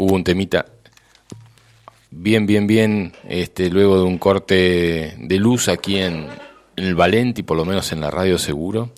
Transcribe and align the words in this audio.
hubo 0.00 0.14
un 0.14 0.24
temita 0.24 0.66
bien, 2.10 2.46
bien, 2.46 2.66
bien, 2.66 3.12
este, 3.28 3.70
luego 3.70 3.98
de 3.98 4.04
un 4.04 4.18
corte 4.18 5.14
de 5.18 5.38
luz 5.38 5.68
aquí 5.68 5.98
en, 5.98 6.26
el 6.76 6.94
Valenti, 6.94 7.42
por 7.42 7.58
lo 7.58 7.66
menos 7.66 7.92
en 7.92 8.00
la 8.00 8.10
radio 8.10 8.38
seguro, 8.38 8.92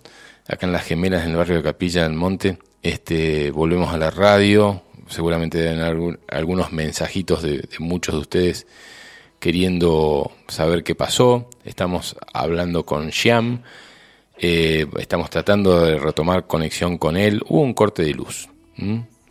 acá 0.46 0.66
en 0.66 0.72
las 0.72 0.84
gemelas 0.84 1.24
en 1.24 1.32
el 1.32 1.36
barrio 1.36 1.56
de 1.56 1.62
Capilla 1.62 2.04
del 2.04 2.12
Monte, 2.12 2.58
este, 2.80 3.50
volvemos 3.50 3.92
a 3.92 3.96
la 3.96 4.10
radio, 4.10 4.82
seguramente 5.08 5.58
deben 5.58 6.18
algunos 6.28 6.72
mensajitos 6.72 7.42
de, 7.42 7.68
muchos 7.80 8.14
de 8.14 8.20
ustedes 8.20 8.66
queriendo 9.40 10.30
saber 10.46 10.84
qué 10.84 10.94
pasó, 10.94 11.50
estamos 11.64 12.14
hablando 12.32 12.86
con 12.86 13.10
Xiam, 13.10 13.62
eh, 14.38 14.86
estamos 15.00 15.28
tratando 15.30 15.84
de 15.84 15.98
retomar 15.98 16.46
conexión 16.46 16.98
con 16.98 17.16
él, 17.16 17.42
hubo 17.48 17.62
un 17.62 17.74
corte 17.74 18.04
de 18.04 18.14
luz, 18.14 18.48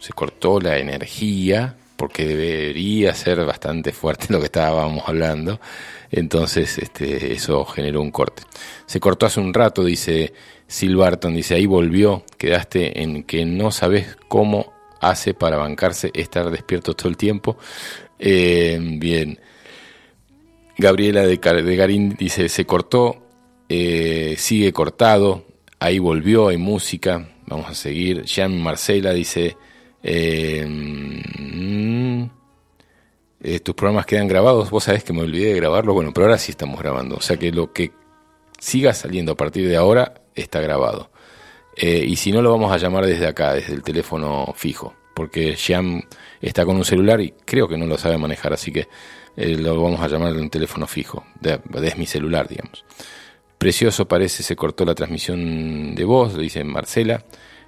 se 0.02 0.14
cortó 0.14 0.60
la 0.60 0.80
energía, 0.80 1.76
porque 1.96 2.26
debería 2.26 3.14
ser 3.14 3.46
bastante 3.46 3.92
fuerte 3.92 4.26
lo 4.30 4.40
que 4.40 4.46
estábamos 4.46 5.08
hablando. 5.08 5.62
Entonces, 6.10 6.80
este, 6.80 7.34
eso 7.34 7.64
generó 7.66 8.02
un 8.02 8.10
corte. 8.10 8.42
Se 8.88 9.00
cortó 9.00 9.28
hace 9.28 9.40
un 9.40 9.54
rato, 9.54 9.84
dice 9.84 10.34
Silbarton, 10.66 11.36
dice, 11.36 11.54
ahí 11.54 11.68
volvió, 11.68 12.24
quedaste 12.40 13.04
en 13.04 13.24
que 13.24 13.46
no 13.46 13.70
sabes 13.70 14.18
cómo 14.28 14.74
hace 15.00 15.36
para 15.36 15.58
bancarse 15.58 16.10
estar 16.16 16.50
despierto 16.50 16.96
todo 16.96 17.08
el 17.08 17.18
tiempo. 17.18 17.58
Eh, 18.18 18.80
bien. 18.82 19.40
Gabriela 20.80 21.22
de, 21.22 21.38
Garín 21.38 22.16
dice, 22.18 22.50
se 22.50 22.66
cortó, 22.66 23.28
eh, 23.70 24.34
sigue 24.40 24.74
cortado, 24.74 25.46
ahí 25.78 26.00
volvió, 26.00 26.48
hay 26.48 26.58
música, 26.58 27.30
vamos 27.46 27.70
a 27.70 27.76
seguir. 27.76 28.24
Jean 28.24 28.60
Marcela 28.60 29.14
dice, 29.14 29.56
eh, 30.04 30.66
mm, 30.68 32.24
eh, 33.44 33.60
tus 33.60 33.76
programas 33.76 34.06
quedan 34.06 34.28
grabados. 34.28 34.70
Vos 34.70 34.84
sabés 34.84 35.04
que 35.04 35.14
me 35.14 35.22
olvidé 35.22 35.54
de 35.54 35.56
grabarlo. 35.56 35.94
Bueno, 35.94 36.12
pero 36.14 36.28
ahora 36.28 36.38
sí 36.38 36.52
estamos 36.52 36.80
grabando. 36.80 37.16
O 37.16 37.22
sea 37.22 37.38
que 37.38 37.52
lo 37.52 37.72
que 37.72 37.92
siga 38.60 38.94
saliendo 38.94 39.34
a 39.34 39.38
partir 39.38 39.68
de 39.68 39.78
ahora 39.78 40.22
está 40.36 40.62
grabado. 40.62 41.12
Eh, 41.76 42.04
y 42.06 42.16
si 42.16 42.32
no, 42.32 42.42
lo 42.42 42.52
vamos 42.52 42.72
a 42.72 42.78
llamar 42.78 43.06
desde 43.06 43.28
acá, 43.28 43.54
desde 43.54 43.74
el 43.74 43.84
teléfono 43.84 44.54
fijo. 44.56 44.94
Porque 45.14 45.56
Xiam 45.56 46.02
está 46.42 46.66
con 46.66 46.76
un 46.76 46.86
celular 46.86 47.20
y 47.22 47.34
creo 47.46 47.68
que 47.68 47.78
no 47.78 47.86
lo 47.86 47.98
sabe 47.98 48.18
manejar. 48.18 48.54
Así 48.54 48.72
que 48.72 48.88
lo 49.36 49.82
vamos 49.82 50.02
a 50.02 50.08
llamar 50.08 50.34
en 50.34 50.42
un 50.42 50.50
teléfono 50.50 50.88
fijo. 50.88 51.26
Desde 51.40 51.96
mi 51.96 52.06
celular, 52.06 52.48
digamos. 52.48 52.86
Precioso 53.58 54.08
parece, 54.08 54.42
se 54.42 54.56
cortó 54.56 54.86
la 54.86 54.96
transmisión 54.96 55.94
de 55.94 56.04
voz, 56.04 56.36
dice 56.36 56.64
Marcela. 56.64 57.24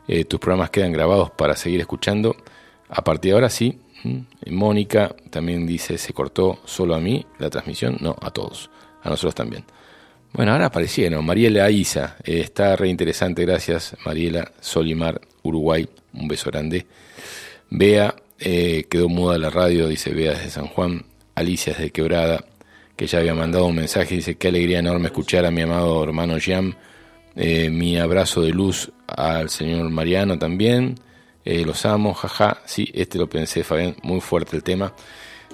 Eh, 0.07 0.25
tus 0.25 0.39
programas 0.39 0.69
quedan 0.69 0.91
grabados 0.91 1.31
para 1.31 1.55
seguir 1.55 1.79
escuchando. 1.79 2.35
A 2.89 3.03
partir 3.03 3.31
de 3.31 3.35
ahora 3.35 3.49
sí. 3.49 3.79
Mónica 4.47 5.15
también 5.29 5.65
dice, 5.65 5.97
se 5.97 6.11
cortó 6.11 6.59
solo 6.65 6.93
a 6.95 6.99
mí 6.99 7.25
la 7.39 7.49
transmisión. 7.49 7.97
No, 8.01 8.15
a 8.21 8.31
todos. 8.31 8.69
A 9.01 9.09
nosotros 9.09 9.35
también. 9.35 9.63
Bueno, 10.33 10.51
ahora 10.51 10.65
aparecieron. 10.67 11.25
Mariela 11.25 11.69
Isa. 11.69 12.17
Eh, 12.23 12.41
está 12.41 12.75
re 12.75 12.89
interesante. 12.89 13.45
Gracias, 13.45 13.95
Mariela. 14.05 14.51
Solimar, 14.59 15.21
Uruguay. 15.43 15.87
Un 16.13 16.27
beso 16.27 16.51
grande. 16.51 16.85
Bea, 17.69 18.15
eh, 18.39 18.85
quedó 18.89 19.09
muda 19.09 19.37
la 19.37 19.49
radio, 19.49 19.87
dice 19.87 20.11
Bea 20.11 20.33
desde 20.33 20.49
San 20.49 20.67
Juan. 20.67 21.05
Alicia 21.35 21.73
desde 21.73 21.91
Quebrada, 21.91 22.45
que 22.95 23.07
ya 23.07 23.19
había 23.19 23.33
mandado 23.33 23.65
un 23.65 23.75
mensaje. 23.75 24.15
Dice, 24.15 24.35
qué 24.35 24.49
alegría 24.49 24.79
enorme 24.79 25.07
escuchar 25.07 25.45
a 25.45 25.51
mi 25.51 25.61
amado 25.61 26.03
hermano 26.03 26.35
Jam 26.39 26.75
eh, 27.35 27.69
mi 27.69 27.97
abrazo 27.97 28.41
de 28.41 28.49
luz 28.49 28.91
al 29.07 29.49
señor 29.49 29.89
Mariano 29.89 30.37
también. 30.37 30.95
Eh, 31.45 31.65
los 31.65 31.85
amo, 31.85 32.13
jaja. 32.13 32.61
Sí, 32.65 32.89
este 32.93 33.17
lo 33.17 33.27
pensé, 33.27 33.63
Fabián, 33.63 33.95
muy 34.03 34.21
fuerte 34.21 34.55
el 34.55 34.63
tema. 34.63 34.93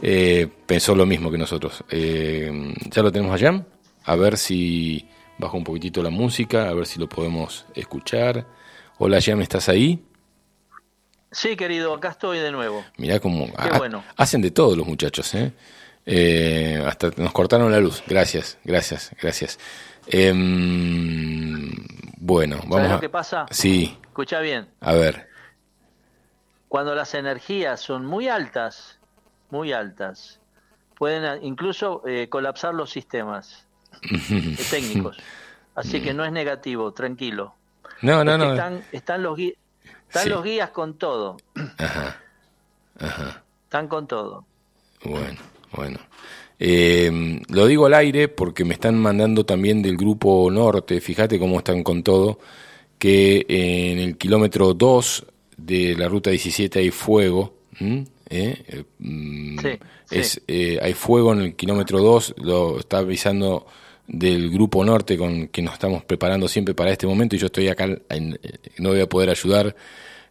Eh, 0.02 0.48
pensó 0.66 0.96
lo 0.96 1.06
mismo 1.06 1.32
que 1.32 1.38
nosotros. 1.38 1.84
ya 1.90 3.02
lo 3.02 3.12
tenemos 3.12 3.34
allá. 3.34 3.66
A 4.04 4.16
ver 4.16 4.38
si 4.38 5.08
bajo 5.38 5.58
un 5.58 5.64
poquitito 5.64 6.04
la 6.04 6.10
música, 6.10 6.70
a 6.70 6.74
ver 6.74 6.86
si 6.86 7.00
lo 7.00 7.08
podemos 7.08 7.66
escuchar. 7.76 8.46
Hola, 8.98 9.20
Jam, 9.22 9.42
¿estás 9.42 9.70
ahí? 9.70 10.04
Sí, 11.32 11.56
querido, 11.56 11.94
acá 11.94 12.10
estoy 12.10 12.40
de 12.40 12.52
nuevo. 12.52 12.84
Mirá 12.98 13.20
cómo 13.20 13.48
hacen 14.18 14.42
de 14.42 14.52
todo 14.52 14.76
los 14.76 14.88
muchachos, 14.88 15.34
hasta 16.86 17.12
nos 17.18 17.32
cortaron 17.32 17.72
la 17.72 17.80
luz. 17.80 18.04
Gracias, 18.08 18.58
gracias, 18.64 19.12
gracias. 19.22 19.60
Em, 20.12 21.72
bueno, 22.18 22.58
vamos 22.64 22.78
¿Sabes 22.78 22.92
lo 22.92 23.00
que 23.00 23.10
pasa? 23.10 23.46
Sí. 23.52 23.98
Escucha 24.04 24.40
bien. 24.40 24.68
A 24.82 24.94
ver. 24.94 25.30
Cuando 26.68 26.96
las 26.96 27.14
energías 27.14 27.80
son 27.80 28.06
muy 28.06 28.28
altas, 28.28 29.00
muy 29.52 29.72
altas, 29.72 30.40
pueden 30.98 31.44
incluso 31.44 32.02
eh, 32.08 32.28
colapsar 32.28 32.74
los 32.74 32.90
sistemas 32.90 33.68
técnicos. 34.72 35.18
Así 35.76 36.02
que 36.02 36.14
no 36.14 36.26
es 36.26 36.32
negativo, 36.32 36.92
tranquilo. 36.92 37.54
No, 38.02 38.24
no, 38.24 38.38
no. 38.38 38.54
Están, 38.54 38.84
están, 38.92 39.24
los, 39.24 39.38
guías, 39.38 39.58
están 40.08 40.30
los 40.30 40.44
guías 40.44 40.72
con 40.72 40.98
todo. 40.98 41.38
Ajá. 41.78 42.18
Ajá. 43.00 43.44
Están 43.64 43.88
con 43.88 44.08
todo. 44.08 44.46
Bueno, 45.04 45.40
bueno. 45.72 46.00
Eh, 46.60 47.40
lo 47.48 47.68
digo 47.68 47.86
al 47.86 47.94
aire 47.94 48.28
porque 48.28 48.66
me 48.66 48.74
están 48.74 48.98
mandando 49.00 49.46
también 49.46 49.82
del 49.82 49.96
grupo 49.96 50.52
norte, 50.52 51.00
fíjate 51.00 51.40
cómo 51.40 51.60
están 51.60 51.84
con 51.84 52.04
todo, 52.04 52.40
que 52.98 53.46
en 53.48 54.00
el 54.00 54.18
kilómetro 54.18 54.74
2 54.74 55.26
de 55.58 55.96
la 55.96 56.08
ruta 56.08 56.30
17 56.30 56.80
hay 56.80 56.92
fuego. 56.92 57.54
¿Eh? 58.32 58.84
Mm, 59.00 59.58
es, 60.12 60.42
eh, 60.48 60.78
hay 60.82 60.94
fuego 60.94 61.34
en 61.34 61.42
el 61.42 61.56
kilómetro 61.56 62.00
2, 62.02 62.36
lo 62.38 62.80
está 62.80 63.00
avisando 63.00 63.66
del 64.06 64.50
grupo 64.50 64.84
norte 64.84 65.18
con 65.18 65.48
que 65.48 65.62
nos 65.62 65.74
estamos 65.74 66.04
preparando 66.04 66.48
siempre 66.48 66.74
para 66.74 66.92
este 66.92 67.08
momento 67.08 67.36
y 67.36 67.40
yo 67.40 67.46
estoy 67.46 67.68
acá, 67.68 67.88
no 67.88 68.90
voy 68.90 69.02
a 69.02 69.08
poder 69.08 69.30
ayudar. 69.30 69.76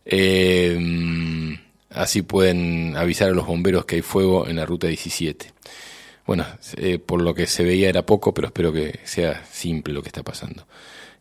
Eh, 0.04 1.56
así 1.90 2.22
pueden 2.22 2.96
avisar 2.96 3.28
a 3.28 3.32
los 3.32 3.46
bomberos 3.46 3.84
que 3.84 3.96
hay 3.96 4.02
fuego 4.02 4.46
en 4.48 4.56
la 4.56 4.66
ruta 4.66 4.88
17. 4.88 5.52
Bueno, 6.28 6.44
eh, 6.76 6.98
por 6.98 7.22
lo 7.22 7.32
que 7.32 7.46
se 7.46 7.64
veía 7.64 7.88
era 7.88 8.04
poco, 8.04 8.34
pero 8.34 8.48
espero 8.48 8.70
que 8.70 9.00
sea 9.04 9.46
simple 9.50 9.94
lo 9.94 10.02
que 10.02 10.10
está 10.10 10.22
pasando. 10.22 10.66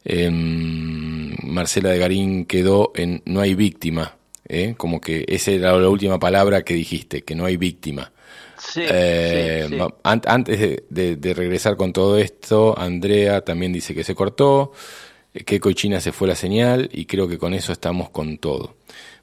Em, 0.03 1.33
Marcela 1.43 1.91
de 1.91 1.97
Garín 1.97 2.45
quedó 2.45 2.91
en 2.93 3.21
no 3.23 3.39
hay 3.39 3.55
víctima, 3.55 4.17
¿eh? 4.49 4.73
como 4.75 4.99
que 4.99 5.23
esa 5.29 5.51
era 5.51 5.77
la 5.77 5.87
última 5.87 6.19
palabra 6.19 6.63
que 6.63 6.73
dijiste, 6.73 7.21
que 7.23 7.35
no 7.35 7.45
hay 7.45 7.55
víctima. 7.55 8.11
Sí, 8.59 8.81
eh, 8.83 9.69
antes 10.03 10.81
de, 10.89 11.33
regresar 11.33 11.77
con 11.77 11.93
todo 11.93 12.17
esto, 12.17 12.77
Andrea 12.77 13.45
también 13.45 13.71
dice 13.71 13.95
que 13.95 14.03
se 14.03 14.13
cortó, 14.13 14.73
que 15.45 15.61
Coichina 15.61 16.01
se 16.01 16.11
fue 16.11 16.27
la 16.27 16.35
señal 16.35 16.89
y 16.91 17.05
creo 17.05 17.29
que 17.29 17.37
con 17.37 17.53
eso 17.53 17.71
estamos 17.71 18.09
con 18.09 18.39
todo. 18.39 18.75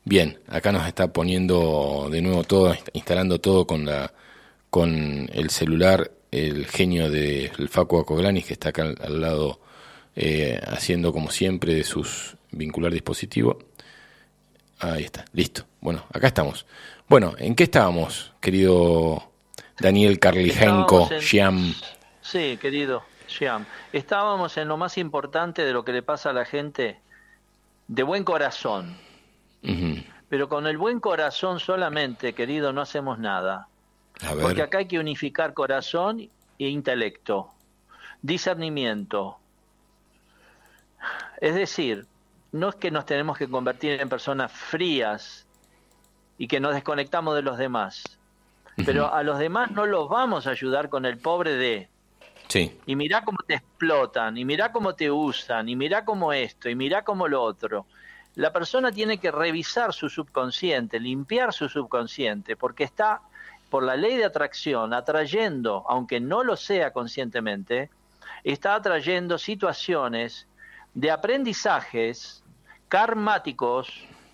Bien, 0.02 0.38
acá 0.48 0.72
nos 0.72 0.86
está 0.88 1.12
poniendo 1.12 2.08
de 2.10 2.22
nuevo 2.22 2.42
todo, 2.44 2.74
instalando 2.94 3.38
todo 3.38 3.66
con 3.66 3.84
la 3.84 4.14
con 4.74 5.30
el 5.32 5.50
celular 5.50 6.10
el 6.32 6.66
genio 6.66 7.08
del 7.08 7.52
de 7.56 7.68
Facu 7.68 7.96
Acoglanis, 7.96 8.44
que 8.44 8.54
está 8.54 8.70
acá 8.70 8.82
al, 8.82 9.20
lado 9.20 9.60
eh, 10.16 10.60
haciendo 10.66 11.12
como 11.12 11.30
siempre 11.30 11.74
de 11.74 11.84
sus 11.84 12.36
vincular 12.50 12.90
dispositivo. 12.90 13.56
Ahí 14.80 15.04
está, 15.04 15.26
listo. 15.32 15.64
Bueno, 15.80 16.04
acá 16.12 16.26
estamos. 16.26 16.66
Bueno, 17.06 17.34
¿en 17.38 17.54
qué 17.54 17.62
estábamos, 17.62 18.32
querido 18.40 19.30
Daniel 19.78 20.18
Carlijenko, 20.18 21.08
Xiam? 21.20 21.72
Sí, 22.20 22.58
querido 22.60 23.04
Xiam. 23.28 23.66
Estábamos 23.92 24.56
en 24.56 24.66
lo 24.66 24.76
más 24.76 24.98
importante 24.98 25.64
de 25.64 25.72
lo 25.72 25.84
que 25.84 25.92
le 25.92 26.02
pasa 26.02 26.30
a 26.30 26.32
la 26.32 26.46
gente 26.46 26.98
de 27.86 28.02
buen 28.02 28.24
corazón. 28.24 28.96
Pero 30.28 30.48
con 30.48 30.66
el 30.66 30.78
buen 30.78 30.98
corazón 30.98 31.60
solamente, 31.60 32.32
querido, 32.32 32.72
no 32.72 32.80
hacemos 32.80 33.20
nada. 33.20 33.68
Porque 34.40 34.62
acá 34.62 34.78
hay 34.78 34.86
que 34.86 34.98
unificar 34.98 35.54
corazón 35.54 36.20
e 36.58 36.68
intelecto, 36.68 37.50
discernimiento. 38.22 39.38
Es 41.40 41.54
decir, 41.54 42.06
no 42.52 42.68
es 42.68 42.76
que 42.76 42.90
nos 42.90 43.04
tenemos 43.06 43.36
que 43.36 43.48
convertir 43.48 44.00
en 44.00 44.08
personas 44.08 44.52
frías 44.52 45.46
y 46.38 46.46
que 46.46 46.60
nos 46.60 46.74
desconectamos 46.74 47.34
de 47.34 47.42
los 47.42 47.58
demás, 47.58 48.04
pero 48.86 49.12
a 49.12 49.22
los 49.22 49.38
demás 49.38 49.70
no 49.72 49.86
los 49.86 50.08
vamos 50.08 50.46
a 50.46 50.50
ayudar 50.50 50.88
con 50.88 51.04
el 51.04 51.18
pobre 51.18 51.56
de. 51.56 51.88
Sí. 52.48 52.78
Y 52.86 52.94
mirá 52.94 53.24
cómo 53.24 53.38
te 53.46 53.54
explotan, 53.54 54.36
y 54.36 54.44
mirá 54.44 54.70
cómo 54.70 54.94
te 54.94 55.10
usan, 55.10 55.68
y 55.68 55.76
mirá 55.76 56.04
cómo 56.04 56.32
esto, 56.32 56.68
y 56.68 56.74
mirá 56.74 57.02
cómo 57.02 57.26
lo 57.26 57.42
otro. 57.42 57.86
La 58.36 58.52
persona 58.52 58.90
tiene 58.92 59.18
que 59.18 59.30
revisar 59.30 59.92
su 59.92 60.08
subconsciente, 60.08 61.00
limpiar 61.00 61.52
su 61.52 61.68
subconsciente, 61.68 62.56
porque 62.56 62.84
está 62.84 63.22
por 63.70 63.82
la 63.82 63.96
ley 63.96 64.16
de 64.16 64.24
atracción, 64.24 64.94
atrayendo, 64.94 65.84
aunque 65.88 66.20
no 66.20 66.44
lo 66.44 66.56
sea 66.56 66.92
conscientemente, 66.92 67.90
está 68.44 68.74
atrayendo 68.74 69.38
situaciones 69.38 70.46
de 70.94 71.10
aprendizajes 71.10 72.42
karmáticos, 72.88 73.88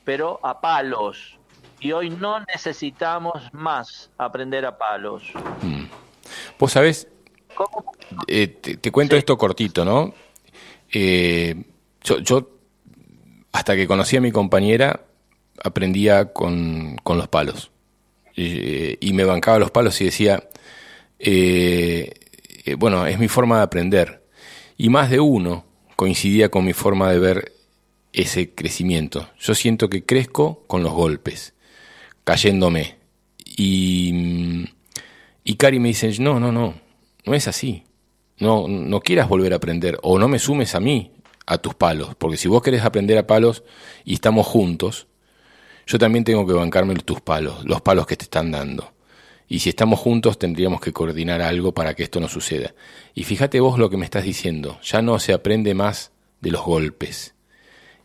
pero 0.05 0.39
a 0.43 0.61
palos. 0.61 1.39
Y 1.81 1.93
hoy 1.93 2.11
no 2.11 2.41
necesitamos 2.41 3.49
más 3.53 4.11
aprender 4.19 4.67
a 4.67 4.77
palos. 4.77 5.23
Mm. 5.63 5.85
Vos 6.59 6.73
sabés, 6.73 7.09
eh, 8.27 8.49
te, 8.49 8.93
cuento 8.93 9.17
esto 9.17 9.39
cortito, 9.39 9.85
¿no? 9.85 10.13
Eh, 10.93 11.65
yo, 12.03 12.49
hasta 13.53 13.77
que 13.77 13.87
conocí 13.87 14.17
a 14.17 14.21
mi 14.21 14.33
compañera, 14.33 15.01
aprendía 15.63 16.33
con, 16.33 16.97
los 17.05 17.29
palos. 17.29 17.71
Y 18.37 19.13
me 19.13 19.25
bancaba 19.25 19.59
los 19.59 19.71
palos 19.71 20.01
y 20.01 20.05
decía, 20.05 20.49
bueno, 22.79 23.07
es 23.07 23.19
mi 23.19 23.29
forma 23.29 23.59
de 23.59 23.63
aprender. 23.63 24.25
Y 24.77 24.89
más 24.89 25.11
de 25.11 25.21
uno 25.21 25.65
coincidía 25.97 26.49
con 26.49 26.65
mi 26.65 26.73
forma 26.73 27.11
de 27.11 27.19
ver 27.19 27.53
ese 28.13 28.55
crecimiento. 28.55 29.29
Yo 29.39 29.55
siento 29.55 29.91
que 29.91 30.05
crezco 30.05 30.65
con 30.67 30.83
los 30.83 30.93
golpes, 30.93 31.55
cayéndome. 32.25 32.97
Y, 33.45 34.65
y 35.45 35.57
Cari 35.57 35.79
me 35.79 35.89
dice, 35.89 36.11
no, 36.19 36.41
no, 36.41 36.51
no, 36.51 36.75
no 37.25 37.35
es 37.35 37.47
así. 37.49 37.85
No, 38.39 38.67
no 38.69 39.01
quieras 39.01 39.29
volver 39.29 39.53
a 39.53 39.57
aprender 39.57 39.99
o 40.03 40.19
no 40.19 40.27
me 40.27 40.39
sumes 40.39 40.75
a 40.75 40.81
mí 40.81 41.13
a 41.45 41.59
tus 41.59 41.75
palos, 41.75 42.15
porque 42.17 42.39
si 42.39 42.49
vos 42.49 42.63
querés 42.63 42.85
aprender 42.85 43.19
a 43.19 43.27
palos 43.27 43.65
y 44.05 44.15
estamos 44.15 44.47
juntos, 44.47 45.09
yo 45.91 45.99
también 45.99 46.23
tengo 46.23 46.47
que 46.47 46.53
bancarme 46.53 46.95
tus 46.95 47.21
palos, 47.21 47.65
los 47.65 47.81
palos 47.81 48.07
que 48.07 48.17
te 48.17 48.23
están 48.23 48.53
dando. 48.53 48.93
Y 49.49 49.59
si 49.59 49.71
estamos 49.71 49.99
juntos 49.99 50.39
tendríamos 50.39 50.81
que 50.81 50.93
coordinar 50.93 51.43
algo 51.43 51.75
para 51.75 51.95
que 51.95 52.05
esto 52.05 52.21
no 52.21 52.29
suceda. 52.29 52.75
Y 53.13 53.25
fíjate 53.25 53.59
vos 53.59 53.77
lo 53.77 53.91
que 53.91 53.97
me 53.97 54.05
estás 54.05 54.23
diciendo, 54.23 54.79
ya 54.83 55.03
no 55.03 55.19
se 55.19 55.33
aprende 55.33 55.75
más 55.75 56.13
de 56.41 56.53
los 56.53 56.63
golpes. 56.63 57.35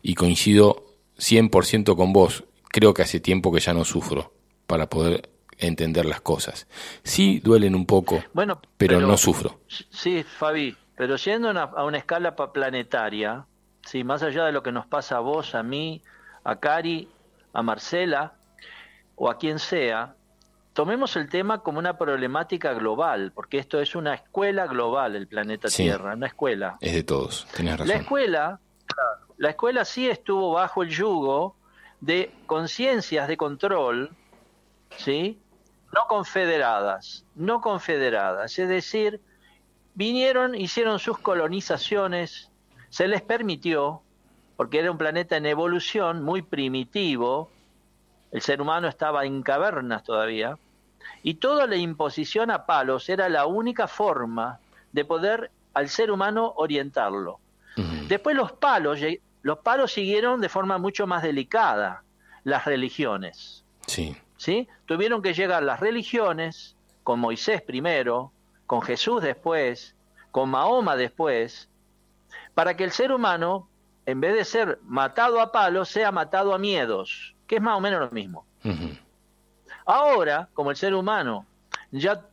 Y 0.02 0.16
coincido 0.16 0.96
100% 1.18 1.94
con 1.94 2.12
vos, 2.12 2.42
creo 2.70 2.92
que 2.92 3.02
hace 3.02 3.20
tiempo 3.20 3.52
que 3.52 3.60
ya 3.60 3.72
no 3.72 3.84
sufro 3.84 4.32
para 4.66 4.90
poder 4.90 5.30
entender 5.56 6.06
las 6.06 6.20
cosas. 6.20 6.66
Sí 7.04 7.38
duelen 7.38 7.76
un 7.76 7.86
poco, 7.86 8.20
bueno, 8.32 8.60
pero, 8.76 9.00
no 9.00 9.16
sufro. 9.16 9.60
Sí, 9.68 10.24
Fabi, 10.24 10.76
pero 10.96 11.14
yendo 11.14 11.50
a 11.50 11.84
una 11.84 11.98
escala 11.98 12.34
planetaria, 12.34 13.46
sí, 13.84 14.02
más 14.02 14.24
allá 14.24 14.44
de 14.44 14.50
lo 14.50 14.64
que 14.64 14.72
nos 14.72 14.86
pasa 14.86 15.18
a 15.18 15.20
vos, 15.20 15.54
a 15.54 15.62
mí, 15.62 16.02
a 16.42 16.58
Cari, 16.58 17.08
a 17.56 17.62
Marcela 17.62 18.34
o 19.14 19.30
a 19.30 19.38
quien 19.38 19.58
sea, 19.58 20.14
tomemos 20.74 21.16
el 21.16 21.30
tema 21.30 21.62
como 21.62 21.78
una 21.78 21.96
problemática 21.96 22.74
global, 22.74 23.32
porque 23.34 23.56
esto 23.58 23.80
es 23.80 23.94
una 23.94 24.12
escuela 24.12 24.66
global, 24.66 25.16
el 25.16 25.26
planeta 25.26 25.68
Tierra, 25.68 26.14
una 26.14 26.26
escuela. 26.26 26.76
Es 26.82 26.92
de 26.92 27.02
todos, 27.02 27.46
razón. 27.56 27.88
La 27.88 27.94
escuela, 27.94 28.60
la 29.38 29.48
escuela 29.48 29.86
sí 29.86 30.06
estuvo 30.06 30.52
bajo 30.52 30.82
el 30.82 30.90
yugo 30.90 31.56
de 32.02 32.30
conciencias 32.44 33.26
de 33.26 33.38
control, 33.38 34.14
¿sí? 34.98 35.40
No 35.94 36.02
confederadas, 36.08 37.24
no 37.34 37.62
confederadas, 37.62 38.58
es 38.58 38.68
decir, 38.68 39.22
vinieron, 39.94 40.54
hicieron 40.54 40.98
sus 40.98 41.16
colonizaciones, 41.16 42.50
se 42.90 43.08
les 43.08 43.22
permitió, 43.22 44.02
porque 44.56 44.78
era 44.78 44.90
un 44.90 44.98
planeta 44.98 45.36
en 45.36 45.46
evolución 45.46 46.22
muy 46.22 46.42
primitivo, 46.42 47.50
el 48.32 48.42
ser 48.42 48.60
humano 48.60 48.88
estaba 48.88 49.24
en 49.24 49.42
cavernas 49.42 50.02
todavía, 50.02 50.58
y 51.22 51.34
toda 51.34 51.66
la 51.66 51.76
imposición 51.76 52.50
a 52.50 52.66
palos 52.66 53.08
era 53.08 53.28
la 53.28 53.46
única 53.46 53.86
forma 53.86 54.60
de 54.92 55.04
poder 55.04 55.50
al 55.74 55.88
ser 55.88 56.10
humano 56.10 56.52
orientarlo. 56.56 57.38
Después 58.08 58.34
los 58.34 58.52
palos, 58.52 59.00
los 59.42 59.58
palos 59.58 59.92
siguieron 59.92 60.40
de 60.40 60.48
forma 60.48 60.78
mucho 60.78 61.06
más 61.06 61.22
delicada 61.22 62.02
las 62.44 62.64
religiones. 62.64 63.64
Sí. 63.86 64.16
¿Sí? 64.38 64.68
Tuvieron 64.86 65.20
que 65.20 65.34
llegar 65.34 65.62
las 65.62 65.80
religiones, 65.80 66.76
con 67.02 67.20
Moisés 67.20 67.60
primero, 67.60 68.32
con 68.66 68.80
Jesús 68.80 69.22
después, 69.22 69.94
con 70.30 70.50
Mahoma 70.50 70.96
después, 70.96 71.68
para 72.54 72.76
que 72.76 72.84
el 72.84 72.92
ser 72.92 73.12
humano, 73.12 73.68
en 74.06 74.20
vez 74.20 74.34
de 74.34 74.44
ser 74.44 74.78
matado 74.84 75.40
a 75.40 75.52
palos, 75.52 75.88
sea 75.88 76.12
matado 76.12 76.54
a 76.54 76.58
miedos, 76.58 77.34
que 77.46 77.56
es 77.56 77.62
más 77.62 77.76
o 77.76 77.80
menos 77.80 78.00
lo 78.00 78.10
mismo. 78.10 78.46
Ahora, 79.84 80.48
como 80.54 80.70
el 80.70 80.76
ser 80.76 80.94
humano 80.94 81.46
ya, 81.90 82.24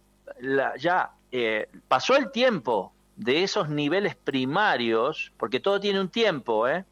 ya 0.79 1.11
eh, 1.31 1.69
pasó 1.87 2.15
el 2.15 2.31
tiempo 2.31 2.93
de 3.15 3.43
esos 3.43 3.69
niveles 3.69 4.15
primarios, 4.15 5.31
porque 5.37 5.59
todo 5.59 5.79
tiene 5.79 5.99
un 5.99 6.09
tiempo, 6.09 6.67
¿eh? 6.67 6.85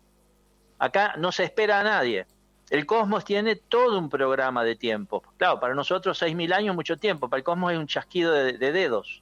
acá 0.79 1.13
no 1.17 1.31
se 1.31 1.43
espera 1.43 1.79
a 1.79 1.83
nadie. 1.83 2.25
El 2.69 2.85
cosmos 2.85 3.25
tiene 3.25 3.55
todo 3.55 3.99
un 3.99 4.09
programa 4.09 4.63
de 4.63 4.75
tiempo. 4.75 5.23
Claro, 5.37 5.59
para 5.59 5.75
nosotros 5.75 6.21
6.000 6.21 6.53
años 6.53 6.69
es 6.69 6.75
mucho 6.75 6.97
tiempo, 6.97 7.29
para 7.29 7.39
el 7.39 7.43
cosmos 7.43 7.73
es 7.73 7.77
un 7.77 7.87
chasquido 7.87 8.31
de, 8.31 8.53
dedos. 8.57 9.21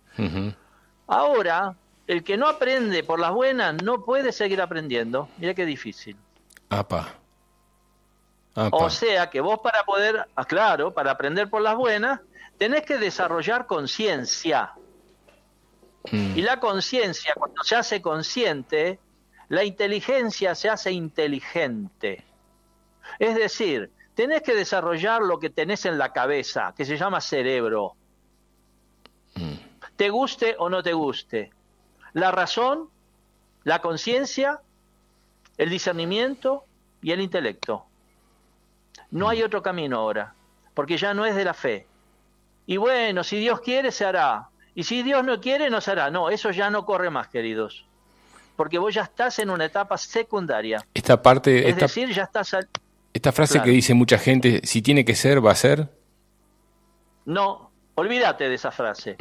Ahora, 1.07 1.75
el 2.09 2.23
que 2.23 2.37
no 2.37 2.47
aprende 2.47 3.03
por 3.03 3.19
las 3.19 3.31
buenas 3.31 3.83
no 3.83 4.03
puede 4.03 4.31
seguir 4.31 4.59
aprendiendo. 4.63 5.29
Mira 5.37 5.53
qué 5.53 5.63
difícil. 5.63 6.17
Apa. 6.67 7.13
O 8.71 8.89
sea 8.89 9.29
que 9.29 9.39
vos 9.41 9.59
para 9.59 9.83
poder, 9.83 10.27
ah, 10.35 10.45
claro, 10.45 10.91
para 10.91 11.11
aprender 11.11 11.51
por 11.51 11.61
las 11.61 11.75
buenas, 11.75 12.19
tenés 12.57 12.81
que 12.81 12.97
desarrollar 12.97 13.67
conciencia. 13.67 14.71
Mm. 16.11 16.35
Y 16.35 16.41
la 16.41 16.59
conciencia, 16.59 17.35
cuando 17.35 17.61
se 17.63 17.75
hace 17.75 18.01
consciente, 18.01 18.99
la 19.47 19.63
inteligencia 19.63 20.55
se 20.55 20.67
hace 20.67 20.91
inteligente. 20.91 22.25
Es 23.19 23.35
decir, 23.35 23.91
tenés 24.15 24.41
que 24.41 24.55
desarrollar 24.55 25.21
lo 25.21 25.39
que 25.39 25.51
tenés 25.51 25.85
en 25.85 25.99
la 25.99 26.11
cabeza, 26.11 26.73
que 26.75 26.85
se 26.85 26.97
llama 26.97 27.21
cerebro. 27.21 27.93
Mm. 29.35 29.53
Te 29.95 30.09
guste 30.09 30.55
o 30.57 30.71
no 30.71 30.81
te 30.81 30.93
guste. 30.93 31.51
La 32.13 32.31
razón, 32.31 32.89
la 33.63 33.79
conciencia, 33.79 34.61
el 35.57 35.69
discernimiento 35.69 36.65
y 37.01 37.11
el 37.11 37.21
intelecto. 37.21 37.85
No 39.11 39.29
hay 39.29 39.43
otro 39.43 39.61
camino 39.61 39.97
ahora, 39.97 40.33
porque 40.73 40.97
ya 40.97 41.13
no 41.13 41.25
es 41.25 41.35
de 41.35 41.45
la 41.45 41.53
fe. 41.53 41.87
Y 42.65 42.77
bueno, 42.77 43.23
si 43.23 43.39
Dios 43.39 43.61
quiere, 43.61 43.91
se 43.91 44.05
hará. 44.05 44.49
Y 44.75 44.83
si 44.83 45.01
Dios 45.03 45.23
no 45.25 45.41
quiere, 45.41 45.69
no 45.69 45.81
se 45.81 45.91
hará. 45.91 46.11
No, 46.11 46.29
eso 46.29 46.51
ya 46.51 46.69
no 46.69 46.85
corre 46.85 47.09
más, 47.09 47.27
queridos. 47.27 47.85
Porque 48.55 48.77
vos 48.77 48.93
ya 48.93 49.03
estás 49.03 49.39
en 49.39 49.49
una 49.49 49.65
etapa 49.65 49.97
secundaria. 49.97 50.85
Esta 50.93 51.21
parte... 51.21 51.67
Es 51.67 51.75
decir, 51.77 52.13
ya 52.13 52.23
estás... 52.23 52.55
Esta 53.11 53.31
frase 53.31 53.61
que 53.61 53.71
dice 53.71 53.93
mucha 53.93 54.19
gente, 54.19 54.61
si 54.63 54.81
tiene 54.81 55.03
que 55.03 55.15
ser, 55.15 55.43
va 55.43 55.51
a 55.51 55.55
ser. 55.55 55.89
No, 57.25 57.71
olvídate 57.95 58.47
de 58.47 58.55
esa 58.55 58.71
frase. 58.71 59.17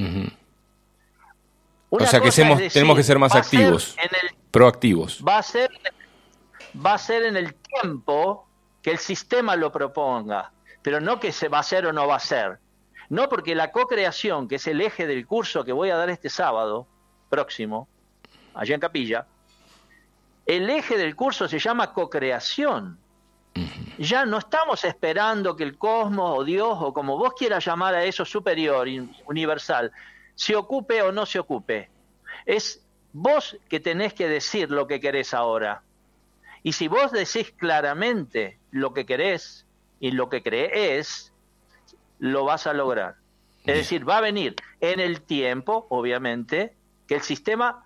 O 1.90 2.06
sea 2.06 2.20
que 2.20 2.30
tenemos 2.30 2.96
que 2.96 3.02
ser 3.02 3.18
más 3.18 3.34
activos, 3.34 3.96
proactivos. 4.50 5.22
Va 5.26 5.38
a 5.38 5.42
ser, 5.42 5.70
va 6.84 6.94
a 6.94 6.98
ser 6.98 7.24
en 7.24 7.36
el 7.36 7.54
tiempo 7.54 8.46
que 8.82 8.90
el 8.90 8.98
sistema 8.98 9.56
lo 9.56 9.72
proponga, 9.72 10.52
pero 10.82 11.00
no 11.00 11.18
que 11.18 11.32
se 11.32 11.48
va 11.48 11.58
a 11.58 11.60
hacer 11.60 11.86
o 11.86 11.92
no 11.92 12.06
va 12.06 12.16
a 12.16 12.20
ser. 12.20 12.58
No 13.08 13.28
porque 13.28 13.54
la 13.54 13.72
co-creación, 13.72 14.48
que 14.48 14.56
es 14.56 14.66
el 14.66 14.80
eje 14.80 15.06
del 15.06 15.26
curso 15.26 15.64
que 15.64 15.72
voy 15.72 15.90
a 15.90 15.96
dar 15.96 16.10
este 16.10 16.28
sábado 16.28 16.86
próximo, 17.30 17.88
allá 18.54 18.74
en 18.74 18.80
Capilla, 18.80 19.26
el 20.44 20.68
eje 20.68 20.96
del 20.96 21.16
curso 21.16 21.48
se 21.48 21.58
llama 21.58 21.92
co-creación. 21.92 22.98
Ya 23.98 24.24
no 24.24 24.38
estamos 24.38 24.84
esperando 24.84 25.56
que 25.56 25.64
el 25.64 25.76
cosmos 25.76 26.38
o 26.38 26.44
Dios 26.44 26.78
o 26.80 26.92
como 26.92 27.16
vos 27.16 27.32
quieras 27.36 27.64
llamar 27.64 27.94
a 27.94 28.04
eso 28.04 28.24
superior, 28.24 28.86
universal, 29.26 29.90
se 30.38 30.54
ocupe 30.54 31.02
o 31.02 31.10
no 31.10 31.26
se 31.26 31.40
ocupe. 31.40 31.90
Es 32.46 32.80
vos 33.12 33.58
que 33.68 33.80
tenés 33.80 34.14
que 34.14 34.28
decir 34.28 34.70
lo 34.70 34.86
que 34.86 35.00
querés 35.00 35.34
ahora. 35.34 35.82
Y 36.62 36.74
si 36.74 36.86
vos 36.86 37.10
decís 37.10 37.52
claramente 37.56 38.56
lo 38.70 38.94
que 38.94 39.04
querés 39.04 39.66
y 39.98 40.12
lo 40.12 40.28
que 40.28 40.44
crees, 40.44 41.32
lo 42.20 42.44
vas 42.44 42.68
a 42.68 42.72
lograr. 42.72 43.16
Es 43.66 43.78
decir, 43.78 44.08
va 44.08 44.18
a 44.18 44.20
venir 44.20 44.54
en 44.80 45.00
el 45.00 45.22
tiempo, 45.22 45.88
obviamente, 45.90 46.72
que 47.08 47.16
el 47.16 47.22
sistema 47.22 47.84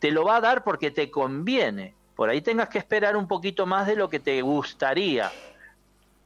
te 0.00 0.10
lo 0.10 0.24
va 0.24 0.36
a 0.36 0.40
dar 0.40 0.64
porque 0.64 0.90
te 0.90 1.08
conviene. 1.08 1.94
Por 2.16 2.30
ahí 2.30 2.42
tengas 2.42 2.68
que 2.68 2.78
esperar 2.78 3.16
un 3.16 3.28
poquito 3.28 3.64
más 3.64 3.86
de 3.86 3.94
lo 3.94 4.08
que 4.08 4.18
te 4.18 4.42
gustaría. 4.42 5.30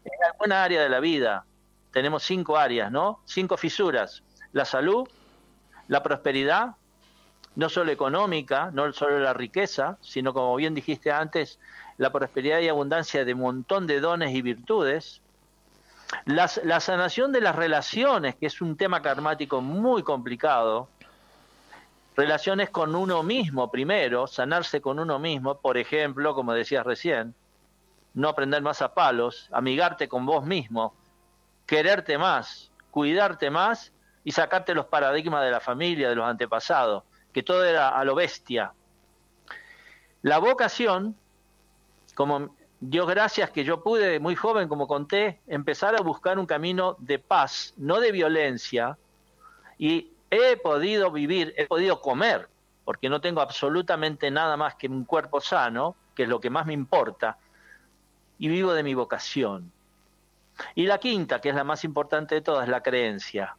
En 0.07 0.25
alguna 0.33 0.65
área 0.65 0.83
de 0.83 0.89
la 0.89 1.01
vida 1.01 1.45
tenemos 1.93 2.23
cinco 2.23 2.57
áreas, 2.57 2.91
¿no? 2.91 3.21
Cinco 3.27 3.59
fisuras. 3.59 4.23
La 4.53 4.65
salud, 4.65 5.07
la 5.89 6.03
prosperidad, 6.03 6.75
no 7.55 7.69
solo 7.69 7.91
económica, 7.91 8.71
no 8.73 8.93
solo 8.93 9.19
la 9.19 9.33
riqueza, 9.33 9.97
sino 10.01 10.35
como 10.35 10.55
bien 10.57 10.75
dijiste 10.75 11.11
antes, 11.11 11.59
la 11.97 12.13
prosperidad 12.13 12.61
y 12.61 12.69
abundancia 12.69 13.25
de 13.25 13.35
un 13.35 13.41
montón 13.41 13.87
de 13.87 14.01
dones 14.01 14.35
y 14.35 14.43
virtudes, 14.43 15.23
la, 16.25 16.51
la 16.65 16.81
sanación 16.81 17.33
de 17.33 17.41
las 17.41 17.57
relaciones, 17.57 18.35
que 18.37 18.47
es 18.47 18.61
un 18.61 18.77
tema 18.77 19.01
karmático 19.03 19.61
muy 19.61 20.03
complicado, 20.03 20.89
relaciones 22.17 22.71
con 22.71 22.95
uno 22.95 23.23
mismo 23.23 23.71
primero, 23.71 24.27
sanarse 24.27 24.81
con 24.81 24.99
uno 24.99 25.19
mismo, 25.19 25.59
por 25.59 25.79
ejemplo, 25.79 26.35
como 26.35 26.53
decías 26.53 26.85
recién, 26.85 27.35
no 28.15 28.29
aprender 28.29 28.63
más 28.63 28.83
a 28.83 28.95
palos, 28.95 29.49
amigarte 29.53 30.09
con 30.09 30.25
vos 30.25 30.45
mismo, 30.45 30.95
quererte 31.67 32.17
más, 32.17 32.71
cuidarte 32.91 33.51
más 33.51 33.93
y 34.27 34.33
sacarte 34.33 34.75
los 34.75 34.87
paradigmas 34.87 35.45
de 35.45 35.53
la 35.53 35.61
familia, 35.61 36.09
de 36.09 36.17
los 36.17 36.27
antepasados, 36.27 37.05
que 37.33 37.45
todo 37.45 37.65
era 37.65 37.91
a 37.91 38.05
lo 38.05 38.17
bestia. 38.17 38.73
La 40.23 40.39
vocación, 40.39 41.15
como 42.17 42.57
Dios 42.81 43.07
gracias 43.07 43.51
que 43.51 43.63
yo 43.63 43.85
pude, 43.85 44.19
muy 44.19 44.35
joven, 44.35 44.67
como 44.67 44.89
conté, 44.89 45.39
empezar 45.47 45.95
a 45.95 46.03
buscar 46.03 46.41
un 46.41 46.47
camino 46.47 46.97
de 46.99 47.21
paz, 47.21 47.73
no 47.77 48.01
de 48.01 48.11
violencia, 48.11 48.99
y 49.79 50.11
he 50.29 50.57
podido 50.57 51.13
vivir, 51.13 51.55
he 51.57 51.67
podido 51.67 52.01
comer, 52.01 52.49
porque 52.85 53.09
no 53.09 53.21
tengo 53.21 53.41
absolutamente 53.41 54.29
nada 54.33 54.57
más 54.57 54.75
que 54.75 54.89
un 54.89 55.05
cuerpo 55.05 55.41
sano, 55.41 55.95
que 56.17 56.25
es 56.25 56.29
lo 56.29 56.41
que 56.41 56.51
más 56.51 56.67
me 56.67 56.73
importa, 56.73 57.39
y 58.41 58.49
vivo 58.49 58.73
de 58.75 58.83
mi 58.83 58.95
vocación. 58.95 59.71
Y 60.75 60.87
la 60.87 60.99
quinta, 60.99 61.41
que 61.41 61.51
es 61.51 61.55
la 61.55 61.63
más 61.63 61.85
importante 61.85 62.35
de 62.35 62.41
todas, 62.41 62.69
la 62.69 62.83
creencia. 62.83 63.55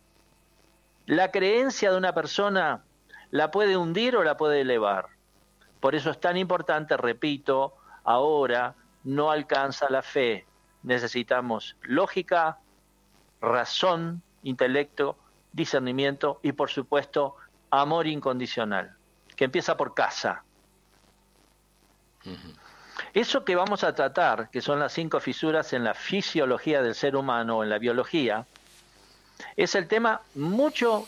La 1.08 1.32
creencia 1.32 1.90
de 1.90 1.98
una 1.98 2.14
persona 2.14 2.84
la 3.32 3.50
puede 3.50 3.78
hundir 3.78 4.18
o 4.18 4.26
la 4.26 4.36
puede 4.36 4.60
elevar. 4.60 5.08
Por 5.80 5.96
eso 5.96 6.12
es 6.12 6.20
tan 6.20 6.36
importante, 6.36 6.98
repito, 6.98 7.76
ahora 8.04 8.76
no 9.06 9.32
alcanza 9.32 9.90
la 9.90 10.02
fe. 10.02 10.46
Necesitamos 10.84 11.78
lógica, 11.84 12.58
razón, 13.40 14.22
intelecto, 14.44 15.18
discernimiento 15.54 16.42
y 16.44 16.52
por 16.52 16.70
supuesto 16.70 17.38
amor 17.70 18.06
incondicional, 18.06 18.98
que 19.38 19.46
empieza 19.46 19.78
por 19.78 19.94
casa. 19.94 20.44
Eso 23.14 23.46
que 23.46 23.56
vamos 23.56 23.86
a 23.86 23.96
tratar, 23.96 24.50
que 24.50 24.62
son 24.62 24.80
las 24.80 24.92
cinco 24.92 25.22
fisuras 25.22 25.72
en 25.72 25.86
la 25.86 25.94
fisiología 25.94 26.82
del 26.82 26.96
ser 26.96 27.16
humano 27.16 27.60
o 27.60 27.64
en 27.64 27.70
la 27.70 27.78
biología, 27.78 28.46
es 29.56 29.76
el 29.76 29.88
tema 29.88 30.22
mucho 30.36 31.08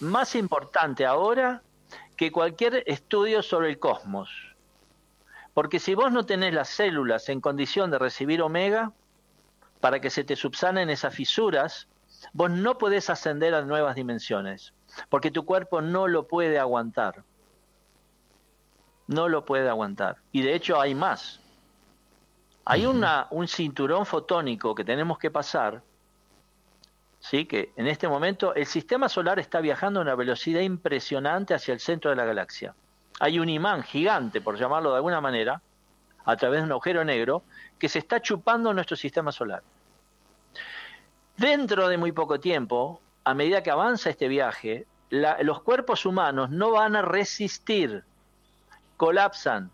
más 0.00 0.34
importante 0.34 1.06
ahora 1.06 1.62
que 2.16 2.32
cualquier 2.32 2.84
estudio 2.86 3.42
sobre 3.42 3.68
el 3.68 3.78
cosmos. 3.78 4.30
Porque 5.52 5.78
si 5.78 5.94
vos 5.94 6.12
no 6.12 6.26
tenés 6.26 6.52
las 6.52 6.68
células 6.68 7.28
en 7.28 7.40
condición 7.40 7.90
de 7.90 7.98
recibir 7.98 8.42
omega, 8.42 8.92
para 9.80 10.00
que 10.00 10.10
se 10.10 10.24
te 10.24 10.34
subsanen 10.34 10.90
esas 10.90 11.14
fisuras, 11.14 11.88
vos 12.32 12.50
no 12.50 12.78
podés 12.78 13.10
ascender 13.10 13.54
a 13.54 13.62
nuevas 13.62 13.94
dimensiones, 13.94 14.72
porque 15.08 15.30
tu 15.30 15.44
cuerpo 15.44 15.80
no 15.80 16.08
lo 16.08 16.26
puede 16.26 16.58
aguantar. 16.58 17.22
No 19.06 19.28
lo 19.28 19.44
puede 19.44 19.68
aguantar. 19.68 20.16
Y 20.32 20.42
de 20.42 20.54
hecho 20.54 20.80
hay 20.80 20.94
más. 20.94 21.40
Hay 22.64 22.86
una, 22.86 23.26
un 23.30 23.46
cinturón 23.46 24.06
fotónico 24.06 24.74
que 24.74 24.84
tenemos 24.84 25.18
que 25.18 25.30
pasar, 25.30 25.82
¿sí? 27.24 27.46
que 27.46 27.72
en 27.76 27.86
este 27.86 28.06
momento 28.06 28.54
el 28.54 28.66
sistema 28.66 29.08
solar 29.08 29.38
está 29.38 29.60
viajando 29.60 30.00
a 30.00 30.02
una 30.02 30.14
velocidad 30.14 30.60
impresionante 30.60 31.54
hacia 31.54 31.72
el 31.72 31.80
centro 31.80 32.10
de 32.10 32.16
la 32.16 32.24
galaxia. 32.24 32.74
Hay 33.20 33.38
un 33.38 33.48
imán 33.48 33.82
gigante, 33.82 34.40
por 34.40 34.58
llamarlo 34.58 34.90
de 34.90 34.96
alguna 34.96 35.20
manera, 35.20 35.62
a 36.24 36.36
través 36.36 36.60
de 36.60 36.66
un 36.66 36.72
agujero 36.72 37.04
negro, 37.04 37.42
que 37.78 37.88
se 37.88 37.98
está 37.98 38.20
chupando 38.20 38.74
nuestro 38.74 38.96
sistema 38.96 39.32
solar. 39.32 39.62
Dentro 41.36 41.88
de 41.88 41.96
muy 41.96 42.12
poco 42.12 42.38
tiempo, 42.40 43.00
a 43.24 43.34
medida 43.34 43.62
que 43.62 43.70
avanza 43.70 44.10
este 44.10 44.28
viaje, 44.28 44.86
los 45.10 45.62
cuerpos 45.62 46.04
humanos 46.04 46.50
no 46.50 46.72
van 46.72 46.96
a 46.96 47.02
resistir, 47.02 48.04
colapsan, 48.96 49.70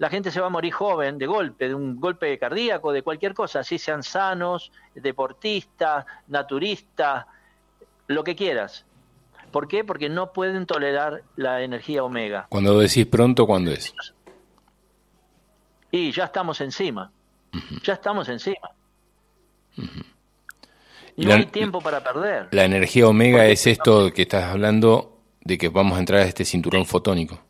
la 0.00 0.08
gente 0.08 0.30
se 0.30 0.40
va 0.40 0.46
a 0.46 0.50
morir 0.50 0.72
joven 0.72 1.18
de 1.18 1.26
golpe, 1.26 1.68
de 1.68 1.74
un 1.74 2.00
golpe 2.00 2.38
cardíaco, 2.38 2.90
de 2.90 3.02
cualquier 3.02 3.34
cosa, 3.34 3.60
así 3.60 3.76
sean 3.78 4.02
sanos, 4.02 4.72
deportistas, 4.94 6.06
naturistas, 6.26 7.26
lo 8.06 8.24
que 8.24 8.34
quieras. 8.34 8.86
¿Por 9.52 9.68
qué? 9.68 9.84
Porque 9.84 10.08
no 10.08 10.32
pueden 10.32 10.64
tolerar 10.64 11.22
la 11.36 11.62
energía 11.62 12.02
omega. 12.02 12.46
Cuando 12.48 12.78
decís 12.78 13.04
pronto, 13.04 13.46
¿cuándo 13.46 13.72
es? 13.72 13.92
Y 15.90 16.12
ya 16.12 16.24
estamos 16.24 16.62
encima. 16.62 17.12
Ya 17.82 17.92
estamos 17.92 18.26
encima. 18.30 18.70
No 21.18 21.34
hay 21.34 21.44
tiempo 21.44 21.82
para 21.82 22.02
perder. 22.02 22.48
La 22.52 22.64
energía 22.64 23.06
omega 23.06 23.44
es 23.44 23.66
esto 23.66 24.10
que 24.14 24.22
estás 24.22 24.44
hablando 24.44 25.18
de 25.42 25.58
que 25.58 25.68
vamos 25.68 25.98
a 25.98 26.00
entrar 26.00 26.20
a 26.22 26.24
este 26.24 26.46
cinturón 26.46 26.86
fotónico. 26.86 27.49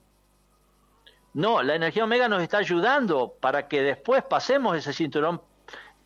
No, 1.35 1.63
la 1.63 1.77
energía 1.77 2.05
omega 2.05 2.29
nos 2.29 2.43
está 2.43 2.59
ayudando 2.59 3.35
para 3.41 3.69
que 3.69 3.83
después 3.83 4.25
pasemos 4.25 4.77
ese 4.77 4.93
cinturón 4.93 5.41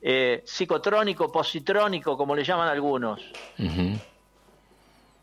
eh, 0.02 0.42
psicotrónico, 0.44 1.32
positrónico, 1.32 2.16
como 2.16 2.36
le 2.36 2.44
llaman 2.44 2.68
algunos. 2.68 3.22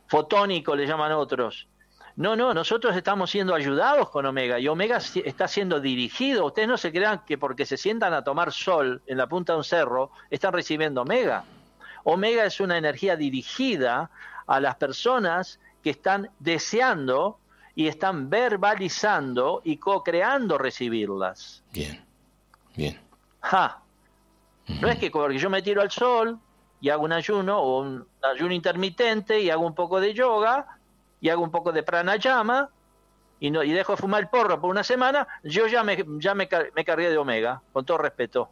Fotónico 0.08 0.76
le 0.76 0.88
llaman 0.88 1.12
otros. 1.12 1.68
No, 2.16 2.36
no, 2.36 2.54
nosotros 2.54 2.96
estamos 2.96 3.30
siendo 3.30 3.54
ayudados 3.54 4.10
con 4.10 4.26
Omega 4.26 4.60
y 4.60 4.68
Omega 4.68 4.98
está 4.98 5.48
siendo 5.48 5.80
dirigido. 5.80 6.46
Ustedes 6.46 6.68
no 6.68 6.78
se 6.78 6.92
crean 6.92 7.24
que 7.26 7.38
porque 7.38 7.66
se 7.66 7.78
sientan 7.78 8.14
a 8.14 8.24
tomar 8.24 8.52
sol 8.52 9.02
en 9.06 9.18
la 9.18 9.28
punta 9.28 9.54
de 9.54 9.58
un 9.60 9.64
cerro 9.64 10.12
están 10.30 10.52
recibiendo 10.52 11.04
Omega. 11.04 11.46
Omega 12.04 12.46
es 12.46 12.60
una 12.60 12.78
energía 12.78 13.16
dirigida 13.16 14.10
a 14.48 14.60
las 14.60 14.76
personas 14.76 15.60
que 15.84 15.92
están 15.92 16.30
deseando 16.40 17.38
y 17.76 17.88
están 17.88 18.30
verbalizando 18.30 19.62
y 19.64 19.78
co-creando 19.78 20.58
recibirlas. 20.58 21.64
Bien, 21.72 22.04
bien. 22.76 23.00
Ja. 23.42 23.82
No 24.82 24.88
es 24.88 25.00
que 25.00 25.12
porque 25.12 25.38
yo 25.38 25.50
me 25.50 25.62
tiro 25.62 25.82
al 25.82 25.92
sol 25.92 26.38
y 26.80 26.90
hago 26.90 27.04
un 27.04 27.14
ayuno 27.14 27.60
o 27.60 27.82
un 27.82 28.08
ayuno 28.22 28.54
intermitente 28.54 29.40
y 29.40 29.50
hago 29.50 29.66
un 29.66 29.76
poco 29.76 30.00
de 30.00 30.14
yoga 30.14 30.66
y 31.20 31.30
hago 31.30 31.44
un 31.44 31.52
poco 31.52 31.72
de 31.72 31.84
pranayama 31.84 32.70
y, 33.40 33.50
no, 33.50 33.64
y 33.64 33.72
dejo 33.72 33.94
de 33.94 33.98
fumar 33.98 34.22
el 34.22 34.30
porro 34.30 34.62
por 34.62 34.70
una 34.70 34.84
semana, 34.84 35.28
yo 35.44 35.66
ya 35.68 35.84
me, 35.84 36.06
ya 36.20 36.36
me, 36.36 36.48
me 36.76 36.86
cargué 36.86 37.10
de 37.10 37.18
omega, 37.18 37.62
con 37.74 37.86
todo 37.86 37.98
respeto 37.98 38.50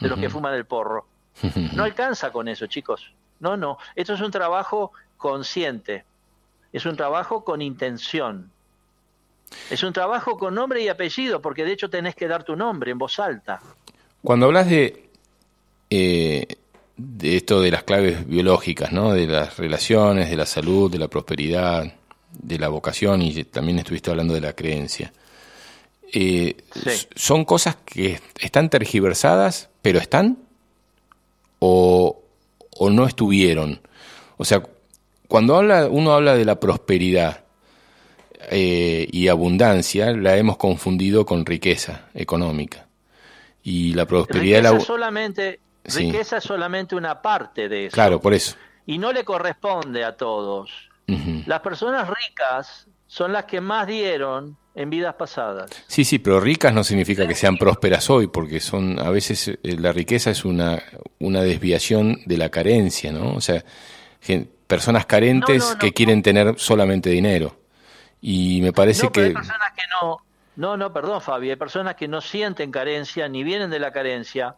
de 0.00 0.08
los 0.08 0.18
que 0.18 0.28
fuman 0.28 0.54
el 0.54 0.66
porro. 0.66 1.06
No 1.74 1.84
alcanza 1.84 2.30
con 2.32 2.48
eso, 2.48 2.66
chicos. 2.66 3.14
No, 3.40 3.56
no. 3.56 3.78
Esto 3.94 4.14
es 4.14 4.20
un 4.20 4.30
trabajo 4.30 4.92
consciente. 5.16 6.04
Es 6.72 6.86
un 6.86 6.96
trabajo 6.96 7.44
con 7.44 7.62
intención. 7.62 8.50
Es 9.70 9.82
un 9.82 9.92
trabajo 9.92 10.36
con 10.38 10.54
nombre 10.54 10.82
y 10.82 10.88
apellido, 10.88 11.40
porque 11.40 11.64
de 11.64 11.72
hecho 11.72 11.90
tenés 11.90 12.14
que 12.14 12.28
dar 12.28 12.44
tu 12.44 12.56
nombre 12.56 12.90
en 12.90 12.98
voz 12.98 13.18
alta. 13.18 13.60
Cuando 14.22 14.46
hablas 14.46 14.68
de, 14.68 15.10
eh, 15.90 16.46
de 16.96 17.36
esto 17.36 17.60
de 17.60 17.70
las 17.70 17.82
claves 17.82 18.26
biológicas, 18.26 18.92
¿no? 18.92 19.12
de 19.12 19.26
las 19.26 19.56
relaciones, 19.56 20.30
de 20.30 20.36
la 20.36 20.46
salud, 20.46 20.90
de 20.90 20.98
la 20.98 21.08
prosperidad, 21.08 21.92
de 22.30 22.58
la 22.58 22.68
vocación, 22.68 23.22
y 23.22 23.44
también 23.44 23.78
estuviste 23.78 24.10
hablando 24.10 24.34
de 24.34 24.40
la 24.40 24.54
creencia, 24.54 25.12
eh, 26.12 26.56
¿son 27.14 27.44
cosas 27.44 27.76
que 27.84 28.20
están 28.38 28.68
tergiversadas, 28.68 29.70
pero 29.80 29.98
están? 29.98 30.38
¿O, 31.58 32.22
o 32.70 32.90
no 32.90 33.06
estuvieron? 33.06 33.80
O 34.36 34.44
sea, 34.44 34.62
cuando 35.28 35.56
habla, 35.56 35.88
uno 35.88 36.12
habla 36.12 36.34
de 36.34 36.44
la 36.44 36.60
prosperidad, 36.60 37.41
eh, 38.50 39.08
y 39.10 39.28
abundancia 39.28 40.12
la 40.12 40.36
hemos 40.36 40.56
confundido 40.56 41.24
con 41.26 41.46
riqueza 41.46 42.08
económica. 42.14 42.86
Y 43.62 43.94
la 43.94 44.06
prosperidad... 44.06 44.58
Riqueza, 44.58 44.74
la... 44.74 44.80
solamente, 44.80 45.60
riqueza 45.84 46.36
es 46.38 46.44
solamente 46.44 46.94
una 46.94 47.22
parte 47.22 47.68
de 47.68 47.86
eso. 47.86 47.94
Claro, 47.94 48.20
por 48.20 48.34
eso. 48.34 48.56
Y 48.86 48.98
no 48.98 49.12
le 49.12 49.24
corresponde 49.24 50.04
a 50.04 50.16
todos. 50.16 50.70
Las 51.46 51.60
personas 51.60 52.08
ricas 52.08 52.86
son 53.06 53.34
las 53.34 53.44
que 53.44 53.60
más 53.60 53.86
dieron 53.86 54.56
en 54.74 54.88
vidas 54.88 55.14
pasadas. 55.14 55.70
Sí, 55.86 56.04
sí, 56.04 56.18
pero 56.18 56.40
ricas 56.40 56.72
no 56.72 56.84
significa 56.84 57.28
que 57.28 57.34
sean 57.34 57.58
prósperas 57.58 58.08
hoy, 58.08 58.28
porque 58.28 58.60
son 58.60 58.98
a 58.98 59.10
veces 59.10 59.48
eh, 59.48 59.58
la 59.62 59.92
riqueza 59.92 60.30
es 60.30 60.44
una, 60.44 60.82
una 61.18 61.42
desviación 61.42 62.20
de 62.24 62.38
la 62.38 62.48
carencia, 62.48 63.12
¿no? 63.12 63.34
O 63.34 63.40
sea, 63.40 63.62
personas 64.66 65.04
carentes 65.04 65.76
que 65.78 65.92
quieren 65.92 66.22
tener 66.22 66.54
solamente 66.56 67.10
dinero. 67.10 67.61
Y 68.22 68.62
me 68.62 68.72
parece 68.72 69.10
que... 69.10 69.24
Hay 69.24 69.34
personas 69.34 69.72
que 69.72 69.82
no, 70.00 70.22
no, 70.56 70.76
no, 70.76 70.92
perdón 70.92 71.20
Fabi, 71.20 71.50
hay 71.50 71.56
personas 71.56 71.96
que 71.96 72.06
no 72.06 72.20
sienten 72.20 72.70
carencia 72.70 73.28
ni 73.28 73.42
vienen 73.42 73.68
de 73.68 73.80
la 73.80 73.92
carencia 73.92 74.54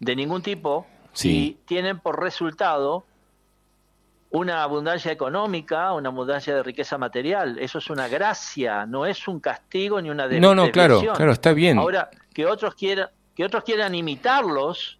de 0.00 0.16
ningún 0.16 0.42
tipo 0.42 0.86
y 1.22 1.54
tienen 1.64 2.00
por 2.00 2.20
resultado 2.20 3.04
una 4.30 4.62
abundancia 4.62 5.12
económica, 5.12 5.92
una 5.92 6.08
abundancia 6.08 6.54
de 6.54 6.62
riqueza 6.62 6.98
material. 6.98 7.58
Eso 7.58 7.78
es 7.78 7.88
una 7.88 8.08
gracia, 8.08 8.84
no 8.84 9.06
es 9.06 9.26
un 9.28 9.40
castigo 9.40 10.02
ni 10.02 10.10
una 10.10 10.26
No, 10.26 10.54
no, 10.54 10.70
claro, 10.70 11.00
claro, 11.00 11.32
está 11.32 11.52
bien. 11.52 11.78
Ahora, 11.78 12.10
que 12.34 12.46
otros 12.46 12.74
quieran, 12.74 13.08
que 13.34 13.44
otros 13.44 13.64
quieran 13.64 13.94
imitarlos, 13.94 14.97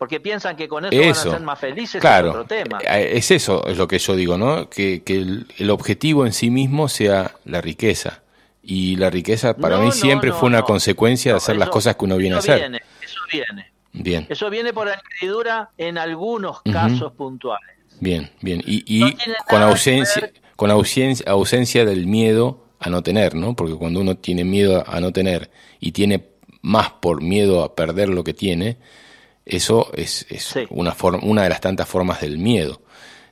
porque 0.00 0.18
piensan 0.18 0.56
que 0.56 0.66
con 0.66 0.86
eso, 0.86 0.96
van 0.98 1.10
a 1.10 1.14
ser 1.14 1.40
más 1.42 1.58
felices 1.58 2.00
claro, 2.00 2.30
es 2.30 2.34
otro 2.36 2.46
tema. 2.46 2.78
Eh, 2.80 3.18
es 3.18 3.30
eso, 3.30 3.66
es 3.66 3.76
lo 3.76 3.86
que 3.86 3.98
yo 3.98 4.16
digo, 4.16 4.38
¿no? 4.38 4.70
Que, 4.70 5.02
que 5.02 5.18
el, 5.18 5.70
objetivo 5.70 6.24
en 6.24 6.32
sí 6.32 6.48
mismo 6.48 6.88
sea 6.88 7.34
la 7.44 7.60
riqueza. 7.60 8.22
Y 8.62 8.96
la 8.96 9.10
riqueza 9.10 9.54
para 9.54 9.76
mí 9.76 9.92
siempre 9.92 10.32
fue 10.32 10.48
una 10.48 10.62
consecuencia 10.62 11.32
de 11.32 11.36
hacer 11.36 11.56
las 11.56 11.68
cosas 11.68 11.96
que 11.96 12.06
uno 12.06 12.16
viene 12.16 12.36
a 12.36 12.38
hacer. 12.38 12.60
Viene, 12.60 12.80
eso 13.02 13.20
viene, 13.30 13.72
Bien. 13.92 14.26
Eso 14.30 14.48
viene 14.48 14.72
por 14.72 14.88
añadidura 14.88 15.68
en 15.76 15.98
algunos 15.98 16.62
casos 16.62 17.12
puntuales. 17.12 17.76
Bien, 18.00 18.30
bien. 18.40 18.62
Y, 18.64 19.14
con 19.50 19.60
ausencia, 19.60 20.32
con 20.56 20.70
ausencia, 20.70 21.30
ausencia 21.30 21.84
del 21.84 22.06
miedo 22.06 22.64
a 22.78 22.88
no 22.88 23.02
tener, 23.02 23.34
¿no? 23.34 23.54
Porque 23.54 23.74
cuando 23.74 24.00
uno 24.00 24.16
tiene 24.16 24.44
miedo 24.44 24.82
a 24.86 24.98
no 25.00 25.12
tener 25.12 25.50
y 25.78 25.92
tiene 25.92 26.26
más 26.62 26.88
por 26.88 27.20
miedo 27.20 27.62
a 27.62 27.74
perder 27.74 28.08
lo 28.08 28.24
que 28.24 28.32
tiene, 28.32 28.78
eso 29.44 29.90
es, 29.94 30.26
es 30.28 30.54
una, 30.70 30.92
forma, 30.92 31.20
una 31.22 31.42
de 31.42 31.48
las 31.48 31.60
tantas 31.60 31.88
formas 31.88 32.20
del 32.20 32.38
miedo. 32.38 32.82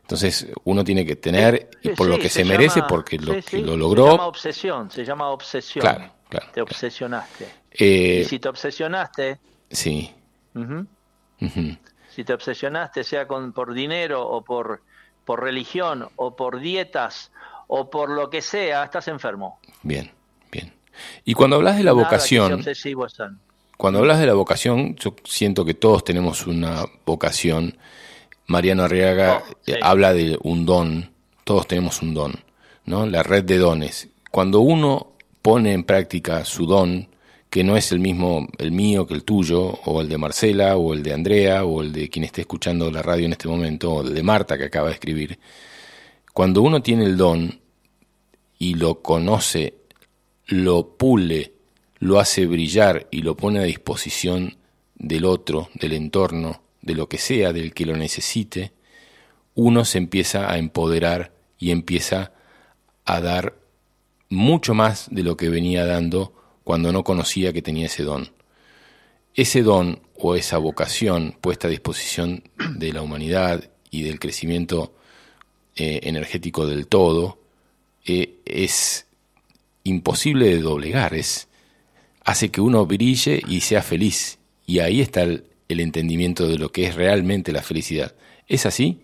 Entonces 0.03 0.47
uno 0.65 0.85
tiene 0.85 1.05
que 1.05 1.17
tener 1.17 1.69
y 1.83 1.91
por 1.91 2.07
lo 2.07 2.19
que 2.19 2.31
se, 2.31 2.43
merece, 2.45 2.83
porque 2.89 3.19
lo 3.19 3.43
que 3.43 3.59
lo 3.59 3.77
logró. 3.77 4.07
Se 4.07 4.11
llama 4.13 4.27
obsesión, 4.27 4.91
se 4.91 5.05
llama 5.05 5.29
obsesión. 5.29 5.83
Claro, 5.83 6.13
claro. 6.31 6.47
Te 6.55 6.63
obsesionaste. 6.63 7.47
Eh, 7.73 8.23
y 8.23 8.25
si 8.25 8.39
te 8.39 8.49
obsesionaste. 8.49 9.39
Sí. 9.71 10.11
Si 12.09 12.25
te 12.25 12.33
obsesionaste, 12.33 13.05
sea 13.05 13.29
con, 13.29 13.53
por 13.53 13.75
dinero 13.75 14.27
o 14.27 14.43
por, 14.43 14.83
por 15.27 15.43
religión 15.43 16.09
o 16.17 16.35
por 16.35 16.59
dietas 16.59 17.31
o 17.67 17.91
por 17.91 18.09
lo 18.09 18.31
que 18.31 18.41
sea, 18.41 18.85
estás 18.85 19.09
enfermo. 19.09 19.61
Bien, 19.83 20.11
bien. 20.51 20.73
Y 21.25 21.35
cuando 21.35 21.57
hablas 21.57 21.77
de 21.77 21.85
la 21.85 21.93
vocación, 21.93 22.65
cuando 23.79 24.01
hablas 24.01 24.19
de 24.19 24.27
la 24.27 24.35
vocación, 24.35 24.97
yo 24.97 25.15
siento 25.25 25.65
que 25.65 25.73
todos 25.73 26.03
tenemos 26.03 26.49
una 26.49 26.85
vocación. 27.07 27.79
Mariano 28.49 28.83
Arriaga 28.83 29.45
oh, 29.49 29.57
eh, 29.67 29.79
habla 29.81 30.13
de 30.13 30.37
un 30.43 30.67
don, 30.67 31.13
todos 31.45 31.69
tenemos 31.69 32.03
un 32.03 32.13
don, 32.13 32.35
¿no? 32.87 33.07
La 33.07 33.23
red 33.23 33.45
de 33.45 33.57
dones. 33.57 34.09
Cuando 34.33 34.61
uno 34.61 35.13
pone 35.43 35.75
en 35.75 35.85
práctica 35.85 36.45
su 36.45 36.67
don, 36.67 37.09
que 37.51 37.63
no 37.63 37.77
es 37.77 37.93
el 37.93 38.01
mismo 38.01 38.49
el 38.59 38.73
mío 38.73 39.07
que 39.07 39.15
el 39.15 39.23
tuyo, 39.23 39.61
o 39.85 40.01
el 40.01 40.09
de 40.09 40.19
Marcela, 40.19 40.77
o 40.77 40.93
el 40.93 41.05
de 41.05 41.15
Andrea, 41.15 41.65
o 41.65 41.81
el 41.81 41.93
de 41.93 42.11
quien 42.11 42.25
esté 42.25 42.41
escuchando 42.41 42.91
la 42.91 43.03
radio 43.03 43.27
en 43.27 43.33
este 43.33 43.47
momento, 43.47 43.93
o 43.93 44.03
el 44.03 44.13
de 44.13 44.23
Marta 44.25 44.59
que 44.59 44.65
acaba 44.65 44.89
de 44.89 44.95
escribir, 44.95 45.39
cuando 46.35 46.63
uno 46.63 46.83
tiene 46.83 47.05
el 47.05 47.17
don 47.17 47.61
y 48.59 48.75
lo 48.75 49.03
conoce, 49.03 49.75
lo 50.47 50.97
pule, 50.97 51.53
lo 52.01 52.21
hace 52.21 52.47
brillar 52.47 53.09
y 53.11 53.23
lo 53.23 53.37
pone 53.37 53.59
a 53.61 53.65
disposición 53.65 54.57
del 54.95 55.25
otro, 55.25 55.69
del 55.75 55.93
entorno, 55.93 56.63
de 56.83 56.95
lo 56.95 57.09
que 57.09 57.19
sea, 57.19 57.53
del 57.53 57.75
que 57.75 57.87
lo 57.87 57.97
necesite, 57.97 58.73
uno 59.55 59.85
se 59.85 59.99
empieza 59.99 60.53
a 60.53 60.59
empoderar 60.59 61.33
y 61.59 61.71
empieza 61.71 62.33
a 63.05 63.21
dar 63.21 63.57
mucho 64.29 64.75
más 64.75 65.09
de 65.11 65.23
lo 65.23 65.37
que 65.37 65.49
venía 65.49 65.85
dando 65.85 66.33
cuando 66.65 66.93
no 66.93 67.03
conocía 67.03 67.53
que 67.53 67.63
tenía 67.63 67.87
ese 67.87 68.05
don. 68.05 68.33
Ese 69.35 69.63
don 69.63 70.01
o 70.17 70.35
esa 70.35 70.59
vocación 70.59 71.37
puesta 71.41 71.69
a 71.69 71.71
disposición 71.71 72.45
de 72.77 72.93
la 72.93 73.03
humanidad 73.03 73.71
y 73.91 74.03
del 74.03 74.21
crecimiento 74.21 74.95
eh, 75.77 76.01
energético 76.03 76.67
del 76.67 76.87
todo 76.87 77.39
eh, 78.05 78.41
es 78.45 79.07
imposible 79.85 80.47
de 80.47 80.61
doblegar, 80.61 81.15
hace 82.29 82.51
que 82.51 82.61
uno 82.61 82.85
brille 82.85 83.43
y 83.49 83.61
sea 83.63 83.81
feliz. 83.81 84.39
Y 84.67 84.81
ahí 84.81 85.01
está 85.01 85.23
el, 85.23 85.47
el 85.67 85.81
entendimiento 85.81 86.47
de 86.47 86.59
lo 86.59 86.71
que 86.71 86.87
es 86.87 86.95
realmente 86.95 87.53
la 87.53 87.63
felicidad. 87.63 88.15
¿Es 88.47 88.67
así? 88.67 89.03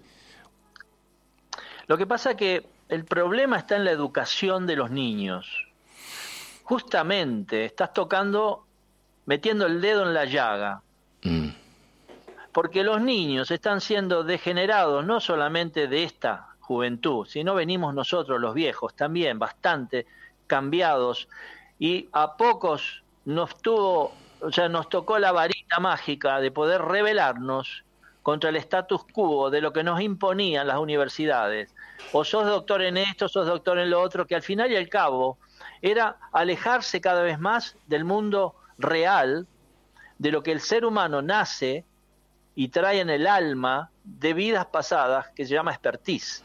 Lo 1.87 1.97
que 1.97 2.07
pasa 2.07 2.37
que 2.37 2.66
el 2.90 3.07
problema 3.07 3.57
está 3.57 3.76
en 3.76 3.87
la 3.87 3.93
educación 3.93 4.66
de 4.66 4.76
los 4.76 4.90
niños 4.90 5.47
justamente 6.65 7.65
estás 7.65 7.95
tocando, 7.95 8.67
metiendo 9.25 9.65
el 9.65 9.80
dedo 9.80 10.02
en 10.02 10.13
la 10.13 10.26
llaga. 10.26 10.82
Mm. 11.23 11.49
Porque 12.52 12.84
los 12.84 13.00
niños 13.00 13.50
están 13.50 13.80
siendo 13.80 14.23
degenerados 14.23 15.02
no 15.04 15.19
solamente 15.21 15.89
de 15.89 16.04
esta 16.04 16.56
juventud, 16.60 17.26
sino 17.26 17.54
venimos 17.54 17.95
nosotros 17.95 18.39
los 18.39 18.52
viejos 18.52 18.95
también 18.95 19.39
bastante 19.39 20.06
cambiados 20.47 21.26
y 21.78 22.08
a 22.13 22.37
pocos 22.37 23.03
nos 23.25 23.56
tuvo, 23.60 24.13
o 24.41 24.52
sea, 24.52 24.69
nos 24.69 24.89
tocó 24.89 25.19
la 25.19 25.32
varita 25.32 25.80
mágica 25.80 26.41
de 26.41 26.50
poder 26.50 26.82
rebelarnos 26.82 27.84
contra 28.23 28.50
el 28.50 28.56
status 28.56 29.04
quo 29.13 29.50
de 29.50 29.60
lo 29.60 29.73
que 29.73 29.84
nos 29.84 30.00
imponían 30.00 30.67
las 30.67 30.78
universidades. 30.78 31.75
O 32.13 32.25
sos 32.25 32.47
doctor 32.47 32.82
en 32.82 32.97
esto, 32.97 33.28
sos 33.28 33.47
doctor 33.47 33.78
en 33.78 33.91
lo 33.91 34.00
otro, 34.00 34.26
que 34.26 34.34
al 34.34 34.43
final 34.43 34.73
y 34.73 34.76
al 34.76 34.89
cabo 34.89 35.39
era 35.82 36.17
alejarse 36.32 37.00
cada 37.00 37.23
vez 37.23 37.39
más 37.39 37.76
del 37.87 38.04
mundo 38.04 38.54
real, 38.78 39.47
de 40.19 40.32
lo 40.32 40.43
que 40.43 40.52
el 40.52 40.60
ser 40.60 40.84
humano 40.84 41.21
nace 41.21 41.84
y 42.54 42.69
trae 42.69 43.00
en 43.00 43.10
el 43.10 43.26
alma 43.26 43.91
de 44.04 44.32
vidas 44.32 44.67
pasadas, 44.67 45.28
que 45.34 45.45
se 45.45 45.54
llama 45.54 45.73
expertise. 45.73 46.43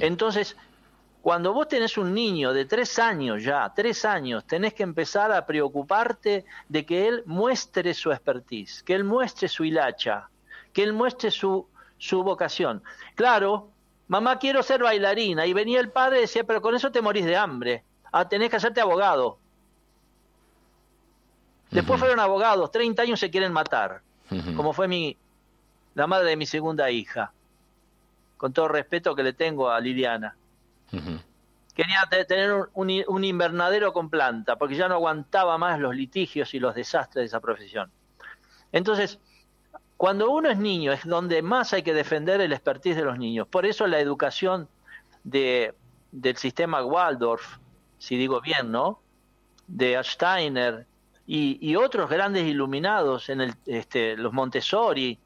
Entonces, 0.00 0.56
cuando 1.22 1.52
vos 1.52 1.68
tenés 1.68 1.96
un 1.96 2.12
niño 2.12 2.52
de 2.52 2.64
tres 2.64 2.98
años 2.98 3.42
ya, 3.42 3.72
tres 3.74 4.04
años, 4.04 4.44
tenés 4.44 4.74
que 4.74 4.82
empezar 4.82 5.32
a 5.32 5.46
preocuparte 5.46 6.44
de 6.68 6.84
que 6.84 7.08
él 7.08 7.22
muestre 7.26 7.94
su 7.94 8.10
expertise, 8.10 8.82
que 8.82 8.94
él 8.94 9.04
muestre 9.04 9.48
su 9.48 9.64
hilacha, 9.64 10.28
que 10.72 10.82
él 10.82 10.92
muestre 10.92 11.30
su, 11.30 11.68
su 11.96 12.22
vocación. 12.24 12.82
Claro, 13.14 13.68
mamá 14.08 14.38
quiero 14.38 14.62
ser 14.62 14.82
bailarina, 14.82 15.46
y 15.46 15.52
venía 15.52 15.80
el 15.80 15.90
padre 15.90 16.18
y 16.18 16.20
decía, 16.22 16.44
pero 16.44 16.60
con 16.60 16.74
eso 16.74 16.90
te 16.90 17.00
morís 17.00 17.24
de 17.24 17.36
hambre 17.36 17.84
ah, 18.12 18.28
tenés 18.28 18.50
que 18.50 18.56
hacerte 18.56 18.80
abogado. 18.80 19.38
Después 21.70 21.98
fueron 21.98 22.20
abogados, 22.20 22.70
30 22.70 23.02
años 23.02 23.18
se 23.18 23.30
quieren 23.30 23.50
matar, 23.50 24.02
como 24.54 24.74
fue 24.74 24.88
mi, 24.88 25.16
la 25.94 26.06
madre 26.06 26.28
de 26.28 26.36
mi 26.36 26.44
segunda 26.44 26.90
hija, 26.90 27.32
con 28.36 28.52
todo 28.52 28.68
respeto 28.68 29.14
que 29.14 29.22
le 29.22 29.32
tengo 29.32 29.70
a 29.70 29.80
Liliana. 29.80 30.36
Quería 31.74 32.02
tener 32.28 32.52
un, 32.74 33.02
un, 33.08 33.24
invernadero 33.24 33.92
con 33.92 34.10
planta, 34.10 34.56
porque 34.56 34.74
ya 34.76 34.88
no 34.88 34.94
aguantaba 34.94 35.56
más 35.56 35.78
los 35.78 35.94
litigios 35.94 36.52
y 36.52 36.58
los 36.58 36.74
desastres 36.74 37.22
de 37.22 37.26
esa 37.26 37.40
profesión. 37.40 37.90
Entonces, 38.72 39.18
cuando 39.96 40.30
uno 40.30 40.50
es 40.50 40.58
niño 40.58 40.92
es 40.92 41.04
donde 41.06 41.42
más 41.42 41.72
hay 41.72 41.82
que 41.82 41.94
defender 41.94 42.40
el 42.40 42.52
expertise 42.52 42.96
de 42.96 43.04
los 43.04 43.18
niños. 43.18 43.46
Por 43.46 43.64
eso 43.64 43.86
la 43.86 44.00
educación 44.00 44.68
de, 45.22 45.74
del 46.10 46.36
sistema 46.36 46.84
Waldorf, 46.84 47.58
si 47.98 48.16
digo 48.16 48.40
bien, 48.40 48.72
¿no? 48.72 49.00
De 49.68 49.98
Steiner 50.02 50.86
y, 51.24 51.76
otros 51.76 52.10
grandes 52.10 52.44
iluminados 52.44 53.28
en 53.28 53.42
el, 53.42 53.54
este, 53.66 54.16
los 54.16 54.32
Montessori, 54.32 55.18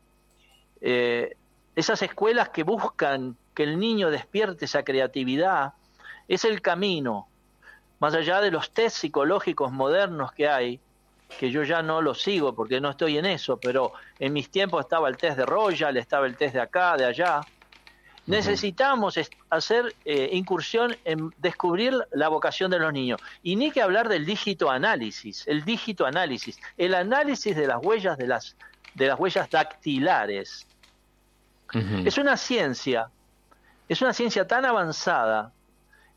eh, 0.80 1.36
esas 1.74 2.02
escuelas 2.02 2.50
que 2.50 2.62
buscan 2.62 3.36
que 3.56 3.64
el 3.64 3.80
niño 3.80 4.10
despierte 4.10 4.66
esa 4.66 4.84
creatividad, 4.84 5.72
es 6.28 6.44
el 6.44 6.62
camino, 6.62 7.26
más 7.98 8.14
allá 8.14 8.40
de 8.40 8.52
los 8.52 8.70
test 8.70 8.98
psicológicos 8.98 9.72
modernos 9.72 10.30
que 10.30 10.46
hay, 10.46 10.78
que 11.40 11.50
yo 11.50 11.64
ya 11.64 11.82
no 11.82 12.00
los 12.02 12.22
sigo 12.22 12.54
porque 12.54 12.80
no 12.80 12.90
estoy 12.90 13.18
en 13.18 13.26
eso, 13.26 13.56
pero 13.56 13.92
en 14.20 14.32
mis 14.32 14.48
tiempos 14.50 14.84
estaba 14.84 15.08
el 15.08 15.16
test 15.16 15.38
de 15.38 15.46
Royal, 15.46 15.96
estaba 15.96 16.26
el 16.26 16.36
test 16.36 16.54
de 16.54 16.60
acá, 16.60 16.96
de 16.96 17.06
allá, 17.06 17.40
Necesitamos 18.26 19.18
hacer 19.50 19.94
eh, 20.04 20.30
incursión 20.32 20.96
en 21.04 21.32
descubrir 21.38 21.94
la 22.12 22.28
vocación 22.28 22.72
de 22.72 22.80
los 22.80 22.92
niños. 22.92 23.20
Y 23.44 23.54
ni 23.54 23.70
que 23.70 23.80
hablar 23.80 24.08
del 24.08 24.26
dígito 24.26 24.68
análisis, 24.68 25.46
el 25.46 25.64
dígito 25.64 26.04
análisis, 26.04 26.58
el 26.76 26.94
análisis 26.94 27.54
de 27.54 27.68
las 27.68 27.78
huellas 27.80 28.18
de 28.18 28.26
las, 28.26 28.56
de 28.94 29.06
las 29.06 29.18
huellas 29.18 29.48
dactilares. 29.48 30.66
Es 32.04 32.18
una 32.18 32.36
ciencia, 32.36 33.10
es 33.88 34.02
una 34.02 34.12
ciencia 34.12 34.46
tan 34.46 34.64
avanzada 34.64 35.52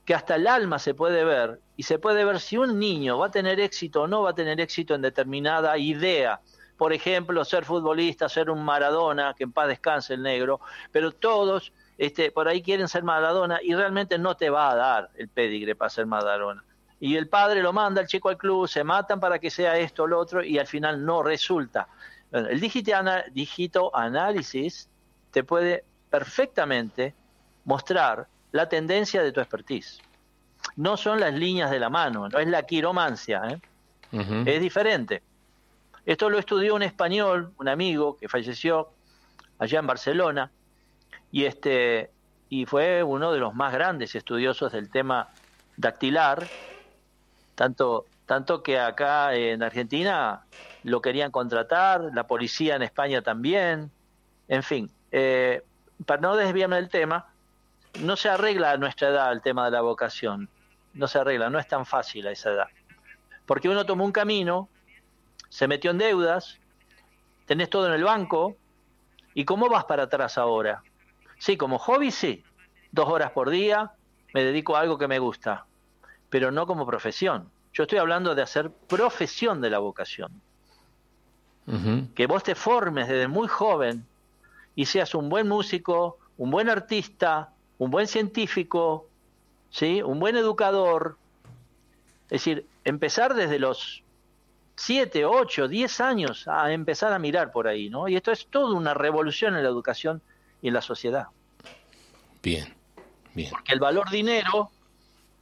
que 0.05 0.15
hasta 0.15 0.35
el 0.35 0.47
alma 0.47 0.79
se 0.79 0.95
puede 0.95 1.23
ver 1.23 1.59
y 1.77 1.83
se 1.83 1.99
puede 1.99 2.25
ver 2.25 2.39
si 2.39 2.57
un 2.57 2.79
niño 2.79 3.19
va 3.19 3.27
a 3.27 3.31
tener 3.31 3.59
éxito 3.59 4.03
o 4.03 4.07
no 4.07 4.23
va 4.23 4.31
a 4.31 4.35
tener 4.35 4.59
éxito 4.59 4.95
en 4.95 5.01
determinada 5.01 5.77
idea. 5.77 6.41
Por 6.77 6.93
ejemplo, 6.93 7.45
ser 7.45 7.65
futbolista, 7.65 8.27
ser 8.27 8.49
un 8.49 8.63
Maradona, 8.63 9.35
que 9.37 9.43
en 9.43 9.51
paz 9.51 9.67
descanse 9.67 10.15
el 10.15 10.23
negro, 10.23 10.61
pero 10.91 11.11
todos 11.11 11.71
este, 11.97 12.31
por 12.31 12.47
ahí 12.47 12.61
quieren 12.63 12.87
ser 12.87 13.03
Maradona 13.03 13.59
y 13.61 13.75
realmente 13.75 14.17
no 14.17 14.35
te 14.35 14.49
va 14.49 14.71
a 14.71 14.75
dar 14.75 15.09
el 15.15 15.27
pedigre 15.27 15.75
para 15.75 15.89
ser 15.89 16.05
Maradona. 16.05 16.63
Y 16.99 17.15
el 17.15 17.27
padre 17.27 17.61
lo 17.61 17.71
manda 17.71 18.01
el 18.01 18.07
chico 18.07 18.29
al 18.29 18.37
club, 18.37 18.67
se 18.67 18.83
matan 18.83 19.19
para 19.19 19.37
que 19.37 19.49
sea 19.51 19.77
esto 19.77 20.03
o 20.03 20.07
lo 20.07 20.17
otro 20.17 20.43
y 20.43 20.57
al 20.57 20.67
final 20.67 21.05
no 21.05 21.21
resulta. 21.21 21.87
el 22.31 22.59
dígito 22.59 23.95
análisis 23.95 24.89
te 25.31 25.43
puede 25.43 25.83
perfectamente 26.09 27.13
mostrar 27.65 28.27
la 28.51 28.67
tendencia 28.69 29.21
de 29.21 29.31
tu 29.31 29.39
expertise. 29.39 30.01
No 30.75 30.97
son 30.97 31.19
las 31.19 31.33
líneas 31.33 31.71
de 31.71 31.79
la 31.79 31.89
mano, 31.89 32.29
no 32.29 32.39
es 32.39 32.47
la 32.47 32.63
quiromancia, 32.63 33.41
¿eh? 33.49 33.59
es 34.45 34.61
diferente. 34.61 35.21
Esto 36.05 36.29
lo 36.29 36.39
estudió 36.39 36.75
un 36.75 36.83
español, 36.83 37.53
un 37.57 37.67
amigo 37.67 38.17
que 38.17 38.27
falleció 38.27 38.89
allá 39.59 39.79
en 39.79 39.87
Barcelona, 39.87 40.51
y 41.31 41.45
este 41.45 42.11
y 42.51 42.65
fue 42.65 43.03
uno 43.03 43.31
de 43.31 43.39
los 43.39 43.53
más 43.53 43.71
grandes 43.71 44.15
estudiosos 44.15 44.71
del 44.71 44.89
tema 44.89 45.29
dactilar, 45.77 46.47
tanto 47.53 48.05
tanto 48.25 48.61
que 48.61 48.79
acá 48.79 49.33
en 49.33 49.63
Argentina 49.63 50.43
lo 50.83 51.01
querían 51.01 51.31
contratar, 51.31 52.11
la 52.13 52.27
policía 52.27 52.75
en 52.75 52.83
España 52.83 53.21
también, 53.21 53.91
en 54.47 54.63
fin, 54.63 54.91
eh, 55.11 55.63
para 56.05 56.21
no 56.21 56.35
desviarme 56.35 56.75
del 56.75 56.89
tema, 56.89 57.28
no 58.01 58.15
se 58.15 58.29
arregla 58.29 58.71
a 58.71 58.77
nuestra 58.77 59.09
edad 59.09 59.31
el 59.31 59.41
tema 59.41 59.65
de 59.65 59.71
la 59.71 59.81
vocación, 59.81 60.49
no 60.93 61.07
se 61.07 61.19
arregla, 61.19 61.49
no 61.49 61.59
es 61.59 61.67
tan 61.67 61.85
fácil 61.85 62.27
a 62.27 62.31
esa 62.31 62.51
edad, 62.51 62.67
porque 63.45 63.69
uno 63.69 63.85
tomó 63.85 64.05
un 64.05 64.11
camino, 64.11 64.69
se 65.49 65.67
metió 65.67 65.91
en 65.91 65.97
deudas, 65.97 66.59
tenés 67.45 67.69
todo 67.69 67.87
en 67.87 67.93
el 67.93 68.03
banco, 68.03 68.55
¿y 69.33 69.45
cómo 69.45 69.69
vas 69.69 69.85
para 69.85 70.03
atrás 70.03 70.37
ahora? 70.37 70.83
Sí, 71.39 71.57
como 71.57 71.79
hobby 71.79 72.11
sí, 72.11 72.43
dos 72.91 73.09
horas 73.09 73.31
por 73.31 73.49
día, 73.49 73.91
me 74.33 74.43
dedico 74.43 74.75
a 74.75 74.81
algo 74.81 74.97
que 74.97 75.07
me 75.07 75.19
gusta, 75.19 75.65
pero 76.29 76.51
no 76.51 76.67
como 76.67 76.85
profesión. 76.85 77.49
Yo 77.73 77.83
estoy 77.83 77.99
hablando 77.99 78.35
de 78.35 78.41
hacer 78.41 78.71
profesión 78.71 79.61
de 79.61 79.69
la 79.69 79.79
vocación. 79.79 80.41
Que 82.15 82.25
vos 82.25 82.41
te 82.41 82.55
formes 82.55 83.07
desde 83.07 83.27
muy 83.27 83.47
joven 83.47 84.03
y 84.73 84.85
seas 84.85 85.13
un 85.13 85.29
buen 85.29 85.47
músico, 85.47 86.17
un 86.37 86.49
buen 86.49 86.67
artista, 86.67 87.51
un 87.79 87.89
buen 87.89 88.07
científico, 88.07 89.07
¿sí? 89.71 90.03
un 90.03 90.19
buen 90.19 90.35
educador. 90.35 91.17
Es 92.25 92.43
decir, 92.43 92.67
empezar 92.83 93.33
desde 93.33 93.57
los 93.57 94.03
7, 94.75 95.25
8, 95.25 95.67
10 95.67 96.01
años 96.01 96.47
a 96.47 96.71
empezar 96.71 97.11
a 97.11 97.19
mirar 97.19 97.51
por 97.51 97.67
ahí, 97.67 97.89
¿no? 97.89 98.07
Y 98.07 98.15
esto 98.15 98.31
es 98.31 98.45
toda 98.47 98.75
una 98.75 98.93
revolución 98.93 99.55
en 99.55 99.63
la 99.63 99.69
educación 99.69 100.21
y 100.61 100.67
en 100.67 100.73
la 100.73 100.81
sociedad. 100.81 101.27
Bien, 102.43 102.75
bien. 103.33 103.49
Porque 103.49 103.73
el 103.73 103.79
valor 103.79 104.09
dinero 104.09 104.69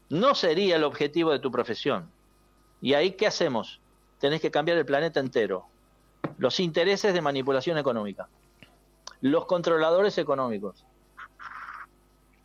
no 0.10 0.34
sería 0.34 0.78
el 0.78 0.84
objetivo 0.84 1.32
de 1.32 1.40
tu 1.40 1.52
profesión. 1.52 2.10
¿Y 2.82 2.94
ahí 2.94 3.12
qué 3.12 3.28
hacemos? 3.28 3.80
Tenés 4.20 4.42
que 4.42 4.52
cambiar 4.52 4.78
el 4.78 4.86
planeta 4.86 5.20
entero. 5.20 5.66
Los 6.38 6.60
intereses 6.60 7.14
de 7.14 7.22
manipulación 7.22 7.78
económica. 7.78 8.28
Los 9.22 9.46
controladores 9.46 10.18
económicos. 10.18 10.87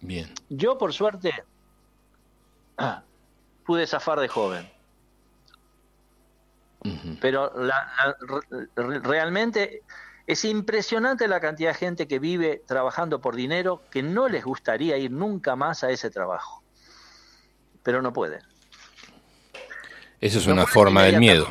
Bien. 0.02 0.32
Yo, 0.50 0.76
por 0.76 0.92
suerte, 0.92 1.32
pude 3.64 3.86
zafar 3.86 4.20
de 4.20 4.28
joven. 4.28 4.70
Pero 7.20 7.52
realmente 8.74 9.82
es 10.26 10.44
impresionante 10.44 11.28
la 11.28 11.38
cantidad 11.38 11.70
de 11.70 11.74
gente 11.74 12.08
que 12.08 12.18
vive 12.18 12.60
trabajando 12.66 13.20
por 13.20 13.36
dinero 13.36 13.82
que 13.88 14.02
no 14.02 14.28
les 14.28 14.44
gustaría 14.44 14.96
ir 14.98 15.12
nunca 15.12 15.54
más 15.54 15.84
a 15.84 15.90
ese 15.90 16.10
trabajo. 16.10 16.64
Pero 17.84 18.02
no 18.02 18.12
pueden. 18.12 18.40
Eso 20.20 20.38
es 20.38 20.46
una 20.48 20.66
forma 20.66 21.04
del 21.04 21.18
miedo. 21.18 21.46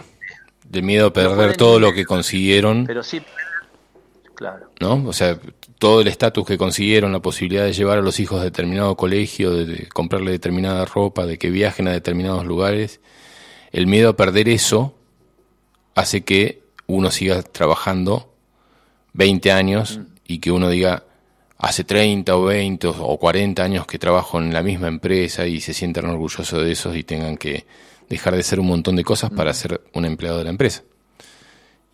Del 0.65 0.83
miedo 0.83 1.07
a 1.07 1.13
perder 1.13 1.55
todo 1.55 1.79
lo 1.79 1.93
que 1.93 2.05
consiguieron. 2.05 2.85
Pero 2.85 3.01
sí, 3.01 3.21
claro. 4.35 4.69
¿No? 4.81 5.07
O 5.07 5.13
sea, 5.13 5.39
todo 5.81 6.01
el 6.01 6.07
estatus 6.07 6.45
que 6.45 6.59
consiguieron, 6.59 7.11
la 7.11 7.23
posibilidad 7.23 7.63
de 7.63 7.73
llevar 7.73 7.97
a 7.97 8.01
los 8.03 8.19
hijos 8.19 8.39
a 8.39 8.43
determinado 8.43 8.95
colegio, 8.95 9.51
de, 9.51 9.89
comprarle 9.89 10.29
determinada 10.29 10.85
ropa, 10.85 11.25
de 11.25 11.39
que 11.39 11.49
viajen 11.49 11.87
a 11.87 11.91
determinados 11.91 12.45
lugares. 12.45 13.01
El 13.71 13.87
miedo 13.87 14.09
a 14.09 14.15
perder 14.15 14.47
eso 14.47 14.93
hace 15.95 16.21
que 16.21 16.61
uno 16.85 17.09
siga 17.09 17.41
trabajando 17.41 18.31
20 19.13 19.51
años 19.51 19.97
mm. 19.97 20.05
y 20.27 20.37
que 20.37 20.51
uno 20.51 20.69
diga, 20.69 21.03
hace 21.57 21.83
30 21.83 22.35
o 22.35 22.43
20 22.43 22.87
o 22.87 23.17
40 23.17 23.63
años 23.63 23.87
que 23.87 23.97
trabajo 23.97 24.37
en 24.37 24.53
la 24.53 24.61
misma 24.61 24.87
empresa 24.87 25.47
y 25.47 25.61
se 25.61 25.73
sientan 25.73 26.05
orgullosos 26.05 26.63
de 26.63 26.71
eso 26.71 26.93
y 26.93 27.01
tengan 27.03 27.37
que 27.37 27.65
dejar 28.07 28.35
de 28.35 28.43
ser 28.43 28.59
un 28.59 28.67
montón 28.67 28.97
de 28.97 29.03
cosas 29.03 29.31
para 29.31 29.51
ser 29.55 29.81
un 29.95 30.05
empleado 30.05 30.37
de 30.37 30.43
la 30.43 30.51
empresa. 30.51 30.83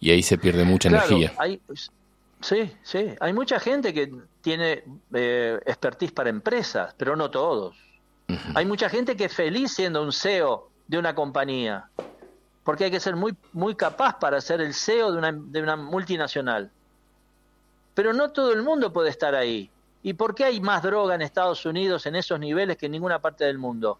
Y 0.01 0.11
ahí 0.11 0.23
se 0.23 0.37
pierde 0.37 0.65
mucha 0.65 0.89
energía. 0.89 1.31
Sí, 2.41 2.75
sí. 2.83 3.15
Hay 3.19 3.33
mucha 3.33 3.59
gente 3.59 3.93
que 3.93 4.11
tiene 4.41 4.83
eh, 5.13 5.59
expertise 5.65 6.11
para 6.11 6.29
empresas, 6.29 6.93
pero 6.97 7.15
no 7.15 7.29
todos. 7.29 7.75
Hay 8.55 8.65
mucha 8.65 8.89
gente 8.89 9.15
que 9.15 9.25
es 9.25 9.33
feliz 9.33 9.73
siendo 9.73 10.03
un 10.03 10.11
CEO 10.11 10.69
de 10.87 10.97
una 10.97 11.15
compañía, 11.15 11.89
porque 12.63 12.85
hay 12.85 12.91
que 12.91 12.99
ser 12.99 13.15
muy, 13.15 13.35
muy 13.53 13.75
capaz 13.75 14.19
para 14.19 14.41
ser 14.41 14.59
el 14.59 14.73
CEO 14.73 15.13
de 15.13 15.17
una, 15.17 15.31
de 15.31 15.61
una 15.61 15.77
multinacional. 15.77 16.71
Pero 17.93 18.13
no 18.13 18.31
todo 18.31 18.51
el 18.51 18.63
mundo 18.63 18.91
puede 18.91 19.09
estar 19.09 19.33
ahí. 19.33 19.71
¿Y 20.03 20.13
por 20.13 20.35
qué 20.35 20.45
hay 20.45 20.61
más 20.61 20.83
droga 20.83 21.15
en 21.15 21.21
Estados 21.21 21.65
Unidos 21.65 22.05
en 22.05 22.15
esos 22.15 22.39
niveles 22.39 22.77
que 22.77 22.85
en 22.85 22.91
ninguna 22.93 23.19
parte 23.19 23.45
del 23.45 23.57
mundo? 23.57 23.99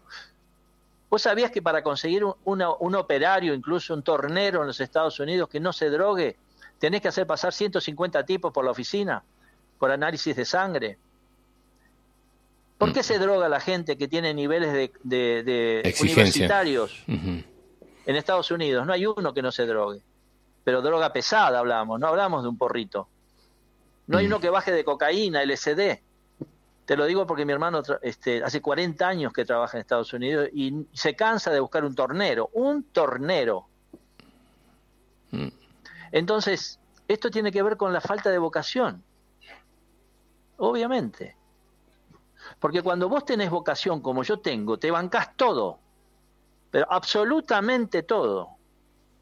¿Vos 1.10 1.22
sabías 1.22 1.50
que 1.50 1.62
para 1.62 1.82
conseguir 1.82 2.22
un, 2.44 2.94
operario, 2.94 3.54
incluso 3.54 3.94
un 3.94 4.02
tornero 4.02 4.60
en 4.60 4.66
los 4.66 4.80
Estados 4.80 5.18
Unidos 5.20 5.48
que 5.48 5.58
no 5.58 5.72
se 5.72 5.88
drogue, 5.88 6.36
tenés 6.78 7.00
que 7.00 7.08
hacer 7.08 7.26
pasar 7.26 7.52
150 7.52 8.24
tipos 8.24 8.52
por 8.52 8.64
la 8.64 8.70
oficina, 8.70 9.22
por 9.78 9.90
análisis 9.90 10.34
de 10.36 10.44
sangre? 10.44 10.98
¿Por 12.78 12.92
qué 12.92 13.02
se 13.02 13.18
droga 13.18 13.48
la 13.48 13.58
gente 13.58 13.98
que 13.98 14.06
tiene 14.06 14.32
niveles 14.32 14.90
de, 15.02 15.82
universitarios 16.00 17.02
en 17.08 17.44
Estados 18.06 18.50
Unidos? 18.52 18.86
No 18.86 18.92
hay 18.92 19.04
uno 19.04 19.34
que 19.34 19.42
no 19.42 19.50
se 19.50 19.66
drogue. 19.66 20.00
Pero 20.62 20.80
droga 20.80 21.12
pesada 21.12 21.58
hablamos, 21.58 21.98
no 21.98 22.06
hablamos 22.06 22.42
de 22.42 22.48
un 22.48 22.56
porrito. 22.56 23.08
No 24.06 24.18
hay 24.18 24.26
uno 24.26 24.38
que 24.38 24.48
baje 24.48 24.70
de 24.70 24.84
cocaína, 24.84 25.42
LSD. 25.42 26.00
Te 26.84 26.96
lo 26.96 27.04
digo 27.04 27.26
porque 27.26 27.44
mi 27.44 27.52
hermano 27.52 27.82
este, 28.00 28.42
hace 28.42 28.62
40 28.62 29.06
años 29.06 29.32
que 29.32 29.44
trabaja 29.44 29.76
en 29.76 29.82
Estados 29.82 30.12
Unidos 30.12 30.48
y 30.52 30.86
se 30.92 31.14
cansa 31.14 31.50
de 31.50 31.60
buscar 31.60 31.84
un 31.84 31.94
tornero, 31.94 32.48
un 32.54 32.84
tornero. 32.84 33.66
Mm. 35.32 35.48
Entonces, 36.12 36.80
esto 37.06 37.30
tiene 37.30 37.52
que 37.52 37.62
ver 37.62 37.76
con 37.76 37.92
la 37.92 38.00
falta 38.00 38.30
de 38.30 38.38
vocación. 38.38 39.02
Obviamente. 40.56 41.36
Porque 42.58 42.82
cuando 42.82 43.08
vos 43.08 43.24
tenés 43.24 43.50
vocación 43.50 44.00
como 44.00 44.22
yo 44.22 44.40
tengo, 44.40 44.78
te 44.78 44.90
bancás 44.90 45.36
todo. 45.36 45.78
Pero 46.70 46.86
absolutamente 46.90 48.02
todo. 48.02 48.58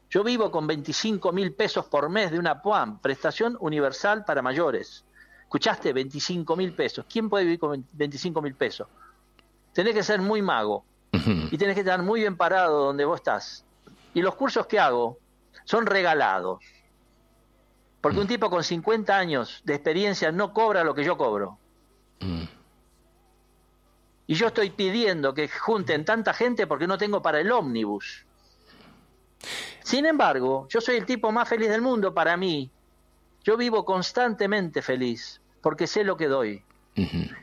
Yo 0.09 0.23
vivo 0.23 0.49
con 0.51 0.67
25 0.67 1.31
mil 1.31 1.53
pesos 1.53 1.85
por 1.85 2.09
mes 2.09 2.31
de 2.31 2.39
una 2.39 2.61
PUAM, 2.61 2.99
prestación 2.99 3.57
universal 3.59 4.23
para 4.23 4.41
mayores. 4.41 5.03
Escuchaste, 5.41 5.93
25 5.93 6.55
mil 6.55 6.73
pesos. 6.73 7.05
¿Quién 7.09 7.29
puede 7.29 7.45
vivir 7.45 7.59
con 7.59 7.85
25 7.93 8.41
mil 8.41 8.53
pesos? 8.53 8.87
Tenés 9.73 9.93
que 9.93 10.03
ser 10.03 10.21
muy 10.21 10.41
mago 10.41 10.83
y 11.11 11.57
tenés 11.57 11.75
que 11.75 11.81
estar 11.81 12.01
muy 12.01 12.21
bien 12.21 12.37
parado 12.37 12.85
donde 12.85 13.05
vos 13.05 13.19
estás. 13.19 13.65
Y 14.13 14.21
los 14.21 14.35
cursos 14.35 14.65
que 14.65 14.79
hago 14.79 15.19
son 15.65 15.85
regalados. 15.85 16.59
Porque 18.07 18.21
un 18.21 18.27
tipo 18.27 18.49
con 18.49 18.63
50 18.63 19.17
años 19.17 19.61
de 19.65 19.73
experiencia 19.73 20.31
no 20.31 20.53
cobra 20.53 20.85
lo 20.85 20.95
que 20.95 21.03
yo 21.03 21.17
cobro. 21.17 21.59
Y 24.25 24.33
yo 24.33 24.47
estoy 24.47 24.69
pidiendo 24.69 25.33
que 25.33 25.49
junten 25.49 26.05
tanta 26.05 26.33
gente 26.33 26.67
porque 26.67 26.87
no 26.87 26.97
tengo 26.97 27.21
para 27.21 27.41
el 27.41 27.51
ómnibus. 27.51 28.23
Sin 29.83 30.05
embargo, 30.05 30.67
yo 30.69 30.79
soy 30.79 30.95
el 30.95 31.05
tipo 31.05 31.33
más 31.33 31.49
feliz 31.49 31.67
del 31.67 31.81
mundo 31.81 32.13
para 32.13 32.37
mí, 32.37 32.71
yo 33.43 33.57
vivo 33.57 33.83
constantemente 33.83 34.81
feliz 34.81 35.41
porque 35.59 35.85
sé 35.85 36.05
lo 36.05 36.15
que 36.15 36.27
doy. 36.27 36.63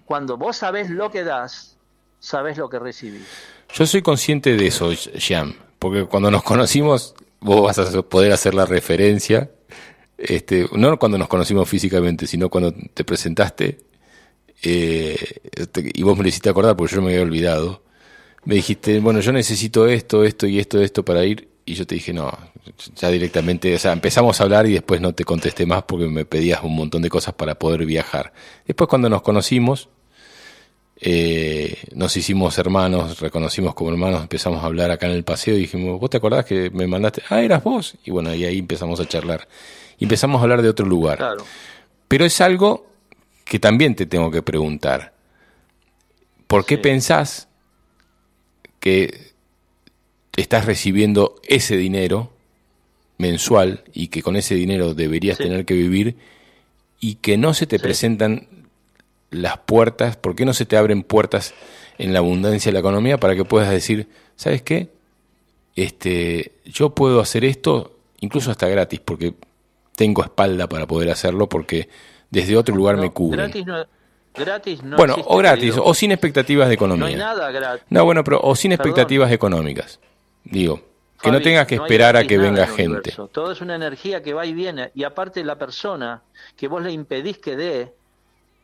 Cuando 0.07 0.38
vos 0.38 0.57
sabés 0.57 0.88
lo 0.88 1.11
que 1.11 1.24
das, 1.24 1.77
sabés 2.20 2.57
lo 2.57 2.70
que 2.70 2.79
recibís. 2.79 3.29
Yo 3.70 3.85
soy 3.85 4.00
consciente 4.00 4.57
de 4.57 4.68
eso, 4.68 4.90
Jam, 5.18 5.55
porque 5.79 6.07
cuando 6.07 6.31
nos 6.31 6.42
conocimos, 6.42 7.14
vos 7.40 7.61
vas 7.61 7.79
a 7.79 8.03
poder 8.03 8.33
hacer 8.33 8.55
la 8.55 8.64
referencia, 8.64 9.50
este, 10.18 10.68
no 10.72 10.98
cuando 10.98 11.18
nos 11.18 11.29
conocimos 11.29 11.68
físicamente, 11.68 12.27
sino 12.27 12.48
cuando 12.48 12.72
te 12.72 13.05
presentaste, 13.05 13.79
eh, 14.62 15.16
y 15.77 16.03
vos 16.03 16.16
me 16.16 16.22
lo 16.22 16.29
hiciste 16.29 16.48
acordar 16.48 16.77
porque 16.77 16.94
yo 16.94 17.03
me 17.03 17.11
había 17.11 17.22
olvidado. 17.22 17.83
Me 18.44 18.57
dijiste, 18.57 19.00
bueno, 19.00 19.20
yo 19.20 19.33
necesito 19.33 19.87
esto, 19.87 20.24
esto 20.24 20.46
y 20.46 20.59
esto, 20.59 20.81
esto 20.81 21.05
para 21.05 21.24
ir 21.24 21.48
y 21.66 21.74
yo 21.74 21.87
te 21.87 21.94
dije, 21.94 22.12
no, 22.12 22.31
ya 22.96 23.11
directamente, 23.11 23.74
o 23.74 23.79
sea, 23.79 23.92
empezamos 23.92 24.40
a 24.40 24.44
hablar 24.44 24.66
y 24.66 24.72
después 24.74 25.00
no 25.00 25.14
te 25.14 25.24
contesté 25.24 25.64
más 25.66 25.85
porque 25.85 26.07
me 26.07 26.24
pedías 26.24 26.62
un 26.62 26.77
montón 26.77 27.03
de 27.03 27.09
cosas 27.09 27.35
para 27.35 27.59
poder 27.59 27.87
viajar. 27.87 28.33
Después 28.66 28.88
cuando 28.88 29.09
nos 29.09 29.22
conocimos, 29.22 29.88
eh, 31.00 31.79
nos 31.94 32.16
hicimos 32.16 32.59
hermanos, 32.59 33.20
reconocimos 33.20 33.74
como 33.74 33.90
hermanos, 33.90 34.22
empezamos 34.22 34.62
a 34.62 34.66
hablar 34.66 34.90
acá 34.90 35.07
en 35.07 35.12
el 35.12 35.24
paseo 35.24 35.57
y 35.57 35.61
dijimos, 35.61 35.98
¿vos 35.98 36.11
te 36.11 36.18
acordás 36.18 36.44
que 36.44 36.70
me 36.70 36.87
mandaste? 36.87 37.22
Ah, 37.31 37.42
eras 37.42 37.64
vos. 37.64 37.96
Y 38.05 38.11
bueno, 38.11 38.35
y 38.35 38.44
ahí 38.44 38.59
empezamos 38.59 39.00
a 39.00 39.07
charlar. 39.07 39.48
Y 39.98 40.04
empezamos 40.04 40.40
a 40.40 40.42
hablar 40.42 40.62
de 40.62 40.68
otro 40.68 40.87
lugar. 40.87 41.18
Claro. 41.18 41.44
Pero 42.09 42.24
es 42.24 42.40
algo 42.40 42.87
que 43.44 43.59
también 43.59 43.94
te 43.94 44.07
tengo 44.07 44.30
que 44.30 44.42
preguntar. 44.42 45.14
¿Por 46.46 46.66
qué 46.66 46.78
pensás 46.78 47.48
que 48.80 49.33
estás 50.37 50.66
recibiendo 50.66 51.37
ese 51.42 51.76
dinero 51.76 52.33
mensual 53.18 53.85
y 53.92 54.09
que 54.09 54.22
con 54.22 54.37
ese 54.37 54.54
dinero 54.54 54.94
deberías 54.94 55.38
tener 55.38 55.64
que 55.64 55.74
vivir 55.74 56.16
y 57.00 57.16
que 57.16 57.37
no 57.37 57.54
se 57.54 57.66
te 57.66 57.78
presentan 57.78 58.48
las 59.30 59.59
puertas, 59.59 60.16
¿por 60.16 60.35
qué 60.35 60.44
no 60.44 60.54
se 60.54 60.66
te 60.66 60.76
abren 60.76 61.02
puertas 61.02 61.54
en 61.98 62.12
la 62.12 62.20
abundancia 62.20 62.70
de 62.70 62.74
la 62.74 62.80
economía 62.80 63.18
para 63.18 63.35
que 63.35 63.44
puedas 63.44 63.70
decir, 63.70 64.09
¿sabes 64.37 64.62
qué? 64.62 64.88
Este, 65.76 66.52
yo 66.64 66.94
puedo 66.94 67.20
hacer 67.20 67.44
esto 67.44 67.96
incluso 68.20 68.50
hasta 68.50 68.68
gratis, 68.68 69.00
porque 69.00 69.35
tengo 69.96 70.22
espalda 70.22 70.68
para 70.68 70.87
poder 70.87 71.11
hacerlo, 71.11 71.48
porque 71.48 71.88
desde 72.30 72.57
otro 72.57 72.74
lugar 72.74 72.96
me 72.96 73.11
cubren. 73.11 73.40
Gratis 73.46 73.66
no, 73.66 73.85
gratis 74.35 74.83
no 74.83 74.96
bueno, 74.96 75.14
existe, 75.14 75.33
o 75.35 75.38
gratis, 75.38 75.64
querido. 75.64 75.85
o 75.85 75.94
sin 75.94 76.12
expectativas 76.12 76.68
de 76.68 76.74
economía. 76.74 77.04
No 77.04 77.07
hay 77.07 77.16
nada 77.16 77.50
gratis. 77.50 77.87
No, 77.90 78.04
bueno, 78.04 78.24
pero 78.24 78.40
o 78.42 78.54
sin 78.57 78.70
Perdón. 78.70 78.87
expectativas 78.88 79.30
económicas. 79.33 80.00
Digo, 80.44 80.80
que 81.22 81.30
no 81.30 81.40
tengas 81.40 81.66
que 81.66 81.76
esperar 81.76 82.16
a 82.16 82.24
que 82.26 82.37
venga 82.38 82.66
gente. 82.66 83.14
Todo 83.33 83.52
es 83.52 83.61
una 83.61 83.74
energía 83.76 84.22
que 84.22 84.35
va 84.35 84.44
y 84.44 84.52
viene. 84.52 84.90
Y 84.94 85.04
aparte 85.04 85.42
la 85.44 85.57
persona 85.57 86.22
que 86.57 86.68
vos 86.68 86.83
le 86.83 86.92
impedís 86.92 87.38
que 87.38 87.57
dé, 87.57 87.92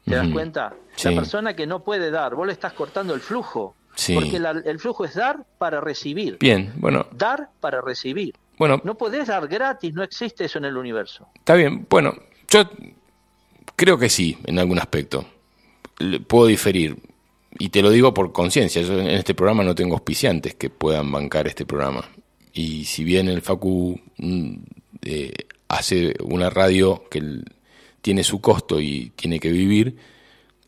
¿te 0.05 0.15
das 0.17 0.29
cuenta? 0.29 0.75
Sí. 0.97 1.09
La 1.15 1.21
persona 1.21 1.55
que 1.55 1.67
no 1.67 1.83
puede 1.85 2.11
dar, 2.11 2.35
vos 2.35 2.47
le 2.47 2.53
estás 2.53 2.73
cortando 2.75 3.15
el 3.15 3.21
flujo. 3.21 3.75
Sí. 3.95 4.15
Porque 4.15 4.39
la- 4.39 4.51
el 4.65 4.79
flujo 4.79 5.05
es 5.05 5.15
dar 5.15 5.45
para 5.59 5.81
recibir. 5.81 6.37
Bien, 6.39 6.73
bueno, 6.77 7.07
Dar 7.13 7.49
para 7.61 7.81
recibir. 7.81 8.35
Bueno, 8.61 8.81
No 8.85 8.97
podés 8.97 9.27
dar 9.27 9.49
gratis, 9.49 9.93
no 9.93 10.03
existe 10.05 10.45
eso 10.45 10.59
en 10.59 10.67
el 10.67 10.77
universo. 10.77 11.27
Está 11.35 11.55
bien, 11.55 11.87
bueno, 11.91 12.15
yo 12.49 12.63
creo 13.75 13.99
que 13.99 14.09
sí, 14.09 14.39
en 14.45 14.59
algún 14.61 14.79
aspecto. 14.79 15.25
Le- 15.99 16.21
Puedo 16.21 16.47
diferir. 16.47 16.97
Y 17.59 17.71
te 17.71 17.83
lo 17.83 17.91
digo 17.91 18.15
por 18.15 18.33
conciencia. 18.33 18.83
Yo 18.83 19.01
en 19.01 19.09
este 19.09 19.35
programa 19.35 19.65
no 19.65 19.75
tengo 19.75 19.95
auspiciantes 19.95 20.55
que 20.55 20.71
puedan 20.71 21.11
bancar 21.11 21.49
este 21.49 21.67
programa. 21.67 22.05
Y 22.53 22.85
si 22.85 23.03
bien 23.03 23.29
el 23.29 23.43
Facu 23.43 23.99
mm, 24.19 24.55
eh, 25.03 25.33
hace 25.69 26.15
una 26.23 26.49
radio 26.51 27.05
que 27.11 27.23
tiene 28.03 28.23
su 28.25 28.41
costo 28.41 28.81
y 28.81 29.11
tiene 29.17 29.41
que 29.41 29.51
vivir, 29.51 29.97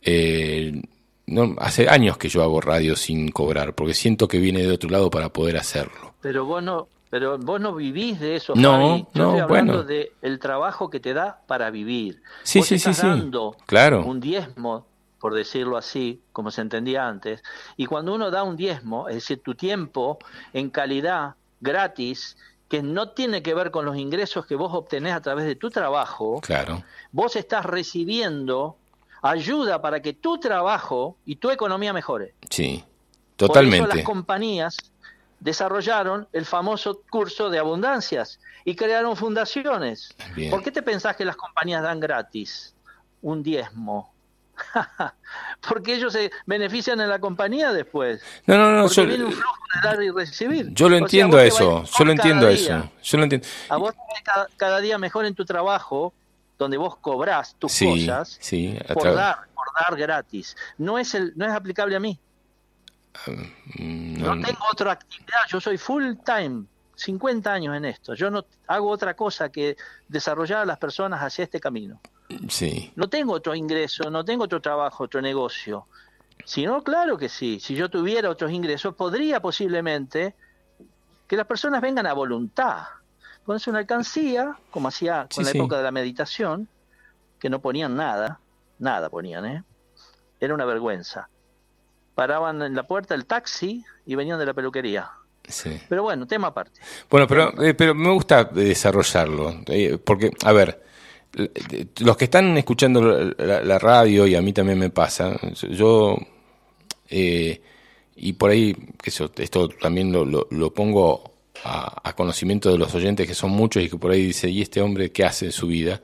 eh, 0.03 0.83
no, 1.27 1.55
hace 1.59 1.89
años 1.89 2.19
que 2.19 2.29
yo 2.29 2.43
hago 2.43 2.61
radio 2.61 2.97
sin 2.97 3.31
cobrar, 3.31 3.75
porque 3.75 3.95
siento 3.95 4.27
que 4.29 4.39
viene 4.39 4.63
de 4.63 4.73
otro 4.73 4.91
lado 4.91 5.11
para 5.11 5.29
poder 5.33 5.57
hacerlo. 5.57 6.15
Pero 6.21 6.45
vos 6.45 6.63
no, 6.63 6.89
pero 7.13 7.37
vos 7.37 7.61
no 7.61 7.75
vivís 7.75 8.19
de 8.21 8.37
eso, 8.37 8.55
No, 8.57 8.73
Fabi. 8.73 9.07
Yo 9.13 9.23
no, 9.23 9.29
estoy 9.29 9.41
hablando 9.41 9.73
bueno. 9.75 9.83
de 9.87 10.13
el 10.23 10.39
trabajo 10.39 10.89
que 10.89 10.99
te 10.99 11.13
da 11.13 11.43
para 11.47 11.69
vivir. 11.71 12.23
Sí, 12.43 12.61
Vos 12.61 12.69
sí, 12.69 12.79
sí, 12.79 12.89
estás 12.89 12.97
sí. 12.97 13.07
dando 13.07 13.55
Claro. 13.67 14.03
un 14.07 14.19
diezmo, 14.19 14.87
por 15.21 15.35
decirlo 15.35 15.77
así, 15.77 16.23
como 16.33 16.51
se 16.51 16.63
entendía 16.63 17.07
antes. 17.07 17.43
Y 17.77 17.85
cuando 17.85 18.15
uno 18.15 18.31
da 18.31 18.43
un 18.45 18.57
diezmo, 18.57 19.11
es 19.11 19.17
decir, 19.17 19.43
tu 19.43 19.55
tiempo 19.55 20.19
en 20.55 20.71
calidad 20.71 21.35
gratis, 21.61 22.39
que 22.71 22.83
no 22.83 23.11
tiene 23.11 23.43
que 23.43 23.53
ver 23.53 23.71
con 23.71 23.85
los 23.85 23.99
ingresos 23.99 24.47
que 24.47 24.55
vos 24.55 24.73
obtenés 24.73 25.13
a 25.13 25.21
través 25.21 25.45
de 25.45 25.55
tu 25.55 25.69
trabajo, 25.69 26.41
Claro. 26.41 26.83
vos 27.11 27.37
estás 27.37 27.67
recibiendo 27.67 28.79
ayuda 29.21 29.83
para 29.83 30.01
que 30.01 30.15
tu 30.15 30.39
trabajo 30.41 31.19
y 31.27 31.37
tu 31.37 31.51
economía 31.51 31.93
mejore. 31.93 32.33
Sí. 32.49 32.83
Por 33.37 33.51
eso 33.51 33.53
Totalmente. 33.53 33.97
las 33.97 34.05
compañías 34.07 34.77
desarrollaron 35.43 36.29
el 36.33 36.47
famoso 36.47 37.03
curso 37.11 37.51
de 37.51 37.59
abundancias 37.59 38.39
y 38.65 38.77
crearon 38.77 39.17
fundaciones. 39.17 40.15
Bien. 40.37 40.51
¿Por 40.51 40.63
qué 40.63 40.71
te 40.71 40.83
pensás 40.83 41.17
que 41.17 41.25
las 41.25 41.37
compañías 41.37 41.83
dan 41.83 41.99
gratis 41.99 42.75
un 43.23 43.43
diezmo? 43.43 44.13
Porque 45.69 45.95
ellos 45.95 46.13
se 46.13 46.31
benefician 46.47 47.01
en 47.01 47.09
la 47.09 47.19
compañía 47.19 47.73
después. 47.73 48.23
No, 48.47 48.57
no, 48.57 48.71
no. 48.71 48.83
Porque 48.83 48.95
Yo, 48.95 49.07
viene 49.07 49.25
un 49.25 49.33
flujo 49.33 49.57
de 49.75 49.89
dar 49.89 50.03
y 50.03 50.11
recibir. 50.11 50.69
Yo 50.73 50.89
lo 50.89 50.95
O 50.95 50.99
sea, 50.99 51.05
entiendo 51.07 51.41
eso, 51.41 51.85
yo 51.85 52.05
lo 52.05 52.13
entiendo 52.13 52.49
eso, 52.49 52.65
día. 52.65 52.91
yo 53.03 53.19
lo 53.19 53.25
entiendo. 53.25 53.49
A 53.69 53.77
vos 53.79 53.93
te 53.95 54.23
cada, 54.23 54.49
cada 54.57 54.81
día 54.81 54.99
mejor 54.99 55.25
en 55.27 55.35
tu 55.35 55.45
trabajo, 55.45 56.13
donde 56.57 56.77
vos 56.77 56.97
cobrás 56.99 57.57
tus 57.59 57.73
Sí, 57.73 57.87
cosas 58.07 58.37
sí, 58.41 58.79
por 58.95 59.13
dar, 59.15 59.39
por 59.55 59.67
dar 59.81 59.99
gratis. 59.99 60.57
No 60.79 60.99
es 61.01 61.15
el, 61.17 61.33
no 61.35 61.45
es 61.47 61.53
aplicable 61.53 61.97
a 61.97 62.01
mí. 62.01 62.19
Mm, 63.79 64.19
No, 64.23 64.35
no, 64.35 64.47
tengo 64.47 64.65
otra 64.71 64.93
actividad, 64.93 65.41
yo 65.49 65.61
soy 65.61 65.77
full 65.79 66.15
time, 66.25 66.65
50 66.97 67.53
años 67.53 67.77
en 67.77 67.85
esto. 67.85 68.15
Yo 68.15 68.31
no 68.31 68.45
hago 68.67 68.89
otra 68.91 69.15
cosa 69.15 69.51
que 69.51 69.77
desarrollar 70.09 70.61
a 70.63 70.65
las 70.65 70.79
personas 70.79 71.21
hacia 71.21 71.45
este 71.45 71.61
camino. 71.61 72.01
sí, 72.49 72.93
No 72.97 73.09
tengo 73.09 73.33
otro 73.35 73.55
ingreso, 73.55 74.11
no 74.11 74.25
tengo 74.25 74.45
otro 74.45 74.61
trabajo, 74.61 75.05
otro 75.05 75.21
negocio. 75.21 75.87
Si 76.45 76.65
no, 76.65 76.83
claro 76.83 77.17
que 77.19 77.29
sí. 77.29 77.61
Si 77.61 77.75
yo 77.75 77.89
tuviera 77.91 78.29
otros 78.31 78.51
ingresos, 78.51 78.95
podría 78.95 79.41
posiblemente 79.41 80.35
que 81.29 81.37
las 81.37 81.47
personas 81.47 81.81
vengan 81.81 82.07
a 82.07 82.13
voluntad. 82.15 82.85
Ponerse 83.45 83.71
una 83.71 83.81
alcancía, 83.81 84.57
como 84.71 84.89
hacía 84.89 85.27
Sí, 85.31 85.37
con 85.37 85.45
la 85.45 85.51
sí. 85.51 85.59
época 85.59 85.77
de 85.77 85.83
la 85.83 85.91
meditación, 85.91 86.69
que 87.39 87.51
no 87.51 87.61
ponían 87.61 87.97
nada, 87.97 88.39
nada 88.79 89.09
ponían, 89.11 89.45
¿eh? 89.47 89.65
Era 90.41 90.55
una 90.55 90.65
vergüenza. 90.65 91.29
Paraban 92.15 92.61
en 92.63 92.75
la 92.75 92.87
puerta 92.87 93.15
el 93.15 93.27
taxi 93.27 93.85
y 94.07 94.15
venían 94.15 94.39
de 94.39 94.47
la 94.47 94.55
peluquería. 94.55 95.11
sí. 95.49 95.71
Pero 95.89 96.03
bueno, 96.03 96.27
tema 96.27 96.49
aparte. 96.49 96.81
Bueno, 97.11 97.27
pero, 97.27 97.63
eh, 97.63 97.75
pero 97.75 97.95
me 97.95 98.11
gusta 98.11 98.45
desarrollarlo, 98.45 99.63
eh, 99.67 99.99
porque, 100.03 100.31
a 100.45 100.53
ver, 100.53 100.83
eh, 101.37 101.87
los 102.01 102.17
que 102.17 102.25
están 102.25 102.57
escuchando 102.59 103.01
la, 103.39 103.63
la- 103.63 103.79
radio, 103.79 104.27
y 104.27 104.35
a 104.35 104.43
mí 104.43 104.53
también 104.53 104.79
me 104.79 104.91
pasa, 104.91 105.39
yo, 105.71 106.17
eh, 107.09 107.61
y 108.17 108.33
por 108.35 108.51
ahí, 108.51 108.75
que 109.03 109.11
eso, 109.11 109.31
esto 109.37 109.69
también 109.69 110.13
lo, 110.13 110.25
lo- 110.25 110.47
lo 110.51 110.73
pongo 110.75 111.33
a, 111.65 112.09
a 112.09 112.13
conocimiento 112.15 112.71
de 112.71 112.79
los 112.79 112.95
oyentes, 112.95 113.27
que 113.27 113.35
son 113.35 113.51
muchos, 113.51 113.83
y 113.83 113.89
que 113.89 113.97
por 113.97 114.11
ahí 114.13 114.27
dice, 114.27 114.49
¿y 114.51 114.61
este 114.63 114.81
hombre 114.81 115.11
qué 115.13 115.25
hace 115.25 115.47
en 115.47 115.53
su 115.53 115.67
vida? 115.67 116.01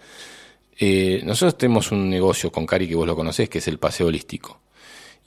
Eh, 0.80 1.20
nosotros 1.24 1.58
tenemos 1.58 1.90
un 1.92 2.08
negocio 2.08 2.50
con 2.52 2.64
Cari 2.64 2.88
que 2.88 2.94
vos 2.94 3.06
lo 3.06 3.16
conocés, 3.16 3.48
que 3.48 3.58
es 3.58 3.68
el 3.68 3.78
paseo 3.78 4.06
holístico. 4.06 4.60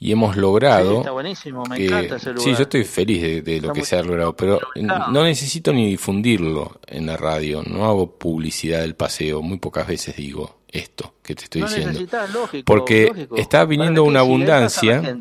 Y 0.04 0.10
hemos 0.10 0.36
logrado... 0.36 0.90
Sí, 0.90 0.96
está 0.98 1.10
buenísimo, 1.12 1.62
me 1.70 1.76
que- 1.76 1.86
encanta 1.86 2.16
ese 2.16 2.30
lugar. 2.32 2.42
Sí, 2.42 2.54
yo 2.56 2.62
estoy 2.62 2.82
feliz 2.82 3.22
de, 3.22 3.42
de 3.42 3.60
lo 3.60 3.72
que 3.72 3.84
se 3.84 3.96
ha 3.96 4.02
logrado, 4.02 4.34
pero 4.34 4.58
no 4.74 5.22
necesito 5.22 5.72
ni 5.72 5.86
difundirlo 5.88 6.80
en 6.88 7.06
la 7.06 7.16
radio. 7.16 7.62
No 7.64 7.84
hago 7.84 8.18
publicidad 8.18 8.80
del 8.80 8.96
paseo. 8.96 9.42
Muy 9.42 9.58
pocas 9.58 9.86
veces 9.86 10.16
digo 10.16 10.58
esto 10.66 11.14
que 11.22 11.36
te 11.36 11.44
estoy 11.44 11.60
no 11.60 11.68
diciendo. 11.68 12.00
lógico. 12.34 12.64
Porque 12.64 13.06
lógico. 13.10 13.36
está 13.36 13.64
viniendo 13.64 14.02
una 14.02 14.18
abundancia. 14.20 15.20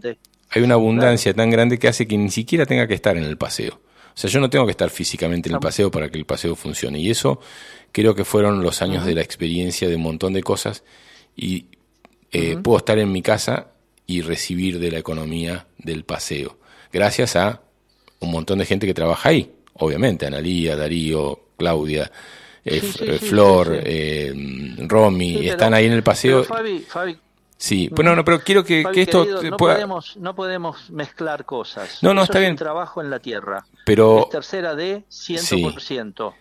Hay 0.49 0.63
una 0.63 0.73
abundancia 0.73 1.31
tan 1.35 1.51
grande 1.51 1.77
que 1.77 1.87
hace 1.87 2.07
que 2.07 2.17
ni 2.17 2.31
siquiera 2.31 2.65
tenga 2.65 2.87
que 2.87 2.95
estar 2.95 3.15
en 3.17 3.23
el 3.23 3.37
paseo. 3.37 3.75
O 3.75 4.17
sea, 4.17 4.31
yo 4.31 4.39
no 4.39 4.49
tengo 4.49 4.65
que 4.65 4.71
estar 4.71 4.89
físicamente 4.89 5.47
en 5.49 5.53
el 5.53 5.61
paseo 5.61 5.91
para 5.91 6.09
que 6.09 6.17
el 6.17 6.25
paseo 6.25 6.55
funcione. 6.55 6.99
Y 6.99 7.11
eso 7.11 7.39
creo 7.91 8.15
que 8.15 8.25
fueron 8.25 8.63
los 8.63 8.81
años 8.81 9.05
de 9.05 9.13
la 9.13 9.21
experiencia 9.21 9.87
de 9.87 9.95
un 9.97 10.01
montón 10.01 10.33
de 10.33 10.41
cosas. 10.41 10.83
Y 11.35 11.67
eh, 12.31 12.57
puedo 12.57 12.79
estar 12.79 12.97
en 12.97 13.11
mi 13.11 13.21
casa 13.21 13.67
y 14.11 14.21
recibir 14.21 14.77
de 14.79 14.91
la 14.91 14.99
economía 14.99 15.65
del 15.77 16.03
paseo. 16.03 16.57
Gracias 16.91 17.35
a 17.37 17.61
un 18.19 18.31
montón 18.31 18.59
de 18.59 18.65
gente 18.65 18.85
que 18.85 18.93
trabaja 18.93 19.29
ahí. 19.29 19.51
Obviamente, 19.75 20.25
Analía, 20.25 20.75
Darío, 20.75 21.39
Claudia, 21.57 22.11
eh, 22.65 22.79
Sí, 22.81 22.87
F- 22.87 22.97
sí, 22.99 23.05
eh, 23.07 23.17
sí, 23.19 23.25
Flor, 23.29 23.79
eh, 23.83 24.33
Romy, 24.87 25.37
pero- 25.37 25.51
están 25.51 25.73
ahí 25.73 25.85
en 25.85 25.93
el 25.93 26.03
paseo. 26.03 26.43
Fabi, 26.43 26.79
Fabi, 26.79 27.17
sí, 27.57 27.89
pero 27.95 28.09
no, 28.09 28.15
no, 28.17 28.25
pero 28.25 28.41
quiero 28.41 28.63
que, 28.65 28.83
Fabi, 28.83 28.93
que 28.95 29.01
esto 29.03 29.23
querido, 29.23 29.43
no, 29.43 29.57
pueda... 29.57 29.75
podemos, 29.75 30.17
no 30.17 30.35
podemos 30.35 30.89
mezclar 30.91 31.45
cosas. 31.45 31.99
No, 32.03 32.13
no, 32.13 32.21
Eso 32.23 32.31
está 32.33 32.39
es 32.39 32.45
bien. 32.45 32.55
trabajo 32.57 33.01
en 33.01 33.09
la 33.09 33.19
tierra. 33.19 33.65
Pero 33.85 34.23
Es 34.25 34.29
tercera 34.29 34.75
D, 34.75 35.05
100%. 35.09 36.33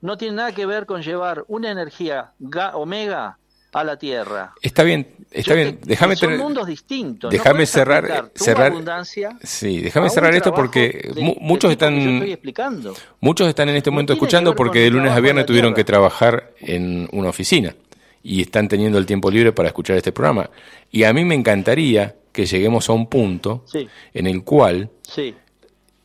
No 0.00 0.16
tiene 0.16 0.36
nada 0.36 0.52
que 0.52 0.64
ver 0.66 0.86
con 0.86 1.02
llevar 1.02 1.44
una 1.48 1.70
energía 1.70 2.32
ga- 2.40 2.72
omega 2.74 3.38
a 3.72 3.84
la 3.84 3.98
tierra. 3.98 4.54
está 4.62 4.82
bien, 4.84 5.15
está 5.30 5.50
Yo 5.50 5.56
bien. 5.56 5.78
Déjame 5.84 6.16
son 6.16 6.28
tener- 6.30 6.42
mundos 6.44 6.66
distintos. 6.66 7.30
déjame 7.30 7.50
no 7.50 7.54
puedes 7.56 7.70
cerrar- 7.70 8.70
abundancia 8.72 9.38
Sí, 9.42 9.80
déjame 9.80 10.08
cerrar 10.10 10.34
esto 10.34 10.54
porque 10.54 11.10
de- 11.14 11.36
muchos 11.40 11.70
están 11.70 11.94
estoy 11.96 12.32
explicando. 12.32 12.94
muchos 13.20 13.48
están 13.48 13.68
en 13.68 13.76
este 13.76 13.90
momento 13.90 14.12
escuchando 14.12 14.54
porque 14.54 14.80
de 14.80 14.90
lunes 14.90 15.12
a 15.12 15.20
viernes 15.20 15.46
tuvieron 15.46 15.74
que 15.74 15.84
trabajar 15.84 16.52
en 16.60 17.08
una 17.12 17.28
oficina 17.28 17.74
y 18.22 18.42
están 18.42 18.66
teniendo 18.68 18.98
el 18.98 19.06
tiempo 19.06 19.30
libre 19.30 19.52
para 19.52 19.68
escuchar 19.68 19.96
este 19.96 20.12
programa. 20.12 20.50
Y 20.90 21.04
a 21.04 21.12
mí 21.12 21.24
me 21.24 21.34
encantaría 21.34 22.14
que 22.32 22.44
lleguemos 22.46 22.88
a 22.88 22.92
un 22.92 23.06
punto 23.08 23.64
Sí, 23.66 23.88
en 24.14 24.26
el 24.26 24.42
cual 24.44 24.90
sí. 25.02 25.34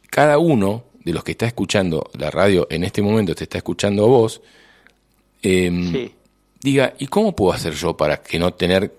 cada 0.09 0.37
uno 0.37 0.83
de 1.03 1.13
los 1.13 1.23
que 1.23 1.31
está 1.31 1.45
escuchando 1.47 2.09
la 2.17 2.29
radio 2.29 2.67
en 2.69 2.83
este 2.83 3.01
momento 3.01 3.33
te 3.33 3.45
está 3.45 3.57
escuchando 3.57 4.03
a 4.03 4.07
vos, 4.07 4.41
em, 5.41 5.91
Sí. 5.91 6.11
diga, 6.61 6.93
¿y 6.99 7.07
cómo 7.07 7.35
puedo 7.35 7.53
hacer 7.53 7.73
yo 7.73 7.97
para 7.97 8.17
que 8.21 8.37
no 8.37 8.53
tener 8.53 8.93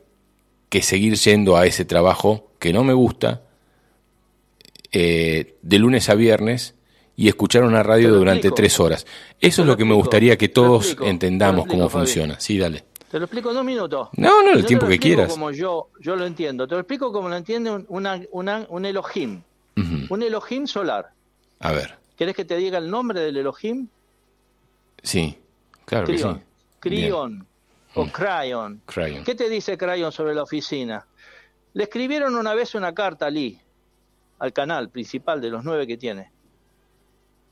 que 0.72 0.80
seguir 0.80 1.16
yendo 1.16 1.58
a 1.58 1.66
ese 1.66 1.85
trabajo 1.85 2.48
que 2.58 2.72
no 2.72 2.82
me 2.82 2.94
gusta 2.94 3.42
eh, 4.90 5.56
de 5.62 5.78
lunes 5.78 6.08
a 6.08 6.14
viernes 6.14 6.74
y 7.14 7.28
escuchar 7.28 7.64
una 7.64 7.82
radio 7.82 8.11
durante 8.14 8.48
explico. 8.48 8.54
tres 8.54 8.80
horas? 8.80 9.06
Eso 9.40 9.62
es 9.62 9.66
lo 9.66 9.72
lo 9.74 9.76
que 9.76 9.85
me 9.85 9.94
gustaría 9.94 10.38
que 10.38 10.48
todos 10.48 10.87
explico. 10.87 11.04
Entendamos 11.11 11.66
cómo 11.66 11.88
Fabi. 11.90 12.06
funciona. 12.06 12.40
Sí, 12.40 12.58
dale. 12.58 12.85
Te 13.11 13.18
lo 13.18 13.26
explico 13.26 13.50
en 13.50 13.56
dos 13.56 13.64
minutos. 13.66 14.08
No, 14.16 14.42
no, 14.42 14.52
el 14.52 14.61
Y 14.61 14.62
te 14.62 14.68
tiempo 14.68 14.87
lo 14.87 14.90
que 14.92 14.98
quieras. 14.98 15.28
Como 15.30 15.50
yo, 15.50 15.90
yo 16.00 16.16
lo 16.16 16.24
entiendo. 16.24 16.66
Te 16.66 16.74
lo 16.74 16.80
explico 16.80 17.12
como 17.12 17.28
lo 17.28 17.37
entiende 17.37 17.70
un, 17.70 17.85
una- 17.90 18.22
una- 18.30 18.66
un 18.70 18.87
Elohim. 18.87 19.42
Un 20.08 20.22
Elohim 20.22 20.66
solar. 20.66 21.11
A 21.61 21.72
ver, 21.72 21.96
¿Querés 22.16 22.35
que 22.37 22.44
te 22.46 22.56
diga 22.56 22.78
el 22.78 22.90
nombre 22.90 23.20
del 23.20 23.37
Elohim? 23.37 23.88
sí, 25.02 25.37
claro 25.85 26.06
que 26.06 26.18
sí. 26.18 26.24
Crión. 26.80 27.46
O 27.94 28.07
Crayon. 28.07 28.81
Crayon. 28.87 29.24
¿Qué 29.24 29.35
te 29.35 29.50
dice 29.50 29.76
Crayon 29.76 30.12
sobre 30.12 30.35
la 30.35 30.42
oficina? 30.42 31.07
Le 31.74 31.85
escribieron 31.85 32.35
una 32.37 32.55
vez 32.55 32.74
una 32.74 32.94
carta 32.94 33.26
a 33.26 33.31
Lee, 33.31 33.61
al 34.38 34.52
canal 34.52 34.88
principal 34.88 35.40
de 35.40 35.50
los 35.50 35.62
nueve 35.62 35.87
que 35.87 35.98
tiene. 35.98 36.31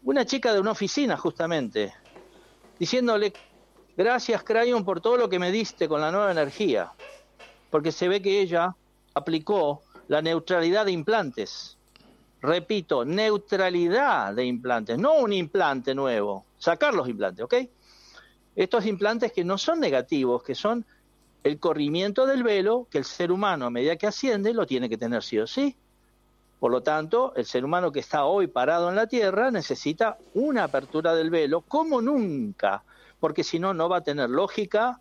Una 0.03 0.25
chica 0.25 0.55
de 0.55 0.61
una 0.61 0.71
oficina, 0.71 1.19
justamente, 1.19 1.93
diciéndole, 2.79 3.35
gracias 3.97 4.43
Crayon 4.43 4.85
por 4.85 5.03
todo 5.03 5.19
lo 5.19 5.29
que 5.29 5.39
me 5.39 5.53
diste 5.53 5.89
con 5.89 6.01
la 6.01 6.11
nueva 6.11 6.33
energía, 6.33 6.93
porque 7.69 7.93
se 7.93 8.09
ve 8.09 8.23
que 8.23 8.41
ella 8.41 8.75
aplicó 9.13 9.83
la 10.09 10.23
neutralidad 10.23 10.87
de 10.87 10.93
implantes. 10.93 11.77
Repito, 12.41 13.05
neutralidad 13.05 14.35
de 14.35 14.47
implantes, 14.47 14.99
no 14.99 15.17
un 15.19 15.35
implante 15.35 15.95
nuevo, 15.95 16.47
sacar 16.57 16.95
los 16.95 17.07
implantes, 17.07 17.45
¿ok? 17.45 17.55
Estos 18.61 18.85
implantes 18.85 19.33
que 19.33 19.43
no 19.43 19.57
son 19.57 19.81
negativos, 19.81 20.43
que 20.43 20.55
son 20.55 20.85
el 21.45 21.59
corrimiento 21.59 22.27
del 22.27 22.43
velo 22.43 22.87
que 22.91 22.99
el 22.99 23.07
ser 23.07 23.33
humano 23.33 23.65
a 23.65 23.71
medida 23.71 23.97
que 23.97 24.07
asciende 24.07 24.53
lo 24.53 24.67
tiene 24.67 24.91
que 24.91 24.99
tener 24.99 25.23
sí 25.23 25.39
o 25.39 25.47
sí. 25.47 25.75
Por 26.59 26.71
lo 26.71 26.83
tanto, 26.83 27.33
el 27.37 27.47
ser 27.47 27.65
humano 27.65 27.91
que 27.91 28.01
está 28.01 28.27
hoy 28.27 28.49
parado 28.49 28.91
en 28.91 28.97
la 28.97 29.07
Tierra 29.07 29.51
necesita 29.51 30.19
una 30.35 30.65
apertura 30.65 31.15
del 31.15 31.31
velo 31.31 31.63
como 31.63 32.03
nunca, 32.03 32.85
porque 33.19 33.45
si 33.45 33.59
no, 33.59 33.73
no 33.73 33.89
va 33.89 33.97
a 33.97 34.05
tener 34.05 34.29
lógica, 34.29 35.01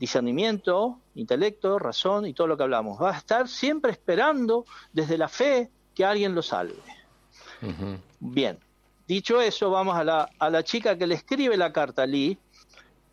discernimiento, 0.00 0.98
intelecto, 1.14 1.78
razón 1.78 2.26
y 2.26 2.34
todo 2.34 2.48
lo 2.48 2.56
que 2.56 2.64
hablamos. 2.64 3.00
Va 3.00 3.14
a 3.14 3.18
estar 3.18 3.46
siempre 3.46 3.92
esperando 3.92 4.64
desde 4.92 5.16
la 5.16 5.28
fe 5.28 5.70
que 5.94 6.04
alguien 6.04 6.34
lo 6.34 6.42
salve. 6.42 6.74
Bien, 8.18 8.58
dicho 9.06 9.40
eso, 9.40 9.70
vamos 9.70 9.96
a 9.96 10.02
la, 10.02 10.28
a 10.40 10.50
la 10.50 10.64
chica 10.64 10.98
que 10.98 11.06
le 11.06 11.14
escribe 11.14 11.56
la 11.56 11.72
carta 11.72 12.02
a 12.02 12.06
Lee, 12.06 12.36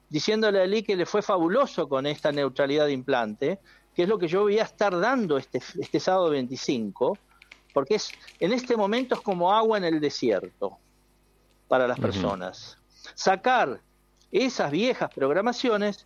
diciéndole 0.09 0.61
a 0.61 0.65
Lee 0.65 0.83
que 0.83 0.95
le 0.95 1.05
fue 1.05 1.21
fabuloso 1.21 1.87
con 1.89 2.05
esta 2.05 2.31
neutralidad 2.31 2.85
de 2.85 2.93
implante, 2.93 3.59
que 3.95 4.03
es 4.03 4.09
lo 4.09 4.17
que 4.17 4.27
yo 4.27 4.41
voy 4.41 4.59
a 4.59 4.63
estar 4.63 4.97
dando 4.99 5.37
este, 5.37 5.61
este 5.79 5.99
sábado 5.99 6.29
25, 6.29 7.17
porque 7.73 7.95
es, 7.95 8.11
en 8.39 8.53
este 8.53 8.77
momento 8.77 9.15
es 9.15 9.21
como 9.21 9.51
agua 9.53 9.77
en 9.77 9.83
el 9.83 9.99
desierto 9.99 10.77
para 11.67 11.87
las 11.87 11.99
personas. 11.99 12.77
Sacar 13.15 13.81
esas 14.31 14.71
viejas 14.71 15.09
programaciones 15.13 16.05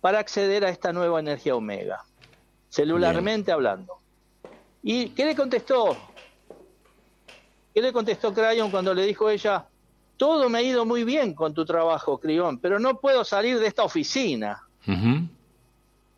para 0.00 0.18
acceder 0.18 0.64
a 0.64 0.70
esta 0.70 0.92
nueva 0.92 1.20
energía 1.20 1.54
omega, 1.54 2.04
celularmente 2.68 3.52
hablando. 3.52 3.98
¿Y 4.82 5.10
qué 5.10 5.24
le 5.24 5.34
contestó? 5.34 5.96
¿Qué 7.74 7.82
le 7.82 7.92
contestó 7.92 8.32
Crayon 8.32 8.70
cuando 8.70 8.94
le 8.94 9.04
dijo 9.04 9.28
ella, 9.28 9.66
todo 10.18 10.50
me 10.50 10.58
ha 10.58 10.62
ido 10.62 10.84
muy 10.84 11.04
bien 11.04 11.32
con 11.32 11.54
tu 11.54 11.64
trabajo, 11.64 12.18
Crión, 12.18 12.58
pero 12.58 12.78
no 12.78 13.00
puedo 13.00 13.24
salir 13.24 13.58
de 13.58 13.66
esta 13.66 13.84
oficina? 13.84 14.64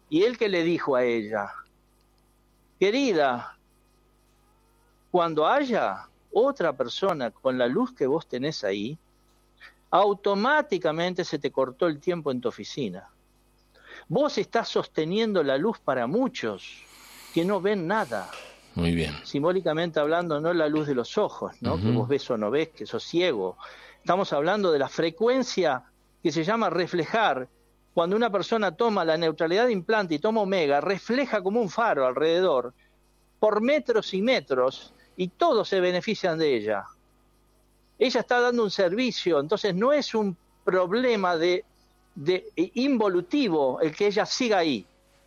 Y 0.09 0.23
él 0.23 0.37
que 0.37 0.49
le 0.49 0.65
dijo 0.65 0.97
a 0.97 1.05
ella, 1.05 1.53
querida, 2.79 3.57
cuando 5.11 5.47
haya 5.47 6.09
otra 6.33 6.73
persona 6.73 7.31
con 7.31 7.59
la 7.59 7.67
luz 7.67 7.93
que 7.93 8.07
vos 8.07 8.27
tenés 8.27 8.65
ahí, 8.65 8.99
automáticamente 9.91 11.25
se 11.25 11.39
te 11.39 11.51
cortó 11.51 11.87
el 11.87 12.01
tiempo 12.01 12.31
en 12.31 12.41
tu 12.41 12.49
oficina. 12.49 13.09
Vos 14.09 14.39
estás 14.39 14.69
sosteniendo 14.69 15.43
la 15.43 15.59
luz 15.59 15.79
para 15.79 16.07
muchos 16.07 16.85
que 17.35 17.45
no 17.45 17.61
ven 17.61 17.87
nada. 17.87 18.31
Muy 18.75 18.95
bien. 18.95 19.15
Simbólicamente 19.25 19.99
hablando, 19.99 20.41
no 20.41 20.53
la 20.53 20.69
luz 20.69 20.87
de 20.87 20.95
los 20.95 21.19
ojos, 21.19 21.53
¿no? 21.61 21.77
Que 21.81 21.91
vos 21.91 22.09
ves 22.09 22.31
o 22.31 22.37
no 22.37 22.51
ves, 22.51 22.69
que 22.69 22.87
sos 22.87 23.03
ciego. 23.03 23.57
Estamos 24.01 24.33
hablando 24.33 24.73
de 24.73 24.79
la 24.79 24.89
frecuencia 24.89 25.85
que 26.23 26.33
se 26.33 26.45
llama 26.45 26.71
reflejar. 26.71 27.49
Cuando 27.95 28.17
una 28.17 28.31
persona 28.31 28.75
toma 28.75 29.05
la 29.05 29.17
neutralidad 29.17 29.67
de 29.67 29.73
implante 29.73 30.15
y 30.15 30.19
toma 30.19 30.41
omega, 30.43 30.81
refleja 30.81 31.43
como 31.43 31.61
un 31.61 31.69
faro 31.69 32.07
alrededor, 32.07 32.73
por 33.39 33.61
metros 33.61 34.15
y 34.15 34.23
metros, 34.23 34.95
y 35.17 35.29
todos 35.29 35.69
se 35.69 35.81
benefician 35.81 36.39
de 36.39 36.57
ella. 36.57 36.85
Ella 37.99 38.21
está 38.21 38.41
dando 38.41 38.63
un 38.63 38.71
servicio, 38.71 39.41
entonces 39.41 39.75
no 39.75 39.93
es 39.93 40.15
un 40.15 40.37
problema 40.65 41.37
de, 41.37 41.65
de 42.15 42.47
involutivo 42.75 43.81
el 43.81 43.95
que 43.95 44.07
ella 44.07 44.25
siga 44.25 44.59
ahí. 44.59 44.87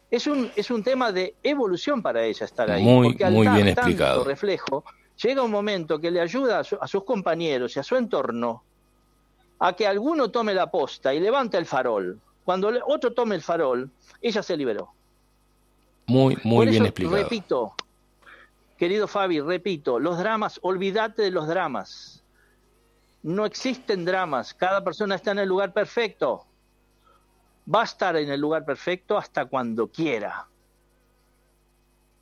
Es 0.09 0.27
un, 0.27 0.51
es 0.55 0.71
un 0.71 0.83
tema 0.83 1.11
de 1.11 1.35
evolución 1.43 2.01
para 2.01 2.23
ella 2.23 2.45
estar 2.45 2.69
ahí. 2.71 2.83
Muy, 2.83 3.09
porque 3.09 3.25
al 3.25 3.33
muy 3.33 3.47
bien 3.47 3.67
explicado. 3.67 4.23
reflejo, 4.23 4.83
llega 5.23 5.41
un 5.41 5.51
momento 5.51 5.99
que 5.99 6.11
le 6.11 6.19
ayuda 6.19 6.59
a, 6.59 6.87
sus 6.87 7.03
compañeros 7.03 7.75
y 7.75 7.79
a 7.79 7.83
su 7.83 7.95
entorno 7.95 8.63
a 9.59 9.73
que 9.73 9.87
alguno 9.87 10.29
tome 10.29 10.53
la 10.53 10.69
posta 10.69 11.13
y 11.13 11.19
levante 11.19 11.57
el 11.57 11.65
farol. 11.65 12.19
Cuando 12.43 12.71
otro 12.85 13.13
tome 13.13 13.35
el 13.35 13.41
farol, 13.41 13.89
ella 14.21 14.43
se 14.43 14.57
liberó. 14.57 14.91
Muy, 16.07 16.37
muy 16.43 16.67
bien 16.67 16.85
explicado. 16.85 17.15
Repito, 17.15 17.73
Querido 18.77 19.07
Fabi, 19.07 19.39
repito, 19.39 19.99
los 19.99 20.17
dramas, 20.17 20.59
olvídate 20.61 21.21
de 21.21 21.31
los 21.31 21.47
dramas. 21.47 22.21
No 23.21 23.45
existen 23.45 24.03
dramas, 24.03 24.53
cada 24.53 24.83
persona 24.83 25.15
está 25.15 25.31
en 25.31 25.39
el 25.39 25.47
lugar 25.47 25.71
perfecto. 25.71 26.45
Va 27.73 27.81
a 27.81 27.85
estar 27.85 28.17
en 28.17 28.29
el 28.29 28.41
lugar 28.41 28.65
perfecto 28.65 29.17
hasta 29.17 29.45
cuando 29.45 29.87
quiera. 29.87 30.47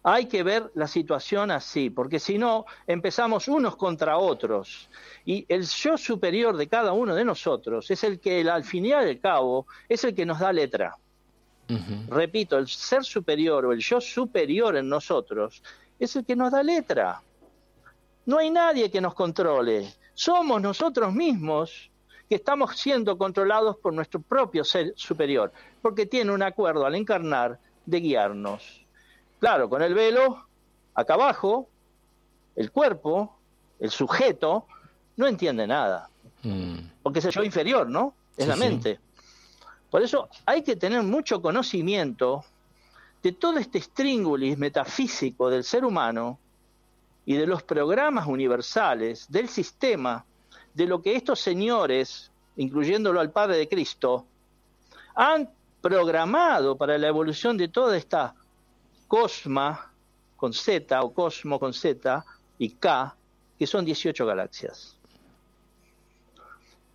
Hay 0.04 0.26
que 0.26 0.42
ver 0.42 0.72
la 0.74 0.88
situación 0.88 1.52
así, 1.52 1.92
porque 1.92 2.20
si 2.20 2.38
no, 2.38 2.66
empezamos 2.88 3.48
unos 3.48 3.76
contra 3.76 4.18
otros. 4.18 4.90
Y 5.26 5.46
el 5.48 5.68
yo 5.68 5.98
superior 5.98 6.58
de 6.58 6.68
cada 6.68 6.94
uno 6.94 7.14
de 7.14 7.24
nosotros 7.24 7.92
es 7.92 8.04
el 8.04 8.20
que 8.20 8.42
al 8.50 8.64
fin 8.64 8.86
y 8.86 8.94
al 8.94 9.20
cabo 9.20 9.68
es 9.88 10.04
el 10.04 10.16
que 10.16 10.26
nos 10.26 10.40
da 10.40 10.52
letra. 10.52 10.98
Repito, 12.10 12.58
el 12.58 12.68
ser 12.68 13.04
superior 13.06 13.66
o 13.66 13.72
el 13.72 13.80
yo 13.80 14.02
superior 14.02 14.76
en 14.76 14.90
nosotros 14.90 15.64
es 16.00 16.16
el 16.18 16.26
que 16.26 16.36
nos 16.36 16.52
da 16.52 16.64
letra. 16.64 17.22
No 18.26 18.40
hay 18.40 18.50
nadie 18.50 18.92
que 18.92 19.00
nos 19.00 19.14
controle. 19.14 19.94
Somos 20.14 20.62
nosotros 20.62 21.14
mismos 21.14 21.90
que 22.28 22.36
estamos 22.36 22.78
siendo 22.78 23.18
controlados 23.18 23.78
por 23.78 23.94
nuestro 23.94 24.22
propio 24.22 24.64
ser 24.64 24.94
superior, 24.96 25.52
porque 25.82 26.06
tiene 26.06 26.32
un 26.32 26.44
acuerdo 26.44 26.86
al 26.86 26.96
encarnar 26.96 27.60
de 27.86 28.00
guiarnos. 28.00 28.81
Claro, 29.42 29.68
con 29.68 29.82
el 29.82 29.96
velo, 29.96 30.46
acá 30.94 31.16
abajo, 31.16 31.68
el 32.56 32.72
cuerpo, 32.72 33.40
el 33.80 33.90
sujeto, 33.90 34.68
no 35.18 35.26
entiende 35.26 35.66
nada, 35.66 36.12
mm. 36.44 36.76
porque 37.02 37.18
es 37.18 37.26
el 37.26 37.32
yo 37.32 37.44
inferior, 37.44 37.90
¿no? 37.90 38.14
Es 38.38 38.48
la 38.48 38.56
mente. 38.56 39.00
Por 39.90 40.04
eso 40.04 40.30
hay 40.46 40.62
que 40.62 40.76
tener 40.76 41.02
mucho 41.02 41.42
conocimiento 41.42 42.46
de 43.24 43.32
todo 43.32 43.58
este 43.58 43.82
stríngulis 43.82 44.60
metafísico 44.60 45.50
del 45.50 45.64
ser 45.64 45.86
humano 45.86 46.38
y 47.26 47.34
de 47.34 47.48
los 47.48 47.64
programas 47.64 48.28
universales 48.28 49.26
del 49.28 49.50
sistema, 49.50 50.24
de 50.76 50.86
lo 50.86 51.02
que 51.02 51.16
estos 51.16 51.40
señores, 51.40 52.30
incluyéndolo 52.58 53.20
al 53.20 53.32
Padre 53.32 53.58
de 53.58 53.68
Cristo, 53.68 54.24
han 55.16 55.50
programado 55.82 56.78
para 56.78 56.96
la 57.00 57.08
evolución 57.08 57.58
de 57.58 57.70
toda 57.70 57.98
esta 57.98 58.36
cosma 59.12 59.92
con 60.38 60.54
Z 60.54 61.04
o 61.04 61.14
cosmo 61.14 61.60
con 61.60 61.74
Z 61.74 62.24
y 62.58 62.70
K, 62.70 63.14
que 63.60 63.68
son 63.68 63.84
18 63.84 64.26
galaxias. 64.26 64.96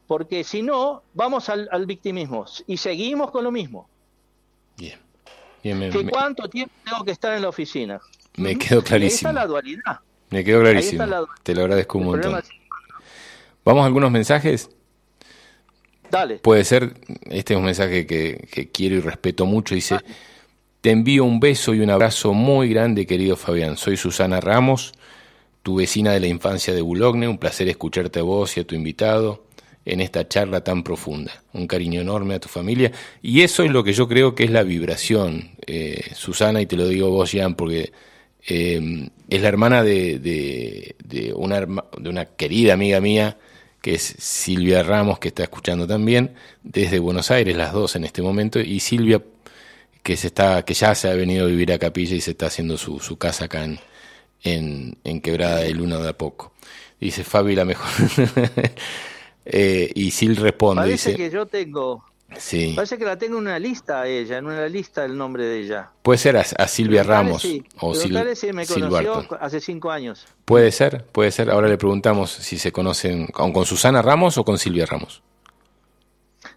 Porque 0.06 0.42
si 0.42 0.62
no, 0.62 1.02
vamos 1.12 1.50
al, 1.50 1.68
al 1.70 1.84
victimismo 1.84 2.46
y 2.66 2.78
seguimos 2.78 3.30
con 3.30 3.44
lo 3.44 3.52
mismo. 3.52 3.86
Bien 4.78 4.98
cuánto 6.10 6.48
tiempo 6.48 6.72
tengo 6.84 7.04
que 7.04 7.10
estar 7.10 7.34
en 7.34 7.42
la 7.42 7.50
oficina. 7.50 8.00
Me 8.36 8.56
quedó 8.56 8.82
clarísimo. 8.82 9.28
Ahí 9.28 9.34
está 9.34 9.44
la 9.44 9.46
dualidad. 9.46 10.00
Me 10.30 10.42
quedó 10.42 10.60
clarísimo. 10.60 11.04
Te 11.42 11.54
lo 11.54 11.62
agradezco 11.62 11.98
un 11.98 12.04
montón. 12.04 12.42
¿Vamos 13.62 13.82
a 13.82 13.86
algunos 13.86 14.10
mensajes? 14.10 14.70
Dale. 16.10 16.38
Puede 16.38 16.64
ser, 16.64 16.94
este 17.26 17.52
es 17.52 17.58
un 17.58 17.64
mensaje 17.66 18.06
que, 18.06 18.70
quiero 18.72 18.94
y 18.94 19.00
respeto 19.00 19.44
mucho. 19.44 19.74
Dice, 19.74 19.98
te 20.86 20.92
envío 20.92 21.24
un 21.24 21.40
beso 21.40 21.74
y 21.74 21.80
un 21.80 21.90
abrazo 21.90 22.32
muy 22.32 22.68
grande, 22.68 23.06
querido 23.06 23.34
Fabián. 23.34 23.76
Soy 23.76 23.96
Susana 23.96 24.40
Ramos, 24.40 24.92
tu 25.64 25.74
vecina 25.74 26.12
de 26.12 26.20
la 26.20 26.28
infancia 26.28 26.72
de 26.72 26.80
Boulogne. 26.80 27.26
Un 27.26 27.38
placer 27.38 27.68
escucharte 27.68 28.20
a 28.20 28.22
vos 28.22 28.56
y 28.56 28.60
a 28.60 28.64
tu 28.64 28.76
invitado 28.76 29.46
en 29.84 30.00
esta 30.00 30.28
charla 30.28 30.62
tan 30.62 30.84
profunda. 30.84 31.42
Un 31.54 31.66
cariño 31.66 32.00
enorme 32.00 32.34
a 32.36 32.38
tu 32.38 32.48
familia. 32.48 32.92
Y 33.20 33.40
eso 33.40 33.64
es 33.64 33.72
lo 33.72 33.82
que 33.82 33.94
yo 33.94 34.06
creo 34.06 34.36
que 34.36 34.44
es 34.44 34.52
la 34.52 34.62
vibración, 34.62 35.56
eh, 35.66 36.04
Susana, 36.14 36.60
y 36.62 36.66
te 36.66 36.76
lo 36.76 36.86
digo 36.86 37.10
vos, 37.10 37.32
Jan, 37.32 37.56
porque 37.56 37.90
eh, 38.46 39.08
es 39.28 39.42
la 39.42 39.48
hermana 39.48 39.82
de, 39.82 40.20
de, 40.20 41.34
una, 41.34 41.66
de 41.98 42.08
una 42.08 42.26
querida 42.26 42.74
amiga 42.74 43.00
mía, 43.00 43.38
que 43.82 43.96
es 43.96 44.02
Silvia 44.20 44.84
Ramos, 44.84 45.18
que 45.18 45.26
está 45.26 45.42
escuchando 45.42 45.88
también, 45.88 46.34
desde 46.62 47.00
Buenos 47.00 47.32
Aires, 47.32 47.56
las 47.56 47.72
dos 47.72 47.96
en 47.96 48.04
este 48.04 48.22
momento, 48.22 48.60
y 48.60 48.78
Silvia, 48.78 49.20
que, 50.06 50.16
se 50.16 50.28
está, 50.28 50.64
que 50.64 50.72
ya 50.72 50.94
se 50.94 51.10
ha 51.10 51.14
venido 51.14 51.46
a 51.46 51.48
vivir 51.48 51.72
a 51.72 51.80
Capilla 51.80 52.14
y 52.14 52.20
se 52.20 52.30
está 52.30 52.46
haciendo 52.46 52.78
su, 52.78 53.00
su 53.00 53.18
casa 53.18 53.46
acá 53.46 53.64
en, 53.64 53.80
en, 54.44 54.96
en 55.02 55.20
Quebrada 55.20 55.56
de 55.56 55.74
Luna 55.74 55.98
de 55.98 56.10
a 56.10 56.16
poco. 56.16 56.52
Dice 57.00 57.24
Fabi, 57.24 57.56
la 57.56 57.64
mejor. 57.64 57.88
Eh, 59.48 59.92
y 59.94 60.10
Sil 60.10 60.34
responde. 60.34 60.82
Parece 60.82 61.10
dice, 61.10 61.22
que 61.22 61.30
yo 61.30 61.46
tengo. 61.46 62.04
Sí. 62.36 62.72
Parece 62.74 62.98
que 62.98 63.04
la 63.04 63.16
tengo 63.16 63.36
en 63.36 63.42
una 63.42 63.60
lista 63.60 64.00
a 64.00 64.08
ella, 64.08 64.38
en 64.38 64.46
una 64.46 64.66
lista 64.66 65.04
el 65.04 65.16
nombre 65.16 65.44
de 65.44 65.60
ella. 65.60 65.92
Puede 66.02 66.18
ser 66.18 66.36
a, 66.36 66.66
Silvia 66.66 67.04
Ramos 67.04 67.46
o 67.78 67.94
Sil, 67.94 68.10
me 68.52 68.66
conoció 68.66 69.24
hace 69.40 69.60
cinco 69.60 69.92
años. 69.92 70.26
Puede 70.44 70.72
ser, 70.72 71.04
puede 71.12 71.30
ser. 71.30 71.48
Ahora 71.52 71.68
le 71.68 71.78
preguntamos 71.78 72.32
si 72.32 72.58
se 72.58 72.72
conocen 72.72 73.28
con, 73.28 73.52
con 73.52 73.64
Susana 73.64 74.02
Ramos 74.02 74.36
o 74.36 74.44
con 74.44 74.58
Silvia 74.58 74.84
Ramos. 74.84 75.22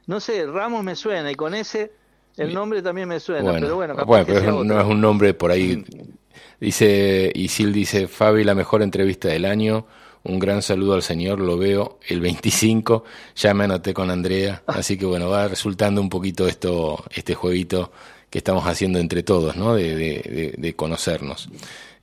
No 0.07 0.19
sé, 0.19 0.47
Ramos 0.47 0.83
me 0.83 0.95
suena 0.95 1.31
y 1.31 1.35
con 1.35 1.53
ese 1.53 1.91
el 2.39 2.53
nombre 2.53 2.81
también 2.81 3.07
me 3.07 3.19
suena, 3.19 3.53
pero 3.53 3.75
bueno, 3.75 3.95
bueno 4.05 4.25
pero 4.25 4.63
no 4.63 4.79
es 4.79 4.87
un 4.87 5.01
nombre 5.01 5.33
por 5.33 5.51
ahí. 5.51 5.77
Mm. 5.77 6.19
Dice, 6.59 7.31
Isil 7.33 7.71
dice, 7.71 8.07
Fabi, 8.07 8.43
la 8.43 8.55
mejor 8.55 8.81
entrevista 8.81 9.29
del 9.29 9.45
año. 9.45 9.85
Un 10.23 10.37
gran 10.37 10.61
saludo 10.61 10.95
al 10.95 11.01
señor, 11.01 11.39
lo 11.39 11.57
veo 11.57 11.99
el 12.07 12.19
25, 12.19 13.05
ya 13.37 13.53
me 13.53 13.63
anoté 13.63 13.93
con 13.93 14.11
Andrea, 14.11 14.63
así 14.67 14.97
que 14.97 15.05
bueno, 15.05 15.29
va 15.29 15.47
resultando 15.47 16.01
un 16.01 16.09
poquito 16.09 16.45
esto, 16.45 17.05
este 17.09 17.35
jueguito 17.35 17.93
que 18.29 18.39
estamos 18.39 18.67
haciendo 18.67 18.99
entre 18.99 19.23
todos, 19.23 19.55
¿no? 19.55 19.75
De, 19.75 20.73
conocernos. 20.75 21.49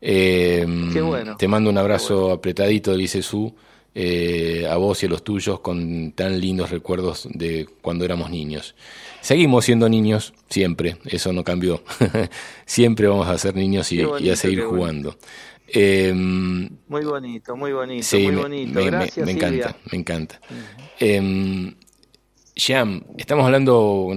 Eh, 0.01 0.67
Te 1.39 1.49
mando 1.49 1.71
un 1.71 1.79
abrazo 1.79 2.33
apretadito, 2.33 2.97
dice 2.97 3.23
Su, 3.23 3.55
eh, 3.99 4.69
a 4.71 4.77
vos 4.77 5.03
y 5.03 5.07
a 5.07 5.09
los 5.09 5.25
tuyos, 5.25 5.61
con 5.61 6.13
tan 6.13 6.39
lindos 6.39 6.71
recuerdos 6.71 7.27
de 7.33 7.67
cuando 7.81 8.05
éramos 8.05 8.29
niños. 8.29 8.75
Seguimos 9.23 9.65
siendo 9.65 9.89
niños, 9.89 10.35
siempre, 10.51 10.99
eso 11.07 11.33
no 11.33 11.43
cambió. 11.43 11.83
siempre 12.67 13.09
vamos 13.09 13.27
a 13.27 13.39
ser 13.39 13.57
niños 13.57 13.91
y, 13.93 14.03
a 14.03 14.37
seguir 14.37 14.65
jugando. 14.65 15.17
Em, 15.67 16.69
muy 16.89 17.07
bonito, 17.07 17.57
muy 17.57 17.73
bonito, 17.73 18.19
muy 18.19 18.35
bonito. 18.37 18.81
Me, 18.81 18.85
Gracias, 18.85 19.25
me, 19.25 19.33
encanta, 19.33 19.77
me 19.91 19.99
encanta. 19.99 20.41
eh, 21.01 21.75
estamos 23.17 23.47
hablando, 23.47 24.13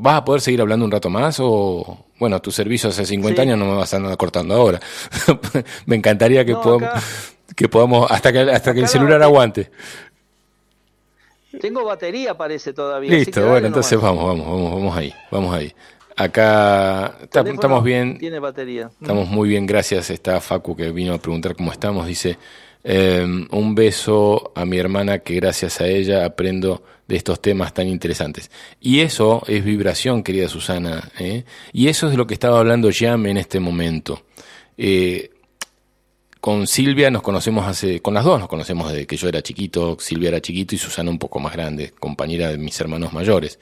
¿vas 0.00 0.16
a 0.16 0.24
poder 0.24 0.40
seguir 0.40 0.60
hablando 0.60 0.84
un 0.86 0.90
rato 0.90 1.08
más 1.08 1.38
o, 1.38 2.06
bueno, 2.18 2.42
tu 2.42 2.50
servicio 2.50 2.90
hace 2.90 3.06
50 3.06 3.42
años 3.42 3.58
no 3.58 3.66
me 3.66 3.74
vas 3.76 3.94
a 3.94 3.98
andar 3.98 4.16
cortando 4.16 4.54
ahora? 4.54 4.80
me 5.86 5.94
encantaría 5.94 6.44
que, 6.44 6.54
podamos, 6.54 6.90
que 7.54 7.68
podamos, 7.68 8.10
hasta 8.10 8.32
que, 8.32 8.40
hasta 8.40 8.74
que 8.74 8.80
el 8.80 8.88
celular 8.88 9.22
aguante. 9.22 9.70
Tengo 11.60 11.84
batería, 11.84 12.36
parece 12.36 12.72
todavía. 12.72 13.10
Listo, 13.10 13.46
bueno, 13.46 13.66
entonces 13.66 14.00
vamos, 14.00 14.24
vamos, 14.24 14.46
vamos, 14.46 14.72
vamos 14.72 14.96
ahí, 14.96 15.14
vamos 15.30 15.54
ahí. 15.54 15.72
Acá 16.16 17.18
estamos 17.22 17.82
bien. 17.82 18.18
Tiene 18.18 18.38
batería. 18.38 18.90
Estamos 19.00 19.28
muy 19.28 19.48
bien, 19.48 19.66
gracias. 19.66 20.10
Está 20.10 20.40
Facu 20.40 20.76
que 20.76 20.92
vino 20.92 21.12
a 21.14 21.18
preguntar 21.18 21.56
cómo 21.56 21.72
estamos. 21.72 22.06
Dice, 22.06 22.38
em, 22.84 23.48
un 23.50 23.74
beso 23.74 24.52
a 24.54 24.64
mi 24.64 24.78
hermana 24.78 25.18
que 25.18 25.34
gracias 25.34 25.80
a 25.80 25.88
ella 25.88 26.24
aprendo 26.24 26.84
de 27.08 27.16
estos 27.16 27.42
temas 27.42 27.74
tan 27.74 27.88
interesantes. 27.88 28.50
Y 28.80 29.00
eso 29.00 29.42
es 29.48 29.64
vibración, 29.64 30.22
querida 30.22 30.48
Susana. 30.48 31.10
¿eh? 31.18 31.44
Y 31.72 31.88
eso 31.88 32.06
es 32.06 32.12
de 32.12 32.18
lo 32.18 32.26
que 32.26 32.34
estaba 32.34 32.60
hablando 32.60 32.90
Jam 32.92 33.26
en 33.26 33.36
este 33.36 33.58
momento. 33.58 34.22
Eh, 34.78 35.30
con 36.44 36.66
Silvia 36.66 37.10
nos 37.10 37.22
conocemos 37.22 37.66
hace, 37.66 38.00
con 38.00 38.12
las 38.12 38.22
dos 38.22 38.38
nos 38.38 38.50
conocemos 38.50 38.92
desde 38.92 39.06
que 39.06 39.16
yo 39.16 39.28
era 39.28 39.40
chiquito, 39.40 39.96
Silvia 39.98 40.28
era 40.28 40.42
chiquito 40.42 40.74
y 40.74 40.78
Susana 40.78 41.10
un 41.10 41.18
poco 41.18 41.40
más 41.40 41.54
grande, 41.54 41.94
compañera 41.98 42.50
de 42.50 42.58
mis 42.58 42.78
hermanos 42.78 43.14
mayores. 43.14 43.58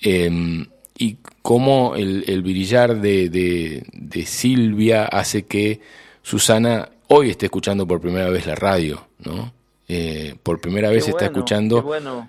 Em, 0.00 0.64
y 0.96 1.18
cómo 1.42 1.96
el, 1.96 2.40
brillar 2.40 3.02
de, 3.02 3.28
de, 3.28 4.24
Silvia 4.24 5.04
hace 5.04 5.42
que 5.44 5.82
Susana 6.22 6.88
hoy 7.08 7.28
esté 7.28 7.44
escuchando 7.44 7.86
por 7.86 8.00
primera 8.00 8.30
vez 8.30 8.46
la 8.46 8.54
radio, 8.54 9.06
¿no? 9.18 9.52
Eh, 9.86 10.34
por 10.42 10.62
primera 10.62 10.88
vez 10.88 11.08
está 11.08 11.26
escuchando 11.26 11.84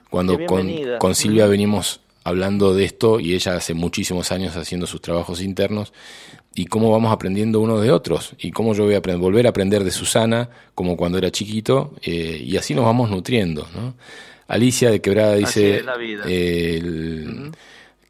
cuando 0.10 0.38
con, 1.00 1.16
Silvia 1.16 1.48
venimos 1.48 2.02
hablando 2.24 2.74
de 2.74 2.86
esto 2.86 3.20
y 3.20 3.34
ella 3.34 3.56
hace 3.56 3.74
muchísimos 3.74 4.32
años 4.32 4.56
haciendo 4.56 4.88
sus 4.88 5.02
trabajos 5.02 5.42
internos 5.42 5.94
y 6.56 6.66
cómo 6.66 6.92
vamos 6.92 7.12
aprendiendo 7.14 7.60
unos 7.60 7.82
de 7.82 7.92
otros 7.92 8.34
y 8.38 8.52
cómo 8.52 8.74
yo 8.74 8.86
voy 8.86 8.96
a 8.96 9.00
volver 9.00 9.46
a 9.46 9.50
aprender 9.50 9.84
de 9.84 9.92
Susana 9.92 10.50
como 10.76 10.98
cuando 10.98 11.18
era 11.18 11.32
chiquito 11.32 11.94
eh, 12.02 12.42
y 12.44 12.58
así 12.58 12.74
nos 12.74 12.86
vamos 12.86 13.10
nutriendo. 13.10 13.68
¿no? 13.74 13.96
Alicia 14.48 14.90
de 14.90 15.02
Quebrada 15.02 15.36
dice, 15.36 15.84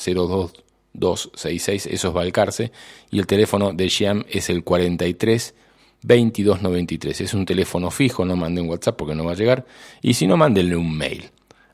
02266, 0.92 1.86
eso 1.86 2.08
es 2.08 2.14
Balcarce, 2.14 2.72
y 3.10 3.18
el 3.18 3.26
teléfono 3.26 3.72
de 3.72 3.88
Xiam 3.88 4.24
es 4.28 4.50
el 4.50 4.62
43 4.62 5.54
2293. 6.02 7.20
Es 7.20 7.34
un 7.34 7.46
teléfono 7.46 7.90
fijo, 7.90 8.24
no 8.24 8.36
manden 8.36 8.68
WhatsApp 8.68 8.96
porque 8.96 9.14
no 9.14 9.24
va 9.24 9.32
a 9.32 9.36
llegar, 9.36 9.64
y 10.02 10.14
si 10.14 10.26
no, 10.26 10.36
mándenle 10.36 10.76
un 10.76 10.96
mail 10.96 11.30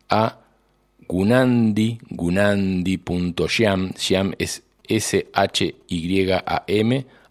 a 0.09 0.39
gunandi, 1.09 1.99
gunandi.xiam, 2.11 3.93
xiam 3.95 4.34
es 4.39 4.62
S-H-Y-A-M, 4.89 6.47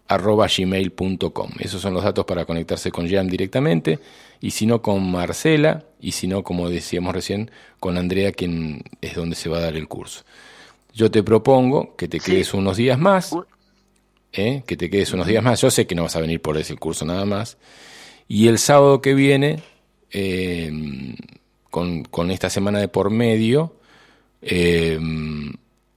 arroba 0.08 0.46
gmail.com. 0.46 1.50
Esos 1.58 1.82
son 1.82 1.94
los 1.94 2.04
datos 2.04 2.24
para 2.24 2.44
conectarse 2.44 2.90
con 2.90 3.08
Xiam 3.08 3.26
directamente 3.28 3.98
y 4.40 4.50
si 4.52 4.66
no 4.66 4.82
con 4.82 5.10
Marcela, 5.10 5.84
y 6.00 6.12
si 6.12 6.26
no, 6.26 6.42
como 6.44 6.68
decíamos 6.68 7.14
recién, 7.14 7.50
con 7.80 7.98
Andrea, 7.98 8.32
quien 8.32 8.82
es 9.00 9.14
donde 9.14 9.34
se 9.36 9.48
va 9.48 9.58
a 9.58 9.62
dar 9.62 9.76
el 9.76 9.88
curso. 9.88 10.24
Yo 10.94 11.10
te 11.10 11.22
propongo 11.22 11.96
que 11.96 12.08
te 12.08 12.20
quedes 12.20 12.54
unos 12.54 12.76
días 12.76 12.98
más, 12.98 13.34
¿eh? 14.32 14.62
que 14.66 14.76
te 14.76 14.88
quedes 14.90 15.12
unos 15.12 15.26
días 15.26 15.42
más. 15.42 15.60
Yo 15.60 15.70
sé 15.70 15.86
que 15.86 15.94
no 15.94 16.04
vas 16.04 16.16
a 16.16 16.20
venir 16.20 16.40
por 16.40 16.56
ese 16.56 16.76
curso 16.76 17.04
nada 17.04 17.24
más. 17.24 17.58
Y 18.28 18.48
el 18.48 18.58
sábado 18.58 19.00
que 19.00 19.14
viene, 19.14 19.60
eh, 20.10 20.70
con, 21.70 22.30
esta 22.30 22.50
semana 22.50 22.78
de 22.78 22.88
por 22.88 23.10
medio, 23.10 23.76
eh, 24.42 24.98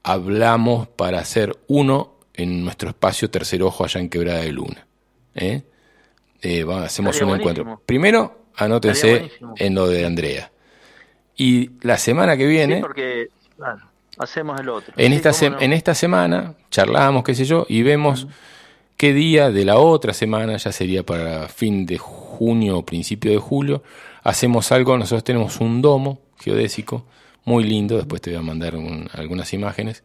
hablamos 0.04 0.88
para 0.88 1.20
hacer 1.20 1.58
uno 1.68 2.16
en 2.34 2.64
nuestro 2.64 2.90
espacio 2.90 3.30
Tercer 3.30 3.64
Ojo 3.64 3.84
allá 3.84 4.00
en 4.00 4.10
Quebrada 4.10 4.40
de 4.40 4.52
Luna. 4.52 4.88
¿eh? 5.36 5.64
eh, 6.42 6.66
hacemos 6.84 7.20
un 7.22 7.36
encuentro. 7.36 7.82
Primero, 7.86 8.46
anótense 8.56 9.32
en 9.58 9.76
lo 9.76 9.88
de 9.88 10.06
Andrea. 10.06 10.52
Y 11.36 11.72
la 11.82 11.98
semana 11.98 12.38
que 12.38 12.46
viene... 12.46 12.82
porque, 12.82 13.30
hacemos 14.18 14.60
el 14.60 14.70
otro. 14.70 14.94
En, 14.98 15.14
esta 15.14 15.32
en 15.60 15.74
esta 15.74 15.96
semana 15.96 16.56
charlamos, 16.70 17.24
qué 17.24 17.36
sé 17.36 17.46
yo, 17.46 17.66
y 17.70 17.84
vemos 17.84 18.28
qué 18.98 19.14
día 19.14 19.50
de 19.50 19.66
la 19.66 19.78
otra 19.78 20.14
semana, 20.14 20.58
ya 20.58 20.72
sería 20.72 21.04
para 21.04 21.48
fin 21.48 21.86
de 21.86 21.98
junio 21.98 22.80
o 22.80 22.86
principio 22.86 23.32
de 23.32 23.38
julio, 23.38 23.82
hacemos 24.24 24.72
algo, 24.72 24.98
nosotros 24.98 25.24
tenemos 25.24 25.60
un 25.62 25.82
domo 25.82 26.20
geodésico 26.38 27.06
muy 27.46 27.64
lindo, 27.64 27.98
después 27.98 28.22
te 28.22 28.32
voy 28.32 28.40
a 28.40 28.44
mandar 28.44 28.76
algunas 29.14 29.54
imágenes, 29.54 30.04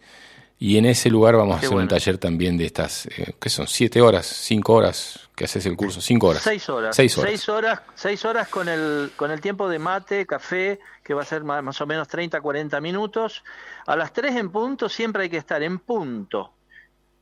y 0.59 0.79
en 0.79 0.87
ese 0.87 1.11
lugar 1.11 1.37
vamos 1.37 1.57
a 1.57 1.59
hacer 1.59 1.75
un 1.75 1.89
taller 1.89 2.19
también 2.19 2.57
de 2.57 2.67
estas, 2.67 3.07
eh, 3.07 3.35
¿qué 3.41 3.51
son? 3.51 3.67
¿Siete 3.67 4.01
horas? 4.01 4.27
¿Cinco 4.27 4.75
horas? 4.75 5.25
que 5.35 5.45
haces 5.45 5.67
el 5.67 5.77
curso? 5.77 6.01
¿Cinco 6.01 6.29
horas? 6.29 6.43
Seis 6.43 6.69
horas. 6.69 6.95
Seis 6.95 7.19
horas. 7.19 7.31
Seis 7.31 7.49
horas, 7.49 7.83
seis 7.95 8.25
horas 8.25 8.49
con, 8.49 8.69
el, 8.69 9.11
con 9.17 9.31
el 9.31 9.41
tiempo 9.41 9.69
de 9.69 9.79
mate, 9.79 10.27
café, 10.27 10.79
que 11.03 11.13
va 11.13 11.23
a 11.23 11.25
ser 11.25 11.43
más, 11.43 11.81
o 11.81 11.87
menos 11.87 12.07
30, 12.09 12.41
40 12.41 12.81
minutos. 12.81 13.43
A 13.87 13.97
las 13.97 14.13
tres 14.13 14.37
en 14.37 14.51
punto 14.51 14.89
siempre 14.89 15.25
hay 15.25 15.31
que 15.31 15.39
estar 15.39 15.63
en 15.63 15.79
punto. 15.79 16.53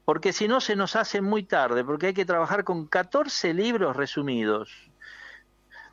porque 0.04 0.32
si 0.32 0.48
no 0.48 0.60
se 0.60 0.76
nos 0.76 0.96
hace 0.96 1.20
muy 1.20 1.44
tarde, 1.44 1.84
porque 1.84 2.08
hay 2.08 2.14
que 2.14 2.24
trabajar 2.24 2.64
con 2.64 2.86
14 2.86 3.54
libros 3.54 3.96
resumidos. 3.96 4.70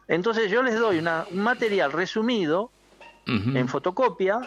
Entonces 0.08 0.52
yo 0.52 0.64
les 0.64 0.78
doy 0.78 0.98
una, 0.98 1.26
un 1.32 1.40
material 1.40 1.92
resumido 1.92 2.72
en 3.30 3.68
fotocopia 3.68 4.42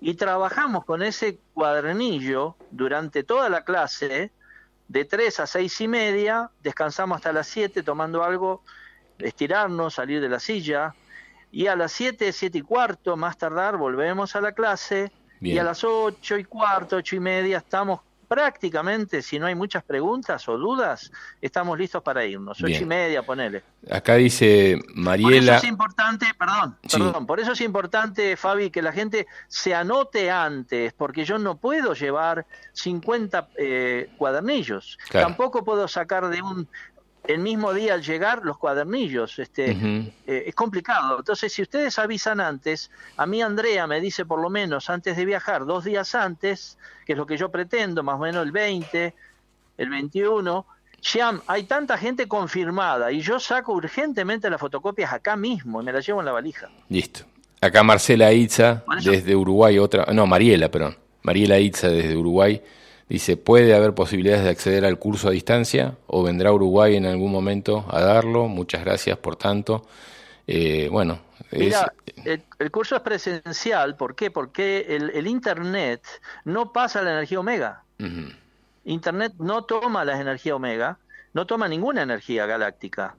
y 0.00 0.14
trabajamos 0.14 0.84
con 0.84 1.02
ese 1.02 1.38
cuadernillo 1.54 2.56
durante 2.70 3.24
toda 3.24 3.48
la 3.48 3.64
clase, 3.64 4.30
de 4.88 5.04
3 5.04 5.40
a 5.40 5.46
6 5.46 5.80
y 5.80 5.88
media, 5.88 6.50
descansamos 6.62 7.16
hasta 7.16 7.32
las 7.32 7.48
7 7.48 7.82
tomando 7.82 8.22
algo, 8.22 8.62
estirarnos, 9.18 9.94
salir 9.94 10.20
de 10.20 10.28
la 10.28 10.38
silla, 10.38 10.94
y 11.50 11.66
a 11.66 11.76
las 11.76 11.92
7, 11.92 12.32
7 12.32 12.58
y 12.58 12.62
cuarto, 12.62 13.16
más 13.16 13.38
tardar, 13.38 13.76
volvemos 13.76 14.36
a 14.36 14.40
la 14.40 14.52
clase, 14.52 15.10
y 15.40 15.58
a 15.58 15.64
las 15.64 15.84
8 15.84 16.38
y 16.38 16.44
cuarto, 16.44 16.96
8 16.96 17.16
y 17.16 17.20
media, 17.20 17.58
estamos 17.58 18.00
prácticamente, 18.26 19.22
si 19.22 19.38
no 19.38 19.46
hay 19.46 19.54
muchas 19.54 19.82
preguntas 19.84 20.48
o 20.48 20.58
dudas, 20.58 21.10
estamos 21.40 21.78
listos 21.78 22.02
para 22.02 22.24
irnos. 22.24 22.62
Ocho 22.62 22.82
y 22.82 22.84
media, 22.84 23.22
ponele. 23.22 23.62
Acá 23.90 24.14
dice 24.14 24.78
Mariela. 24.94 25.28
Por 25.28 25.34
eso 25.34 25.54
es 25.54 25.64
importante, 25.64 26.26
perdón, 26.38 26.76
perdón, 26.90 27.26
por 27.26 27.40
eso 27.40 27.52
es 27.52 27.60
importante, 27.60 28.36
Fabi, 28.36 28.70
que 28.70 28.82
la 28.82 28.92
gente 28.92 29.26
se 29.48 29.74
anote 29.74 30.30
antes, 30.30 30.92
porque 30.92 31.24
yo 31.24 31.38
no 31.38 31.56
puedo 31.56 31.94
llevar 31.94 32.46
50 32.72 33.48
eh, 33.56 34.10
cuadernillos. 34.18 34.98
Tampoco 35.10 35.64
puedo 35.64 35.86
sacar 35.88 36.28
de 36.28 36.42
un 36.42 36.68
el 37.26 37.38
mismo 37.38 37.72
día 37.72 37.94
al 37.94 38.02
llegar 38.02 38.42
los 38.44 38.58
cuadernillos. 38.58 39.38
Este, 39.38 39.70
eh, 40.26 40.44
es 40.46 40.54
complicado. 40.54 41.18
Entonces, 41.18 41.52
si 41.52 41.62
ustedes 41.62 41.98
avisan 41.98 42.40
antes, 42.40 42.90
a 43.16 43.26
mí 43.26 43.42
Andrea 43.42 43.86
me 43.86 44.00
dice 44.00 44.24
por 44.24 44.40
lo 44.40 44.50
menos 44.50 44.90
antes 44.90 45.16
de 45.16 45.24
viajar, 45.24 45.64
dos 45.66 45.84
días 45.84 46.14
antes, 46.14 46.78
que 47.04 47.12
es 47.12 47.18
lo 47.18 47.26
que 47.26 47.36
yo 47.36 47.50
pretendo, 47.50 48.02
más 48.02 48.16
o 48.16 48.18
menos 48.18 48.44
el 48.44 48.52
20, 48.52 49.14
el 49.78 49.90
21. 49.90 50.66
Shiam, 51.00 51.40
hay 51.46 51.64
tanta 51.64 51.98
gente 51.98 52.26
confirmada 52.26 53.12
y 53.12 53.20
yo 53.20 53.38
saco 53.38 53.72
urgentemente 53.72 54.48
las 54.50 54.60
fotocopias 54.60 55.12
acá 55.12 55.36
mismo 55.36 55.80
y 55.80 55.84
me 55.84 55.92
las 55.92 56.06
llevo 56.06 56.20
en 56.20 56.26
la 56.26 56.32
valija. 56.32 56.68
Listo. 56.88 57.24
Acá 57.60 57.82
Marcela 57.82 58.32
Itza, 58.32 58.84
desde 59.02 59.34
Uruguay, 59.34 59.78
otra, 59.78 60.06
no, 60.12 60.26
Mariela, 60.26 60.70
perdón. 60.70 60.96
Mariela 61.22 61.58
Itza 61.58 61.88
desde 61.88 62.16
Uruguay 62.16 62.62
Dice, 63.08 63.36
¿puede 63.36 63.74
haber 63.74 63.94
posibilidades 63.94 64.44
de 64.44 64.50
acceder 64.50 64.84
al 64.84 64.98
curso 64.98 65.28
a 65.28 65.30
distancia 65.30 65.96
o 66.08 66.24
vendrá 66.24 66.52
Uruguay 66.52 66.96
en 66.96 67.06
algún 67.06 67.30
momento 67.30 67.84
a 67.88 68.00
darlo? 68.00 68.48
Muchas 68.48 68.84
gracias 68.84 69.16
por 69.18 69.36
tanto. 69.36 69.86
Eh, 70.48 70.88
bueno, 70.90 71.20
Mira, 71.52 71.92
el, 72.24 72.70
curso 72.70 72.96
es 72.96 73.02
presencial, 73.02 73.96
¿por 73.96 74.14
qué? 74.14 74.30
Porque 74.30 74.86
el, 74.88 75.26
Internet 75.26 76.02
no 76.44 76.72
pasa 76.72 77.02
la 77.02 77.12
energía 77.12 77.40
omega. 77.40 77.84
Internet 78.84 79.34
no 79.38 79.64
toma 79.64 80.04
la 80.04 80.20
energía 80.20 80.56
omega, 80.56 80.98
no 81.32 81.46
toma 81.46 81.68
ninguna 81.68 82.02
energía 82.02 82.46
galáctica, 82.46 83.16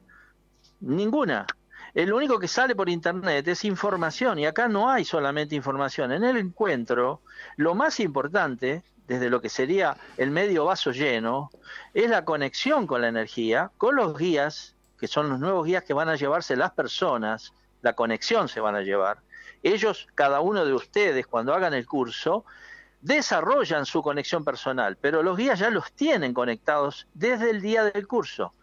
ninguna. 0.82 1.46
El 1.94 2.14
único 2.14 2.38
que 2.38 2.48
sale 2.48 2.76
por 2.76 2.90
Internet 2.90 3.48
es 3.48 3.66
información 3.66 4.40
y 4.40 4.46
acá 4.46 4.68
no 4.68 4.90
hay 4.90 5.06
solamente 5.06 5.56
información. 5.56 6.12
En 6.12 6.24
el 6.24 6.38
encuentro, 6.38 7.22
lo 7.56 7.76
más 7.76 8.00
importante 8.00 8.84
desde 9.08 9.30
lo 9.30 9.42
que 9.42 9.50
sería 9.50 9.98
el 10.18 10.32
medio 10.32 10.66
vaso 10.66 10.92
lleno, 10.92 11.50
es 11.94 12.10
la 12.10 12.26
conexión 12.26 12.86
con 12.88 13.02
la 13.02 13.08
energía, 13.08 13.72
con 13.78 13.96
los 13.96 14.18
guías, 14.18 14.76
que 15.00 15.08
son 15.08 15.30
los 15.30 15.40
nuevos 15.40 15.66
guías 15.66 15.84
que 15.84 15.94
van 15.94 16.10
a 16.10 16.16
llevarse 16.16 16.56
las 16.56 16.72
personas, 16.72 17.54
la 17.82 17.94
conexión 17.94 18.50
se 18.50 18.60
van 18.60 18.76
a 18.76 18.82
llevar. 18.82 19.20
Ellos, 19.64 20.08
cada 20.16 20.40
uno 20.42 20.66
de 20.66 20.74
ustedes, 20.74 21.26
cuando 21.28 21.54
hagan 21.54 21.74
el 21.74 21.86
curso, 21.86 22.46
desarrollan 23.02 23.86
su 23.86 24.02
conexión 24.02 24.44
personal, 24.44 24.98
pero 25.00 25.24
los 25.24 25.38
guías 25.38 25.60
ya 25.60 25.70
los 25.70 25.92
tienen 25.94 26.34
conectados 26.34 27.08
desde 27.14 27.52
el 27.52 27.62
día 27.62 27.84
del 27.86 28.08
curso. 28.08 28.54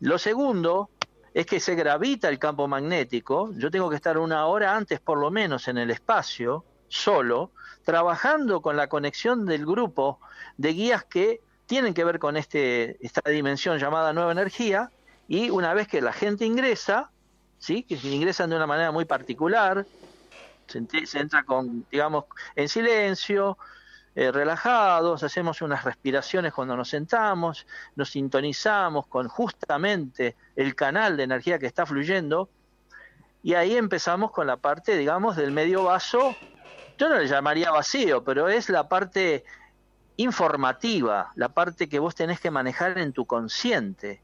Lo 0.00 0.18
segundo 0.18 0.90
es 1.34 1.44
que 1.46 1.60
se 1.60 1.74
gravita 1.74 2.28
el 2.28 2.38
campo 2.38 2.66
magnético, 2.68 3.50
yo 3.52 3.70
tengo 3.70 3.90
que 3.90 3.96
estar 3.96 4.16
una 4.16 4.46
hora 4.46 4.74
antes 4.74 5.00
por 5.00 5.18
lo 5.18 5.30
menos 5.30 5.68
en 5.68 5.78
el 5.78 5.90
espacio, 5.90 6.64
solo, 6.88 7.52
trabajando 7.84 8.62
con 8.62 8.76
la 8.76 8.88
conexión 8.88 9.46
del 9.46 9.64
grupo 9.64 10.18
de 10.56 10.72
guías 10.72 11.04
que 11.04 11.40
tienen 11.66 11.94
que 11.94 12.04
ver 12.04 12.18
con 12.18 12.36
este, 12.36 12.96
esta 13.04 13.28
dimensión 13.30 13.78
llamada 13.78 14.12
nueva 14.12 14.32
energía, 14.32 14.90
y 15.28 15.50
una 15.50 15.74
vez 15.74 15.88
que 15.88 16.00
la 16.00 16.12
gente 16.12 16.44
ingresa, 16.44 17.10
¿sí? 17.58 17.82
que 17.82 17.94
ingresan 17.94 18.50
de 18.50 18.56
una 18.56 18.66
manera 18.66 18.92
muy 18.92 19.04
particular, 19.04 19.86
se, 20.66 21.18
entra 21.18 21.44
con, 21.44 21.84
digamos, 21.90 22.24
en 22.54 22.68
silencio, 22.68 23.58
eh, 24.14 24.32
relajados, 24.32 25.22
hacemos 25.22 25.60
unas 25.62 25.84
respiraciones 25.84 26.52
cuando 26.52 26.76
nos 26.76 26.88
sentamos, 26.88 27.66
nos 27.96 28.10
sintonizamos 28.10 29.06
con 29.06 29.28
justamente 29.28 30.36
el 30.54 30.74
canal 30.74 31.16
de 31.16 31.24
energía 31.24 31.58
que 31.58 31.66
está 31.66 31.84
fluyendo, 31.84 32.48
y 33.42 33.54
ahí 33.54 33.76
empezamos 33.76 34.32
con 34.32 34.46
la 34.46 34.56
parte, 34.56 34.96
digamos, 34.96 35.36
del 35.36 35.52
medio 35.52 35.84
vaso 35.84 36.34
yo 36.98 37.08
no 37.08 37.18
le 37.18 37.26
llamaría 37.26 37.70
vacío, 37.70 38.24
pero 38.24 38.48
es 38.48 38.68
la 38.68 38.88
parte 38.88 39.44
informativa, 40.16 41.32
la 41.34 41.50
parte 41.50 41.88
que 41.88 41.98
vos 41.98 42.14
tenés 42.14 42.40
que 42.40 42.50
manejar 42.50 42.98
en 42.98 43.12
tu 43.12 43.26
consciente. 43.26 44.20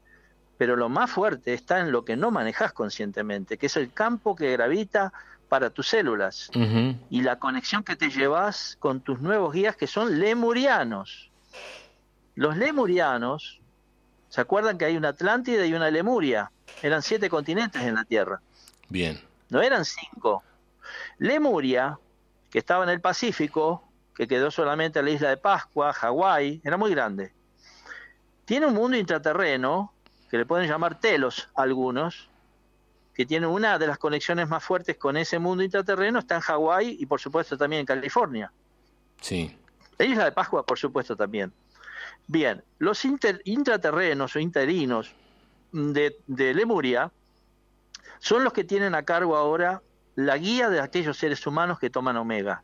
Pero 0.57 0.75
lo 0.75 0.89
más 0.89 1.11
fuerte 1.11 1.53
está 1.53 1.79
en 1.79 1.91
lo 1.91 2.05
que 2.05 2.15
no 2.15 2.31
manejas 2.31 2.73
conscientemente, 2.73 3.57
que 3.57 3.67
es 3.67 3.77
el 3.77 3.91
campo 3.91 4.35
que 4.35 4.51
gravita 4.51 5.11
para 5.49 5.69
tus 5.69 5.89
células 5.89 6.49
y 7.09 7.21
la 7.21 7.37
conexión 7.37 7.83
que 7.83 7.95
te 7.95 8.09
llevas 8.09 8.75
con 8.79 9.01
tus 9.01 9.19
nuevos 9.19 9.53
guías 9.53 9.75
que 9.75 9.87
son 9.87 10.19
lemurianos. 10.19 11.29
Los 12.35 12.57
lemurianos, 12.57 13.61
¿se 14.29 14.41
acuerdan 14.41 14.77
que 14.77 14.85
hay 14.85 14.97
una 14.97 15.09
Atlántida 15.09 15.65
y 15.65 15.73
una 15.73 15.91
Lemuria? 15.91 16.51
Eran 16.81 17.03
siete 17.03 17.29
continentes 17.29 17.81
en 17.83 17.95
la 17.95 18.03
Tierra. 18.03 18.41
Bien. 18.89 19.21
No 19.49 19.61
eran 19.61 19.85
cinco. 19.85 20.43
Lemuria 21.19 21.99
que 22.53 22.59
estaba 22.59 22.83
en 22.83 22.91
el 22.91 23.01
Pacífico, 23.01 23.83
que 24.15 24.27
quedó 24.27 24.51
solamente 24.51 24.99
en 24.99 25.05
la 25.05 25.11
isla 25.11 25.29
de 25.29 25.37
Pascua, 25.37 25.91
Hawái, 25.91 26.61
era 26.63 26.77
muy 26.77 26.91
grande. 26.91 27.33
Tiene 28.45 28.67
un 28.67 28.75
mundo 28.75 28.95
intraterreno, 28.95 29.91
que 30.29 30.37
le 30.37 30.45
pueden 30.45 30.69
llamar 30.69 30.99
Telos 30.99 31.49
algunos, 31.55 32.29
que 33.15 33.25
tiene 33.25 33.47
una 33.47 33.79
de 33.79 33.87
las 33.87 33.97
conexiones 33.97 34.47
más 34.49 34.63
fuertes 34.63 34.97
con 34.97 35.17
ese 35.17 35.39
mundo 35.39 35.63
intraterreno, 35.63 36.19
está 36.19 36.35
en 36.35 36.41
Hawái 36.41 36.97
y 36.99 37.07
por 37.07 37.19
supuesto 37.19 37.57
también 37.57 37.79
en 37.79 37.85
California. 37.87 38.51
Sí. 39.19 39.57
La 39.97 40.05
isla 40.05 40.25
de 40.25 40.31
Pascua, 40.31 40.63
por 40.63 40.77
supuesto, 40.77 41.15
también. 41.15 41.51
Bien, 42.27 42.63
los 42.77 43.03
intraterrenos 43.03 44.35
o 44.35 44.39
interinos 44.39 45.11
de, 45.71 46.17
de 46.27 46.53
Lemuria 46.53 47.11
son 48.19 48.43
los 48.43 48.53
que 48.53 48.63
tienen 48.63 48.93
a 48.93 49.01
cargo 49.01 49.35
ahora 49.35 49.81
la 50.15 50.37
guía 50.37 50.69
de 50.69 50.79
aquellos 50.79 51.17
seres 51.17 51.45
humanos 51.45 51.79
que 51.79 51.89
toman 51.89 52.17
omega. 52.17 52.63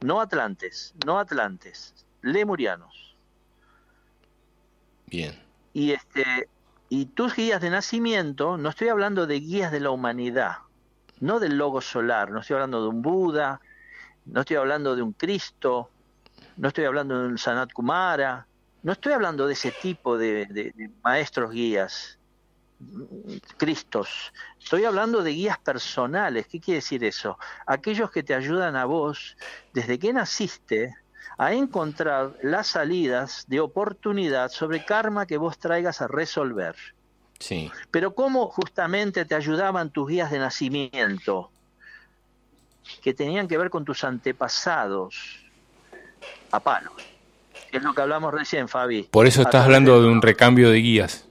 No 0.00 0.20
atlantes, 0.20 0.94
no 1.04 1.18
atlantes, 1.18 2.06
lemurianos. 2.22 3.16
Bien. 5.06 5.34
Y 5.72 5.92
este 5.92 6.48
y 6.88 7.06
tus 7.06 7.34
guías 7.34 7.60
de 7.60 7.70
nacimiento, 7.70 8.56
no 8.56 8.68
estoy 8.68 8.88
hablando 8.88 9.26
de 9.26 9.40
guías 9.40 9.72
de 9.72 9.80
la 9.80 9.90
humanidad, 9.90 10.58
no 11.18 11.40
del 11.40 11.56
logo 11.56 11.80
solar, 11.80 12.30
no 12.30 12.40
estoy 12.40 12.54
hablando 12.54 12.82
de 12.82 12.88
un 12.88 13.02
Buda, 13.02 13.60
no 14.26 14.40
estoy 14.40 14.56
hablando 14.56 14.94
de 14.94 15.02
un 15.02 15.12
Cristo, 15.12 15.90
no 16.56 16.68
estoy 16.68 16.84
hablando 16.84 17.20
de 17.20 17.28
un 17.28 17.38
Sanat 17.38 17.72
Kumara, 17.72 18.46
no 18.82 18.92
estoy 18.92 19.12
hablando 19.12 19.46
de 19.46 19.54
ese 19.54 19.72
tipo 19.72 20.16
de 20.18 20.92
maestros 21.02 21.50
guías. 21.50 22.18
Cristos. 23.56 24.32
Estoy 24.60 24.84
hablando 24.84 25.22
de 25.22 25.30
guías 25.30 25.58
personales. 25.58 26.46
¿Qué 26.46 26.60
quiere 26.60 26.78
decir 26.78 27.04
eso? 27.04 27.38
Aquellos 27.66 28.10
que 28.10 28.22
te 28.22 28.34
ayudan 28.34 28.76
a 28.76 28.84
vos, 28.84 29.36
desde 29.72 29.98
que 29.98 30.12
naciste, 30.12 30.94
a 31.38 31.52
encontrar 31.52 32.36
las 32.42 32.68
salidas 32.68 33.44
de 33.48 33.60
oportunidad 33.60 34.50
sobre 34.50 34.84
karma 34.84 35.26
que 35.26 35.36
vos 35.36 35.58
traigas 35.58 36.00
a 36.00 36.08
resolver. 36.08 36.76
Sí. 37.38 37.70
Pero 37.90 38.14
¿cómo 38.14 38.48
justamente 38.48 39.24
te 39.24 39.34
ayudaban 39.34 39.90
tus 39.90 40.08
guías 40.08 40.30
de 40.30 40.38
nacimiento? 40.38 41.50
Que 43.02 43.14
tenían 43.14 43.48
que 43.48 43.58
ver 43.58 43.70
con 43.70 43.84
tus 43.84 44.04
antepasados 44.04 45.44
a 46.50 46.60
palos. 46.60 46.92
Es 47.72 47.82
lo 47.82 47.92
que 47.92 48.02
hablamos 48.02 48.32
recién, 48.32 48.68
Fabi. 48.68 49.04
Por 49.04 49.26
eso 49.26 49.42
estás 49.42 49.64
hablando 49.64 50.00
de 50.00 50.08
un 50.08 50.22
recambio 50.22 50.70
de 50.70 50.78
guías. 50.78 51.26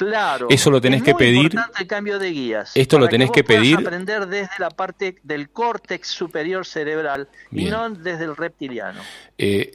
Claro. 0.00 0.46
Eso 0.48 0.70
lo 0.70 0.80
tenés 0.80 1.02
que 1.02 1.14
pedir. 1.14 1.54
el 1.78 1.86
cambio 1.86 2.18
de 2.18 2.30
guías. 2.30 2.72
Esto 2.74 2.98
lo 2.98 3.06
tenés 3.06 3.30
que, 3.30 3.44
pedir. 3.44 3.76
aprender 3.76 4.26
desde 4.26 4.52
la 4.58 4.70
parte 4.70 5.16
del 5.22 5.50
córtex 5.50 6.08
superior 6.08 6.64
cerebral 6.64 7.28
y 7.52 7.66
no 7.66 7.90
desde 7.90 8.24
el 8.24 8.34
reptiliano. 8.34 9.02
Eh, 9.36 9.74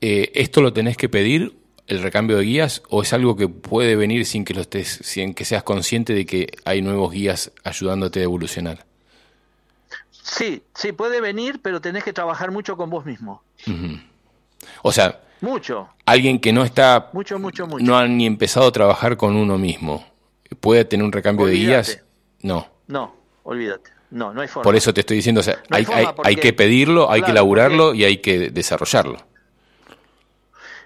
eh, 0.00 0.32
¿esto 0.34 0.62
lo 0.62 0.72
tenés 0.72 0.96
que 0.96 1.08
pedir, 1.08 1.56
el 1.88 2.02
recambio 2.02 2.36
de 2.36 2.44
guías, 2.44 2.84
o 2.88 3.02
es 3.02 3.12
algo 3.12 3.34
que 3.34 3.48
puede 3.48 3.96
venir 3.96 4.24
sin 4.26 4.44
que, 4.44 4.54
lo 4.54 4.60
estés, 4.60 5.00
sin 5.02 5.34
que 5.34 5.44
seas 5.44 5.64
consciente 5.64 6.12
de 6.12 6.24
que 6.24 6.46
hay 6.64 6.80
nuevos 6.80 7.12
guías 7.12 7.50
ayudándote 7.64 8.20
a 8.20 8.22
evolucionar? 8.22 8.86
Sí, 10.10 10.62
sí, 10.72 10.92
puede 10.92 11.20
venir, 11.20 11.58
pero 11.60 11.80
tenés 11.80 12.04
que 12.04 12.12
trabajar 12.12 12.52
mucho 12.52 12.76
con 12.76 12.90
vos 12.90 13.04
mismo. 13.04 13.42
O 14.82 14.92
sea, 14.92 15.20
mucho. 15.40 15.88
Alguien 16.06 16.40
que 16.40 16.52
no 16.52 16.64
está, 16.64 17.10
mucho, 17.12 17.38
mucho, 17.38 17.66
mucho. 17.66 17.84
no 17.84 17.96
ha 17.96 18.06
ni 18.06 18.26
empezado 18.26 18.68
a 18.68 18.72
trabajar 18.72 19.16
con 19.16 19.36
uno 19.36 19.58
mismo, 19.58 20.06
puede 20.60 20.84
tener 20.84 21.04
un 21.04 21.12
recambio 21.12 21.46
de 21.46 21.52
guías. 21.52 22.02
No. 22.42 22.66
No, 22.86 23.14
olvídate. 23.42 23.90
No, 24.10 24.32
no 24.32 24.40
hay 24.40 24.48
forma. 24.48 24.62
Por 24.62 24.76
eso 24.76 24.94
te 24.94 25.00
estoy 25.00 25.16
diciendo, 25.16 25.40
o 25.40 25.44
sea, 25.44 25.62
hay, 25.70 25.84
hay, 26.24 26.36
que 26.36 26.52
pedirlo, 26.52 27.10
hay 27.10 27.22
que 27.22 27.32
elaborarlo 27.32 27.92
y 27.92 28.04
hay 28.04 28.18
que 28.18 28.50
desarrollarlo. 28.50 29.18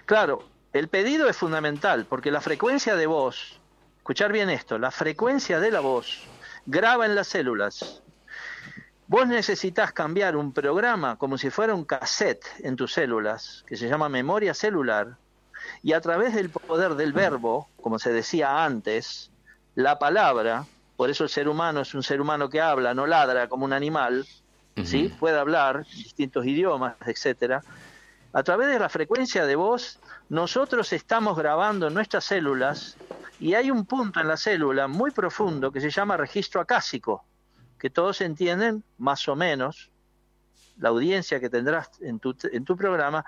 Claro, 0.06 0.42
el 0.72 0.88
pedido 0.88 1.28
es 1.28 1.36
fundamental 1.36 2.06
porque 2.08 2.30
la 2.30 2.40
frecuencia 2.40 2.96
de 2.96 3.06
voz, 3.06 3.60
escuchar 3.98 4.32
bien 4.32 4.48
esto, 4.50 4.78
la 4.78 4.90
frecuencia 4.90 5.60
de 5.60 5.70
la 5.70 5.80
voz 5.80 6.18
graba 6.66 7.06
en 7.06 7.14
las 7.14 7.28
células. 7.28 8.02
Vos 9.11 9.26
necesitas 9.26 9.92
cambiar 9.92 10.36
un 10.36 10.52
programa 10.52 11.16
como 11.16 11.36
si 11.36 11.50
fuera 11.50 11.74
un 11.74 11.84
cassette 11.84 12.46
en 12.61 12.76
tus 12.76 12.92
células, 12.92 13.64
que 13.66 13.76
se 13.76 13.88
llama 13.88 14.08
memoria 14.08 14.54
celular, 14.54 15.16
y 15.82 15.94
a 15.94 16.00
través 16.00 16.32
del 16.32 16.48
poder 16.48 16.94
del 16.94 17.12
verbo, 17.12 17.68
como 17.82 17.98
se 17.98 18.12
decía 18.12 18.64
antes, 18.64 19.32
la 19.74 19.98
palabra, 19.98 20.64
por 20.96 21.11
eso 21.11 21.24
el 21.24 21.28
ser 21.28 21.48
humano 21.48 21.80
es 21.80 21.92
un 21.92 22.04
ser 22.04 22.20
humano 22.20 22.48
que 22.48 22.61
habla, 22.61 22.94
no 22.94 23.04
ladra 23.04 23.48
como 23.48 23.64
un 23.64 23.72
animal, 23.72 24.28
¿sí? 24.84 25.12
Puede 25.18 25.40
hablar 25.40 25.84
distintos 25.86 26.46
idiomas, 26.46 26.94
etcétera. 27.04 27.64
A 28.32 28.44
través 28.44 28.68
de 28.68 28.78
la 28.78 28.88
frecuencia 28.88 29.44
de 29.44 29.56
voz, 29.56 29.98
nosotros 30.28 30.92
estamos 30.92 31.36
grabando 31.36 31.90
nuestras 31.90 32.26
células 32.26 32.96
y 33.40 33.54
hay 33.54 33.72
un 33.72 33.86
punto 33.86 34.20
en 34.20 34.28
la 34.28 34.36
célula 34.36 34.86
muy 34.86 35.11
profundo 35.11 35.72
que 35.72 35.80
se 35.80 35.90
llama 35.90 36.16
registro 36.16 36.61
acásico, 36.61 37.24
que 37.80 37.90
todos 37.90 38.20
entienden 38.20 38.84
más 38.98 39.26
o 39.28 39.34
menos, 39.34 39.90
la 40.76 40.90
audiencia 40.90 41.40
que 41.40 41.50
tendrás 41.50 41.90
en 42.00 42.20
tu, 42.20 42.36
en 42.52 42.64
tu 42.64 42.76
programa, 42.76 43.24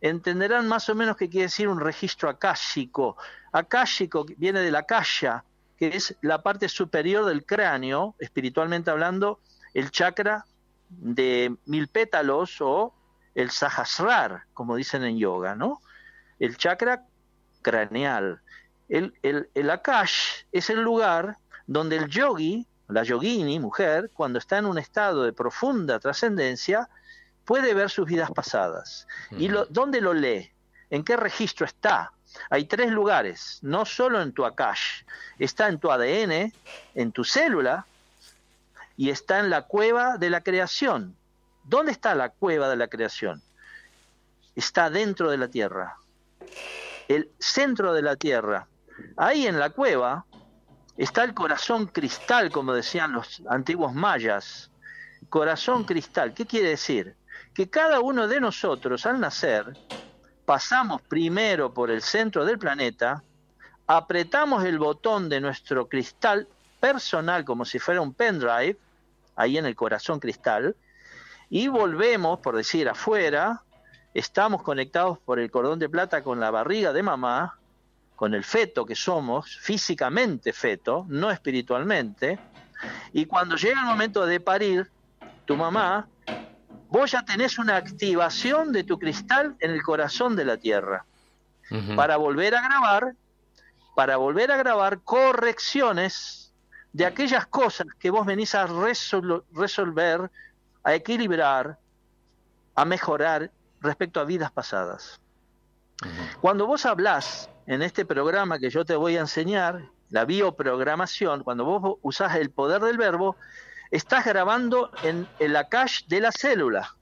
entenderán 0.00 0.68
más 0.68 0.88
o 0.88 0.94
menos 0.94 1.16
qué 1.16 1.28
quiere 1.28 1.46
decir 1.46 1.68
un 1.68 1.80
registro 1.80 2.28
acásico. 2.28 3.16
Acásico 3.52 4.26
viene 4.36 4.60
de 4.60 4.70
la 4.70 4.82
calla, 4.82 5.44
que 5.76 5.96
es 5.96 6.16
la 6.20 6.42
parte 6.42 6.68
superior 6.68 7.24
del 7.24 7.46
cráneo, 7.46 8.16
espiritualmente 8.18 8.90
hablando, 8.90 9.40
el 9.74 9.90
chakra 9.90 10.44
de 10.88 11.56
mil 11.66 11.88
pétalos 11.88 12.60
o 12.60 12.94
el 13.34 13.50
sahasrar, 13.50 14.44
como 14.52 14.76
dicen 14.76 15.04
en 15.04 15.18
yoga, 15.18 15.54
¿no? 15.54 15.80
El 16.38 16.56
chakra 16.56 17.06
craneal. 17.62 18.42
El, 18.88 19.14
el, 19.22 19.70
Akash 19.70 20.44
es 20.50 20.68
el 20.68 20.82
lugar 20.82 21.38
donde 21.66 21.96
el 21.96 22.08
yogi, 22.08 22.66
la 22.92 23.02
yogini, 23.02 23.58
mujer, 23.58 24.10
cuando 24.14 24.38
está 24.38 24.58
en 24.58 24.66
un 24.66 24.78
estado 24.78 25.24
de 25.24 25.32
profunda 25.32 25.98
trascendencia, 25.98 26.88
puede 27.44 27.74
ver 27.74 27.90
sus 27.90 28.06
vidas 28.06 28.30
pasadas. 28.30 29.06
¿Y 29.30 29.48
lo, 29.48 29.66
dónde 29.66 30.00
lo 30.00 30.14
lee? 30.14 30.50
¿En 30.90 31.04
qué 31.04 31.16
registro 31.16 31.66
está? 31.66 32.12
Hay 32.50 32.64
tres 32.64 32.90
lugares, 32.90 33.58
no 33.62 33.84
solo 33.84 34.20
en 34.22 34.32
tu 34.32 34.44
Akash, 34.44 35.02
está 35.38 35.68
en 35.68 35.78
tu 35.78 35.90
ADN, 35.90 36.52
en 36.94 37.12
tu 37.12 37.24
célula, 37.24 37.86
y 38.96 39.10
está 39.10 39.40
en 39.40 39.50
la 39.50 39.62
cueva 39.62 40.16
de 40.16 40.30
la 40.30 40.42
creación. 40.42 41.16
¿Dónde 41.64 41.92
está 41.92 42.14
la 42.14 42.30
cueva 42.30 42.68
de 42.68 42.76
la 42.76 42.88
creación? 42.88 43.42
Está 44.54 44.90
dentro 44.90 45.30
de 45.30 45.38
la 45.38 45.48
tierra, 45.48 45.96
el 47.08 47.30
centro 47.38 47.94
de 47.94 48.02
la 48.02 48.16
tierra. 48.16 48.66
Ahí 49.16 49.46
en 49.46 49.58
la 49.58 49.70
cueva 49.70 50.26
está 51.02 51.24
el 51.24 51.34
corazón 51.34 51.86
cristal, 51.86 52.52
como 52.52 52.72
decían 52.72 53.12
los 53.12 53.42
antiguos 53.48 53.92
mayas. 53.92 54.70
Corazón 55.28 55.82
cristal, 55.84 56.32
¿qué 56.32 56.46
quiere 56.46 56.70
decir? 56.70 57.16
Que 57.52 57.68
cada 57.68 58.00
uno 58.00 58.28
de 58.28 58.40
nosotros 58.40 59.04
al 59.04 59.18
nacer 59.18 59.76
pasamos 60.44 61.02
primero 61.02 61.74
por 61.74 61.90
el 61.90 62.02
centro 62.02 62.44
del 62.44 62.58
planeta, 62.58 63.22
apretamos 63.88 64.64
el 64.64 64.78
botón 64.78 65.28
de 65.28 65.40
nuestro 65.40 65.88
cristal 65.88 66.46
personal 66.78 67.44
como 67.44 67.64
si 67.64 67.80
fuera 67.80 68.00
un 68.00 68.14
pendrive, 68.14 68.76
ahí 69.34 69.58
en 69.58 69.66
el 69.66 69.74
corazón 69.74 70.20
cristal, 70.20 70.76
y 71.50 71.66
volvemos, 71.66 72.38
por 72.38 72.56
decir, 72.56 72.88
afuera, 72.88 73.62
estamos 74.14 74.62
conectados 74.62 75.18
por 75.18 75.40
el 75.40 75.50
cordón 75.50 75.80
de 75.80 75.88
plata 75.88 76.22
con 76.22 76.38
la 76.38 76.52
barriga 76.52 76.92
de 76.92 77.02
mamá, 77.02 77.58
con 78.22 78.34
el 78.34 78.44
feto 78.44 78.86
que 78.86 78.94
somos, 78.94 79.58
físicamente 79.58 80.52
feto, 80.52 81.04
no 81.08 81.32
espiritualmente, 81.32 82.38
y 83.12 83.26
cuando 83.26 83.56
llega 83.56 83.80
el 83.80 83.86
momento 83.86 84.24
de 84.24 84.38
parir, 84.38 84.88
tu 85.44 85.56
mamá, 85.56 86.06
vos 86.88 87.10
ya 87.10 87.24
tenés 87.24 87.58
una 87.58 87.74
activación 87.74 88.70
de 88.70 88.84
tu 88.84 88.96
cristal 88.96 89.56
en 89.58 89.72
el 89.72 89.82
corazón 89.82 90.36
de 90.36 90.44
la 90.44 90.56
Tierra, 90.56 91.04
para 91.96 92.16
volver 92.16 92.54
a 92.54 92.62
grabar, 92.62 93.16
para 93.96 94.18
volver 94.18 94.52
a 94.52 94.56
grabar 94.56 95.00
correcciones 95.00 96.52
de 96.92 97.06
aquellas 97.06 97.48
cosas 97.48 97.88
que 97.98 98.10
vos 98.10 98.24
venís 98.24 98.54
a 98.54 98.68
resolver, 99.52 100.30
a 100.84 100.94
equilibrar, 100.94 101.76
a 102.76 102.84
mejorar 102.84 103.50
respecto 103.80 104.20
a 104.20 104.24
vidas 104.24 104.52
pasadas. 104.52 105.20
Cuando 106.40 106.68
vos 106.68 106.86
hablás 106.86 107.48
en 107.66 107.82
este 107.82 108.04
programa 108.04 108.58
que 108.58 108.70
yo 108.70 108.84
te 108.84 108.96
voy 108.96 109.16
a 109.16 109.20
enseñar, 109.20 109.88
la 110.10 110.24
bioprogramación, 110.24 111.42
cuando 111.42 111.64
vos 111.64 111.98
usás 112.02 112.36
el 112.36 112.50
poder 112.50 112.82
del 112.82 112.98
verbo, 112.98 113.36
estás 113.90 114.24
grabando 114.24 114.90
en, 115.02 115.26
la 115.40 115.68
cache 115.68 116.04
de 116.06 116.20
la 116.20 116.32
célula. 116.32 116.94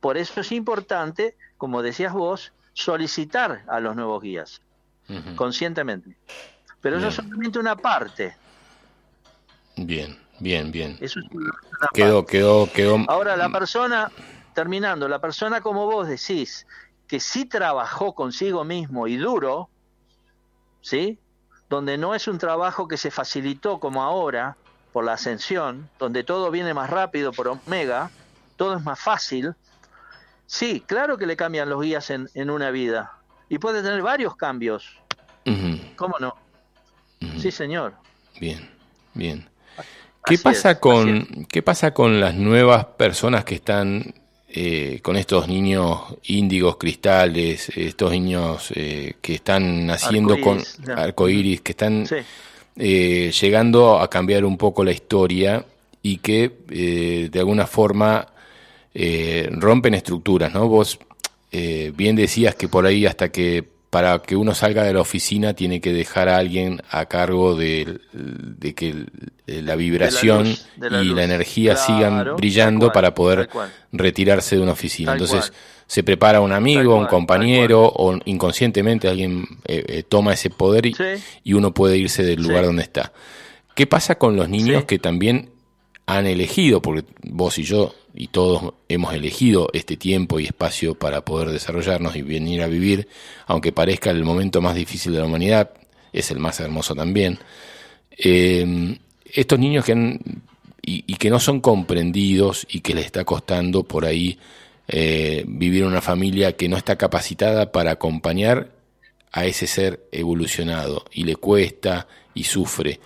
Por 0.00 0.16
eso 0.16 0.40
es 0.40 0.52
importante, 0.52 1.36
como 1.56 1.82
decías 1.82 2.12
vos, 2.12 2.52
solicitar 2.74 3.64
a 3.66 3.80
los 3.80 3.96
nuevos 3.96 4.22
guías, 4.22 4.60
conscientemente. 5.34 6.16
Pero 6.80 6.98
eso 6.98 7.08
es 7.08 7.14
solamente 7.14 7.58
una 7.58 7.74
parte. 7.74 8.36
Bien, 9.76 10.16
bien, 10.38 10.70
bien. 10.70 10.96
Eso 11.00 11.18
es 11.18 11.26
quedó, 11.92 12.24
quedó, 12.24 12.70
quedó. 12.72 12.98
Ahora 13.08 13.36
la 13.36 13.48
persona 13.50 14.12
terminando, 14.54 15.08
la 15.08 15.20
persona 15.20 15.60
como 15.60 15.86
vos 15.86 16.06
decís 16.06 16.66
que 17.08 17.20
sí 17.20 17.46
trabajó 17.46 18.14
consigo 18.14 18.64
mismo 18.64 19.08
y 19.08 19.16
duro, 19.16 19.70
¿sí? 20.80 21.18
Donde 21.68 21.98
no 21.98 22.14
es 22.14 22.28
un 22.28 22.38
trabajo 22.38 22.88
que 22.88 22.96
se 22.96 23.10
facilitó 23.10 23.78
como 23.80 24.02
ahora 24.02 24.56
por 24.92 25.04
la 25.04 25.14
ascensión, 25.14 25.88
donde 25.98 26.24
todo 26.24 26.50
viene 26.50 26.74
más 26.74 26.90
rápido 26.90 27.32
por 27.32 27.48
omega, 27.48 28.10
todo 28.56 28.76
es 28.76 28.82
más 28.82 28.98
fácil. 28.98 29.54
Sí, 30.46 30.82
claro 30.86 31.18
que 31.18 31.26
le 31.26 31.36
cambian 31.36 31.68
los 31.68 31.82
guías 31.82 32.10
en, 32.10 32.28
en 32.34 32.50
una 32.50 32.70
vida 32.70 33.12
y 33.48 33.58
puede 33.58 33.82
tener 33.82 34.02
varios 34.02 34.36
cambios. 34.36 34.98
¿Cómo 35.96 36.16
no? 36.20 36.34
Sí, 37.38 37.50
señor. 37.50 37.94
Bien, 38.38 38.68
bien. 39.14 39.48
¿Qué 40.24 40.36
pasa 40.38 40.78
con 40.78 41.46
qué 41.46 41.62
pasa 41.62 41.94
con 41.94 42.20
las 42.20 42.34
nuevas 42.34 42.84
personas 42.84 43.44
que 43.44 43.54
están 43.54 44.14
eh, 44.50 45.00
con 45.02 45.16
estos 45.16 45.46
niños 45.46 46.00
índigos 46.24 46.78
cristales, 46.78 47.68
estos 47.76 48.10
niños 48.12 48.72
eh, 48.74 49.12
que 49.20 49.34
están 49.34 49.84
naciendo 49.84 50.40
con 50.40 50.62
arcoíris, 50.96 51.60
que 51.60 51.72
están 51.72 52.06
eh, 52.76 53.30
llegando 53.38 54.00
a 54.00 54.08
cambiar 54.08 54.46
un 54.46 54.56
poco 54.56 54.84
la 54.84 54.92
historia 54.92 55.66
y 56.00 56.16
que 56.18 56.50
de 57.30 57.38
alguna 57.38 57.66
forma 57.66 58.26
rompen 59.50 59.94
estructuras, 59.94 60.54
¿no? 60.54 60.66
Vos 60.66 60.98
bien 61.50 62.16
decías 62.16 62.54
que 62.54 62.68
por 62.68 62.86
ahí 62.86 63.04
hasta 63.04 63.30
que 63.30 63.77
para 63.90 64.18
que 64.20 64.36
uno 64.36 64.54
salga 64.54 64.84
de 64.84 64.92
la 64.92 65.00
oficina 65.00 65.54
tiene 65.54 65.80
que 65.80 65.92
dejar 65.92 66.28
a 66.28 66.36
alguien 66.36 66.82
a 66.90 67.06
cargo 67.06 67.54
de, 67.54 68.00
que 68.76 69.06
la 69.46 69.76
vibración 69.76 70.46
y 70.46 71.14
la 71.14 71.24
energía 71.24 71.76
sigan 71.76 72.36
brillando 72.36 72.92
para 72.92 73.14
poder 73.14 73.48
retirarse 73.92 74.56
de 74.56 74.62
una 74.62 74.72
oficina. 74.72 75.12
Entonces 75.12 75.52
se 75.86 76.02
prepara 76.02 76.42
un 76.42 76.52
amigo, 76.52 76.96
un 76.96 77.06
compañero 77.06 77.90
o 77.94 78.18
inconscientemente 78.26 79.08
alguien 79.08 79.46
eh, 79.64 79.84
eh, 79.88 80.02
toma 80.02 80.34
ese 80.34 80.50
poder 80.50 80.84
y, 80.86 81.52
uno 81.54 81.72
puede 81.72 81.96
irse 81.96 82.22
del 82.22 82.42
lugar 82.42 82.66
donde 82.66 82.82
está. 82.82 83.12
¿Qué 83.74 83.86
pasa 83.86 84.16
con 84.16 84.36
los 84.36 84.50
niños 84.50 84.84
que 84.84 84.98
también 84.98 85.50
han 86.08 86.26
elegido, 86.26 86.80
porque 86.80 87.04
vos 87.24 87.58
y 87.58 87.64
yo 87.64 87.94
y 88.14 88.28
todos 88.28 88.72
hemos 88.88 89.12
elegido 89.12 89.68
este 89.74 89.98
tiempo 89.98 90.40
y 90.40 90.46
espacio 90.46 90.94
para 90.94 91.22
poder 91.22 91.50
desarrollarnos 91.50 92.16
y 92.16 92.22
venir 92.22 92.62
a 92.62 92.66
vivir, 92.66 93.08
aunque 93.46 93.72
parezca 93.72 94.10
el 94.10 94.24
momento 94.24 94.62
más 94.62 94.74
difícil 94.74 95.12
de 95.12 95.18
la 95.18 95.26
humanidad, 95.26 95.70
es 96.10 96.30
el 96.30 96.38
más 96.38 96.58
hermoso 96.60 96.94
también. 96.94 97.38
Em, 98.10 98.96
estos 99.26 99.58
niños 99.58 99.84
que 99.84 99.92
han, 99.92 100.18
y, 100.80 101.02
que 101.16 101.28
no 101.28 101.38
son 101.38 101.60
comprendidos 101.60 102.66
y 102.70 102.80
que 102.80 102.94
les 102.94 103.04
está 103.04 103.26
costando 103.26 103.82
por 103.82 104.06
ahí 104.06 104.38
eh, 104.88 105.44
vivir 105.46 105.84
una 105.84 106.00
familia 106.00 106.56
que 106.56 106.70
no 106.70 106.78
está 106.78 106.96
capacitada 106.96 107.70
para 107.70 107.90
acompañar 107.90 108.70
a 109.30 109.44
ese 109.44 109.66
ser 109.66 110.08
evolucionado 110.10 111.04
y 111.12 111.24
le 111.24 111.36
cuesta 111.36 112.08
y 112.32 112.44
sufre. 112.44 112.98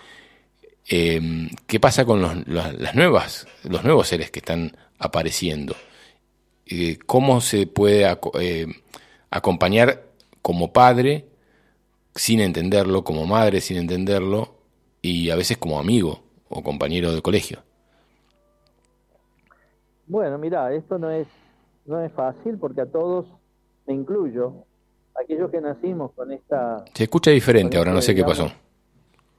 Em, 0.87 1.49
¿Qué 1.67 1.79
pasa 1.79 2.05
con 2.05 2.21
los, 2.21 2.47
las 2.47 2.95
nuevas, 2.95 3.47
los 3.63 3.83
nuevos 3.83 4.07
seres 4.07 4.31
que 4.31 4.39
están 4.39 4.75
apareciendo? 4.99 5.75
Eh, 6.65 6.97
¿Cómo 7.05 7.41
se 7.41 7.67
puede 7.67 8.05
eh, 8.39 8.67
acompañar 9.29 10.03
como 10.41 10.73
padre 10.73 11.25
sin 12.15 12.39
entenderlo, 12.39 13.03
como 13.03 13.25
madre 13.25 13.61
sin 13.61 13.77
entenderlo 13.77 14.55
y 15.01 15.29
a 15.29 15.35
veces 15.35 15.57
como 15.57 15.79
amigo 15.79 16.23
o 16.49 16.61
compañero 16.61 17.11
de 17.11 17.21
colegio. 17.21 17.59
Bueno, 20.05 20.37
mira, 20.37 20.71
esto 20.73 20.99
no 20.99 21.09
es 21.09 21.27
no 21.85 22.01
es 22.01 22.11
fácil 22.13 22.57
porque 22.57 22.81
a 22.81 22.85
todos 22.85 23.25
me 23.85 23.93
incluyo, 23.93 24.53
aquellos 25.21 25.51
que 25.51 25.59
nacimos 25.59 26.11
con 26.13 26.31
esta 26.31 26.85
Se 26.93 27.03
escucha 27.03 27.31
diferente, 27.31 27.77
ahora 27.77 27.91
no 27.91 28.01
sé 28.01 28.15
qué 28.15 28.23
pasó. 28.23 28.49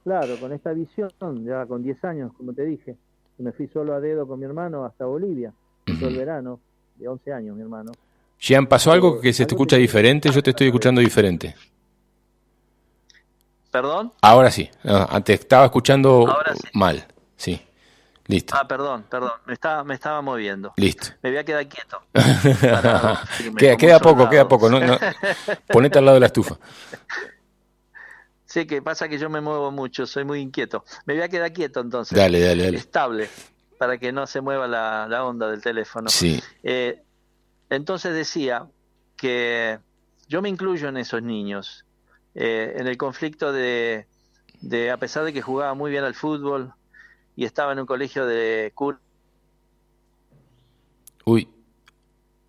Claro, 0.05 0.39
con 0.39 0.53
esta 0.53 0.71
visión, 0.71 1.09
ya 1.43 1.65
con 1.65 1.81
10 1.81 2.05
años, 2.05 2.31
como 2.37 2.53
te 2.53 2.63
dije, 2.63 2.95
me 3.39 3.51
fui 3.53 3.67
solo 3.69 3.95
a 3.95 3.99
dedo 3.99 4.27
con 4.27 4.39
mi 4.39 4.45
hermano 4.45 4.85
hasta 4.85 5.03
Bolivia, 5.05 5.51
todo 5.83 6.09
el 6.09 6.15
verano, 6.15 6.59
de 6.95 7.07
11 7.07 7.33
años 7.33 7.55
mi 7.55 7.63
hermano. 7.63 7.91
Jean, 8.39 8.67
¿pasó 8.67 8.91
algo 8.91 9.19
que 9.19 9.33
se 9.33 9.47
te 9.47 9.55
escucha 9.55 9.77
diferente? 9.77 10.29
Yo 10.29 10.43
te 10.43 10.51
estoy 10.51 10.67
escuchando 10.67 11.01
diferente. 11.01 11.55
¿Perdón? 13.71 14.13
Ahora 14.21 14.51
sí. 14.51 14.69
antes 14.83 15.39
estaba 15.39 15.65
escuchando 15.65 16.27
mal. 16.73 17.07
Sí. 17.35 17.59
Listo. 18.27 18.55
Ah, 18.55 18.67
perdón, 18.67 19.05
perdón. 19.09 19.31
Me 19.47 19.53
estaba, 19.53 19.83
me 19.83 19.95
estaba 19.95 20.21
moviendo. 20.21 20.73
Listo. 20.77 21.07
Me 21.23 21.31
voy 21.31 21.39
a 21.39 21.43
quedar 21.43 21.67
quieto. 21.67 21.99
queda, 23.77 23.99
poco, 23.99 24.29
queda 24.29 24.47
poco. 24.47 24.69
No, 24.69 24.79
Ponete 25.67 25.97
al 25.97 26.05
lado 26.05 26.15
de 26.15 26.19
la 26.21 26.25
estufa. 26.27 26.57
Sí, 28.55 28.65
que 28.65 28.81
pasa 28.81 29.09
que 29.09 29.17
yo 29.17 29.29
me 29.29 29.41
muevo 29.41 29.69
mucho, 29.69 30.05
soy 30.05 30.23
muy 30.23 30.39
inquieto. 30.39 30.85
Me 31.05 31.13
voy 31.13 31.23
a 31.23 31.27
quedar 31.27 31.51
quieto 31.51 31.81
entonces. 31.81 32.17
Dale, 32.17 32.39
dale, 32.39 32.63
dale. 32.63 32.77
Estable, 32.77 33.27
para 33.77 33.97
que 33.97 34.13
no 34.13 34.25
se 34.27 34.39
mueva 34.39 34.65
la, 34.65 35.07
la 35.09 35.25
onda 35.25 35.51
del 35.51 35.61
teléfono. 35.61 36.07
Sí. 36.07 36.41
Eh, 36.63 37.01
entonces 37.69 38.13
decía 38.13 38.65
que 39.17 39.77
yo 40.29 40.41
me 40.41 40.47
incluyo 40.47 40.87
en 40.87 40.95
esos 40.95 41.21
niños, 41.21 41.83
eh, 42.33 42.77
en 42.77 42.87
el 42.87 42.95
conflicto 42.95 43.51
de, 43.51 44.07
de, 44.61 44.89
a 44.89 44.95
pesar 44.95 45.25
de 45.25 45.33
que 45.33 45.41
jugaba 45.41 45.73
muy 45.73 45.91
bien 45.91 46.05
al 46.05 46.15
fútbol 46.15 46.73
y 47.35 47.43
estaba 47.43 47.73
en 47.73 47.79
un 47.79 47.85
colegio 47.85 48.25
de 48.25 48.71
cur 48.73 49.01
Uy, 51.25 51.49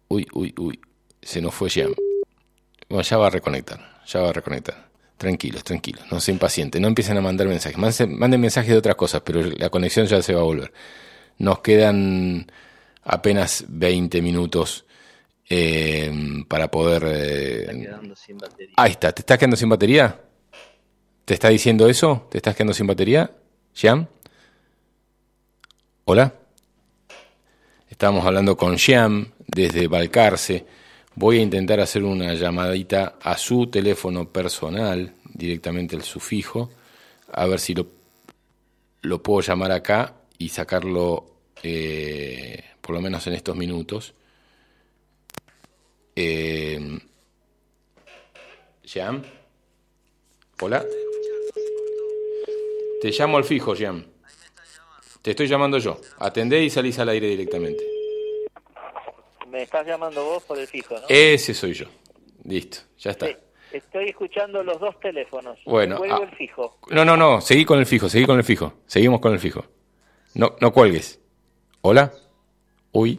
uy, 0.07 0.25
uy, 0.35 0.55
uy, 0.57 0.81
se 1.21 1.41
nos 1.41 1.53
fue 1.53 1.69
ya. 1.69 1.89
Bueno, 2.89 3.03
ya 3.03 3.17
va 3.17 3.27
a 3.27 3.31
reconectar, 3.31 4.05
ya 4.07 4.21
va 4.21 4.29
a 4.29 4.33
reconectar. 4.33 4.86
Tranquilos, 5.17 5.65
tranquilos, 5.65 6.05
no 6.11 6.21
se 6.21 6.31
impacienten, 6.31 6.83
no 6.83 6.89
empiecen 6.89 7.17
a 7.17 7.23
mandar 7.23 7.47
mensajes. 7.47 7.79
Manden 7.79 8.41
mensajes 8.41 8.71
de 8.71 8.77
otras 8.77 8.97
cosas, 8.97 9.23
pero 9.25 9.43
la 9.43 9.71
conexión 9.71 10.07
ya 10.07 10.21
se 10.21 10.35
va 10.35 10.41
a 10.41 10.45
volver. 10.45 10.73
Nos 11.39 11.61
quedan 11.61 12.51
apenas 13.03 13.65
20 13.69 14.21
minutos 14.21 14.85
eh, 15.49 16.45
para 16.49 16.71
poder... 16.71 17.05
Eh, 17.07 17.89
ahí 18.77 18.91
está, 18.91 19.13
¿te 19.13 19.23
estás 19.23 19.39
quedando 19.39 19.57
sin 19.57 19.71
batería? 19.71 20.21
¿Te 21.25 21.35
está 21.35 21.49
diciendo 21.49 21.89
eso? 21.89 22.29
¿Te 22.31 22.39
estás 22.39 22.55
quedando 22.55 22.75
sin 22.75 22.87
batería? 22.87 23.31
¿Shiam? 23.75 24.07
¿Hola? 26.05 26.35
Estamos 27.89 28.25
hablando 28.27 28.57
con 28.57 28.77
Shiam 28.77 29.33
desde 29.47 29.89
Balcarce. 29.89 30.67
Voy 31.19 31.39
a 31.39 31.43
intentar 31.43 31.81
hacer 31.81 32.05
una 32.05 32.35
llamadita 32.35 33.17
a 33.23 33.39
su 33.39 33.69
teléfono 33.69 34.31
personal, 34.31 35.15
directamente 35.33 35.97
el 35.97 36.03
sufijo, 36.03 36.69
a 37.33 37.47
ver 37.47 37.59
si 37.59 37.75
lo, 37.75 37.87
lo 39.01 39.23
puedo 39.23 39.41
llamar 39.41 39.73
acá 39.73 40.15
y 40.37 40.51
sacarlo 40.51 41.25
eh, 41.63 42.63
por 42.83 42.95
lo 42.95 43.01
menos 43.01 43.27
en 43.27 43.33
estos 43.33 43.57
minutos. 43.57 44.13
Eh, 46.15 46.99
Jean. 48.85 49.25
Hola. 50.61 50.85
Te 53.01 53.11
llamo 53.11 53.39
al 53.39 53.45
fijo, 53.45 53.75
Jean. 53.75 54.05
Te 55.23 55.31
estoy 55.31 55.49
llamando 55.49 55.79
yo. 55.79 55.99
Atendé 56.19 56.63
y 56.63 56.69
salís 56.69 56.99
al 56.99 57.09
aire 57.09 57.27
directamente. 57.29 57.96
Me 59.57 59.63
estás 59.63 59.87
llamando 59.87 60.23
vos 60.23 60.43
por 60.43 60.59
el 60.59 60.67
fijo, 60.67 60.97
¿no? 60.97 61.07
Ese 61.09 61.55
soy 61.55 61.73
yo. 61.73 61.87
Listo, 62.45 62.81
ya 62.99 63.13
está. 63.13 63.27
estoy 63.73 64.11
escuchando 64.11 64.63
los 64.63 64.79
dos 64.79 65.01
teléfonos. 65.01 65.59
Bueno. 65.65 65.99
Ah, 66.11 66.21
el 66.23 66.37
fijo. 66.37 66.79
No, 66.91 67.07
no, 67.07 67.17
no. 67.17 67.41
Seguí 67.41 67.65
con 67.65 67.79
el 67.79 67.87
fijo, 67.87 68.11
seguí 68.11 68.27
con 68.27 68.37
el 68.37 68.45
fijo. 68.45 68.75
Seguimos 68.85 69.19
con 69.19 69.33
el 69.33 69.39
fijo. 69.39 69.65
No, 70.35 70.57
no 70.61 70.75
cuelgues. 70.75 71.21
Hola. 71.81 72.13
Uy. 72.93 73.19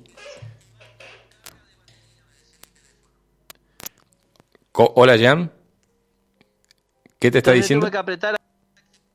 Hola, 4.73 5.17
Jan. 5.17 5.51
¿Qué 7.17 7.31
te 7.31 7.39
está 7.39 7.51
diciendo? 7.53 7.87
Tuve 7.87 7.93
que 7.93 7.97
apretar 7.97 8.35
a 8.35 8.37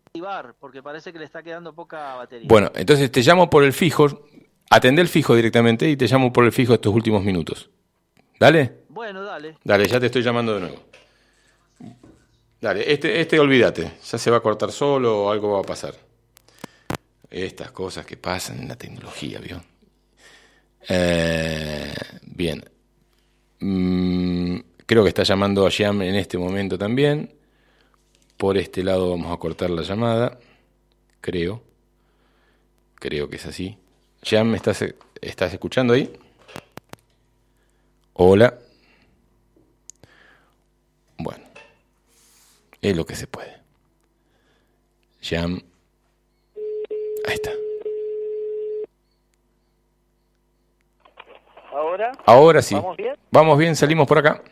activar 0.07 0.57
porque 0.59 0.83
parece 0.83 1.13
que 1.13 1.21
le 1.21 1.27
está 1.27 1.41
quedando 1.41 1.73
poca 1.73 2.17
batería. 2.17 2.49
Bueno, 2.49 2.73
entonces 2.75 3.13
te 3.13 3.21
llamo 3.21 3.49
por 3.49 3.63
el 3.63 3.73
fijo, 3.73 4.27
atendé 4.73 5.03
el 5.03 5.09
fijo 5.09 5.35
directamente 5.35 5.89
y 5.89 5.97
te 5.97 6.07
llamo 6.07 6.33
por 6.33 6.45
el 6.45 6.53
fijo 6.53 6.75
estos 6.75 6.95
últimos 6.95 7.23
minutos. 7.23 7.71
¿Dale? 8.39 8.85
Bueno, 8.89 9.23
dale. 9.23 9.57
Dale, 9.63 9.87
ya 9.87 10.01
te 10.01 10.07
estoy 10.07 10.23
llamando 10.23 10.55
de 10.55 10.61
nuevo. 10.61 10.83
Dale, 12.61 12.93
este, 12.93 13.21
este 13.21 13.39
olvídate, 13.39 13.93
ya 14.05 14.19
se 14.19 14.31
va 14.31 14.37
a 14.39 14.41
cortar 14.41 14.71
solo 14.71 15.25
o 15.25 15.31
algo 15.31 15.53
va 15.53 15.61
a 15.61 15.65
pasar. 15.65 15.95
Estas 17.31 17.73
cosas 17.73 18.05
que 18.07 18.17
pasan 18.17 18.61
en 18.61 18.69
la 18.69 18.77
tecnología, 18.77 19.41
¿vio? 19.41 19.63
Eh, 20.89 21.95
bien. 22.23 22.65
Mm, 23.61 24.59
Creo 24.93 25.05
que 25.05 25.09
está 25.09 25.23
llamando 25.23 25.67
a 25.67 25.71
Yam 25.71 26.03
en 26.03 26.17
este 26.17 26.37
momento 26.37 26.77
también. 26.77 27.33
Por 28.37 28.59
este 28.59 28.85
lado 28.85 29.09
vamos 29.09 29.33
a 29.33 29.39
cortar 29.39 29.71
la 29.71 29.81
llamada. 29.81 30.39
Creo. 31.23 31.63
Creo 32.97 33.27
que 33.31 33.37
es 33.37 33.47
así. 33.47 33.79
Yam, 34.23 34.55
¿estás, 34.55 34.85
¿estás 35.21 35.53
escuchando 35.53 35.95
ahí? 35.95 36.11
Hola. 38.15 38.55
Bueno. 41.19 41.45
Es 42.81 42.97
lo 42.97 43.05
que 43.05 43.17
se 43.17 43.27
puede. 43.27 43.57
Yam. 45.23 45.61
Ahí 47.27 47.35
está. 47.35 47.51
¿Ahora? 51.73 52.13
Ahora 52.25 52.63
sí. 52.63 52.75
¿Vamos 52.77 52.97
bien? 52.97 53.17
Vamos 53.31 53.59
bien, 53.59 53.75
salimos 53.75 54.07
por 54.07 54.19
acá. 54.19 54.43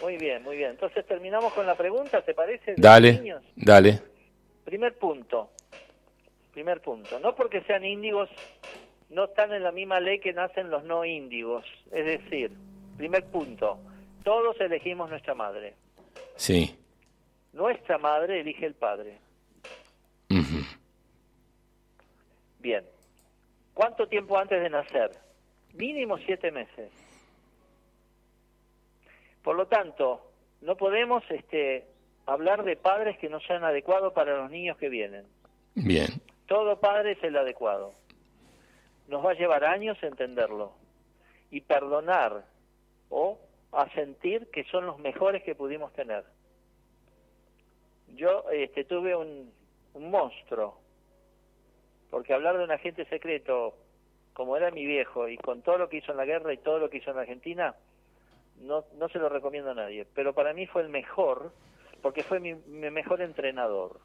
Muy 0.00 0.16
bien, 0.16 0.42
muy 0.42 0.56
bien. 0.56 0.70
Entonces 0.70 1.06
terminamos 1.06 1.52
con 1.52 1.66
la 1.66 1.76
pregunta, 1.76 2.22
¿te 2.22 2.32
parece? 2.32 2.74
Dale, 2.76 3.40
dale. 3.56 4.00
Primer 4.64 4.96
punto. 4.98 5.50
Primer 6.54 6.80
punto. 6.80 7.18
No 7.18 7.34
porque 7.34 7.62
sean 7.62 7.84
índigos, 7.84 8.30
no 9.10 9.24
están 9.24 9.52
en 9.52 9.64
la 9.64 9.72
misma 9.72 9.98
ley 9.98 10.20
que 10.20 10.32
nacen 10.32 10.70
los 10.70 10.84
no 10.84 11.04
índigos. 11.04 11.66
Es 11.90 12.06
decir, 12.06 12.52
primer 12.96 13.24
punto, 13.24 13.78
todos 14.22 14.60
elegimos 14.60 15.10
nuestra 15.10 15.34
madre. 15.34 15.74
Sí. 16.36 16.78
Nuestra 17.52 17.98
madre 17.98 18.40
elige 18.40 18.66
el 18.66 18.74
padre. 18.74 19.18
Bien. 22.60 22.82
¿Cuánto 23.74 24.06
tiempo 24.06 24.38
antes 24.38 24.62
de 24.62 24.70
nacer? 24.70 25.10
Mínimo 25.74 26.16
siete 26.18 26.50
meses. 26.50 26.90
Por 29.42 29.56
lo 29.56 29.66
tanto, 29.66 30.30
no 30.62 30.74
podemos 30.76 31.22
este, 31.30 31.84
hablar 32.24 32.64
de 32.64 32.76
padres 32.76 33.18
que 33.18 33.28
no 33.28 33.40
sean 33.40 33.64
adecuados 33.64 34.14
para 34.14 34.38
los 34.38 34.50
niños 34.50 34.78
que 34.78 34.88
vienen. 34.88 35.26
Bien. 35.74 36.08
Todo 36.46 36.78
padre 36.80 37.12
es 37.12 37.22
el 37.24 37.36
adecuado. 37.36 37.94
Nos 39.08 39.24
va 39.24 39.32
a 39.32 39.34
llevar 39.34 39.64
años 39.64 39.98
entenderlo 40.02 40.72
y 41.50 41.60
perdonar 41.60 42.44
o 43.10 43.38
asentir 43.72 44.48
que 44.50 44.64
son 44.64 44.86
los 44.86 44.98
mejores 44.98 45.42
que 45.42 45.54
pudimos 45.54 45.92
tener. 45.92 46.24
Yo 48.14 48.44
este, 48.50 48.84
tuve 48.84 49.16
un, 49.16 49.52
monstruo, 49.94 50.76
porque 52.10 52.34
hablar 52.34 52.58
de 52.58 52.64
un 52.64 52.72
agente 52.72 53.04
secreto 53.06 53.76
como 54.32 54.56
era 54.56 54.72
mi 54.72 54.84
viejo 54.84 55.28
y 55.28 55.36
con 55.36 55.62
todo 55.62 55.78
lo 55.78 55.88
que 55.88 55.98
hizo 55.98 56.10
en 56.10 56.18
la 56.18 56.24
guerra 56.24 56.52
y 56.52 56.58
todo 56.58 56.80
lo 56.80 56.90
que 56.90 56.96
hizo 56.98 57.12
en 57.12 57.18
Argentina, 57.18 57.76
no, 58.60 58.84
no 58.98 59.08
se 59.08 59.20
lo 59.20 59.28
recomiendo 59.28 59.70
a 59.70 59.74
nadie, 59.74 60.06
pero 60.14 60.32
para 60.32 60.52
mí 60.52 60.66
fue 60.66 60.82
el 60.82 60.88
mejor 60.88 61.52
porque 62.04 62.22
fue 62.22 62.38
mi, 62.38 62.54
mejor 62.54 63.22
entrenador. 63.22 63.98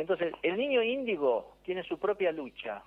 Entonces, 0.00 0.32
el 0.42 0.56
niño 0.56 0.82
índigo 0.82 1.56
tiene 1.62 1.82
su 1.82 1.98
propia 1.98 2.32
lucha, 2.32 2.82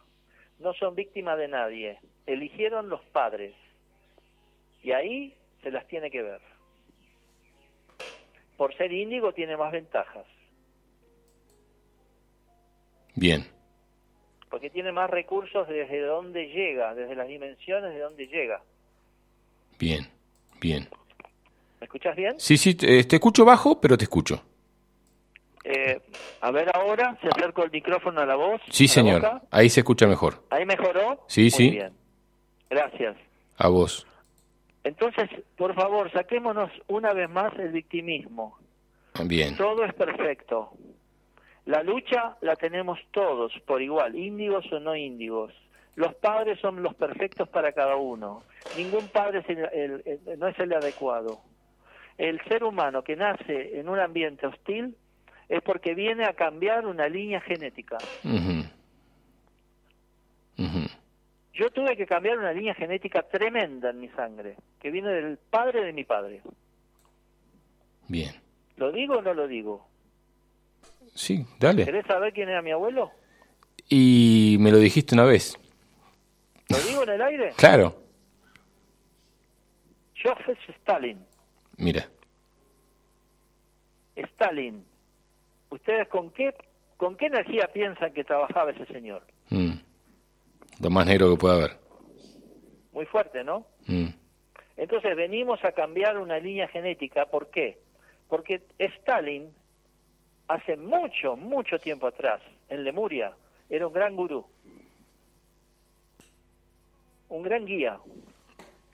no 0.58 0.74
son 0.74 0.96
víctimas 0.96 1.38
de 1.38 1.48
nadie, 1.48 2.00
eligieron 2.26 2.90
los 2.90 3.02
padres 3.06 3.54
y 4.82 4.94
ahí 4.94 5.36
se 5.62 5.70
las 5.70 5.88
tiene 5.88 6.10
que 6.10 6.24
ver. 6.24 6.42
Por 8.58 8.76
ser 8.76 8.92
índigo 8.92 9.32
tiene 9.32 9.56
más 9.56 9.72
ventajas. 9.72 10.26
Bien. 13.14 13.46
Porque 14.50 14.72
tiene 14.72 14.92
más 14.92 15.08
recursos 15.08 15.68
desde 15.68 16.02
donde 16.02 16.48
llega, 16.48 16.96
desde 16.96 17.16
las 17.16 17.28
dimensiones 17.28 17.94
de 17.94 18.00
donde 18.00 18.26
llega. 18.28 18.62
Bien, 19.78 20.08
Bien. 20.60 20.88
¿Me 21.80 21.86
escuchas 21.86 22.16
bien? 22.16 22.40
Sí, 22.40 22.58
sí, 22.58 22.74
te, 22.74 23.04
te 23.04 23.18
escucho 23.18 23.46
bajo, 23.46 23.80
pero 23.80 23.98
te 23.98 24.06
escucho. 24.06 24.42
Eh, 25.64 26.02
a 26.42 26.52
ver 26.52 26.70
ahora, 26.76 27.18
se 27.22 27.28
acerco 27.30 27.64
el 27.64 27.72
micrófono 27.72 28.20
a 28.22 28.26
la 28.26 28.36
voz. 28.36 28.62
Sí, 28.70 28.88
señor. 28.88 29.42
Ahí 29.50 29.70
se 29.70 29.80
escucha 29.82 30.08
mejor. 30.08 30.44
¿Ahí 30.50 30.66
mejoró? 30.66 31.24
Sí, 31.28 31.44
Muy 31.44 31.50
sí. 31.52 31.70
bien. 31.72 31.94
Gracias. 32.70 33.16
A 33.58 33.68
vos. 33.70 34.06
Entonces, 34.84 35.30
por 35.56 35.74
favor, 35.76 36.12
saquémonos 36.12 36.70
una 36.88 37.14
vez 37.14 37.30
más 37.30 37.54
el 37.58 37.72
victimismo. 37.72 38.58
Bien. 39.26 39.56
Todo 39.56 39.86
es 39.86 39.94
perfecto. 39.94 40.72
La 41.66 41.82
lucha 41.84 42.36
la 42.42 42.56
tenemos 42.58 43.00
todos 43.12 43.54
por 43.66 43.82
igual, 43.82 44.16
índigos 44.16 44.66
o 44.74 44.80
no 44.82 44.96
índigos. 44.96 45.54
Los 45.96 46.14
padres 46.16 46.60
son 46.60 46.82
los 46.84 46.94
perfectos 46.96 47.48
para 47.48 47.72
cada 47.72 47.96
uno. 47.96 48.44
Ningún 48.76 49.08
padre 49.10 49.40
es 49.40 49.50
el- 49.50 49.70
el- 49.72 50.20
el- 50.28 50.40
no 50.40 50.48
es 50.48 50.60
el 50.60 50.74
adecuado. 50.74 51.40
El 52.18 52.42
ser 52.50 52.64
humano 52.64 53.04
que 53.04 53.16
nace 53.16 53.80
en 53.80 53.88
un 53.88 54.00
ambiente 54.00 54.46
hostil 54.48 54.98
es 55.54 55.62
porque 55.62 55.94
viene 55.94 56.26
a 56.26 56.34
cambiar 56.34 56.88
una 56.88 57.08
línea 57.08 57.40
genética. 57.40 58.00
Yo 61.54 61.70
tuve 61.70 61.96
que 61.96 62.08
cambiar 62.08 62.40
una 62.40 62.52
línea 62.52 62.74
genética 62.74 63.22
tremenda 63.22 63.92
en 63.92 64.00
mi 64.00 64.10
sangre, 64.10 64.58
que 64.80 64.90
viene 64.90 65.10
del 65.10 65.38
padre 65.38 65.86
de 65.86 65.94
mi 65.94 66.06
padre. 66.06 66.42
Bien. 68.08 68.34
¿Lo 68.78 68.92
digo 68.92 69.18
o 69.18 69.22
no 69.22 69.36
lo 69.36 69.48
digo? 69.48 69.88
Sí, 71.14 71.46
dale. 71.60 71.86
¿Querés 71.86 72.08
saber 72.08 72.34
quién 72.34 72.50
era 72.50 72.64
mi 72.64 72.72
abuelo? 72.72 73.12
Y 73.88 74.58
me 74.60 74.72
lo 74.72 74.80
dijiste 74.80 75.14
una 75.14 75.26
vez. 75.26 75.56
¿Lo 76.70 76.80
digo 76.80 77.04
en 77.04 77.10
el 77.10 77.22
aire? 77.22 77.54
Claro. 77.58 77.96
Joseph 80.20 80.58
Stalin. 80.80 81.24
Mira. 81.78 82.10
Stalin. 84.16 84.84
¿Ustedes 85.74 86.08
con 86.08 86.30
qué, 86.30 86.54
con 86.98 87.18
qué 87.18 87.26
energía 87.26 87.68
piensan 87.74 88.14
que 88.14 88.24
trabajaba 88.24 88.70
ese 88.70 88.86
señor? 88.86 89.24
Mm. 89.50 89.72
Lo 90.80 90.90
más 90.92 91.08
negro 91.08 91.32
que 91.32 91.38
pueda 91.38 91.56
haber. 91.56 91.72
Muy 92.92 93.08
fuerte, 93.08 93.44
¿no? 93.44 93.66
Mm. 93.88 94.10
Entonces 94.78 95.16
venimos 95.16 95.66
a 95.66 95.72
cambiar 95.72 96.20
una 96.20 96.38
línea 96.38 96.68
genética. 96.68 97.26
¿Por 97.26 97.50
qué? 97.50 97.80
Porque 98.30 98.62
Stalin, 98.78 99.52
hace 100.48 100.78
mucho, 100.78 101.36
mucho 101.36 101.80
tiempo 101.80 102.06
atrás, 102.06 102.40
en 102.70 102.84
Lemuria, 102.84 103.34
era 103.68 103.88
un 103.88 103.94
gran 103.94 104.16
gurú. 104.16 104.46
Un 107.30 107.42
gran 107.42 107.66
guía. 107.66 107.98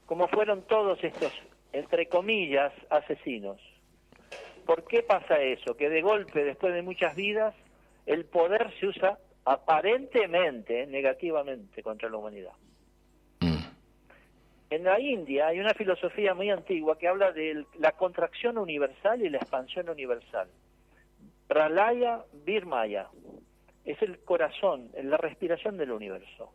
Como 0.06 0.30
fueron 0.30 0.62
todos 0.62 1.04
estos, 1.04 1.34
entre 1.74 2.08
comillas, 2.08 2.72
asesinos. 2.90 3.60
¿Por 4.70 4.84
qué 4.84 5.02
pasa 5.02 5.42
eso? 5.42 5.76
Que 5.76 5.90
de 5.90 6.04
golpe, 6.04 6.44
después 6.44 6.76
de 6.76 6.84
muchas 6.84 7.16
vidas, 7.16 7.56
el 8.06 8.26
poder 8.26 8.72
se 8.80 8.86
usa 8.86 9.18
aparentemente 9.44 10.86
negativamente 10.86 11.82
contra 11.82 12.08
la 12.08 12.18
humanidad. 12.18 12.52
Mm. 13.40 13.64
En 14.70 14.84
la 14.84 15.00
India 15.00 15.48
hay 15.48 15.60
una 15.60 15.74
filosofía 15.74 16.36
muy 16.36 16.52
antigua 16.52 17.00
que 17.00 17.08
habla 17.08 17.32
de 17.32 17.66
la 17.80 17.94
contracción 17.94 18.60
universal 18.60 19.24
y 19.24 19.30
la 19.32 19.40
expansión 19.40 19.90
universal. 19.90 20.48
Pralaya 21.48 22.24
Virmaya 22.46 23.08
es 23.86 24.00
el 24.04 24.20
corazón, 24.20 24.92
es 24.94 25.04
la 25.04 25.18
respiración 25.18 25.78
del 25.78 25.94
universo. 25.94 26.54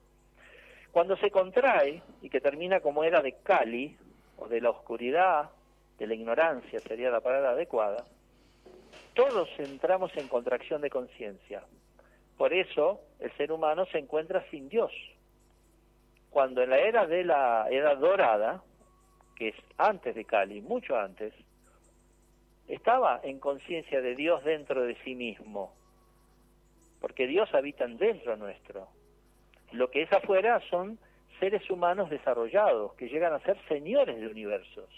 Cuando 0.93 1.17
se 1.17 1.33
contrae 1.33 2.01
y 2.23 2.31
que 2.31 2.41
termina 2.41 2.79
como 2.79 3.03
era 3.03 3.23
de 3.23 3.33
Kali, 3.43 3.97
o 4.37 4.47
de 4.47 4.61
la 4.61 4.71
oscuridad, 4.71 5.51
de 5.99 6.07
la 6.07 6.14
ignorancia 6.14 6.80
sería 6.80 7.11
la 7.11 7.20
palabra 7.20 7.51
adecuada, 7.51 8.05
todos 9.14 9.49
entramos 9.59 10.11
en 10.16 10.28
contracción 10.28 10.80
de 10.80 10.90
conciencia. 10.90 11.62
Por 12.36 12.53
eso 12.53 13.01
el 13.20 13.30
ser 13.36 13.53
humano 13.53 13.86
se 13.86 13.99
encuentra 13.99 14.45
sin 14.51 14.68
Dios. 14.68 14.92
Cuando 16.30 16.62
en 16.62 16.70
la 16.70 16.78
era 16.78 17.07
de 17.07 17.24
la 17.24 17.68
era 17.70 17.95
dorada, 17.95 18.62
que 19.36 19.49
es 19.49 19.55
antes 19.78 20.16
de 20.16 20.24
Cali, 20.24 20.61
mucho 20.61 20.97
antes, 20.99 21.32
estaba 22.66 23.20
en 23.22 23.38
conciencia 23.38 24.01
de 24.01 24.16
Dios 24.16 24.42
dentro 24.42 24.82
de 24.82 24.97
sí 25.05 25.14
mismo, 25.14 25.74
porque 27.01 27.26
Dios 27.26 27.53
habita 27.55 27.86
dentro 27.86 28.36
nuestro. 28.36 28.88
Lo 29.72 29.90
que 29.90 30.03
es 30.03 30.12
afuera 30.12 30.61
son 30.70 30.99
seres 31.38 31.68
humanos 31.70 32.11
desarrollados, 32.11 32.95
que 32.95 33.09
llegan 33.09 33.32
a 33.32 33.40
ser 33.40 33.57
señores 33.68 34.18
de 34.18 34.26
universos, 34.26 34.88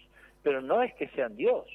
pero 0.47 0.63
no 0.63 0.81
es 0.81 0.95
que 0.95 1.09
sean 1.09 1.35
Dios. 1.35 1.67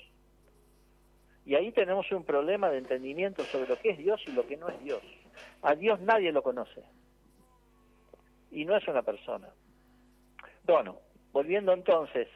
Y 1.46 1.56
ahí 1.56 1.74
tenemos 1.74 2.10
un 2.14 2.24
problema 2.24 2.70
de 2.70 2.78
entendimiento 2.78 3.44
sobre 3.44 3.68
lo 3.68 3.78
que 3.78 3.90
es 3.90 3.98
Dios 3.98 4.22
y 4.26 4.32
lo 4.32 4.48
que 4.48 4.56
no 4.56 4.70
es 4.70 4.82
Dios. 4.82 5.02
A 5.62 5.76
Dios 5.76 6.00
nadie 6.00 6.32
lo 6.32 6.42
conoce. 6.42 6.82
Y 8.50 8.64
no 8.64 8.78
es 8.78 8.88
una 8.88 9.02
persona. 9.02 9.50
Bueno, 10.64 11.00
volviendo 11.34 11.74
entonces 11.74 12.30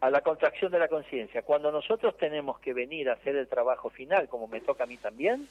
a 0.00 0.10
la 0.10 0.20
contracción 0.22 0.72
de 0.72 0.80
la 0.80 0.88
conciencia. 0.88 1.42
Cuando 1.42 1.70
nosotros 1.70 2.16
tenemos 2.16 2.58
que 2.58 2.72
venir 2.72 3.08
a 3.08 3.12
hacer 3.12 3.36
el 3.36 3.46
trabajo 3.46 3.88
final, 3.88 4.28
como 4.28 4.48
me 4.48 4.62
toca 4.62 4.82
a 4.82 4.88
mí 4.88 4.96
también, 4.96 5.46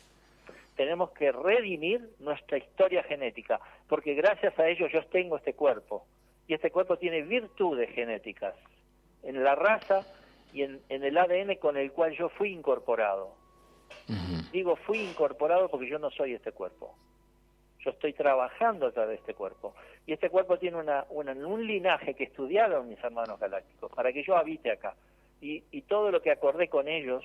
tenemos 0.76 1.12
que 1.12 1.32
redimir 1.32 2.10
nuestra 2.20 2.58
historia 2.58 3.02
genética, 3.04 3.62
porque 3.88 4.14
gracias 4.14 4.60
a 4.60 4.68
ello 4.68 4.88
yo 4.88 5.06
tengo 5.06 5.38
este 5.38 5.54
cuerpo, 5.54 6.06
y 6.50 6.54
este 6.54 6.70
cuerpo 6.70 6.98
tiene 6.98 7.22
virtudes 7.22 7.90
genéticas 7.92 8.56
en 9.24 9.44
la 9.44 9.56
raza 9.56 10.06
y 10.54 10.64
en, 10.64 10.82
en 10.90 11.04
el 11.04 11.18
ADN 11.18 11.56
con 11.56 11.78
el 11.78 11.92
cual 11.92 12.16
yo 12.18 12.30
fui 12.30 12.52
incorporado. 12.52 13.36
Digo 14.52 14.76
fui 14.76 15.00
incorporado 15.00 15.70
porque 15.70 15.88
yo 15.90 15.98
no 16.00 16.10
soy 16.12 16.34
este 16.34 16.52
cuerpo. 16.52 16.96
Yo 17.80 17.92
estoy 17.92 18.14
trabajando 18.14 18.88
a 18.88 18.92
través 18.92 19.10
de 19.12 19.16
este 19.22 19.34
cuerpo. 19.34 19.74
Y 20.06 20.14
este 20.14 20.30
cuerpo 20.30 20.58
tiene 20.60 20.78
una, 20.78 21.06
una- 21.10 21.32
un 21.34 21.66
linaje 21.66 22.14
que 22.14 22.26
estudiaron 22.26 22.88
mis 22.90 23.04
hermanos 23.04 23.40
galácticos 23.40 23.92
para 23.92 24.12
que 24.14 24.24
yo 24.24 24.36
habite 24.36 24.72
acá. 24.72 24.96
Y, 25.40 25.64
y 25.72 25.82
todo 25.84 26.12
lo 26.12 26.22
que 26.22 26.32
acordé 26.32 26.68
con 26.68 26.88
ellos 26.88 27.24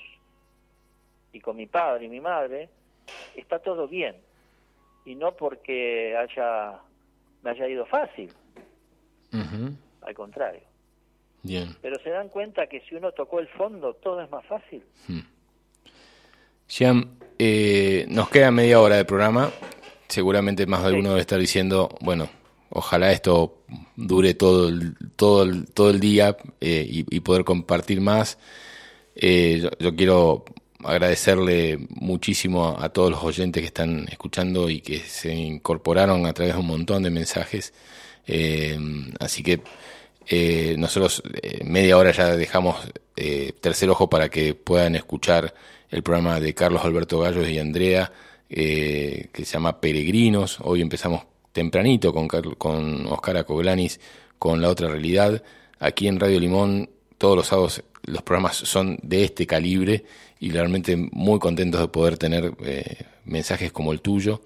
y 1.33 1.41
con 1.41 1.57
mi 1.57 1.67
padre 1.67 2.07
y 2.07 2.09
mi 2.09 2.21
madre, 2.21 2.71
está 3.35 3.59
todo 3.59 3.87
bien. 3.89 4.17
Y 5.05 5.15
no 5.15 5.33
porque 5.37 6.17
haya, 6.17 6.79
me 7.43 7.51
haya 7.51 7.69
ido 7.69 7.85
fácil, 7.87 8.33
al 10.03 10.15
contrario. 10.15 10.63
Bien. 11.47 11.77
Pero 11.81 11.99
se 12.03 12.11
dan 12.11 12.29
cuenta 12.29 12.67
que 12.67 12.81
si 12.89 12.95
uno 12.95 13.13
tocó 13.13 13.41
el 13.41 13.49
fondo, 13.49 13.95
todo 13.95 14.21
es 14.21 14.31
más 14.31 14.45
fácil. 14.47 14.83
Jean, 16.69 17.19
eh, 17.39 18.07
nos 18.09 18.29
queda 18.29 18.51
media 18.51 18.81
hora 18.81 18.97
de 18.97 19.05
programa. 19.05 19.51
Seguramente 20.09 20.67
más 20.67 20.83
de 20.83 20.89
alguno 20.89 21.11
debe 21.11 21.21
estar 21.21 21.39
diciendo, 21.39 21.89
bueno, 22.01 22.29
ojalá 22.71 23.13
esto 23.13 23.63
dure 23.97 24.35
todo 24.35 24.69
el, 24.69 24.95
todo 25.17 25.43
el, 25.43 25.67
todo 25.73 25.91
el 25.91 26.01
día 26.01 26.37
eh, 26.61 26.87
y, 26.89 27.17
y 27.17 27.21
poder 27.21 27.45
compartir 27.45 28.01
más. 28.01 28.39
Eh, 29.15 29.61
yo, 29.63 29.71
yo 29.79 29.97
quiero 29.97 30.45
agradecerle 30.85 31.79
muchísimo 31.89 32.77
a 32.79 32.89
todos 32.91 33.11
los 33.11 33.23
oyentes 33.23 33.61
que 33.61 33.67
están 33.67 34.07
escuchando 34.09 34.71
y 34.71 34.81
que 34.81 35.01
se 35.01 35.35
incorporaron 35.35 36.27
a 36.27 36.33
través 36.33 36.55
de 36.55 36.61
un 36.61 36.67
montón 36.67 37.03
de 37.03 37.11
mensajes. 37.11 37.73
Eh, 38.27 38.79
así 39.21 39.43
que 39.43 39.61
eh, 40.29 40.75
nosotros 40.77 41.23
eh, 41.41 41.63
media 41.65 41.97
hora 41.97 42.11
ya 42.11 42.37
dejamos 42.37 42.77
eh, 43.17 43.53
tercer 43.61 43.89
ojo 43.91 44.11
para 44.11 44.29
que 44.29 44.55
puedan 44.55 44.97
escuchar 44.97 45.55
el 45.89 46.03
programa 46.03 46.41
de 46.41 46.53
Carlos 46.53 46.85
Alberto 46.85 47.21
Gallos 47.21 47.49
y 47.49 47.59
Andrea, 47.59 48.13
que 48.49 49.31
se 49.35 49.45
llama 49.45 49.81
Peregrinos. 49.81 50.59
Hoy 50.61 50.81
empezamos 50.81 51.23
tempranito 51.53 52.13
con, 52.13 52.27
con 52.29 53.07
Oscar 53.07 53.39
Acoglanis, 53.39 54.01
con 54.39 54.61
La 54.61 54.69
Otra 54.69 54.89
Realidad. 54.89 55.43
Aquí 55.79 56.09
en 56.09 56.19
Radio 56.19 56.41
Limón, 56.41 56.91
todos 57.19 57.37
los 57.37 57.47
sábados 57.47 57.83
los 58.03 58.23
programas 58.23 58.57
son 58.57 58.99
de 59.03 59.25
este 59.25 59.47
calibre 59.47 60.05
y 60.41 60.51
realmente 60.51 60.97
muy 60.97 61.39
contentos 61.39 61.81
de 61.81 61.89
poder 61.89 62.19
tener 62.19 62.53
mensajes 63.25 63.73
como 63.73 63.93
el 63.93 64.01
tuyo. 64.01 64.43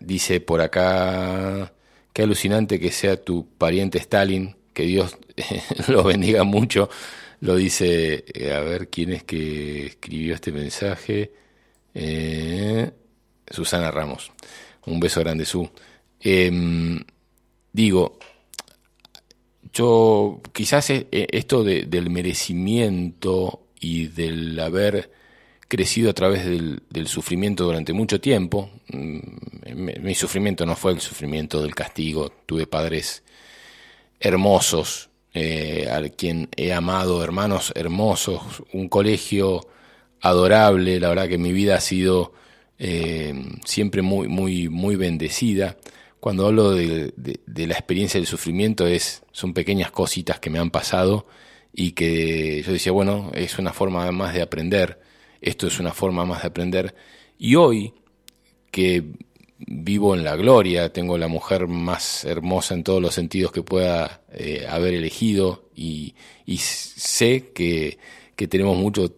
Dice 0.00 0.40
por 0.40 0.62
acá, 0.62 1.73
qué 2.14 2.22
alucinante 2.22 2.80
que 2.80 2.90
sea 2.92 3.22
tu 3.22 3.46
pariente 3.58 3.98
Stalin, 3.98 4.56
que 4.72 4.84
Dios 4.84 5.18
lo 5.88 6.02
bendiga 6.04 6.44
mucho. 6.44 6.88
Lo 7.40 7.56
dice, 7.56 8.24
eh, 8.32 8.52
a 8.54 8.60
ver 8.60 8.88
quién 8.88 9.12
es 9.12 9.24
que 9.24 9.86
escribió 9.88 10.34
este 10.34 10.52
mensaje. 10.52 11.32
Eh, 11.92 12.90
Susana 13.50 13.90
Ramos. 13.90 14.32
Un 14.86 15.00
beso 15.00 15.20
grande, 15.20 15.44
Su. 15.44 15.70
Em, 16.20 17.04
digo, 17.72 18.18
yo 19.72 20.40
quizás 20.52 20.90
eh, 20.90 21.06
esto 21.10 21.64
de- 21.64 21.84
del 21.84 22.10
merecimiento 22.10 23.66
y 23.80 24.06
del 24.08 24.58
haber 24.60 25.10
crecido 25.74 26.10
a 26.10 26.14
través 26.14 26.44
del, 26.44 27.06
sufrimiento 27.06 27.64
durante 27.64 27.92
mucho 27.92 28.20
tiempo, 28.20 28.70
mm, 28.88 29.18
mi, 29.74 29.92
mi 30.00 30.14
sufrimiento 30.14 30.66
no 30.66 30.76
fue 30.76 30.92
el 30.92 31.00
sufrimiento 31.00 31.60
del 31.62 31.74
castigo, 31.74 32.32
tuve 32.46 32.66
padres 32.66 33.22
hermosos 34.20 35.10
eh, 35.36 35.88
a 35.90 36.00
quien 36.10 36.48
he 36.56 36.72
amado, 36.72 37.22
hermanos 37.24 37.72
hermosos, 37.74 38.62
un 38.72 38.88
colegio 38.88 39.66
adorable, 40.20 41.00
la 41.00 41.08
verdad 41.08 41.28
que 41.28 41.38
mi 41.38 41.52
vida 41.52 41.74
ha 41.74 41.80
sido 41.80 42.32
eh, 42.78 43.34
siempre 43.64 44.00
muy, 44.02 44.28
muy, 44.28 44.68
muy 44.68 44.94
bendecida. 44.94 45.76
Cuando 46.20 46.46
hablo 46.46 46.70
de, 46.70 47.12
la 47.46 47.74
experiencia 47.74 48.18
del 48.20 48.28
sufrimiento 48.28 48.86
es, 48.86 49.24
son 49.32 49.52
pequeñas 49.54 49.90
cositas 49.90 50.38
que 50.38 50.50
me 50.50 50.60
han 50.60 50.70
pasado 50.70 51.26
y 51.72 51.92
que 51.92 52.62
yo 52.62 52.72
decía, 52.72 52.92
bueno, 52.92 53.32
es 53.34 53.58
una 53.58 53.72
forma 53.72 54.10
más 54.12 54.34
de 54.34 54.42
aprender, 54.42 55.00
esto 55.44 55.66
es 55.66 55.78
una 55.78 55.92
forma 55.92 56.24
más 56.24 56.42
de 56.42 56.48
aprender. 56.48 56.94
Y 57.38 57.54
hoy 57.54 57.92
que 58.70 59.04
vivo 59.58 60.14
en 60.14 60.24
la 60.24 60.36
gloria, 60.36 60.92
tengo 60.92 61.18
la 61.18 61.28
mujer 61.28 61.68
más 61.68 62.24
hermosa 62.24 62.74
en 62.74 62.82
todos 62.82 63.00
los 63.00 63.14
sentidos 63.14 63.52
que 63.52 63.62
pueda 63.62 64.22
eh, 64.32 64.66
haber 64.68 64.94
elegido 64.94 65.68
y, 65.76 66.14
sé 66.56 67.52
que, 67.54 67.98
tenemos 68.48 68.76
mucho 68.76 69.14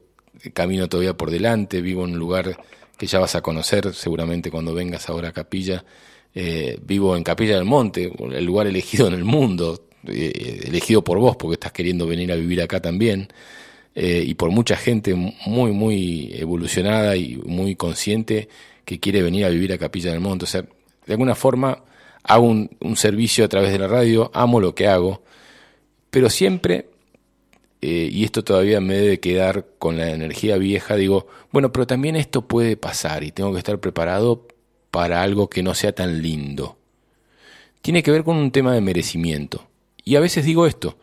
camino 0.53 0.89
todavía 0.89 1.17
por 1.17 1.31
delante, 1.31 1.81
vivo 1.81 2.05
en 2.05 2.13
un 2.13 2.19
lugar 2.19 2.57
que 2.99 3.07
ya 3.07 3.19
vas 3.19 3.35
a 3.35 3.41
conocer 3.41 3.95
seguramente 3.95 4.51
cuando 4.51 4.75
vengas 4.75 5.09
ahora 5.09 5.29
a 5.29 5.33
Capilla, 5.33 5.85
eh, 6.35 6.79
vivo 6.83 7.17
en 7.17 7.25
Capilla 7.25 7.55
del 7.57 7.65
Monte, 7.65 8.13
el 8.33 8.45
lugar 8.45 8.67
elegido 8.67 9.07
en 9.09 9.15
el 9.15 9.25
mundo, 9.25 9.87
eh, 10.07 10.63
elegido 10.67 11.03
por 11.03 11.19
vos 11.19 11.37
porque 11.37 11.55
estás 11.55 11.73
queriendo 11.73 12.07
venir 12.07 12.31
a 12.31 12.37
vivir 12.37 12.63
acá 12.63 12.81
también, 12.81 13.29
y 13.99 14.35
por 14.35 14.51
mucha 14.51 14.77
gente 14.77 15.15
muy, 15.15 15.73
muy 15.73 16.31
evolucionada 16.35 17.17
y 17.17 17.37
muy 17.37 17.77
consciente 17.77 18.49
que 18.85 19.01
quiere 19.01 19.23
venir 19.23 19.47
a 19.47 19.49
vivir 19.49 19.73
a 19.73 19.79
Capilla 19.79 20.13
del 20.13 20.21
Monte. 20.21 20.45
O 20.45 20.49
sea, 20.49 20.63
de 21.07 21.13
alguna 21.13 21.35
forma 21.35 21.83
hago 22.23 22.47
un, 22.47 22.97
servicio 22.97 23.45
a 23.45 23.49
través 23.49 23.73
de 23.73 23.79
la 23.79 23.89
radio, 23.89 24.31
amo 24.35 24.61
lo 24.61 24.75
que 24.75 24.89
hago, 24.89 25.23
pero 26.11 26.29
siempre, 26.29 26.89
eh, 27.81 28.09
y 28.11 28.25
esto 28.25 28.43
todavía 28.43 28.81
me 28.81 28.95
debe 28.95 29.21
quedar 29.21 29.67
con 29.79 29.97
la 29.97 30.11
energía 30.11 30.57
vieja, 30.57 30.97
digo, 30.97 31.29
bueno, 31.53 31.73
pero 31.73 31.87
también 31.87 32.17
esto 32.17 32.43
puede 32.47 32.77
pasar 32.77 33.23
y 33.23 33.31
tengo 33.31 33.53
que 33.53 33.59
estar 33.59 33.79
preparado 33.79 34.49
para 34.91 35.23
algo 35.23 35.49
que 35.49 35.63
no 35.63 35.75
sea 35.75 35.93
tan 35.93 36.23
lindo. 36.23 36.79
Tiene 37.83 38.03
que 38.03 38.11
ver 38.11 38.25
con 38.25 38.37
un 38.37 38.51
tema 38.51 38.75
de 38.75 38.81
merecimiento. 38.81 39.69
Y 40.05 40.17
a 40.17 40.21
veces 40.21 40.45
digo 40.45 40.67
esto, 40.67 40.99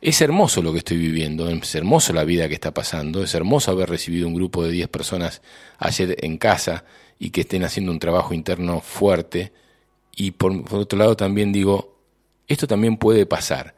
es 0.00 0.20
hermoso 0.20 0.62
lo 0.62 0.72
que 0.72 0.78
estoy 0.78 0.96
viviendo, 0.96 1.48
es 1.48 1.74
hermoso 1.74 2.12
la 2.12 2.24
vida 2.24 2.48
que 2.48 2.54
está 2.54 2.72
pasando, 2.72 3.22
es 3.22 3.34
hermoso 3.34 3.72
haber 3.72 3.90
recibido 3.90 4.28
un 4.28 4.34
grupo 4.34 4.64
de 4.64 4.70
10 4.70 4.88
personas 4.88 5.42
ayer 5.78 6.16
en 6.24 6.38
casa 6.38 6.84
y 7.18 7.30
que 7.30 7.40
estén 7.40 7.64
haciendo 7.64 7.90
un 7.90 7.98
trabajo 7.98 8.32
interno 8.32 8.80
fuerte. 8.80 9.52
Y 10.14 10.32
por, 10.32 10.52
otro 10.72 10.98
lado 10.98 11.16
también 11.16 11.52
digo, 11.52 11.98
esto 12.46 12.66
también 12.68 12.96
puede 12.96 13.26
pasar 13.26 13.74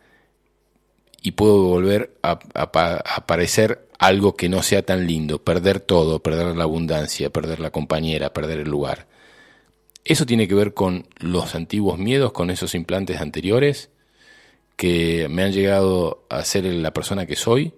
y 1.22 1.32
puedo 1.32 1.62
volver 1.62 2.16
a, 2.22 2.38
aparecer 2.54 3.88
algo 3.98 4.36
que 4.36 4.48
no 4.48 4.62
sea 4.62 4.82
tan 4.82 5.06
lindo, 5.06 5.42
perder 5.42 5.80
todo, 5.80 6.22
perder 6.22 6.56
la 6.56 6.64
abundancia, 6.64 7.30
perder 7.30 7.60
la 7.60 7.70
compañera, 7.70 8.32
perder 8.32 8.60
el 8.60 8.68
lugar. 8.68 9.06
Eso 10.04 10.26
tiene 10.26 10.48
que 10.48 10.54
ver 10.54 10.74
con 10.74 11.06
los 11.18 11.54
antiguos 11.54 11.98
miedos, 11.98 12.32
con 12.32 12.50
esos 12.50 12.74
implantes 12.74 13.20
anteriores 13.20 13.90
que 14.80 15.28
me 15.28 15.42
han 15.42 15.52
llegado 15.52 16.24
a 16.30 16.42
ser 16.42 16.64
la 16.64 16.94
persona 16.94 17.26
que 17.26 17.36
soy. 17.36 17.74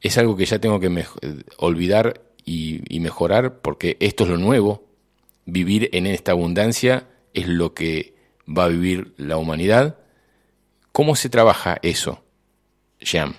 Es 0.00 0.18
algo 0.18 0.36
que 0.36 0.44
ya 0.44 0.58
tengo 0.58 0.80
que 0.80 0.90
olvidar 1.56 2.22
y, 2.44 2.98
mejorar, 2.98 3.60
porque 3.60 3.96
esto 4.00 4.24
es 4.24 4.30
lo 4.30 4.36
nuevo, 4.36 4.82
vivir 5.44 5.88
en 5.92 6.06
esta 6.06 6.32
abundancia 6.32 7.06
es 7.32 7.46
lo 7.46 7.74
que 7.74 8.14
va 8.44 8.64
a 8.64 8.68
vivir 8.68 9.12
la 9.18 9.36
humanidad. 9.36 9.98
¿Cómo 10.90 11.14
se 11.14 11.30
trabaja 11.30 11.78
eso, 11.82 12.24
Jean? 12.98 13.34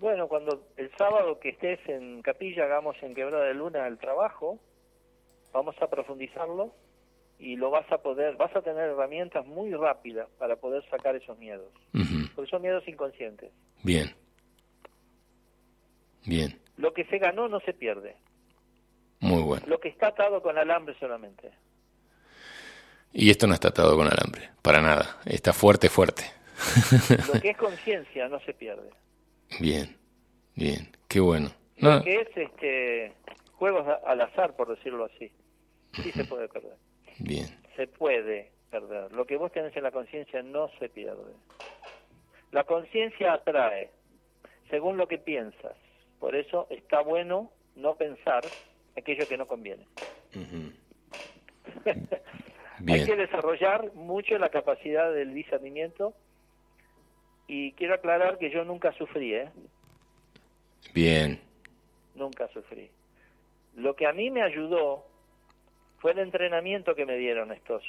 Bueno, 0.00 0.28
cuando 0.28 0.62
el 0.76 0.90
sábado 0.98 1.40
que 1.40 1.48
estés 1.48 1.78
en 1.88 2.20
capilla 2.20 2.64
hagamos 2.64 2.94
en 3.00 3.14
Quebrada 3.14 3.46
de 3.46 3.54
Luna 3.54 3.86
el 3.86 3.96
trabajo, 3.96 4.58
vamos 5.54 5.76
a 5.80 5.88
profundizarlo 5.88 6.74
y 7.40 7.56
lo 7.56 7.70
vas 7.70 7.90
a 7.90 7.98
poder, 7.98 8.36
vas 8.36 8.54
a 8.54 8.62
tener 8.62 8.90
herramientas 8.90 9.46
muy 9.46 9.72
rápidas 9.74 10.28
para 10.38 10.56
poder 10.56 10.84
sacar 10.90 11.16
esos 11.16 11.38
miedos, 11.38 11.72
porque 12.34 12.50
son 12.50 12.62
miedos 12.62 12.86
inconscientes. 12.86 13.50
Bien. 13.82 14.14
Bien. 16.26 16.60
Lo 16.76 16.92
que 16.92 17.04
se 17.06 17.18
ganó 17.18 17.48
no 17.48 17.60
se 17.60 17.72
pierde. 17.72 18.16
Muy 19.20 19.42
bueno. 19.42 19.64
Lo 19.66 19.80
que 19.80 19.88
está 19.88 20.08
atado 20.08 20.42
con 20.42 20.58
alambre 20.58 20.94
solamente. 20.98 21.50
Y 23.12 23.30
esto 23.30 23.46
no 23.46 23.54
está 23.54 23.68
atado 23.68 23.96
con 23.96 24.06
alambre, 24.06 24.50
para 24.62 24.82
nada. 24.82 25.20
Está 25.24 25.52
fuerte, 25.52 25.88
fuerte. 25.88 26.24
Lo 27.32 27.40
que 27.40 27.50
es 27.50 27.56
conciencia 27.58 28.28
no 28.28 28.38
se 28.40 28.52
pierde. 28.52 28.90
Bien, 29.58 29.96
bien, 30.54 30.94
qué 31.08 31.20
bueno. 31.20 31.50
Lo 31.78 32.02
que 32.02 32.20
es 32.20 32.28
este, 32.36 33.14
juegos 33.54 33.86
al 34.06 34.20
azar, 34.20 34.54
por 34.54 34.68
decirlo 34.68 35.06
así, 35.06 35.32
sí 35.94 36.12
se 36.12 36.24
puede 36.24 36.46
perder. 36.48 36.76
Bien. 37.20 37.46
Se 37.76 37.86
puede 37.86 38.50
perder. 38.70 39.12
Lo 39.12 39.26
que 39.26 39.36
vos 39.36 39.52
tenés 39.52 39.76
en 39.76 39.82
la 39.82 39.90
conciencia 39.90 40.42
no 40.42 40.70
se 40.78 40.88
pierde. 40.88 41.32
La 42.52 42.64
conciencia 42.64 43.34
atrae, 43.34 43.90
según 44.68 44.96
lo 44.96 45.06
que 45.06 45.18
piensas. 45.18 45.76
Por 46.18 46.34
eso 46.34 46.66
está 46.70 47.00
bueno 47.00 47.50
no 47.76 47.94
pensar 47.94 48.42
aquello 48.96 49.28
que 49.28 49.36
no 49.36 49.46
conviene. 49.46 49.86
Hay 52.88 53.04
que 53.04 53.16
desarrollar 53.16 53.92
mucho 53.94 54.38
la 54.38 54.48
capacidad 54.48 55.12
del 55.12 55.34
discernimiento 55.34 56.14
y 57.46 57.72
quiero 57.72 57.94
aclarar 57.94 58.38
que 58.38 58.50
yo 58.50 58.64
nunca 58.64 58.92
sufrí, 58.92 59.34
¿eh? 59.34 59.50
Bien. 60.94 61.40
Nunca 62.14 62.48
sufrí. 62.48 62.90
Lo 63.76 63.94
que 63.96 64.06
a 64.06 64.12
mí 64.12 64.30
me 64.30 64.42
ayudó 64.42 65.04
fue 66.00 66.12
el 66.12 66.18
entrenamiento 66.18 66.94
que 66.94 67.06
me 67.06 67.16
dieron 67.16 67.52
estos 67.52 67.84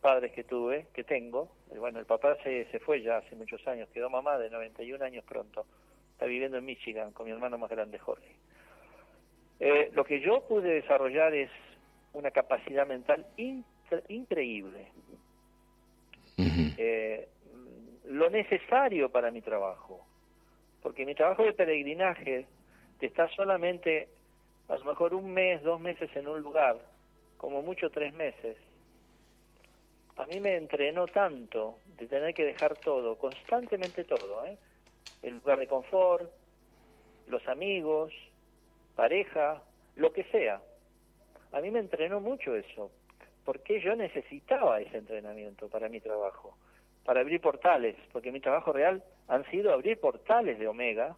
padres 0.00 0.32
que 0.32 0.44
tuve, 0.44 0.86
que 0.94 1.04
tengo. 1.04 1.50
Bueno, 1.76 1.98
el 1.98 2.06
papá 2.06 2.36
se, 2.42 2.64
se 2.70 2.78
fue 2.80 3.02
ya 3.02 3.18
hace 3.18 3.36
muchos 3.36 3.66
años, 3.68 3.88
quedó 3.90 4.08
mamá 4.08 4.38
de 4.38 4.48
91 4.48 5.04
años 5.04 5.24
pronto 5.24 5.66
está 6.16 6.24
viviendo 6.24 6.56
en 6.56 6.64
Michigan 6.64 7.12
con 7.12 7.26
mi 7.26 7.32
hermano 7.32 7.58
más 7.58 7.68
grande, 7.68 7.98
Jorge. 7.98 8.34
Eh, 9.60 9.90
lo 9.92 10.02
que 10.04 10.20
yo 10.20 10.40
pude 10.48 10.72
desarrollar 10.72 11.34
es 11.34 11.50
una 12.14 12.30
capacidad 12.30 12.86
mental 12.86 13.26
increíble. 14.08 14.88
Eh, 16.38 17.28
lo 18.06 18.30
necesario 18.30 19.10
para 19.10 19.30
mi 19.30 19.42
trabajo. 19.42 20.06
Porque 20.82 21.04
mi 21.04 21.14
trabajo 21.14 21.42
de 21.42 21.52
peregrinaje 21.52 22.46
te 22.98 23.06
está 23.06 23.28
solamente 23.36 24.08
a 24.68 24.76
lo 24.78 24.84
mejor 24.86 25.12
un 25.12 25.34
mes, 25.34 25.62
dos 25.62 25.78
meses 25.78 26.08
en 26.16 26.28
un 26.28 26.40
lugar, 26.40 26.78
como 27.36 27.62
mucho 27.62 27.90
tres 27.90 28.12
meses. 28.14 28.56
A 30.16 30.26
mí 30.26 30.40
me 30.40 30.56
entrenó 30.56 31.06
tanto 31.06 31.78
de 31.98 32.06
tener 32.06 32.34
que 32.34 32.44
dejar 32.44 32.76
todo, 32.76 33.16
constantemente 33.16 34.04
todo, 34.04 34.46
¿eh? 34.46 34.56
el 35.22 35.34
lugar 35.34 35.58
de 35.58 35.66
confort, 35.66 36.30
los 37.28 37.46
amigos, 37.48 38.12
pareja, 38.94 39.62
lo 39.96 40.12
que 40.12 40.24
sea. 40.24 40.60
A 41.52 41.60
mí 41.60 41.70
me 41.70 41.80
entrenó 41.80 42.20
mucho 42.20 42.54
eso, 42.56 42.90
porque 43.44 43.80
yo 43.80 43.94
necesitaba 43.94 44.80
ese 44.80 44.98
entrenamiento 44.98 45.68
para 45.68 45.88
mi 45.88 46.00
trabajo, 46.00 46.56
para 47.04 47.20
abrir 47.20 47.40
portales, 47.40 47.96
porque 48.12 48.32
mi 48.32 48.40
trabajo 48.40 48.72
real 48.72 49.02
han 49.28 49.44
sido 49.50 49.72
abrir 49.72 50.00
portales 50.00 50.58
de 50.58 50.68
Omega 50.68 51.16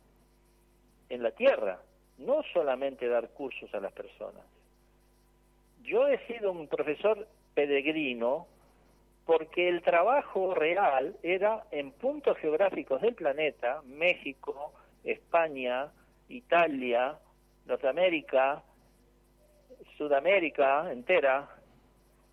en 1.09 1.23
la 1.23 1.31
Tierra, 1.31 1.81
no 2.19 2.43
solamente 2.53 3.09
dar 3.09 3.31
cursos 3.31 3.73
a 3.75 3.81
las 3.81 3.93
personas. 3.93 4.45
Yo 5.83 6.07
he 6.09 6.19
sido 6.27 6.53
un 6.53 6.69
profesor 6.69 7.27
peregrino 7.55 8.47
porque 9.27 9.69
el 9.69 9.83
trabajo 9.83 10.55
real 10.55 11.17
era 11.23 11.65
en 11.71 11.93
puntos 11.93 12.39
geográficos 12.39 13.03
del 13.03 13.15
planeta, 13.15 13.83
México, 13.85 14.73
España, 15.05 15.89
Italia, 16.29 17.19
Norteamérica, 17.67 18.63
Sudamérica 19.97 20.91
entera, 20.91 21.49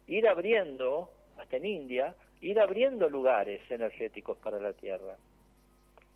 ir 0.08 0.28
abriendo, 0.28 1.10
hasta 1.38 1.58
en 1.58 1.66
India, 1.66 2.16
ir 2.41 2.60
abriendo 2.60 3.10
lugares 3.10 3.60
energéticos 3.70 4.38
para 4.38 4.60
la 4.60 4.74
Tierra. 4.74 5.18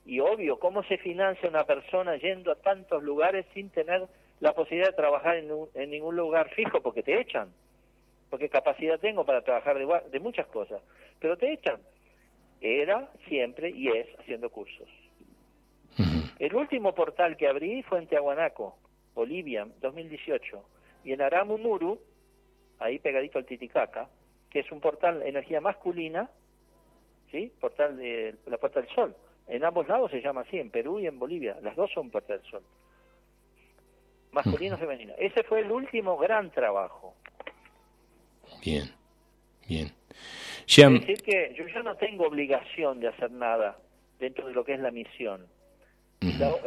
Y 0.06 0.20
obvio, 0.22 0.60
¿cómo 0.60 0.84
se 0.84 0.98
financia 0.98 1.50
una 1.50 1.66
persona 1.66 2.16
yendo 2.16 2.52
a 2.52 2.56
tantos 2.56 3.04
lugares 3.04 3.46
sin 3.54 3.70
tener 3.70 4.08
la 4.40 4.54
posibilidad 4.54 4.90
de 4.90 4.96
trabajar 4.96 5.38
en, 5.38 5.50
en 5.74 5.90
ningún 5.90 6.16
lugar 6.16 6.50
fijo 6.50 6.82
porque 6.82 7.04
te 7.04 7.20
echan? 7.20 7.54
porque 8.30 8.50
capacidad 8.50 9.00
tengo 9.00 9.26
para 9.26 9.42
trabajar 9.42 9.78
de, 9.78 10.02
de 10.12 10.20
muchas 10.20 10.48
cosas, 10.48 10.82
pero 11.20 11.38
te 11.38 11.52
echan. 11.52 11.80
Era 12.62 13.10
siempre 13.28 13.70
y 13.70 13.88
es 13.90 14.08
haciendo 14.20 14.50
cursos. 14.50 14.88
El 16.38 16.56
último 16.56 16.94
portal 16.94 17.36
que 17.36 17.48
abrí 17.48 17.84
fue 17.84 18.00
en 18.00 18.08
Tiahuanaco, 18.08 18.78
Bolivia, 19.14 19.68
2018, 19.82 20.64
y 21.04 21.14
en 21.14 21.22
Aramunuru, 21.22 22.00
ahí 22.80 23.00
pegadito 23.00 23.40
al 23.40 23.46
Titicaca, 23.46 24.08
que 24.50 24.60
es 24.60 24.72
un 24.72 24.80
portal 24.80 25.20
de 25.20 25.30
energía 25.30 25.60
masculina, 25.60 26.30
¿sí? 27.32 27.52
Portal 27.60 27.98
de 27.98 28.36
la 28.46 28.58
Puerta 28.58 28.80
del 28.82 28.90
Sol, 28.90 29.16
En 29.48 29.66
ambos 29.66 29.88
lados 29.88 30.12
se 30.12 30.22
llama 30.22 30.42
así, 30.42 30.60
en 30.60 30.70
Perú 30.70 31.00
y 31.00 31.08
en 31.08 31.20
Bolivia. 31.20 31.58
Las 31.62 31.76
dos 31.76 31.92
son 31.92 32.10
Puerta 32.10 32.34
del 32.34 32.44
Sol. 32.44 32.64
Masculino 34.32 34.76
y 34.76 34.80
femenino. 34.80 35.14
Ese 35.18 35.44
fue 35.44 35.62
el 35.62 35.72
último 35.72 36.18
gran 36.18 36.52
trabajo. 36.52 37.16
Bien, 38.64 38.92
bien. 39.68 39.92
Es 40.68 40.78
decir 40.78 41.22
que 41.24 41.56
yo, 41.58 41.68
yo 41.68 41.82
no 41.82 41.96
tengo 41.96 42.28
obligación 42.28 43.00
de 43.00 43.08
hacer 43.08 43.32
nada 43.32 43.80
dentro 44.20 44.48
de 44.48 44.54
lo 44.54 44.64
que 44.64 44.74
es 44.74 44.80
la 44.80 44.92
misión. 44.92 45.48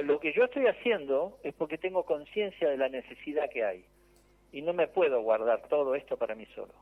lo, 0.03 0.19
que 0.19 0.33
yo 0.33 0.45
estoy 0.45 0.67
haciendo 0.67 1.39
es 1.45 1.55
porque 1.55 1.79
tengo 1.79 2.05
conciencia 2.05 2.69
de 2.69 2.77
la 2.77 2.89
necesidad 2.89 3.49
que 3.51 3.65
hay. 3.65 3.85
Y 4.51 4.63
no 4.63 4.73
me 4.73 4.89
puedo 4.89 5.23
guardar 5.23 5.69
todo 5.69 5.95
esto 5.95 6.17
para 6.17 6.35
mí 6.35 6.47
solo. 6.55 6.75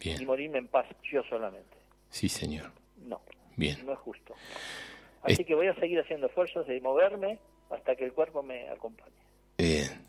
Y 0.00 0.24
morirme 0.24 0.58
en 0.58 0.68
paz 0.68 0.86
yo 1.10 1.22
solamente. 1.24 1.76
Sí, 2.08 2.28
señor. 2.28 2.72
No. 2.96 3.20
Bien. 3.56 3.84
No 3.84 3.92
es 3.92 3.98
justo. 3.98 4.34
Así 5.22 5.44
que 5.44 5.54
voy 5.54 5.68
a 5.68 5.74
seguir 5.74 6.00
haciendo 6.00 6.26
esfuerzos 6.26 6.66
de 6.66 6.80
moverme 6.80 7.38
hasta 7.70 7.94
que 7.96 8.04
el 8.04 8.12
cuerpo 8.12 8.42
me 8.42 8.68
acompañe. 8.68 9.12
Bien. 9.58 10.06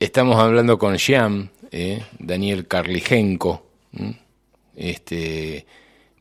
Estamos 0.00 0.36
hablando 0.36 0.78
con 0.78 0.96
Xiam, 0.96 1.48
eh, 1.72 2.00
Daniel 2.20 2.68
Karlijenko. 2.68 3.66
Este, 4.76 5.66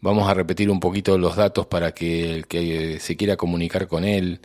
vamos 0.02 0.28
a 0.28 0.34
repetir 0.34 0.72
un 0.72 0.80
poquito 0.80 1.16
los 1.20 1.36
datos 1.36 1.68
para 1.68 1.94
que 1.94 2.34
el 2.34 2.48
que 2.48 3.00
se 3.00 3.16
quiera 3.16 3.38
comunicar 3.38 3.88
con 3.88 4.04
él. 4.04 4.40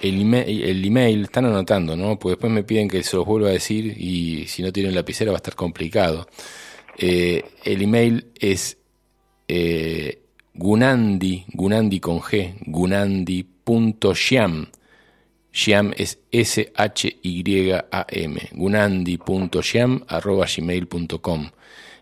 El 0.00 0.20
email, 0.20 1.22
están 1.22 1.44
anotando, 1.44 1.96
¿no? 1.96 2.18
Porque 2.18 2.30
después 2.32 2.52
me 2.52 2.64
piden 2.64 2.88
que 2.88 3.04
se 3.04 3.16
los 3.16 3.24
vuelva 3.24 3.50
a 3.50 3.52
decir 3.52 3.94
y 3.96 4.48
si 4.48 4.60
no 4.64 4.72
tienen 4.72 4.92
lapicera 4.92 5.30
va 5.30 5.36
a 5.36 5.38
estar 5.38 5.54
complicado. 5.54 6.26
Eh, 6.98 7.44
el 7.62 7.80
email 7.80 8.26
es 8.40 8.76
eh, 9.46 10.18
gunandi, 10.52 11.44
gunandi 11.52 12.00
con 12.00 12.18
G, 12.18 12.56
gunandi.shiam. 12.66 13.46
Shiam 15.54 15.94
es 15.96 16.18
S-H-Y-A-M, 16.32 18.40
gunandi.shiam.gmail.com. 18.52 21.50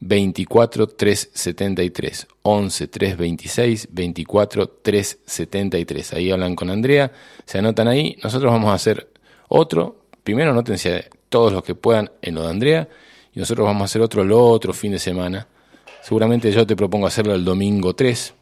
24 0.00 0.86
373 0.86 2.28
11 2.42 2.88
326 2.88 3.88
24 3.90 4.68
373 4.68 6.12
ahí 6.12 6.30
hablan 6.30 6.54
con 6.54 6.70
Andrea 6.70 7.10
se 7.44 7.58
anotan 7.58 7.88
ahí. 7.88 8.16
Nosotros 8.22 8.52
vamos 8.52 8.70
a 8.70 8.74
hacer 8.74 9.08
otro. 9.48 10.04
Primero 10.22 10.50
anótense 10.50 11.08
todos 11.28 11.52
los 11.52 11.62
que 11.62 11.74
puedan 11.74 12.10
en 12.22 12.34
lo 12.34 12.42
de 12.42 12.50
Andrea 12.50 12.88
y 13.34 13.38
nosotros 13.38 13.66
vamos 13.66 13.82
a 13.82 13.84
hacer 13.86 14.02
otro 14.02 14.22
el 14.22 14.32
otro 14.32 14.72
fin 14.72 14.92
de 14.92 14.98
semana. 14.98 15.46
Seguramente 16.02 16.52
yo 16.52 16.66
te 16.66 16.76
propongo 16.76 17.06
hacerlo 17.06 17.34
el 17.34 17.44
domingo 17.44 17.94
3 17.94 18.34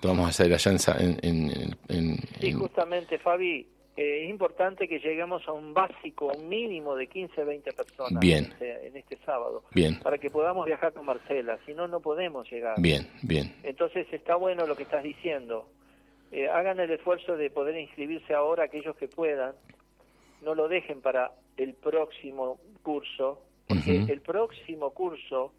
vamos 0.00 0.26
a 0.26 0.28
hacer 0.28 0.52
allá 0.52 0.70
en, 0.98 1.18
en, 1.22 1.76
en, 1.88 2.16
sí 2.40 2.52
justamente 2.52 3.18
Fabi 3.18 3.66
es 3.96 4.30
importante 4.30 4.88
que 4.88 4.98
lleguemos 5.00 5.46
a 5.46 5.52
un 5.52 5.74
básico, 5.74 6.32
un 6.34 6.48
mínimo 6.48 6.96
de 6.96 7.06
15, 7.06 7.44
20 7.44 7.72
personas 7.72 8.20
bien. 8.20 8.44
Este, 8.44 8.86
en, 8.86 8.96
este, 8.96 9.18
sábado. 9.24 9.64
Bien. 9.72 9.98
Para 10.00 10.18
que 10.18 10.30
podamos 10.30 10.64
viajar 10.66 10.92
con 10.94 11.04
Marcela, 11.04 11.58
si 11.66 11.74
no, 11.74 11.88
no 11.88 12.00
podemos 12.00 12.50
llegar. 12.50 12.80
Bien, 12.80 13.06
bien. 13.22 13.54
Entonces 13.62 14.06
está 14.10 14.36
bueno 14.36 14.66
lo 14.66 14.76
que 14.76 14.84
estás 14.84 15.02
diciendo. 15.02 15.68
Eh, 16.30 16.48
hagan 16.48 16.80
el 16.80 16.90
esfuerzo 16.90 17.36
de 17.36 17.50
poder 17.50 17.76
inscribirse 17.76 18.32
ahora 18.32 18.64
aquellos 18.64 18.96
que 18.96 19.08
puedan. 19.08 19.52
No 20.40 20.54
lo 20.54 20.68
dejen 20.68 21.02
para 21.02 21.32
el 21.58 21.74
próximo 21.74 22.58
curso, 22.82 23.42
porque 23.68 23.96
el 24.08 24.22
próximo 24.22 24.90
curso 24.90 25.52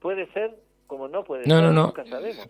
puede 0.00 0.30
ser 0.32 0.56
como 0.86 1.06
no 1.06 1.22
puede 1.22 1.46
no, 1.46 1.60
ser, 1.60 1.64
no, 1.64 1.72
no. 1.72 1.94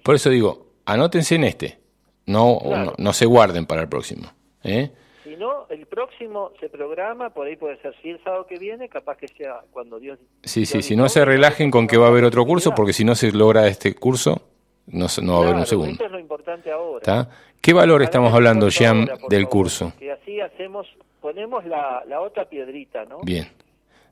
Por 0.03 0.15
eso 0.15 0.31
digo, 0.31 0.73
anótense 0.87 1.35
en 1.35 1.45
este. 1.45 1.79
no, 2.27 2.59
no 2.97 3.13
se 3.13 3.27
guarden 3.27 3.67
para 3.67 3.83
el 3.83 3.89
próximo. 3.89 4.33
¿Eh? 4.65 4.91
Si 5.25 5.37
no, 5.37 5.67
el 5.69 5.87
próximo 5.87 6.53
se 6.59 6.69
programa, 6.69 7.31
por 7.31 7.47
ahí 7.47 7.57
puede 7.57 7.77
ser 7.83 7.95
si 8.01 8.11
el 8.11 8.23
sábado 8.25 8.47
que 8.47 8.59
viene, 8.59 8.89
capaz 8.89 9.17
que 9.19 9.29
sea 9.29 9.61
cuando 9.71 9.99
Dios... 9.99 10.19
Sí, 10.43 10.65
sí, 10.65 10.83
si 10.83 10.97
no 10.97 11.09
se 11.09 11.25
relajen 11.25 11.71
con 11.71 11.87
que 11.87 11.99
va 11.99 12.07
a 12.07 12.09
haber 12.09 12.25
otro 12.25 12.47
curso, 12.47 12.75
porque 12.75 12.93
si 12.93 13.05
no 13.05 13.15
se 13.15 13.31
logra 13.33 13.67
este 13.67 13.95
curso, 13.95 14.43
no, 14.87 15.07
no 15.23 15.33
va 15.35 15.39
a 15.39 15.43
haber 15.43 15.57
un 15.57 15.67
segundo. 15.67 15.93
Eso 15.93 16.07
es 16.07 16.13
lo 16.13 16.19
importante 16.19 16.71
ahora. 16.71 17.29
¿Qué 17.61 17.73
valor 17.73 18.03
estamos 18.03 18.33
hablando, 18.33 18.69
Jean, 18.69 19.09
del 19.29 19.49
curso? 19.49 19.93
Que 19.99 20.13
así 20.13 20.41
hacemos, 20.41 20.87
ponemos 21.21 21.65
la, 21.67 22.05
la 22.07 22.21
otra 22.21 22.49
piedrita, 22.49 23.05
¿no? 23.05 23.21
Bien. 23.23 23.49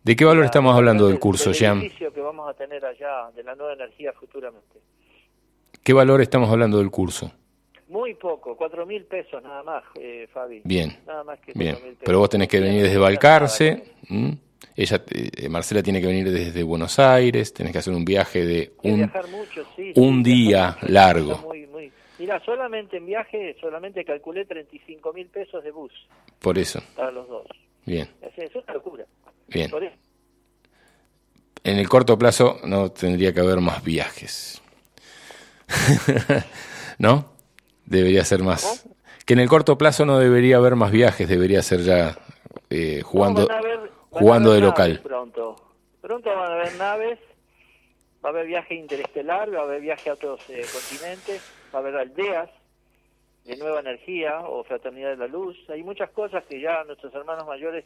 ¿De 0.02 0.14
qué 0.14 0.24
valor 0.24 0.44
estamos 0.44 0.76
hablando 0.76 1.08
del 1.08 1.18
curso, 1.18 1.52
Jean? 1.52 1.80
que 1.80 2.20
vamos 2.20 2.48
a 2.48 2.54
tener 2.54 2.84
allá, 2.84 3.30
de 3.34 3.42
la 3.42 3.54
nueva 3.54 3.72
energía 3.72 4.12
futuramente. 4.12 4.78
¿Qué 5.82 5.92
valor 5.92 6.20
estamos 6.20 6.50
hablando 6.50 6.78
del 6.78 6.90
curso? 6.90 7.32
Muy 7.96 8.12
poco, 8.12 8.54
cuatro 8.54 8.84
mil 8.84 9.04
pesos 9.04 9.42
nada 9.42 9.62
más, 9.62 9.82
eh, 9.98 10.28
Fabi. 10.30 10.60
Bien. 10.64 10.98
Nada 11.06 11.24
más 11.24 11.40
que 11.40 11.52
Bien. 11.54 11.78
Pero 12.04 12.18
vos 12.18 12.28
tenés 12.28 12.46
que 12.46 12.60
venir 12.60 12.82
desde 12.82 12.98
Balcarce. 12.98 13.84
Ella, 14.76 15.02
eh, 15.10 15.48
Marcela 15.48 15.82
tiene 15.82 16.02
que 16.02 16.06
venir 16.06 16.30
desde 16.30 16.62
Buenos 16.62 16.98
Aires. 16.98 17.54
Tenés 17.54 17.72
que 17.72 17.78
hacer 17.78 17.94
un 17.94 18.04
viaje 18.04 18.44
de 18.44 18.72
un, 18.82 19.10
un 19.94 20.22
día 20.22 20.76
largo. 20.88 21.50
Mira, 22.18 22.38
solamente 22.44 22.98
en 22.98 23.06
viaje, 23.06 23.56
solamente 23.62 24.04
calculé 24.04 24.44
35 24.44 25.12
mil 25.14 25.28
pesos 25.28 25.64
de 25.64 25.70
bus. 25.70 25.92
Por 26.38 26.58
eso. 26.58 26.82
Para 26.94 27.10
los 27.10 27.26
dos. 27.26 27.46
Bien. 27.86 28.06
Eso 28.20 28.42
es 28.42 28.54
una 28.56 28.74
locura. 28.74 29.06
Bien. 29.48 29.70
En 31.64 31.78
el 31.78 31.88
corto 31.88 32.18
plazo 32.18 32.58
no 32.64 32.92
tendría 32.92 33.32
que 33.32 33.40
haber 33.40 33.60
más 33.62 33.82
viajes. 33.82 34.60
¿No? 36.98 37.35
Debería 37.86 38.24
ser 38.24 38.42
más. 38.42 38.86
Que 39.24 39.34
en 39.34 39.40
el 39.40 39.48
corto 39.48 39.78
plazo 39.78 40.04
no 40.06 40.18
debería 40.18 40.58
haber 40.58 40.76
más 40.76 40.92
viajes, 40.92 41.28
debería 41.28 41.62
ser 41.62 41.80
ya 41.80 42.16
eh, 42.70 43.00
jugando, 43.02 43.48
jugando 44.10 44.52
de 44.52 44.60
local. 44.60 45.00
Pronto. 45.02 45.56
pronto 46.00 46.30
van 46.30 46.52
a 46.52 46.54
haber 46.54 46.74
naves, 46.76 47.18
Va 48.26 48.30
a 48.30 48.32
haber 48.32 48.46
viaje 48.48 48.74
interestelar, 48.74 49.54
va 49.54 49.60
a 49.60 49.62
haber 49.62 49.80
viaje 49.80 50.10
a 50.10 50.14
otros 50.14 50.40
eh, 50.50 50.64
continentes, 50.72 51.40
va 51.72 51.78
a 51.78 51.82
haber 51.82 51.94
aldeas 51.94 52.50
de 53.44 53.56
nueva 53.56 53.78
energía 53.78 54.40
o 54.40 54.64
fraternidad 54.64 55.10
de 55.10 55.16
la 55.16 55.28
luz. 55.28 55.56
Hay 55.68 55.84
muchas 55.84 56.10
cosas 56.10 56.42
que 56.46 56.60
ya 56.60 56.82
nuestros 56.82 57.14
hermanos 57.14 57.46
mayores 57.46 57.84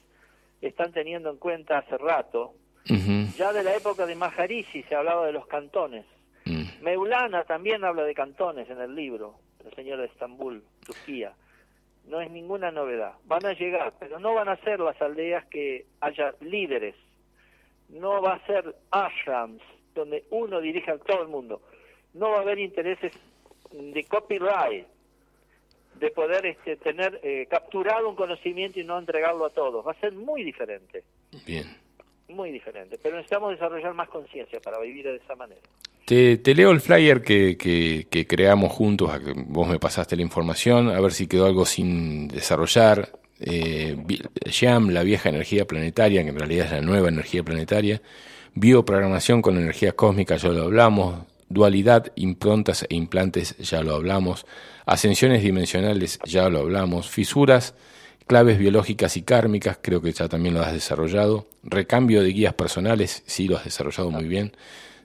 están 0.63 0.93
teniendo 0.93 1.29
en 1.29 1.37
cuenta 1.37 1.77
hace 1.77 1.99
rato. 1.99 2.55
Ya 3.37 3.53
de 3.53 3.63
la 3.63 3.77
época 3.77 4.07
de 4.07 4.15
Maharishi 4.15 4.83
se 4.85 4.95
hablaba 4.95 5.27
de 5.27 5.33
los 5.33 5.47
cantones. 5.47 6.07
Mm. 6.47 6.83
Meulana 6.83 7.45
también 7.45 7.85
habla 7.85 8.05
de 8.05 8.15
cantones 8.15 8.69
en 8.71 8.81
el 8.81 8.95
libro, 8.95 9.39
el 9.71 9.77
señor 9.77 9.99
de 9.99 10.07
Estambul, 10.07 10.63
Turquía. 10.85 11.35
No 12.07 12.21
es 12.21 12.31
ninguna 12.31 12.71
novedad. 12.71 13.15
Van 13.25 13.45
a 13.47 13.53
llegar, 13.53 13.95
pero 13.99 14.19
no 14.19 14.35
van 14.35 14.49
a 14.49 14.57
ser 14.59 14.81
las 14.81 15.01
aldeas 15.01 15.45
que 15.47 15.87
haya 16.01 16.35
líderes. 16.41 16.95
No 17.89 18.21
va 18.23 18.35
a 18.35 18.47
ser 18.47 18.75
ashrams, 18.91 19.63
donde 19.95 20.25
uno 20.31 20.61
dirige 20.61 20.91
a 20.91 20.99
todo 20.99 21.23
el 21.23 21.29
mundo. 21.29 21.63
No 22.15 22.31
va 22.31 22.39
a 22.39 22.41
haber 22.41 22.59
intereses 22.59 23.13
de 23.71 24.05
copyright, 24.05 24.87
de 25.95 26.11
poder 26.11 26.47
este, 26.47 26.77
tener 26.77 27.21
eh, 27.23 27.47
capturado 27.49 28.09
un 28.09 28.17
conocimiento 28.17 28.81
y 28.81 28.85
no 28.85 28.99
entregarlo 28.99 29.45
a 29.45 29.51
todos. 29.51 29.87
Va 29.87 29.93
a 29.93 30.01
ser 30.01 30.13
muy 30.13 30.43
diferente. 30.43 31.05
Bien. 31.47 31.65
Muy 32.29 32.51
diferente. 32.51 32.99
Pero 33.03 33.17
necesitamos 33.17 33.53
desarrollar 33.53 33.93
más 33.95 34.09
conciencia 34.09 34.61
para 34.61 34.81
vivir 34.81 35.05
de 35.05 35.17
esa 35.17 35.37
manera. 35.37 35.61
Te, 36.11 36.41
leo 36.57 36.73
el 36.73 36.81
flyer 36.81 37.23
que, 37.23 37.57
que, 37.57 38.27
creamos 38.27 38.73
juntos, 38.73 39.13
vos 39.47 39.69
me 39.69 39.79
pasaste 39.79 40.17
la 40.17 40.23
información, 40.23 40.89
a 40.89 41.01
ver 41.01 41.13
si 41.13 41.29
quedó 41.29 41.47
algo 41.47 41.65
sin 41.65 42.27
desarrollar. 42.27 43.13
Eh, 43.39 43.97
la 44.89 45.03
vieja 45.05 45.29
energía 45.29 45.69
planetaria, 45.69 46.25
que 46.25 46.31
en 46.31 46.37
realidad 46.37 46.67
es 46.67 46.73
la 46.73 46.81
nueva 46.81 47.11
energía 47.11 47.45
planetaria. 47.45 48.03
Bioprogramación 48.55 49.41
con 49.41 49.57
energía 49.57 49.93
cósmica, 49.93 50.35
ya 50.35 50.49
lo 50.49 50.65
hablamos. 50.65 51.27
Dualidad, 51.49 52.11
improntas 52.17 52.85
e 52.89 52.97
implantes, 52.97 53.57
ya 53.59 53.81
lo 53.85 53.95
hablamos. 53.95 54.47
Ascensiones 54.87 55.45
dimensionales, 55.45 56.19
ya 56.25 56.49
lo 56.49 56.59
hablamos. 56.59 57.09
Fisuras, 57.09 57.75
claves 58.27 58.59
biológicas 58.59 59.17
y 59.17 59.23
kármicas, 59.23 59.79
creo 59.81 60.03
que 60.03 60.11
ya 60.11 60.29
también 60.29 60.55
lo 60.55 60.63
has 60.63 60.73
desarrollado. 60.73 61.47
Recambio 61.63 62.21
de 62.21 62.31
guías 62.31 62.55
personales, 62.55 63.23
sí 63.27 63.47
lo 63.47 63.59
has 63.59 63.65
desarrollado 63.65 64.11
muy 64.11 64.27
bien 64.27 64.51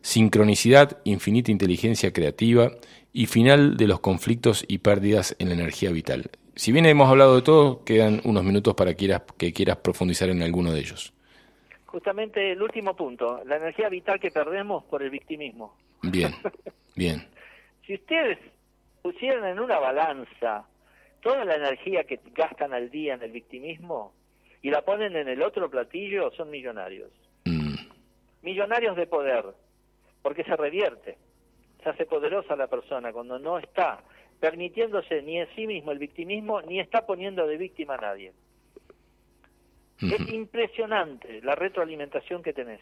sincronicidad, 0.06 1.00
infinita 1.04 1.50
inteligencia 1.50 2.14
creativa 2.14 2.70
y 3.12 3.26
final 3.26 3.76
de 3.76 3.88
los 3.88 4.02
conflictos 4.02 4.64
y 4.68 4.78
pérdidas 4.78 5.36
en 5.40 5.50
la 5.50 5.56
energía 5.56 5.92
vital. 5.92 6.30
Si 6.56 6.72
bien 6.72 6.86
hemos 6.86 7.10
hablado 7.10 7.36
de 7.36 7.42
todo, 7.42 7.84
quedan 7.84 8.22
unos 8.24 8.44
minutos 8.44 8.76
para 8.76 8.94
que 8.94 9.52
quieras, 9.52 9.78
profundizar 9.78 10.30
en 10.30 10.44
alguno 10.44 10.72
de 10.72 10.80
ellos. 10.80 11.12
Justamente 11.88 12.52
el 12.52 12.62
último 12.62 12.96
punto, 12.96 13.42
la 13.46 13.56
energía 13.58 13.90
vital 13.90 14.20
que 14.20 14.30
perdemos 14.30 14.84
por 14.84 15.02
el 15.02 15.10
victimismo. 15.10 15.76
Bien, 16.04 16.36
bien. 16.96 17.28
si 17.88 17.96
ustedes 17.96 18.38
pusieran 19.02 19.46
en 19.46 19.60
una 19.60 19.80
balanza 19.80 20.68
toda 21.22 21.44
la 21.46 21.56
energía 21.56 22.04
que 22.04 22.20
gastan 22.36 22.76
al 22.76 22.92
día 22.92 23.16
en 23.16 23.24
el 23.24 23.32
victimismo 23.32 24.14
y 24.62 24.70
la 24.70 24.84
ponen 24.84 25.16
en 25.16 25.30
el 25.30 25.42
otro 25.42 25.68
platillo, 25.68 26.30
son 26.38 26.52
millonarios. 26.52 27.10
Mm. 27.46 27.74
Millonarios 28.44 28.96
de 28.96 29.08
poder, 29.08 29.46
porque 30.26 30.44
se 30.44 30.56
revierte, 30.56 31.20
se 31.84 31.88
hace 31.88 32.08
poderosa 32.08 32.56
la 32.56 32.66
persona 32.66 33.14
cuando 33.14 33.38
no 33.38 33.60
está 33.60 34.02
permitiéndose 34.40 35.22
ni 35.22 35.38
en 35.38 35.48
sí 35.56 35.68
mismo 35.68 35.92
el 35.92 36.00
victimismo, 36.00 36.64
ni 36.64 36.80
está 36.80 37.06
poniendo 37.06 37.46
de 37.46 37.58
víctima 37.58 37.94
a 37.94 37.98
nadie. 37.98 38.34
Es 40.02 40.34
impresionante 40.34 41.42
la 41.44 41.54
retroalimentación 41.54 42.42
que 42.42 42.54
tenés. 42.54 42.82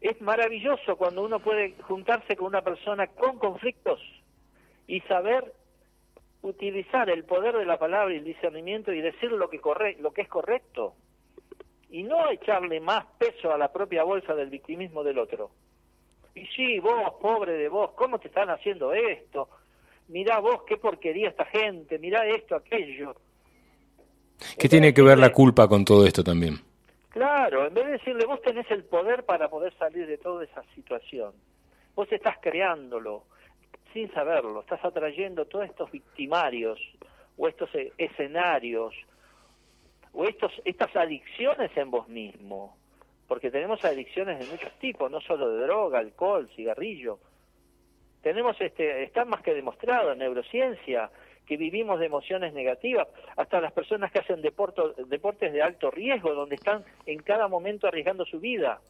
Es 0.00 0.20
maravilloso 0.20 0.96
cuando 0.96 1.22
uno 1.22 1.38
puede 1.38 1.76
juntarse 1.82 2.34
con 2.34 2.48
una 2.48 2.62
persona 2.62 3.06
con 3.06 3.38
conflictos 3.38 4.00
y 4.88 4.98
saber 5.02 5.54
utilizar 6.42 7.08
el 7.08 7.22
poder 7.22 7.56
de 7.56 7.66
la 7.66 7.78
palabra 7.78 8.12
y 8.12 8.16
el 8.16 8.24
discernimiento 8.24 8.92
y 8.92 9.00
decir 9.00 9.30
lo 9.30 9.48
que, 9.48 9.60
corre, 9.60 9.96
lo 10.00 10.12
que 10.12 10.22
es 10.22 10.28
correcto 10.28 10.96
y 11.88 12.02
no 12.02 12.28
echarle 12.30 12.80
más 12.80 13.06
peso 13.16 13.52
a 13.52 13.58
la 13.58 13.72
propia 13.72 14.02
bolsa 14.02 14.34
del 14.34 14.50
victimismo 14.50 15.04
del 15.04 15.20
otro. 15.20 15.52
Y 16.34 16.46
sí, 16.46 16.78
vos, 16.78 17.14
pobre 17.20 17.52
de 17.52 17.68
vos, 17.68 17.90
¿cómo 17.92 18.18
te 18.18 18.28
están 18.28 18.50
haciendo 18.50 18.92
esto? 18.92 19.48
Mirá 20.08 20.38
vos, 20.38 20.62
qué 20.66 20.76
porquería 20.76 21.28
esta 21.28 21.44
gente, 21.44 21.98
mirá 21.98 22.26
esto, 22.26 22.56
aquello. 22.56 23.14
¿Qué 24.58 24.68
tiene 24.68 24.94
que 24.94 25.02
ver 25.02 25.18
la 25.18 25.32
culpa 25.32 25.68
con 25.68 25.84
todo 25.84 26.06
esto 26.06 26.22
también? 26.22 26.58
Claro, 27.10 27.66
en 27.66 27.74
vez 27.74 27.86
de 27.86 27.92
decirle, 27.92 28.26
vos 28.26 28.40
tenés 28.42 28.70
el 28.70 28.84
poder 28.84 29.24
para 29.24 29.48
poder 29.48 29.74
salir 29.76 30.06
de 30.06 30.18
toda 30.18 30.44
esa 30.44 30.62
situación. 30.74 31.32
Vos 31.94 32.10
estás 32.12 32.36
creándolo 32.40 33.24
sin 33.92 34.12
saberlo, 34.12 34.60
estás 34.60 34.84
atrayendo 34.84 35.46
todos 35.46 35.64
estos 35.64 35.90
victimarios 35.90 36.78
o 37.36 37.48
estos 37.48 37.74
e-, 37.74 37.92
escenarios 37.98 38.94
o 40.12 40.24
estos 40.24 40.52
estas 40.64 40.94
adicciones 40.94 41.70
en 41.76 41.90
vos 41.90 42.08
mismo 42.08 42.77
porque 43.28 43.50
tenemos 43.50 43.84
adicciones 43.84 44.38
de 44.38 44.46
muchos 44.46 44.72
tipos, 44.78 45.10
no 45.10 45.20
solo 45.20 45.50
de 45.50 45.62
droga, 45.66 45.98
alcohol, 45.98 46.48
cigarrillo. 46.56 47.18
Tenemos, 48.22 48.58
este, 48.60 49.04
está 49.04 49.26
más 49.26 49.42
que 49.42 49.54
demostrado 49.54 50.12
en 50.12 50.18
neurociencia 50.18 51.10
que 51.46 51.58
vivimos 51.58 52.00
de 52.00 52.06
emociones 52.06 52.52
negativas, 52.52 53.06
hasta 53.36 53.60
las 53.60 53.72
personas 53.72 54.10
que 54.10 54.18
hacen 54.18 54.42
deportes 54.42 55.52
de 55.52 55.62
alto 55.62 55.90
riesgo, 55.90 56.34
donde 56.34 56.56
están 56.56 56.84
en 57.06 57.22
cada 57.22 57.48
momento 57.48 57.86
arriesgando 57.86 58.24
su 58.24 58.40
vida. 58.40 58.80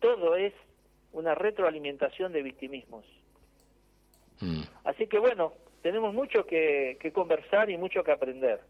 Todo 0.00 0.34
es 0.36 0.52
una 1.12 1.34
retroalimentación 1.34 2.32
de 2.32 2.42
victimismos. 2.42 3.04
Mm. 4.40 4.62
Así 4.84 5.06
que 5.06 5.18
bueno, 5.18 5.52
tenemos 5.82 6.12
mucho 6.12 6.44
que 6.44 7.12
conversar 7.14 7.70
y 7.70 7.76
mucho 7.78 8.02
que 8.02 8.12
aprender 8.12 8.60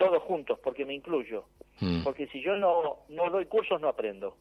todos 0.00 0.22
juntos, 0.22 0.58
porque 0.64 0.86
me 0.86 0.94
incluyo. 0.94 1.44
Hmm. 1.78 2.02
Porque 2.02 2.26
si 2.28 2.42
yo 2.42 2.56
no, 2.56 3.04
no 3.10 3.30
doy 3.30 3.44
cursos, 3.44 3.78
no 3.80 3.88
aprendo. 3.88 4.34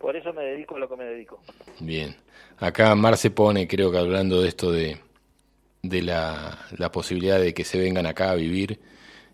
Por 0.00 0.16
eso 0.16 0.32
me 0.32 0.42
dedico 0.42 0.76
a 0.76 0.78
lo 0.78 0.88
que 0.88 0.96
me 0.96 1.04
dedico. 1.04 1.40
Bien. 1.80 2.16
Acá 2.58 2.94
Mar 2.94 3.18
se 3.18 3.30
pone, 3.30 3.68
creo 3.68 3.92
que 3.92 3.98
hablando 3.98 4.40
de 4.40 4.48
esto 4.48 4.72
de, 4.72 4.96
de 5.82 6.02
la, 6.02 6.58
la 6.78 6.90
posibilidad 6.90 7.38
de 7.38 7.52
que 7.52 7.64
se 7.64 7.78
vengan 7.78 8.06
acá 8.06 8.30
a 8.30 8.36
vivir. 8.36 8.80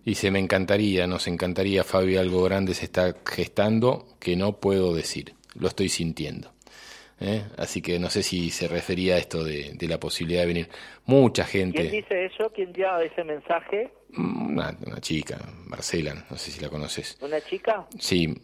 Dice, 0.04 0.32
me 0.32 0.40
encantaría, 0.40 1.06
nos 1.06 1.28
encantaría, 1.28 1.84
Fabio, 1.84 2.20
algo 2.20 2.42
grande 2.42 2.74
se 2.74 2.86
está 2.86 3.14
gestando 3.24 4.06
que 4.18 4.34
no 4.34 4.58
puedo 4.58 4.94
decir. 4.94 5.34
Lo 5.54 5.68
estoy 5.68 5.88
sintiendo. 5.90 6.50
¿eh? 7.20 7.44
Así 7.56 7.82
que 7.82 8.00
no 8.00 8.10
sé 8.10 8.24
si 8.24 8.50
se 8.50 8.66
refería 8.66 9.14
a 9.14 9.18
esto 9.18 9.44
de, 9.44 9.74
de, 9.74 9.88
la 9.88 10.00
posibilidad 10.00 10.40
de 10.40 10.46
venir. 10.46 10.68
Mucha 11.06 11.44
gente. 11.44 11.82
¿Quién 11.82 12.02
dice 12.02 12.24
eso? 12.24 12.50
¿Quién 12.52 12.72
llama 12.72 13.02
ese 13.02 13.22
mensaje? 13.22 13.90
Una, 14.16 14.74
chica, 15.00 15.38
Marcela, 15.66 16.14
no 16.28 16.36
sé 16.36 16.50
si 16.50 16.60
la 16.60 16.68
conoces. 16.68 17.16
¿Una 17.20 17.40
chica? 17.40 17.86
Sí, 17.98 18.34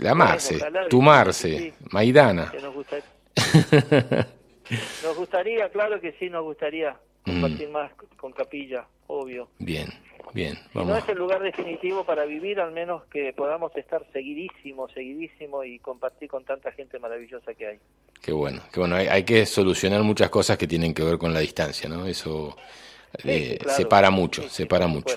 la 0.00 0.14
Marce, 0.14 0.58
tu 0.88 1.02
Marce, 1.02 1.74
Maidana. 1.90 2.52
nos 5.02 5.16
gustaría, 5.16 5.68
claro 5.70 6.00
que 6.00 6.12
sí, 6.12 6.30
nos 6.30 6.44
gustaría 6.44 6.96
compartir 7.24 7.68
mm. 7.68 7.72
más 7.72 7.92
con 8.16 8.32
Capilla, 8.32 8.86
obvio. 9.08 9.48
Bien, 9.58 9.88
bien. 10.32 10.58
Vamos. 10.72 10.90
no 10.90 10.96
es 10.96 11.08
el 11.08 11.18
lugar 11.18 11.42
definitivo 11.42 12.04
para 12.04 12.24
vivir, 12.24 12.60
al 12.60 12.72
menos 12.72 13.04
que 13.06 13.32
podamos 13.32 13.74
estar 13.76 14.06
seguidísimo, 14.12 14.88
seguidísimo 14.88 15.64
y 15.64 15.78
compartir 15.80 16.28
con 16.28 16.44
tanta 16.44 16.70
gente 16.72 16.98
maravillosa 16.98 17.54
que 17.54 17.66
hay. 17.66 17.78
Qué 18.22 18.32
bueno, 18.32 18.62
qué 18.72 18.80
bueno. 18.80 18.96
Hay, 18.96 19.08
hay 19.08 19.24
que 19.24 19.44
solucionar 19.46 20.02
muchas 20.02 20.30
cosas 20.30 20.56
que 20.56 20.66
tienen 20.66 20.94
que 20.94 21.02
ver 21.02 21.18
con 21.18 21.34
la 21.34 21.40
distancia, 21.40 21.88
¿no? 21.88 22.06
Eso 22.06 22.56
eh, 23.24 23.58
separa 23.68 24.10
mucho, 24.10 24.48
separa 24.48 24.86
mucho. 24.86 25.16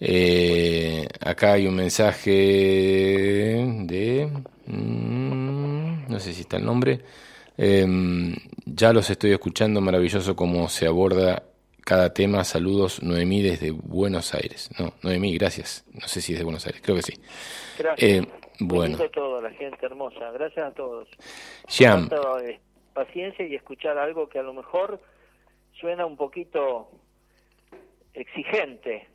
Eh, 0.00 1.06
acá 1.20 1.52
hay 1.52 1.66
un 1.66 1.76
mensaje 1.76 2.30
de... 2.30 4.28
Mm, 4.66 6.08
no 6.08 6.20
sé 6.20 6.32
si 6.32 6.42
está 6.42 6.56
el 6.56 6.64
nombre. 6.64 7.00
Em, 7.56 8.34
ya 8.66 8.92
los 8.92 9.08
estoy 9.10 9.32
escuchando, 9.32 9.80
maravilloso 9.80 10.34
cómo 10.34 10.68
se 10.68 10.86
aborda 10.86 11.44
cada 11.84 12.12
tema. 12.12 12.44
Saludos, 12.44 13.02
Noemí 13.02 13.42
desde 13.42 13.70
Buenos 13.70 14.34
Aires. 14.34 14.70
No, 14.78 14.92
Noemí, 15.02 15.36
gracias. 15.36 15.84
No 15.92 16.08
sé 16.08 16.20
si 16.20 16.32
es 16.32 16.38
de 16.38 16.44
Buenos 16.44 16.66
Aires, 16.66 16.82
creo 16.82 16.96
que 16.96 17.02
sí. 17.02 17.14
Gracias. 17.78 18.10
Eh, 18.10 18.26
bueno. 18.60 18.96
a 19.02 19.08
todos, 19.08 19.42
la 19.42 19.50
gente 19.50 19.84
hermosa. 19.86 20.30
Gracias 20.32 20.66
a 20.66 20.74
todos. 20.74 21.08
Eh, 21.08 22.60
paciencia 22.92 23.46
y 23.46 23.54
escuchar 23.54 23.98
algo 23.98 24.28
que 24.28 24.38
a 24.38 24.42
lo 24.42 24.54
mejor 24.54 25.00
suena 25.80 26.06
un 26.06 26.16
poquito 26.16 26.88
exigente, 28.14 29.08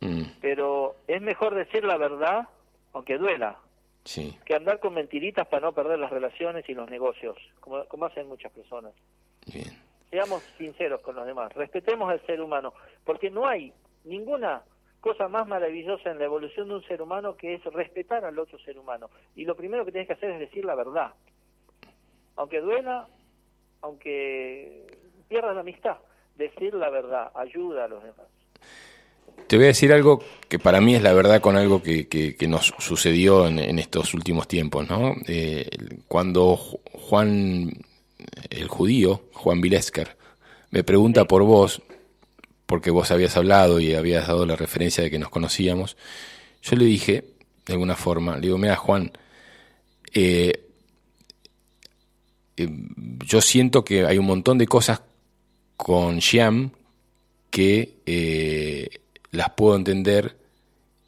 mm. 0.00 0.22
pero 0.40 0.96
es 1.08 1.20
mejor 1.20 1.54
decir 1.54 1.84
la 1.84 1.96
verdad, 1.96 2.48
aunque 2.92 3.18
duela, 3.18 3.58
que 4.04 4.54
andar 4.54 4.78
con 4.78 4.94
mentiritas 4.94 5.48
para 5.48 5.66
no 5.66 5.72
perder 5.72 5.98
las 5.98 6.10
relaciones 6.10 6.68
y 6.68 6.74
los 6.74 6.88
negocios, 6.88 7.36
como, 7.60 7.84
como 7.86 8.06
hacen 8.06 8.28
muchas 8.28 8.52
personas. 8.52 8.92
Seamos 10.10 10.42
sinceros 10.56 11.00
con 11.00 11.16
los 11.16 11.26
demás, 11.26 11.52
respetemos 11.54 12.08
al 12.08 12.24
ser 12.24 12.40
humano, 12.40 12.72
porque 13.04 13.30
no 13.30 13.46
hay 13.48 13.72
ninguna 14.04 14.62
cosa 15.00 15.28
más 15.28 15.46
maravillosa 15.46 16.10
en 16.10 16.18
la 16.18 16.24
evolución 16.24 16.68
de 16.68 16.74
un 16.74 16.82
ser 16.84 17.02
humano 17.02 17.36
que 17.36 17.54
es 17.54 17.64
respetar 17.64 18.24
al 18.24 18.38
otro 18.38 18.58
ser 18.58 18.78
humano. 18.78 19.10
Y 19.34 19.44
lo 19.44 19.56
primero 19.56 19.84
que 19.84 19.92
tienes 19.92 20.08
que 20.08 20.14
hacer 20.14 20.30
es 20.30 20.40
decir 20.40 20.64
la 20.64 20.74
verdad. 20.74 21.12
Aunque 22.36 22.60
duela, 22.60 23.06
aunque 23.82 24.86
pierdas 25.28 25.54
la 25.54 25.60
amistad, 25.60 25.98
decir 26.36 26.74
la 26.74 26.90
verdad 26.90 27.30
ayuda 27.34 27.84
a 27.84 27.88
los 27.88 28.02
demás. 28.02 28.26
Te 29.46 29.56
voy 29.56 29.66
a 29.66 29.68
decir 29.68 29.92
algo 29.92 30.22
que 30.48 30.58
para 30.58 30.80
mí 30.80 30.94
es 30.94 31.02
la 31.02 31.12
verdad 31.12 31.40
con 31.40 31.56
algo 31.56 31.82
que, 31.82 32.08
que, 32.08 32.48
nos 32.48 32.74
sucedió 32.78 33.46
en, 33.46 33.78
estos 33.78 34.12
últimos 34.12 34.48
tiempos, 34.48 34.88
¿no? 34.88 35.14
Eh, 35.28 35.68
cuando 36.08 36.56
Juan, 36.56 37.72
el 38.50 38.68
judío, 38.68 39.22
Juan 39.34 39.60
Vilesker, 39.60 40.16
me 40.70 40.82
pregunta 40.82 41.26
por 41.26 41.44
vos, 41.44 41.80
porque 42.66 42.90
vos 42.90 43.12
habías 43.12 43.36
hablado 43.36 43.78
y 43.78 43.94
habías 43.94 44.26
dado 44.26 44.46
la 44.46 44.56
referencia 44.56 45.04
de 45.04 45.10
que 45.10 45.18
nos 45.18 45.28
conocíamos, 45.28 45.96
yo 46.62 46.74
le 46.74 46.84
dije, 46.84 47.24
de 47.66 47.72
alguna 47.72 47.94
forma, 47.94 48.34
le 48.36 48.42
digo, 48.42 48.58
mira 48.58 48.74
Juan, 48.74 49.12
eh, 50.12 50.66
eh, 52.56 52.68
yo 53.24 53.40
siento 53.40 53.84
que 53.84 54.04
hay 54.06 54.18
un 54.18 54.26
montón 54.26 54.58
de 54.58 54.66
cosas 54.66 55.02
con 55.76 56.20
Xiam 56.20 56.70
que 57.50 57.98
eh, 58.06 58.88
las 59.30 59.50
puedo 59.50 59.76
entender 59.76 60.36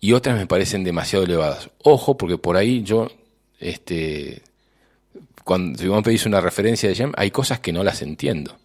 y 0.01 0.13
otras 0.13 0.37
me 0.37 0.47
parecen 0.47 0.85
demasiado 0.85 1.25
elevadas. 1.25 1.71
Ojo, 1.83 2.17
porque 2.17 2.39
por 2.39 2.57
ahí 2.57 2.83
yo, 2.83 3.09
este, 3.61 4.43
cuando 5.45 5.79
si 5.79 5.89
vos 5.89 5.97
me 5.97 6.03
pedís 6.03 6.27
una 6.27 6.41
referencia 6.41 6.89
de 6.89 6.95
Xiam, 6.95 7.13
hay 7.17 7.31
cosas 7.31 7.61
que 7.61 7.73
no 7.73 7.83
las 7.83 8.03
entiendo 8.03 8.57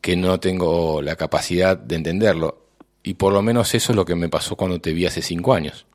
que 0.00 0.16
no 0.16 0.40
tengo 0.40 1.02
la 1.02 1.16
capacidad 1.16 1.76
de 1.76 1.96
entenderlo. 1.96 2.58
Y 3.02 3.14
por 3.14 3.32
lo 3.32 3.42
menos 3.42 3.74
eso 3.74 3.92
es 3.92 3.96
lo 3.96 4.04
que 4.04 4.14
me 4.14 4.28
pasó 4.28 4.56
cuando 4.56 4.80
te 4.80 4.92
vi 4.92 5.06
hace 5.06 5.22
cinco 5.22 5.54
años. 5.54 5.86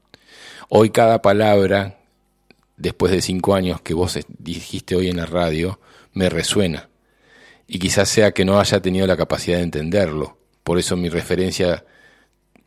Hoy 0.70 0.90
cada 0.90 1.22
palabra, 1.22 2.00
después 2.78 3.12
de 3.12 3.22
cinco 3.22 3.56
años 3.56 3.82
que 3.82 3.94
vos 3.94 4.18
dijiste 4.28 4.96
hoy 4.96 5.10
en 5.10 5.18
la 5.18 5.26
radio, 5.26 5.80
me 6.14 6.30
resuena. 6.30 6.90
Y 7.68 7.80
quizás 7.80 8.10
sea 8.10 8.32
que 8.32 8.46
no 8.46 8.60
haya 8.60 8.82
tenido 8.82 9.08
la 9.08 9.18
capacidad 9.18 9.58
de 9.58 9.64
entenderlo. 9.64 10.38
Por 10.64 10.80
eso 10.80 10.96
mi 10.96 11.10
referencia 11.10 11.86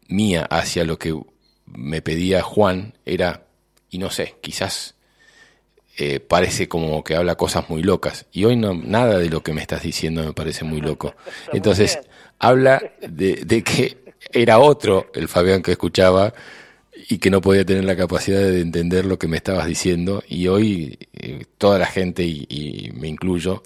mía 0.08 0.46
hacia 0.50 0.84
lo 0.84 0.98
que 0.98 1.18
me 1.66 2.02
pedía 2.02 2.42
Juan 2.42 2.94
era, 3.04 3.46
y 3.90 3.98
no 3.98 4.10
sé, 4.10 4.36
quizás 4.40 4.94
eh, 6.00 6.20
parece 6.20 6.68
como 6.68 7.02
que 7.02 7.16
habla 7.16 7.34
cosas 7.34 7.68
muy 7.68 7.82
locas. 7.82 8.26
Y 8.30 8.44
hoy 8.44 8.54
no, 8.54 8.72
nada 8.72 9.18
de 9.18 9.28
lo 9.28 9.42
que 9.42 9.52
me 9.52 9.60
estás 9.60 9.82
diciendo 9.82 10.22
me 10.22 10.32
parece 10.32 10.64
muy 10.64 10.80
loco. 10.80 11.16
Entonces, 11.52 11.98
habla 12.38 12.80
de, 13.00 13.64
que 13.64 13.98
era 14.32 14.60
otro 14.60 15.10
el 15.12 15.26
Fabián 15.26 15.60
que 15.60 15.72
escuchaba 15.72 16.32
y 17.08 17.18
que 17.18 17.30
no 17.30 17.40
podía 17.40 17.64
tener 17.64 17.84
la 17.84 17.96
capacidad 17.96 18.40
de 18.40 18.60
entender 18.60 19.06
lo 19.06 19.18
que 19.18 19.26
me 19.26 19.38
estabas 19.38 19.66
diciendo. 19.66 20.22
Y 20.28 20.46
hoy 20.46 20.98
eh, 21.14 21.46
toda 21.58 21.80
la 21.80 21.86
gente, 21.86 22.22
y, 22.22 22.92
me 22.94 23.08
incluyo, 23.08 23.64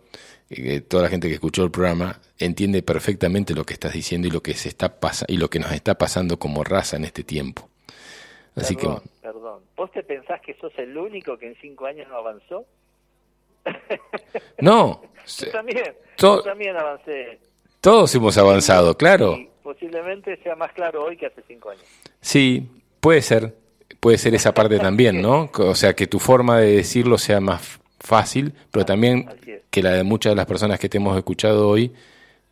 eh, 0.54 0.80
toda 0.80 1.04
la 1.04 1.08
gente 1.08 1.28
que 1.28 1.34
escuchó 1.34 1.64
el 1.64 1.70
programa, 1.70 2.20
entiende 2.38 2.82
perfectamente 2.82 3.54
lo 3.54 3.64
que 3.64 3.74
estás 3.74 3.92
diciendo 3.92 4.28
y 4.28 4.30
lo 4.30 4.42
que 4.42 4.54
se 4.54 4.68
está 4.68 5.00
pasa 5.00 5.24
y 5.28 5.36
lo 5.38 5.48
que 5.48 5.58
nos 5.58 5.72
está 5.72 5.96
pasando 5.96 6.38
como 6.38 6.64
raza 6.64 6.96
en 6.96 7.04
este 7.04 7.24
tiempo. 7.24 7.68
Así 8.54 8.76
que 8.76 8.86
¿Vos 8.86 9.90
te 9.90 10.02
pensás 10.04 10.40
que 10.42 10.54
sos 10.60 10.72
el 10.76 10.96
único 10.96 11.36
que 11.36 11.48
en 11.48 11.56
cinco 11.60 11.86
años 11.86 12.06
no 12.08 12.16
avanzó? 12.16 12.64
No. 14.60 15.02
yo 15.40 15.50
también, 15.50 15.94
yo 16.18 16.42
también 16.42 16.76
avancé. 16.76 17.40
Todos 17.80 18.14
hemos 18.14 18.38
avanzado, 18.38 18.96
claro. 18.96 19.36
posiblemente 19.64 20.36
sea 20.44 20.54
más 20.54 20.72
claro 20.72 21.04
hoy 21.04 21.16
que 21.16 21.26
hace 21.26 21.42
cinco 21.48 21.70
años. 21.70 21.84
Sí, 22.20 22.68
puede 23.00 23.22
ser. 23.22 23.56
Puede 23.98 24.18
ser 24.18 24.36
esa 24.36 24.54
parte 24.54 24.78
también, 24.80 25.20
¿no? 25.20 25.50
O 25.52 25.74
sea, 25.74 25.94
que 25.94 26.06
tu 26.06 26.20
forma 26.20 26.60
de 26.60 26.76
decirlo 26.76 27.18
sea 27.18 27.40
más 27.40 27.80
fácil, 28.02 28.52
pero 28.70 28.84
también 28.84 29.28
que 29.70 29.82
la 29.82 29.92
de 29.92 30.02
muchas 30.02 30.32
de 30.32 30.36
las 30.36 30.46
personas 30.46 30.78
que 30.78 30.88
te 30.88 30.98
hemos 30.98 31.16
escuchado 31.16 31.68
hoy 31.68 31.92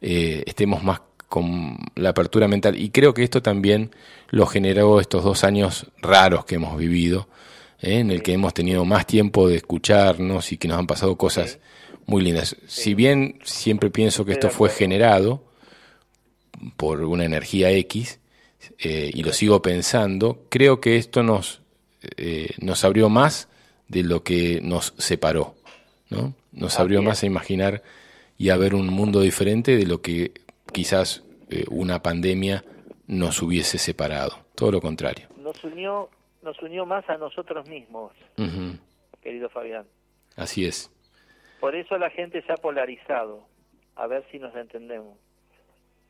eh, 0.00 0.44
estemos 0.46 0.82
más 0.82 1.00
con 1.28 1.76
la 1.96 2.10
apertura 2.10 2.48
mental. 2.48 2.78
Y 2.78 2.90
creo 2.90 3.12
que 3.12 3.22
esto 3.22 3.42
también 3.42 3.90
lo 4.30 4.46
generó 4.46 5.00
estos 5.00 5.24
dos 5.24 5.44
años 5.44 5.86
raros 6.00 6.44
que 6.44 6.54
hemos 6.54 6.76
vivido, 6.78 7.28
¿eh? 7.80 7.98
en 7.98 8.10
el 8.10 8.22
que 8.22 8.32
hemos 8.32 8.54
tenido 8.54 8.84
más 8.84 9.06
tiempo 9.06 9.48
de 9.48 9.56
escucharnos 9.56 10.52
y 10.52 10.56
que 10.56 10.68
nos 10.68 10.78
han 10.78 10.86
pasado 10.86 11.16
cosas 11.16 11.58
muy 12.06 12.22
lindas. 12.22 12.56
Si 12.66 12.94
bien 12.94 13.38
siempre 13.44 13.90
pienso 13.90 14.24
que 14.24 14.32
esto 14.32 14.50
fue 14.50 14.70
generado 14.70 15.44
por 16.76 17.02
una 17.02 17.24
energía 17.24 17.70
X, 17.70 18.18
eh, 18.78 19.10
y 19.12 19.22
lo 19.22 19.32
sigo 19.32 19.62
pensando, 19.62 20.46
creo 20.48 20.80
que 20.80 20.96
esto 20.96 21.22
nos, 21.22 21.60
eh, 22.16 22.50
nos 22.60 22.84
abrió 22.84 23.08
más 23.08 23.48
de 23.90 24.04
lo 24.04 24.22
que 24.22 24.60
nos 24.62 24.94
separó, 24.98 25.54
¿no? 26.10 26.32
Nos 26.52 26.78
abrió 26.78 27.02
más 27.02 27.22
a 27.22 27.26
imaginar 27.26 27.82
y 28.38 28.50
a 28.50 28.56
ver 28.56 28.74
un 28.74 28.86
mundo 28.86 29.20
diferente 29.20 29.76
de 29.76 29.84
lo 29.84 30.00
que 30.00 30.32
quizás 30.72 31.24
eh, 31.50 31.64
una 31.70 32.00
pandemia 32.00 32.64
nos 33.08 33.42
hubiese 33.42 33.78
separado, 33.78 34.36
todo 34.54 34.70
lo 34.70 34.80
contrario. 34.80 35.28
Nos 35.38 35.62
unió, 35.64 36.08
nos 36.42 36.60
unió 36.62 36.86
más 36.86 37.08
a 37.10 37.16
nosotros 37.16 37.68
mismos, 37.68 38.12
querido 39.20 39.48
Fabián. 39.48 39.86
Así 40.36 40.64
es. 40.64 40.88
Por 41.58 41.74
eso 41.74 41.98
la 41.98 42.10
gente 42.10 42.42
se 42.42 42.52
ha 42.52 42.56
polarizado, 42.56 43.44
a 43.96 44.06
ver 44.06 44.24
si 44.30 44.38
nos 44.38 44.54
entendemos. 44.54 45.18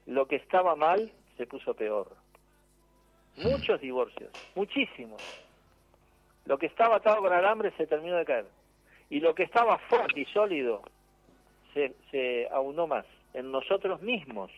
Lo 0.07 0.29
que 0.29 0.37
estaba 0.37 0.77
mal 0.77 1.11
se 1.39 1.47
puso 1.47 1.73
peor. 1.73 2.15
Muchos 3.39 3.81
divorcios, 3.81 4.31
muchísimos. 4.55 5.23
Lo 6.51 6.59
que 6.59 6.67
estaba 6.67 6.97
atado 6.97 7.19
con 7.23 7.33
alambre 7.33 7.71
se 7.77 7.87
terminó 7.87 8.17
de 8.17 8.25
caer. 8.25 8.47
Y 9.09 9.21
lo 9.21 9.37
que 9.37 9.45
estaba 9.45 9.79
fuerte 9.79 10.19
y 10.19 10.25
sólido 10.25 10.83
se, 11.73 11.95
se 12.11 12.49
aunó 12.51 12.89
más 12.89 13.07
en 13.35 13.53
nosotros 13.53 14.03
mismos. 14.03 14.51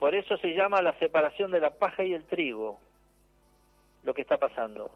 Por 0.00 0.16
eso 0.16 0.36
se 0.38 0.48
llama 0.48 0.82
la 0.82 0.98
separación 0.98 1.52
de 1.52 1.60
la 1.60 1.70
paja 1.70 2.02
y 2.02 2.12
el 2.12 2.24
trigo, 2.24 2.80
lo 4.02 4.14
que 4.14 4.22
está 4.22 4.36
pasando. 4.36 4.90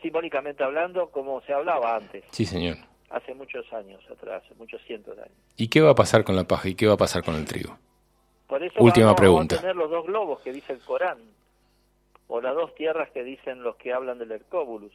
Simbólicamente 0.00 0.64
hablando, 0.64 1.10
como 1.10 1.42
se 1.42 1.52
hablaba 1.52 1.94
antes. 1.96 2.24
Sí, 2.30 2.46
señor. 2.46 2.78
Hace 3.10 3.34
muchos 3.34 3.70
años 3.74 4.02
atrás, 4.10 4.42
muchos 4.56 4.80
cientos 4.86 5.16
de 5.16 5.22
años. 5.24 5.36
¿Y 5.58 5.68
qué 5.68 5.82
va 5.82 5.90
a 5.90 5.94
pasar 5.94 6.24
con 6.24 6.34
la 6.34 6.44
paja 6.44 6.66
y 6.66 6.74
qué 6.74 6.86
va 6.86 6.94
a 6.94 6.96
pasar 6.96 7.22
con 7.22 7.34
el 7.34 7.44
trigo? 7.44 7.76
Por 8.46 8.62
eso 8.62 8.82
Última 8.82 9.08
vamos, 9.08 9.20
pregunta. 9.20 9.56
a 9.56 9.60
tener 9.60 9.76
los 9.76 9.90
dos 9.90 10.06
globos 10.06 10.40
que 10.40 10.50
dice 10.50 10.72
el 10.72 10.80
Corán, 10.80 11.18
o 12.30 12.40
las 12.40 12.54
dos 12.54 12.74
tierras 12.74 13.10
que 13.10 13.24
dicen 13.24 13.62
los 13.62 13.76
que 13.76 13.92
hablan 13.92 14.18
del 14.18 14.30
Hercóbulus. 14.30 14.94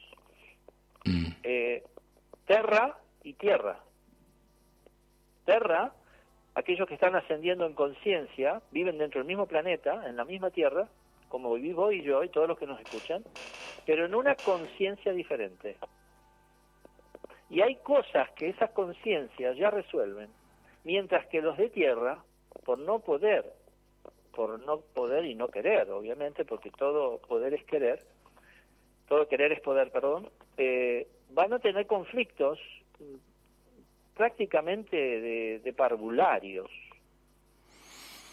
Mm. 1.04 1.28
Eh, 1.44 1.84
terra 2.48 2.98
y 3.24 3.34
tierra. 3.34 3.80
Terra 5.46 5.94
aquellos 6.56 6.88
que 6.88 6.94
están 6.94 7.16
ascendiendo 7.16 7.66
en 7.66 7.74
conciencia 7.74 8.62
viven 8.72 8.98
dentro 8.98 9.20
del 9.20 9.28
mismo 9.28 9.46
planeta, 9.46 10.08
en 10.08 10.16
la 10.16 10.24
misma 10.24 10.50
Tierra, 10.50 10.88
como 11.28 11.54
vivís 11.54 11.76
vos 11.76 11.94
y 11.94 12.02
yo 12.02 12.24
y 12.24 12.30
todos 12.30 12.48
los 12.48 12.58
que 12.58 12.66
nos 12.66 12.80
escuchan, 12.80 13.24
pero 13.86 14.06
en 14.06 14.16
una 14.16 14.36
conciencia 14.36 15.12
diferente. 15.12 15.78
Y 17.50 17.62
hay 17.62 17.76
cosas 17.76 18.32
que 18.32 18.50
esas 18.50 18.72
conciencias 18.72 19.58
ya 19.58 19.70
resuelven, 19.70 20.30
mientras 20.86 21.28
que 21.28 21.42
los 21.42 21.58
de 21.58 21.70
Tierra, 21.70 22.24
por 22.64 22.80
no 22.80 23.00
poder, 23.00 23.46
por 24.36 24.60
no 24.60 24.82
poder 24.82 25.26
y 25.26 25.34
no 25.34 25.48
querer, 25.48 25.90
obviamente, 25.90 26.46
porque 26.46 26.70
todo 26.70 27.18
poder 27.20 27.54
es 27.54 27.64
querer, 27.64 28.04
todo 29.08 29.28
querer 29.28 29.54
es 29.54 29.62
poder, 29.62 29.92
perdón, 29.92 30.30
eh, 30.58 31.08
van 31.32 31.54
a 31.54 31.60
tener 31.60 31.88
conflictos 31.88 32.60
prácticamente 34.16 34.96
de, 34.96 35.74
parvularios, 35.74 36.70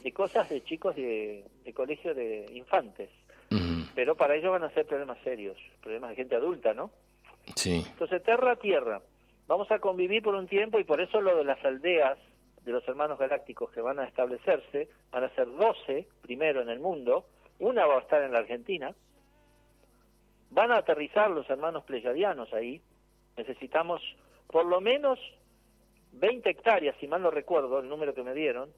de 0.03 0.13
cosas 0.13 0.49
de 0.49 0.63
chicos 0.63 0.97
de, 0.97 1.45
colegio 1.75 2.15
de 2.15 2.47
infantes. 2.55 3.09
Pero 3.95 4.17
para 4.17 4.35
ellos 4.35 4.51
van 4.51 4.65
a 4.65 4.71
ser 4.71 4.87
problemas 4.87 5.19
serios, 5.23 5.59
problemas 5.83 6.11
de 6.11 6.17
gente 6.17 6.35
adulta, 6.35 6.73
¿no? 6.73 6.91
Sí. 7.57 7.85
Entonces, 7.87 8.23
tierra 8.23 8.53
a 8.53 8.57
tierra. 8.57 9.03
Vamos 9.47 9.71
a 9.71 9.81
convivir 9.81 10.23
por 10.23 10.35
un 10.35 10.49
tiempo 10.49 10.79
y 10.79 10.85
por 10.85 11.03
eso 11.03 11.21
lo 11.21 11.37
de 11.37 11.45
las 11.45 11.63
aldeas 11.63 12.17
de 12.65 12.73
los 12.73 12.87
hermanos 12.87 13.19
galácticos 13.19 13.71
que 13.71 13.81
van 13.81 13.99
a 13.99 14.05
establecerse, 14.05 14.89
van 15.11 15.25
a 15.25 15.35
ser 15.35 15.47
12 15.51 16.07
primero 16.23 16.61
en 16.61 16.69
el 16.69 16.79
mundo, 16.79 17.27
una 17.59 17.87
va 17.87 17.97
a 17.97 18.01
estar 18.01 18.23
en 18.23 18.33
la 18.33 18.39
Argentina, 18.39 18.95
van 20.51 20.71
a 20.71 20.79
aterrizar 20.79 21.31
los 21.31 21.49
hermanos 21.51 21.85
pleyadianos 21.85 22.53
ahí, 22.53 22.81
necesitamos 23.37 24.01
por 24.47 24.67
lo 24.67 24.81
menos 24.81 25.19
20 26.13 26.49
hectáreas, 26.51 26.97
si 27.01 27.09
mal 27.09 27.23
no 27.23 27.31
recuerdo 27.31 27.81
el 27.81 27.89
número 27.89 28.15
que 28.15 28.23
me 28.23 28.35
dieron, 28.35 28.71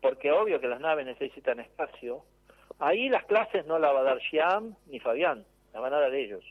porque 0.00 0.30
obvio 0.30 0.60
que 0.60 0.68
las 0.68 0.80
naves 0.80 1.06
necesitan 1.06 1.60
espacio, 1.60 2.24
ahí 2.78 3.08
las 3.08 3.24
clases 3.24 3.66
no 3.66 3.78
la 3.78 3.92
va 3.92 4.00
a 4.00 4.04
dar 4.04 4.20
Xiam 4.20 4.76
ni 4.86 5.00
Fabián, 5.00 5.44
la 5.72 5.80
van 5.80 5.94
a 5.94 6.00
dar 6.00 6.14
ellos. 6.14 6.44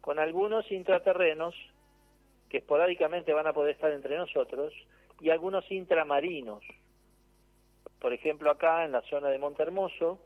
Con 0.00 0.18
algunos 0.18 0.70
intraterrenos 0.70 1.54
que 2.52 2.58
esporádicamente 2.58 3.32
van 3.32 3.46
a 3.46 3.54
poder 3.54 3.72
estar 3.74 3.90
entre 3.92 4.14
nosotros 4.14 4.74
y 5.22 5.30
algunos 5.30 5.64
intramarinos. 5.72 6.62
Por 7.98 8.12
ejemplo, 8.12 8.50
acá 8.50 8.84
en 8.84 8.92
la 8.92 9.00
zona 9.08 9.28
de 9.30 9.38
Monte 9.38 9.62
Hermoso 9.62 10.20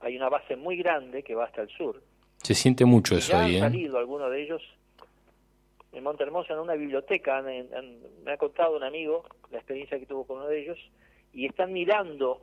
hay 0.00 0.16
una 0.16 0.28
base 0.28 0.56
muy 0.56 0.76
grande 0.76 1.22
que 1.22 1.36
va 1.36 1.44
hasta 1.44 1.62
el 1.62 1.68
sur. 1.68 2.02
Se 2.38 2.54
siente 2.54 2.84
mucho 2.84 3.14
eso 3.16 3.30
ya 3.30 3.44
ahí, 3.44 3.52
han 3.52 3.56
¿eh? 3.56 3.60
salido 3.70 3.98
algunos 3.98 4.32
de 4.32 4.42
ellos 4.42 4.62
en 5.92 6.02
Monte 6.02 6.24
Hermoso 6.24 6.52
en 6.54 6.58
una 6.58 6.74
biblioteca. 6.74 7.38
han- 7.38 7.46
han- 7.72 7.98
me 8.24 8.32
ha 8.32 8.36
contado 8.36 8.76
un 8.76 8.82
amigo 8.82 9.22
la 9.52 9.58
experiencia 9.58 10.00
que 10.00 10.06
tuvo 10.06 10.26
con 10.26 10.38
uno 10.38 10.48
de 10.48 10.60
ellos 10.60 10.78
y 11.32 11.46
están 11.46 11.72
mirando 11.72 12.42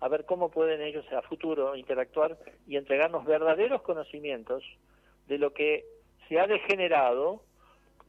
a 0.00 0.08
ver 0.08 0.24
cómo 0.24 0.48
pueden 0.50 0.80
ellos 0.80 1.04
a 1.12 1.20
futuro 1.20 1.76
interactuar 1.76 2.38
y 2.66 2.76
entregarnos 2.78 3.26
verdaderos 3.26 3.82
conocimientos 3.82 4.64
de 5.26 5.36
lo 5.36 5.52
que 5.52 5.84
se 6.26 6.40
ha 6.40 6.46
degenerado 6.46 7.42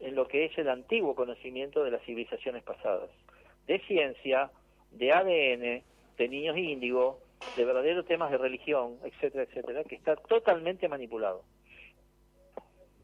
en 0.06 0.14
lo 0.14 0.28
que 0.28 0.46
es 0.46 0.58
el 0.60 0.70
antiguo 0.70 1.16
conocimiento 1.16 1.84
de 1.84 1.90
las 1.90 2.04
civilizaciones 2.04 2.64
pasadas, 2.64 3.10
de 3.66 3.80
ciencia, 3.80 4.52
de 4.92 5.12
ADN, 5.12 5.84
de 6.18 6.30
niños 6.30 6.56
índigo, 6.58 7.20
de 7.58 7.66
verdaderos 7.66 8.06
temas 8.06 8.30
de 8.30 8.38
religión, 8.38 9.00
etcétera, 9.04 9.44
etcétera, 9.44 9.84
que 9.84 9.96
está 9.96 10.16
totalmente 10.16 10.88
manipulado. 10.88 11.44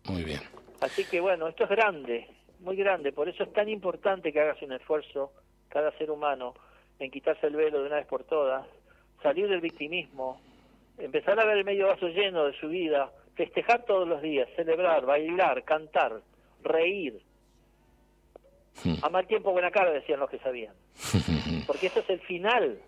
Muy 0.05 0.23
bien. 0.23 0.41
Así 0.79 1.03
que 1.05 1.19
bueno, 1.19 1.47
esto 1.47 1.63
es 1.63 1.71
grande, 1.71 2.27
muy 2.59 2.75
grande, 2.75 3.11
por 3.11 3.27
eso 3.27 3.43
es 3.43 3.53
tan 3.53 3.67
importante 3.67 4.31
que 4.31 4.39
hagas 4.39 4.61
un 4.61 4.73
esfuerzo, 4.73 5.31
cada 5.69 5.91
ser 5.97 6.11
humano, 6.11 6.53
en 6.99 7.09
quitarse 7.09 7.47
el 7.47 7.55
velo 7.55 7.81
de 7.81 7.87
una 7.87 7.95
vez 7.95 8.05
por 8.05 8.25
todas, 8.25 8.67
salir 9.23 9.47
del 9.47 9.61
victimismo, 9.61 10.39
empezar 10.99 11.39
a 11.39 11.45
ver 11.45 11.57
el 11.57 11.65
medio 11.65 11.87
vaso 11.87 12.09
lleno 12.09 12.45
de 12.45 12.53
su 12.59 12.67
vida, 12.67 13.11
festejar 13.33 13.85
todos 13.85 14.07
los 14.07 14.21
días, 14.21 14.47
celebrar, 14.55 15.05
bailar, 15.05 15.63
cantar, 15.63 16.21
reír. 16.63 17.21
Hmm. 18.83 18.95
A 19.01 19.09
mal 19.09 19.27
tiempo 19.27 19.51
buena 19.51 19.71
cara 19.71 19.91
decían 19.91 20.19
los 20.19 20.29
que 20.29 20.39
sabían. 20.39 20.73
Porque 21.67 21.88
esto 21.88 21.99
es 21.99 22.09
el 22.09 22.19
final, 22.21 22.79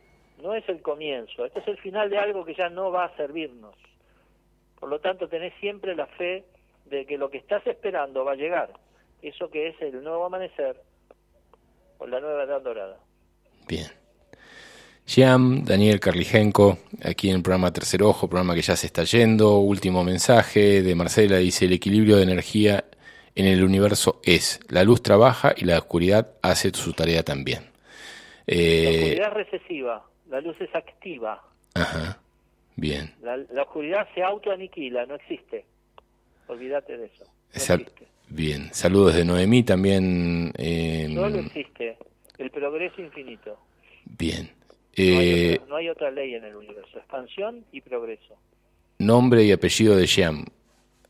no 0.41 0.55
es 0.55 0.67
el 0.69 0.81
comienzo, 0.81 1.45
esto 1.45 1.59
es 1.59 1.67
el 1.67 1.77
final 1.77 2.09
de 2.09 2.17
algo 2.17 2.45
que 2.45 2.55
ya 2.55 2.69
no 2.69 2.91
va 2.91 3.05
a 3.05 3.15
servirnos. 3.15 3.75
Por 4.79 4.89
lo 4.89 4.99
tanto, 4.99 5.27
tenés 5.27 5.53
siempre 5.59 5.95
la 5.95 6.07
fe 6.07 6.43
de 6.85 7.05
que 7.05 7.17
lo 7.17 7.29
que 7.29 7.37
estás 7.37 7.65
esperando 7.67 8.25
va 8.25 8.33
a 8.33 8.35
llegar. 8.35 8.73
Eso 9.21 9.49
que 9.49 9.69
es 9.69 9.81
el 9.81 10.03
nuevo 10.03 10.25
amanecer 10.25 10.81
o 11.97 12.07
la 12.07 12.19
nueva 12.19 12.43
edad 12.43 12.61
dorada. 12.61 12.97
Bien. 13.67 13.87
Jam, 15.05 15.63
Daniel 15.65 15.99
Carlijenko, 15.99 16.77
aquí 17.03 17.29
en 17.29 17.37
el 17.37 17.41
programa 17.41 17.71
Tercer 17.71 18.03
Ojo, 18.03 18.29
programa 18.29 18.55
que 18.55 18.61
ya 18.61 18.75
se 18.75 18.87
está 18.87 19.03
yendo. 19.03 19.57
Último 19.57 20.03
mensaje 20.03 20.81
de 20.81 20.95
Marcela, 20.95 21.37
dice, 21.37 21.65
el 21.65 21.73
equilibrio 21.73 22.17
de 22.17 22.23
energía 22.23 22.85
en 23.35 23.45
el 23.47 23.63
universo 23.63 24.19
es, 24.23 24.59
la 24.69 24.83
luz 24.83 25.01
trabaja 25.01 25.53
y 25.57 25.65
la 25.65 25.77
oscuridad 25.79 26.31
hace 26.41 26.71
su 26.73 26.93
tarea 26.93 27.23
también. 27.23 27.63
La 27.63 28.55
Eh, 28.55 28.97
oscuridad 28.99 29.27
es 29.29 29.33
recesiva, 29.51 30.05
la 30.29 30.41
luz 30.41 30.55
es 30.59 30.73
activa. 30.75 31.41
ajá, 31.73 32.19
bien. 32.75 33.13
La, 33.21 33.37
la 33.37 33.63
oscuridad 33.63 34.07
se 34.13 34.21
autoaniquila, 34.23 35.05
no 35.05 35.15
existe. 35.15 35.65
Olvídate 36.47 36.97
de 36.97 37.05
eso. 37.05 37.23
No 37.25 37.59
Sal- 37.59 37.85
bien, 38.29 38.69
saludos 38.73 39.15
de 39.15 39.25
Noemí 39.25 39.63
también. 39.63 40.51
eh, 40.57 41.09
Solo 41.13 41.39
existe 41.39 41.97
el 42.37 42.49
progreso 42.51 43.01
infinito. 43.01 43.57
bien. 44.05 44.51
No 44.95 45.03
hay, 45.19 45.29
Eh, 45.29 45.53
otra, 45.55 45.67
no 45.69 45.75
hay 45.77 45.89
otra 45.89 46.11
ley 46.11 46.35
en 46.35 46.43
el 46.43 46.55
universo. 46.55 46.97
Expansión 46.99 47.65
y 47.71 47.81
progreso. 47.81 48.35
nombre 48.99 49.43
y 49.43 49.51
apellido 49.51 49.95
de 49.95 50.07
Jam. 50.07 50.45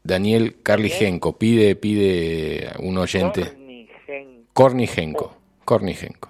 Daniel 0.03 0.57
Carlijenko, 0.61 1.37
pide, 1.37 1.75
pide 1.75 2.71
un 2.79 2.97
oyente. 2.97 3.41
Kornigen- 3.43 4.45
Kornijenko, 4.53 5.35
Kornijenko. 5.65 6.29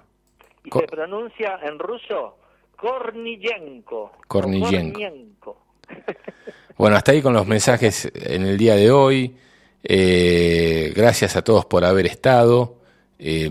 Y 0.64 0.70
se 0.70 0.86
pronuncia 0.86 1.58
en 1.62 1.78
ruso 1.78 2.36
Korniyenko. 2.76 4.12
Korniyenko. 4.28 5.58
Bueno, 6.76 6.96
hasta 6.96 7.12
ahí 7.12 7.22
con 7.22 7.34
los 7.34 7.46
mensajes 7.46 8.10
en 8.14 8.46
el 8.46 8.56
día 8.58 8.74
de 8.74 8.90
hoy. 8.90 9.36
Eh, 9.84 10.92
gracias 10.96 11.36
a 11.36 11.42
todos 11.42 11.66
por 11.66 11.84
haber 11.84 12.06
estado. 12.06 12.80
Eh, 13.18 13.48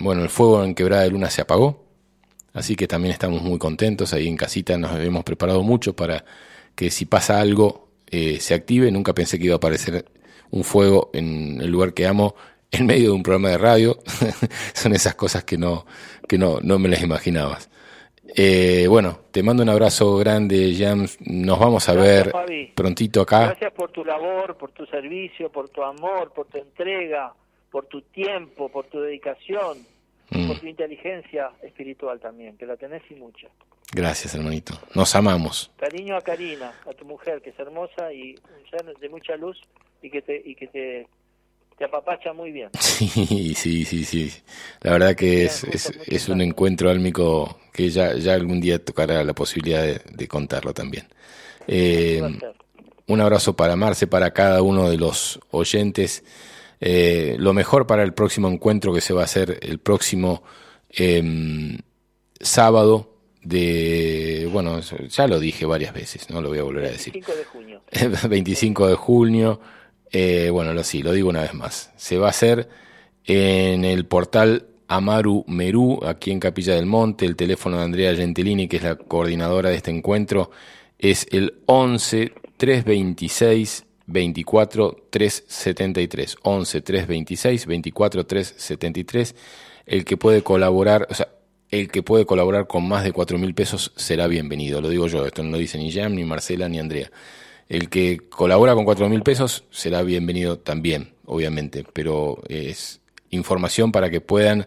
bueno, 0.00 0.22
el 0.24 0.28
fuego 0.30 0.64
en 0.64 0.74
Quebrada 0.74 1.02
de 1.04 1.10
Luna 1.10 1.30
se 1.30 1.42
apagó, 1.42 1.84
así 2.52 2.74
que 2.74 2.88
también 2.88 3.12
estamos 3.12 3.42
muy 3.42 3.56
contentos. 3.58 4.12
Ahí 4.14 4.26
en 4.26 4.36
casita 4.36 4.76
nos 4.78 4.98
hemos 4.98 5.22
preparado 5.22 5.62
mucho 5.62 5.94
para 5.94 6.24
que 6.74 6.90
si 6.90 7.04
pasa 7.06 7.40
algo 7.40 7.89
eh, 8.10 8.38
se 8.40 8.54
active. 8.54 8.90
Nunca 8.90 9.14
pensé 9.14 9.38
que 9.38 9.46
iba 9.46 9.54
a 9.54 9.58
aparecer 9.58 10.04
un 10.50 10.64
fuego 10.64 11.10
en 11.12 11.60
el 11.60 11.70
lugar 11.70 11.94
que 11.94 12.06
amo 12.06 12.34
en 12.70 12.86
medio 12.86 13.10
de 13.10 13.14
un 13.16 13.22
programa 13.22 13.50
de 13.50 13.58
radio. 13.58 13.98
Son 14.74 14.92
esas 14.94 15.14
cosas 15.14 15.44
que 15.44 15.56
no, 15.58 15.86
que 16.28 16.38
no, 16.38 16.58
no 16.62 16.78
me 16.78 16.88
las 16.88 17.02
imaginabas. 17.02 17.70
Eh, 18.36 18.86
bueno, 18.88 19.18
te 19.32 19.42
mando 19.42 19.62
un 19.62 19.68
abrazo 19.68 20.16
grande, 20.16 20.74
Jams. 20.78 21.18
Nos 21.20 21.58
vamos 21.58 21.88
a 21.88 21.94
Gracias, 21.94 22.24
ver 22.24 22.30
Fabi. 22.32 22.66
prontito 22.74 23.20
acá. 23.22 23.46
Gracias 23.46 23.72
por 23.72 23.90
tu 23.90 24.04
labor, 24.04 24.56
por 24.56 24.70
tu 24.70 24.86
servicio, 24.86 25.50
por 25.50 25.68
tu 25.68 25.82
amor, 25.82 26.32
por 26.32 26.46
tu 26.46 26.58
entrega, 26.58 27.32
por 27.70 27.86
tu 27.86 28.02
tiempo, 28.02 28.68
por 28.68 28.86
tu 28.86 29.00
dedicación, 29.00 29.78
Mm, 30.30 30.46
por 30.48 30.60
tu 30.60 30.66
inteligencia 30.66 31.50
espiritual 31.62 32.20
también, 32.20 32.56
que 32.56 32.66
la 32.66 32.76
tenés 32.76 33.02
y 33.10 33.14
mucha. 33.14 33.48
gracias, 33.92 34.34
hermanito. 34.34 34.74
Nos 34.94 35.14
amamos. 35.16 35.70
Cariño 35.78 36.16
a 36.16 36.20
Karina, 36.20 36.72
a 36.88 36.92
tu 36.92 37.04
mujer, 37.04 37.42
que 37.42 37.50
es 37.50 37.58
hermosa 37.58 38.12
y 38.12 38.34
un 38.34 38.70
ser 38.70 38.96
de 38.96 39.08
mucha 39.08 39.36
luz 39.36 39.60
y 40.02 40.10
que 40.10 40.22
te, 40.22 40.40
y 40.44 40.54
que 40.54 40.68
te, 40.68 41.06
te 41.76 41.84
apapacha 41.84 42.32
muy 42.32 42.52
bien. 42.52 42.70
Sí, 42.78 43.54
sí, 43.54 43.84
sí, 43.84 44.04
sí. 44.04 44.30
La 44.82 44.92
verdad 44.92 45.16
que 45.16 45.44
es, 45.44 45.64
es, 45.64 45.90
es 46.06 46.28
un 46.28 46.40
encuentro 46.42 46.90
álmico 46.90 47.58
que 47.72 47.88
ya, 47.90 48.14
ya 48.14 48.34
algún 48.34 48.60
día 48.60 48.78
tocará 48.84 49.24
la 49.24 49.32
posibilidad 49.32 49.82
de, 49.82 50.00
de 50.12 50.28
contarlo 50.28 50.72
también. 50.72 51.06
Eh, 51.66 52.22
un 53.06 53.20
abrazo 53.20 53.56
para 53.56 53.74
Marce, 53.76 54.06
para 54.06 54.32
cada 54.32 54.62
uno 54.62 54.88
de 54.88 54.96
los 54.96 55.40
oyentes. 55.50 56.22
Eh, 56.80 57.36
lo 57.38 57.52
mejor 57.52 57.86
para 57.86 58.02
el 58.02 58.14
próximo 58.14 58.48
encuentro 58.48 58.92
que 58.92 59.00
se 59.00 59.12
va 59.12 59.22
a 59.22 59.24
hacer 59.24 59.58
el 59.62 59.78
próximo 59.78 60.42
em, 60.88 61.78
sábado 62.40 63.18
de, 63.42 64.48
bueno, 64.50 64.80
ya 64.80 65.26
lo 65.26 65.38
dije 65.38 65.66
varias 65.66 65.92
veces, 65.92 66.30
no 66.30 66.40
lo 66.40 66.48
voy 66.48 66.58
a 66.58 66.62
volver 66.62 66.86
a 66.86 66.90
decir. 66.90 67.12
25 67.12 67.36
de 67.36 67.44
junio. 67.44 67.82
25 68.28 68.86
de 68.88 68.94
junio, 68.94 69.60
eh, 70.10 70.48
bueno, 70.50 70.72
lo, 70.72 70.82
sí, 70.82 71.02
lo 71.02 71.12
digo 71.12 71.28
una 71.28 71.42
vez 71.42 71.54
más. 71.54 71.92
Se 71.96 72.18
va 72.18 72.28
a 72.28 72.30
hacer 72.30 72.68
en 73.24 73.84
el 73.84 74.06
portal 74.06 74.66
Amaru 74.88 75.44
Merú, 75.46 76.00
aquí 76.04 76.32
en 76.32 76.40
Capilla 76.40 76.74
del 76.74 76.86
Monte. 76.86 77.24
El 77.24 77.36
teléfono 77.36 77.78
de 77.78 77.84
Andrea 77.84 78.14
Gentilini, 78.14 78.68
que 78.68 78.78
es 78.78 78.82
la 78.82 78.96
coordinadora 78.96 79.70
de 79.70 79.76
este 79.76 79.90
encuentro, 79.90 80.50
es 80.98 81.26
el 81.30 81.60
11 81.66 82.32
326 82.56 83.86
24 84.10 85.08
373. 85.10 86.36
11 86.42 86.80
326 86.80 87.66
24 87.66 88.26
373. 88.26 89.34
El 89.86 90.04
que 90.04 90.16
puede 90.16 90.42
colaborar, 90.42 91.06
o 91.10 91.14
sea, 91.14 91.28
el 91.70 91.88
que 91.88 92.02
puede 92.02 92.26
colaborar 92.26 92.66
con 92.66 92.86
más 92.88 93.04
de 93.04 93.12
4 93.12 93.38
mil 93.38 93.54
pesos 93.54 93.92
será 93.96 94.26
bienvenido. 94.26 94.80
Lo 94.80 94.88
digo 94.88 95.06
yo, 95.06 95.24
esto 95.24 95.42
no 95.42 95.50
lo 95.52 95.58
dice 95.58 95.78
ni 95.78 95.92
Jam, 95.92 96.14
ni 96.14 96.24
Marcela, 96.24 96.68
ni 96.68 96.78
Andrea. 96.78 97.10
El 97.68 97.88
que 97.88 98.18
colabora 98.28 98.74
con 98.74 98.84
4 98.84 99.08
mil 99.08 99.22
pesos 99.22 99.64
será 99.70 100.02
bienvenido 100.02 100.58
también, 100.58 101.12
obviamente, 101.24 101.84
pero 101.92 102.42
es 102.48 103.00
información 103.30 103.92
para 103.92 104.10
que 104.10 104.20
puedan 104.20 104.66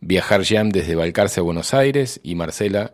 viajar 0.00 0.44
Jam 0.44 0.68
desde 0.68 0.94
Balcarce 0.94 1.40
a 1.40 1.42
Buenos 1.42 1.72
Aires 1.72 2.20
y 2.22 2.34
Marcela, 2.34 2.92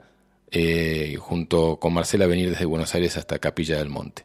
eh, 0.53 1.17
junto 1.19 1.79
con 1.81 1.93
Marcela, 1.93 2.27
venir 2.27 2.51
desde 2.51 2.65
Buenos 2.65 2.95
Aires 2.95 3.17
hasta 3.17 3.41
Capilla 3.41 3.79
del 3.79 3.89
Monte. 3.89 4.25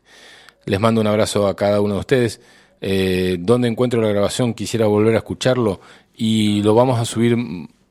Les 0.65 0.79
mando 0.79 1.01
un 1.01 1.07
abrazo 1.07 1.47
a 1.47 1.55
cada 1.55 1.81
uno 1.81 1.95
de 1.95 1.99
ustedes. 1.99 2.41
Eh, 2.81 3.37
¿Dónde 3.39 3.67
encuentro 3.67 4.01
la 4.01 4.09
grabación? 4.09 4.53
Quisiera 4.53 4.87
volver 4.87 5.15
a 5.15 5.19
escucharlo 5.19 5.79
y 6.15 6.61
lo 6.63 6.73
vamos 6.73 6.99
a 6.99 7.05
subir 7.05 7.37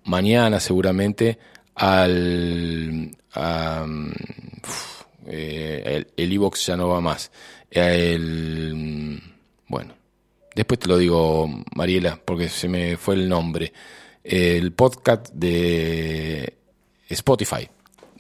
mañana 0.05 0.61
seguramente 0.61 1.39
al... 1.75 3.11
a, 3.33 3.87
uf, 4.63 5.03
eh, 5.27 6.05
el 6.17 6.33
iBox 6.33 6.67
ya 6.67 6.77
no 6.77 6.89
va 6.89 7.01
más. 7.01 7.31
El, 7.71 9.21
bueno, 9.69 9.95
después 10.55 10.79
te 10.79 10.89
lo 10.89 10.99
digo, 10.99 11.49
Mariela, 11.75 12.21
porque 12.25 12.49
se 12.49 12.69
me 12.69 12.97
fue 12.97 13.15
el 13.15 13.29
nombre. 13.29 13.73
El 14.23 14.73
podcast 14.73 15.31
de 15.33 16.55
Spotify, 17.09 17.69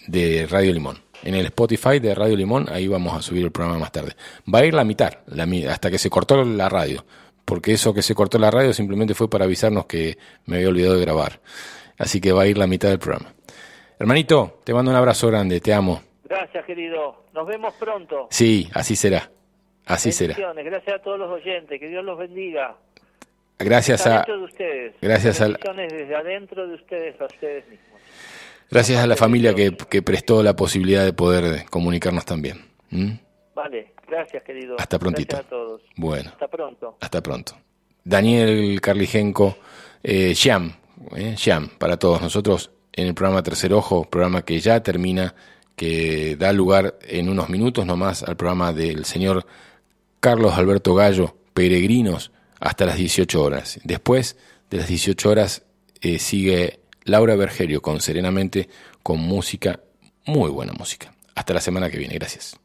de 0.06 0.47
Radio 0.47 0.72
Limón. 0.72 1.03
En 1.24 1.34
el 1.34 1.46
Spotify 1.46 1.98
de 1.98 2.14
Radio 2.14 2.36
Limón, 2.36 2.66
ahí 2.70 2.86
vamos 2.86 3.14
a 3.14 3.22
subir 3.22 3.44
el 3.44 3.51
programa 3.51 3.78
más 3.80 3.90
tarde. 3.92 4.12
Va 4.52 4.60
a 4.60 4.64
ir 4.66 4.74
la 4.74 4.84
mitad, 4.84 5.10
la, 5.26 5.48
hasta 5.72 5.90
que 5.90 5.98
se 5.98 6.10
cortó 6.10 6.44
la 6.44 6.68
radio. 6.68 7.05
Porque 7.44 7.72
eso 7.72 7.92
que 7.92 8.02
se 8.02 8.14
cortó 8.14 8.38
la 8.38 8.51
radio 8.51 8.72
simplemente 8.72 9.14
fue 9.14 9.28
para 9.28 9.44
avisarnos 9.44 9.86
que 9.86 10.16
me 10.46 10.56
había 10.56 10.68
olvidado 10.68 10.94
de 10.96 11.01
grabar. 11.01 11.40
Así 11.98 12.20
que 12.20 12.32
va 12.32 12.42
a 12.42 12.46
ir 12.46 12.56
la 12.59 12.66
mitad 12.66 12.88
del 12.90 12.98
programa. 12.98 13.32
Hermanito, 13.98 14.60
te 14.64 14.72
mando 14.74 14.90
un 14.90 14.96
abrazo 14.96 15.28
grande, 15.28 15.60
te 15.60 15.72
amo. 15.72 16.02
Gracias, 16.24 16.64
querido. 16.64 17.24
Nos 17.32 17.46
vemos 17.46 17.74
pronto. 17.74 18.28
Sí, 18.30 18.68
así 18.74 18.96
será. 18.96 19.30
Así 19.86 20.12
será. 20.12 20.34
Gracias 20.55 20.94
a 20.94 21.02
todos 21.02 21.18
los 21.18 21.30
oyentes. 21.30 21.78
Que 21.78 21.88
Dios 21.88 22.05
los 22.05 22.18
bendiga. 22.18 22.76
Gracias 23.59 24.06
a, 24.06 24.22
de 24.26 24.36
ustedes. 24.38 24.94
gracias 25.01 25.40
al- 25.40 25.52
Bendiciones 25.52 25.92
desde 25.92 26.14
adentro 26.16 26.66
de 26.66 26.74
ustedes 26.74 27.20
a 27.20 27.26
ustedes 27.26 27.68
mismos. 27.68 27.93
Gracias 28.70 29.03
a 29.03 29.07
la 29.07 29.16
familia 29.16 29.55
que, 29.55 29.77
que 29.77 30.03
prestó 30.03 30.43
la 30.43 30.57
posibilidad 30.57 31.05
de 31.05 31.12
poder 31.12 31.66
comunicarnos 31.70 32.24
también. 32.24 32.65
¿Mm? 32.91 33.12
Vale, 33.55 33.93
gracias 34.09 34.43
querido. 34.43 34.77
Hasta 34.78 34.99
prontito. 34.99 35.36
Gracias 35.36 35.47
a 35.47 35.51
todos. 35.51 35.82
Bueno. 35.97 36.31
Hasta 36.31 36.49
pronto. 36.49 36.97
Hasta 37.01 37.23
pronto. 37.23 37.57
Daniel 38.05 38.81
Carligenco, 38.81 39.57
eh, 40.03 40.35
Sham, 40.35 40.74
eh, 41.16 41.35
Sham, 41.36 41.69
para 41.78 41.97
todos 41.97 42.20
nosotros 42.20 42.70
en 42.93 43.09
el 43.09 43.15
programa 43.15 43.43
Tercer 43.43 43.73
Ojo, 43.73 44.05
programa 44.05 44.45
que 44.45 44.61
ya 44.61 44.82
termina, 44.82 45.35
que 45.74 46.36
da 46.36 46.53
lugar 46.53 46.99
en 47.03 47.28
unos 47.28 47.49
minutos 47.49 47.86
nomás 47.86 48.23
al 48.23 48.36
programa 48.36 48.73
del 48.73 49.05
señor 49.05 49.47
Carlos 50.20 50.55
Alberto 50.55 50.95
Gallo, 50.95 51.36
Peregrinos, 51.55 52.31
hasta 52.61 52.86
las 52.86 52.97
18 52.97 53.43
horas. 53.43 53.81
Después 53.85 54.36
de 54.70 54.78
las 54.78 54.89
18 54.89 55.31
horas 55.31 55.65
eh, 56.01 56.19
sigue 56.19 56.81
Laura 57.05 57.36
Bergerio 57.36 57.82
con 57.82 58.01
Serenamente, 58.01 58.68
con 59.02 59.20
música, 59.20 59.81
muy 60.26 60.51
buena 60.51 60.72
música. 60.72 61.14
Hasta 61.35 61.55
la 61.55 61.60
semana 61.60 61.90
que 61.90 61.98
viene, 61.98 62.14
gracias. 62.14 62.56